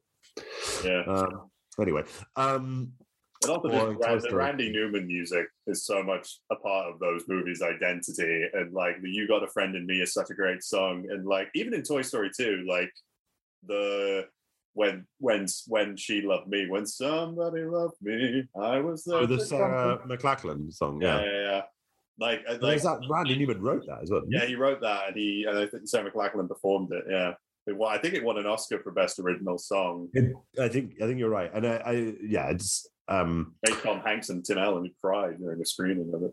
Yeah. 0.85 1.03
um 1.07 1.51
anyway 1.81 2.05
um 2.37 2.93
But 3.43 3.51
also, 3.51 3.69
just 3.69 3.75
in 3.75 3.97
Toy 3.99 4.07
Ran- 4.07 4.21
the. 4.31 4.37
Randy 4.37 4.73
Newman 4.73 5.07
music 5.07 5.47
is 5.67 5.85
so 5.85 6.03
much 6.03 6.39
a 6.51 6.57
part 6.57 6.93
of 6.93 6.99
those 6.99 7.25
movies' 7.29 7.63
identity, 7.63 8.47
and 8.53 8.73
like 8.73 9.01
the 9.03 9.11
"You 9.11 9.27
Got 9.29 9.43
a 9.43 9.49
Friend 9.49 9.75
in 9.75 9.87
Me" 9.87 10.01
is 10.01 10.13
such 10.15 10.31
a 10.31 10.35
great 10.35 10.63
song, 10.63 11.07
and 11.11 11.27
like 11.27 11.49
even 11.55 11.75
in 11.75 11.83
Toy 11.83 12.03
Story 12.03 12.31
2, 12.37 12.65
like 12.69 12.91
the 13.67 14.27
when 14.75 15.07
when 15.19 15.47
when 15.69 15.97
she 15.97 16.23
loved 16.23 16.49
me, 16.49 16.67
when 16.69 16.87
somebody 16.87 17.63
loved 17.63 17.97
me, 18.01 18.45
I 18.59 18.81
was 18.81 19.05
there. 19.05 19.19
Oh, 19.19 19.27
the 19.27 19.39
Sarah 19.41 19.99
comfort- 19.99 20.21
McLachlan 20.21 20.73
song. 20.73 21.01
yeah, 21.03 21.21
Yeah. 21.21 21.31
yeah, 21.31 21.41
yeah. 21.43 21.63
Like, 22.19 22.41
uh, 22.47 22.53
Like, 22.53 22.63
like 22.63 22.83
that 22.83 23.01
Randy 23.09 23.37
Newman 23.39 23.61
wrote 23.63 23.85
that 23.87 24.03
as 24.03 24.11
well. 24.11 24.23
yeah, 24.29 24.45
he 24.45 24.55
wrote 24.55 24.81
that, 24.83 25.09
and 25.09 25.17
he 25.17 25.45
and 25.49 25.59
I 25.59 25.67
think 25.67 25.89
Sarah 25.89 26.11
McLachlan 26.11 26.49
performed 26.49 26.93
it. 26.93 27.05
Yeah, 27.09 27.35
it, 27.67 27.77
won- 27.77 27.93
I 27.95 27.99
think 27.99 28.15
it 28.15 28.23
won 28.25 28.39
an 28.39 28.47
Oscar 28.47 28.81
for 28.83 28.93
best 28.93 29.19
original 29.19 29.59
song. 29.59 30.09
It- 30.15 30.33
I 30.61 30.69
think 30.69 30.95
I 31.03 31.07
think 31.07 31.19
you're 31.19 31.31
right, 31.31 31.51
and 31.53 31.67
I, 31.67 31.77
I 31.77 31.93
yeah, 32.23 32.51
it's 32.51 32.87
um 33.09 33.55
Made 33.67 33.79
Tom 33.83 34.01
Hanks 34.01 34.29
and 34.31 34.45
Tim 34.45 34.59
Allen 34.59 34.91
cried 35.03 35.39
during 35.39 35.59
the 35.59 35.67
screening 35.67 36.11
of 36.15 36.23
it. 36.23 36.33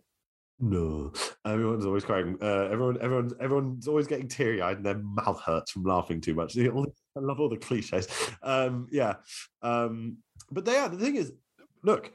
no, 0.59 1.11
everyone's 1.45 1.85
always 1.85 2.03
crying. 2.03 2.37
Uh, 2.41 2.67
everyone, 2.71 2.97
everyone, 3.01 3.31
everyone's 3.39 3.87
always 3.87 4.07
getting 4.07 4.27
teary 4.27 4.61
eyed, 4.61 4.77
and 4.77 4.85
their 4.85 4.97
mouth 4.99 5.41
hurts 5.41 5.71
from 5.71 5.83
laughing 5.83 6.19
too 6.21 6.33
much. 6.35 6.55
You 6.55 6.63
know, 6.69 6.73
all 6.75 6.83
the- 6.83 6.93
I 7.17 7.21
love 7.21 7.39
all 7.39 7.49
the 7.49 7.57
cliches. 7.57 8.07
Um, 8.43 8.87
yeah, 8.91 9.15
um, 9.61 10.17
but 10.51 10.63
they 10.65 10.77
are. 10.77 10.89
The 10.89 10.97
thing 10.97 11.15
is, 11.15 11.33
look, 11.83 12.13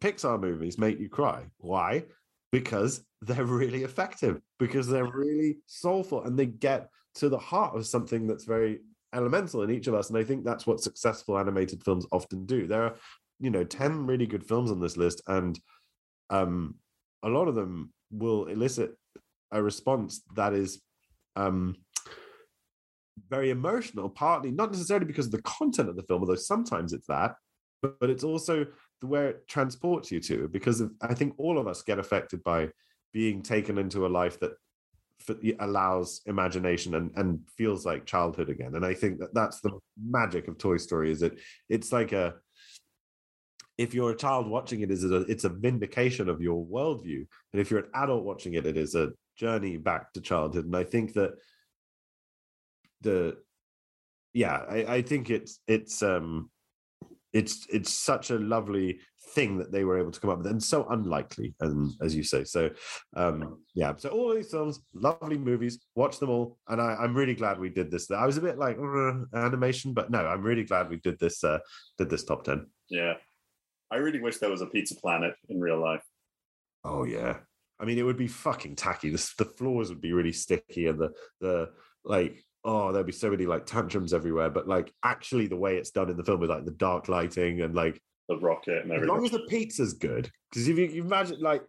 Pixar 0.00 0.40
movies 0.40 0.76
make 0.78 0.98
you 0.98 1.08
cry. 1.08 1.44
Why? 1.58 2.04
Because 2.52 3.04
they're 3.22 3.44
really 3.44 3.84
effective. 3.84 4.40
Because 4.58 4.86
they're 4.88 5.10
really 5.10 5.58
soulful, 5.66 6.24
and 6.24 6.38
they 6.38 6.46
get 6.46 6.88
to 7.16 7.28
the 7.28 7.38
heart 7.38 7.76
of 7.76 7.86
something 7.86 8.26
that's 8.26 8.44
very 8.44 8.80
elemental 9.14 9.62
in 9.62 9.70
each 9.70 9.86
of 9.86 9.94
us. 9.94 10.08
And 10.10 10.18
I 10.18 10.24
think 10.24 10.44
that's 10.44 10.66
what 10.66 10.80
successful 10.80 11.38
animated 11.38 11.82
films 11.84 12.06
often 12.10 12.44
do. 12.44 12.66
There 12.66 12.82
are, 12.82 12.94
you 13.44 13.50
know, 13.50 13.64
ten 13.64 14.06
really 14.06 14.26
good 14.26 14.46
films 14.46 14.70
on 14.70 14.80
this 14.80 14.96
list, 14.96 15.22
and 15.26 15.58
um, 16.30 16.76
a 17.22 17.28
lot 17.28 17.48
of 17.48 17.54
them 17.54 17.92
will 18.10 18.46
elicit 18.46 18.90
a 19.52 19.62
response 19.62 20.22
that 20.34 20.52
is 20.52 20.80
um, 21.36 21.76
very 23.28 23.50
emotional, 23.50 24.08
partly 24.08 24.50
not 24.50 24.70
necessarily 24.72 25.06
because 25.06 25.26
of 25.26 25.32
the 25.32 25.42
content 25.42 25.88
of 25.88 25.96
the 25.96 26.02
film, 26.02 26.22
although 26.22 26.34
sometimes 26.34 26.92
it's 26.92 27.06
that, 27.06 27.34
but, 27.82 27.98
but 28.00 28.10
it's 28.10 28.24
also 28.24 28.66
the 29.00 29.06
where 29.06 29.28
it 29.28 29.48
transports 29.48 30.10
you 30.10 30.20
to. 30.20 30.48
Because 30.48 30.80
of, 30.80 30.90
I 31.02 31.14
think 31.14 31.34
all 31.38 31.58
of 31.58 31.66
us 31.66 31.82
get 31.82 31.98
affected 31.98 32.42
by 32.42 32.70
being 33.12 33.42
taken 33.42 33.78
into 33.78 34.06
a 34.06 34.14
life 34.20 34.38
that 34.40 34.52
allows 35.60 36.20
imagination 36.26 36.94
and, 36.94 37.10
and 37.16 37.40
feels 37.56 37.86
like 37.86 38.04
childhood 38.04 38.50
again. 38.50 38.74
And 38.74 38.84
I 38.84 38.94
think 38.94 39.20
that 39.20 39.32
that's 39.32 39.60
the 39.60 39.78
magic 39.96 40.48
of 40.48 40.58
Toy 40.58 40.78
Story 40.78 41.10
is 41.10 41.20
that 41.20 41.38
it's 41.68 41.92
like 41.92 42.12
a 42.12 42.34
if 43.76 43.94
you're 43.94 44.12
a 44.12 44.16
child 44.16 44.48
watching 44.48 44.80
it, 44.80 44.90
is 44.90 45.04
it's 45.04 45.44
a 45.44 45.48
vindication 45.48 46.28
of 46.28 46.40
your 46.40 46.64
worldview, 46.64 47.26
and 47.52 47.60
if 47.60 47.70
you're 47.70 47.80
an 47.80 47.90
adult 47.94 48.24
watching 48.24 48.54
it, 48.54 48.66
it 48.66 48.76
is 48.76 48.94
a 48.94 49.12
journey 49.36 49.76
back 49.76 50.12
to 50.12 50.20
childhood. 50.20 50.64
And 50.64 50.76
I 50.76 50.84
think 50.84 51.14
that 51.14 51.32
the 53.00 53.36
yeah, 54.32 54.64
I, 54.68 54.84
I 54.96 55.02
think 55.02 55.30
it's 55.30 55.60
it's 55.66 56.02
um 56.02 56.50
it's 57.32 57.66
it's 57.72 57.92
such 57.92 58.30
a 58.30 58.38
lovely 58.38 59.00
thing 59.34 59.58
that 59.58 59.72
they 59.72 59.84
were 59.84 59.98
able 59.98 60.12
to 60.12 60.20
come 60.20 60.30
up 60.30 60.38
with, 60.38 60.46
and 60.46 60.62
so 60.62 60.86
unlikely, 60.90 61.54
and 61.60 61.92
as 62.00 62.14
you 62.14 62.22
say, 62.22 62.44
so 62.44 62.70
um 63.16 63.58
yeah. 63.74 63.94
So 63.96 64.10
all 64.10 64.34
these 64.34 64.50
films, 64.50 64.80
lovely 64.92 65.38
movies, 65.38 65.84
watch 65.94 66.18
them 66.18 66.30
all, 66.30 66.58
and 66.68 66.80
I, 66.80 66.94
I'm 66.94 67.14
really 67.14 67.34
glad 67.34 67.58
we 67.58 67.70
did 67.70 67.90
this. 67.90 68.10
I 68.10 68.26
was 68.26 68.36
a 68.36 68.42
bit 68.42 68.58
like 68.58 68.78
"Uh, 68.78 69.24
animation, 69.34 69.94
but 69.94 70.10
no, 70.10 70.24
I'm 70.24 70.42
really 70.42 70.64
glad 70.64 70.90
we 70.90 70.98
did 70.98 71.18
this 71.18 71.42
uh 71.42 71.58
did 71.98 72.10
this 72.10 72.24
top 72.24 72.44
ten. 72.44 72.66
Yeah, 72.88 73.14
I 73.94 73.98
really 73.98 74.20
wish 74.20 74.38
there 74.38 74.50
was 74.50 74.60
a 74.62 74.66
Pizza 74.66 74.96
Planet 74.96 75.34
in 75.48 75.60
real 75.60 75.80
life. 75.80 76.02
Oh 76.84 77.04
yeah. 77.04 77.38
I 77.80 77.84
mean, 77.84 77.98
it 77.98 78.02
would 78.02 78.16
be 78.16 78.28
fucking 78.28 78.76
tacky. 78.76 79.10
The, 79.10 79.32
the 79.38 79.44
floors 79.44 79.88
would 79.88 80.00
be 80.00 80.12
really 80.12 80.32
sticky, 80.32 80.86
and 80.88 80.98
the 80.98 81.10
the 81.40 81.70
like. 82.04 82.42
Oh, 82.66 82.92
there'd 82.92 83.04
be 83.04 83.12
so 83.12 83.30
many 83.30 83.44
like 83.44 83.66
tantrums 83.66 84.14
everywhere. 84.14 84.48
But 84.48 84.66
like, 84.66 84.90
actually, 85.04 85.48
the 85.48 85.56
way 85.56 85.76
it's 85.76 85.90
done 85.90 86.08
in 86.08 86.16
the 86.16 86.24
film 86.24 86.40
with 86.40 86.48
like 86.48 86.64
the 86.64 86.70
dark 86.70 87.10
lighting 87.10 87.60
and 87.60 87.74
like, 87.74 88.00
The 88.30 88.38
rocket 88.38 88.84
and 88.84 88.90
everything. 88.90 89.02
as 89.02 89.08
long 89.08 89.22
as 89.26 89.32
the 89.32 89.46
pizza's 89.50 89.92
good, 89.92 90.30
because 90.50 90.66
if 90.66 90.78
you, 90.78 90.86
you 90.86 91.04
imagine 91.04 91.40
like, 91.40 91.62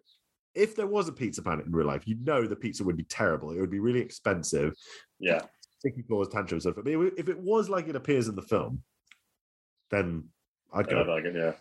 if 0.53 0.73
there 0.77 0.87
was 0.87 1.09
a 1.09 1.11
pizza 1.11 1.41
planet 1.41 1.65
in 1.65 1.73
real 1.73 1.85
life, 1.87 2.07
you 2.07 2.15
know 2.21 2.47
the 2.47 2.55
pizza 2.55 2.85
would 2.85 2.95
be 2.95 3.03
terrible. 3.03 3.51
It 3.51 3.59
would 3.59 3.69
be 3.69 3.79
really 3.81 3.99
expensive. 3.99 4.73
yeah, 5.19 5.41
Sticky 5.79 6.03
floors, 6.03 6.29
tantrums, 6.29 6.63
stuff. 6.63 6.75
But 6.77 6.87
if 6.87 7.27
it 7.27 7.39
was 7.39 7.67
like 7.67 7.89
it 7.89 7.97
appears 7.97 8.29
in 8.29 8.35
the 8.35 8.41
film, 8.41 8.81
then 9.91 10.29
I'd 10.73 10.87
go. 10.87 11.01
like 11.01 11.25
it. 11.25 11.35
Yeah. 11.35 11.51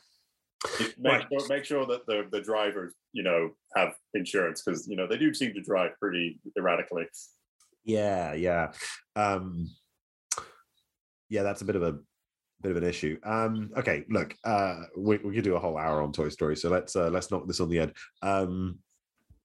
Make, 0.80 0.94
Right. 0.98 1.26
sure, 1.30 1.48
make 1.48 1.64
sure 1.64 1.86
that 1.86 2.06
the, 2.06 2.26
the 2.30 2.40
drivers, 2.40 2.94
you 3.12 3.22
know, 3.22 3.50
have 3.76 3.94
insurance 4.14 4.62
because 4.62 4.88
you 4.88 4.96
know 4.96 5.06
they 5.06 5.18
do 5.18 5.32
seem 5.34 5.52
to 5.54 5.60
drive 5.60 5.90
pretty 6.00 6.40
erratically. 6.58 7.06
Yeah, 7.84 8.32
yeah. 8.34 8.72
Um 9.16 9.68
yeah, 11.28 11.42
that's 11.42 11.62
a 11.62 11.64
bit 11.64 11.76
of 11.76 11.82
a 11.82 11.98
bit 12.62 12.70
of 12.70 12.76
an 12.78 12.84
issue. 12.84 13.18
Um 13.24 13.72
okay, 13.76 14.04
look, 14.08 14.34
uh 14.44 14.84
we 14.96 15.18
we 15.18 15.34
could 15.34 15.44
do 15.44 15.56
a 15.56 15.60
whole 15.60 15.76
hour 15.76 16.00
on 16.02 16.12
Toy 16.12 16.28
Story, 16.30 16.56
so 16.56 16.70
let's 16.70 16.96
uh 16.96 17.08
let's 17.10 17.30
knock 17.30 17.46
this 17.46 17.60
on 17.60 17.68
the 17.68 17.76
head. 17.76 17.92
Um 18.22 18.78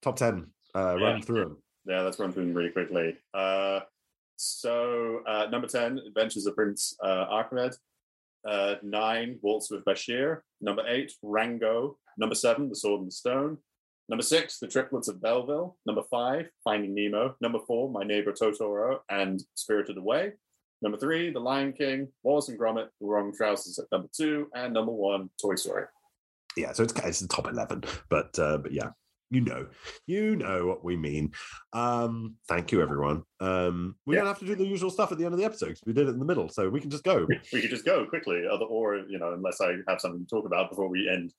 top 0.02 0.16
10, 0.16 0.48
uh 0.76 0.96
Yeah. 0.98 1.06
run 1.06 1.22
through 1.22 1.44
them. 1.44 1.58
Yeah, 1.86 2.02
let's 2.02 2.20
run 2.20 2.32
through 2.32 2.46
them 2.46 2.54
really 2.54 2.70
quickly. 2.72 3.18
Uh, 3.34 3.80
so 4.36 5.22
uh, 5.28 5.48
number 5.50 5.66
ten, 5.68 5.98
Adventures 5.98 6.46
of 6.46 6.56
Prince 6.56 6.96
uh, 7.04 7.26
Ahmed. 7.30 7.74
Uh, 8.48 8.76
nine, 8.84 9.38
Waltz 9.42 9.70
with 9.72 9.84
Bashir. 9.86 10.40
Number 10.62 10.84
eight, 10.88 11.14
Rango. 11.24 11.98
Number 12.18 12.36
seven, 12.36 12.70
The 12.70 12.76
Sword 12.76 13.02
and 13.02 13.08
the 13.08 13.12
Stone. 13.12 13.58
Number 14.08 14.24
six, 14.24 14.60
The 14.60 14.68
Triplets 14.68 15.08
of 15.08 15.22
Belleville. 15.22 15.78
Number 15.86 16.04
five, 16.10 16.50
Finding 16.64 16.96
Nemo. 16.96 17.36
Number 17.42 17.60
four, 17.68 17.90
My 17.90 18.04
Neighbor 18.04 18.32
Totoro 18.32 19.00
and 19.10 19.42
Spirited 19.56 19.98
Away. 19.98 20.34
Number 20.82 20.98
three, 20.98 21.32
The 21.32 21.40
Lion 21.40 21.74
King. 21.74 22.08
Wallace 22.24 22.50
and 22.50 22.58
Gromit, 22.60 22.88
The 23.00 23.08
Wrong 23.08 23.34
Trousers 23.36 23.78
at 23.78 23.86
number 23.92 24.08
two, 24.16 24.48
and 24.56 24.74
number 24.74 24.92
one, 24.92 25.30
Toy 25.42 25.56
Story. 25.56 25.86
Yeah, 26.56 26.72
so 26.72 26.84
it's 26.84 26.94
it's 27.04 27.20
the 27.20 27.28
top 27.28 27.48
11, 27.48 27.84
but 28.10 28.38
uh 28.40 28.58
but 28.58 28.72
yeah. 28.72 28.90
You 29.32 29.42
know, 29.42 29.68
you 30.08 30.36
know 30.36 30.66
what 30.66 30.84
we 30.84 30.98
mean. 30.98 31.32
Um, 31.72 32.36
thank 32.48 32.72
you, 32.72 32.82
everyone. 32.82 33.22
Um, 33.40 33.96
we 34.08 34.16
Yeah. 34.16 34.22
don't 34.22 34.28
have 34.30 34.40
to 34.40 34.46
do 34.46 34.56
the 34.56 34.66
usual 34.66 34.90
stuff 34.90 35.12
at 35.12 35.20
the 35.20 35.26
end 35.26 35.34
of 35.36 35.40
the 35.40 35.46
episode 35.46 35.68
'cause 35.70 35.84
we 35.86 35.94
did 35.94 36.08
it 36.08 36.12
in 36.12 36.20
the 36.20 36.26
middle, 36.26 36.50
so 36.50 36.68
we 36.68 36.82
can 36.82 36.90
just 36.90 37.04
go. 37.04 37.28
We 37.54 37.62
could 37.62 37.70
just 37.70 37.86
go 37.86 38.08
quickly, 38.08 38.48
other 38.52 38.66
or 38.66 38.98
you 39.08 39.20
know, 39.20 39.34
unless 39.34 39.62
I 39.62 39.76
have 39.88 40.02
something 40.02 40.26
to 40.26 40.30
talk 40.36 40.46
about 40.46 40.72
before 40.72 40.90
we 40.90 41.08
end. 41.08 41.32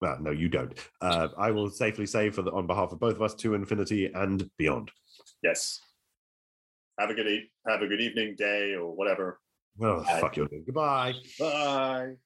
Well, 0.00 0.18
no, 0.20 0.30
you 0.32 0.48
don't. 0.48 0.76
Uh, 1.00 1.28
I 1.38 1.52
will 1.52 1.70
safely 1.70 2.06
say 2.06 2.28
for 2.30 2.42
the, 2.42 2.50
on 2.52 2.66
behalf 2.66 2.90
of 2.92 2.98
both 2.98 3.14
of 3.14 3.22
us 3.22 3.34
to 3.36 3.54
infinity 3.54 4.06
and 4.12 4.50
beyond. 4.58 4.90
Yes. 5.42 5.80
Have 6.98 7.10
a 7.10 7.14
good 7.14 7.28
e- 7.28 7.50
have 7.68 7.82
a 7.82 7.86
good 7.86 8.00
evening, 8.00 8.34
day, 8.36 8.74
or 8.74 8.94
whatever. 8.96 9.40
Oh, 9.80 10.02
fuck 10.02 10.36
you. 10.36 10.48
Goodbye. 10.66 11.14
Bye. 11.38 12.16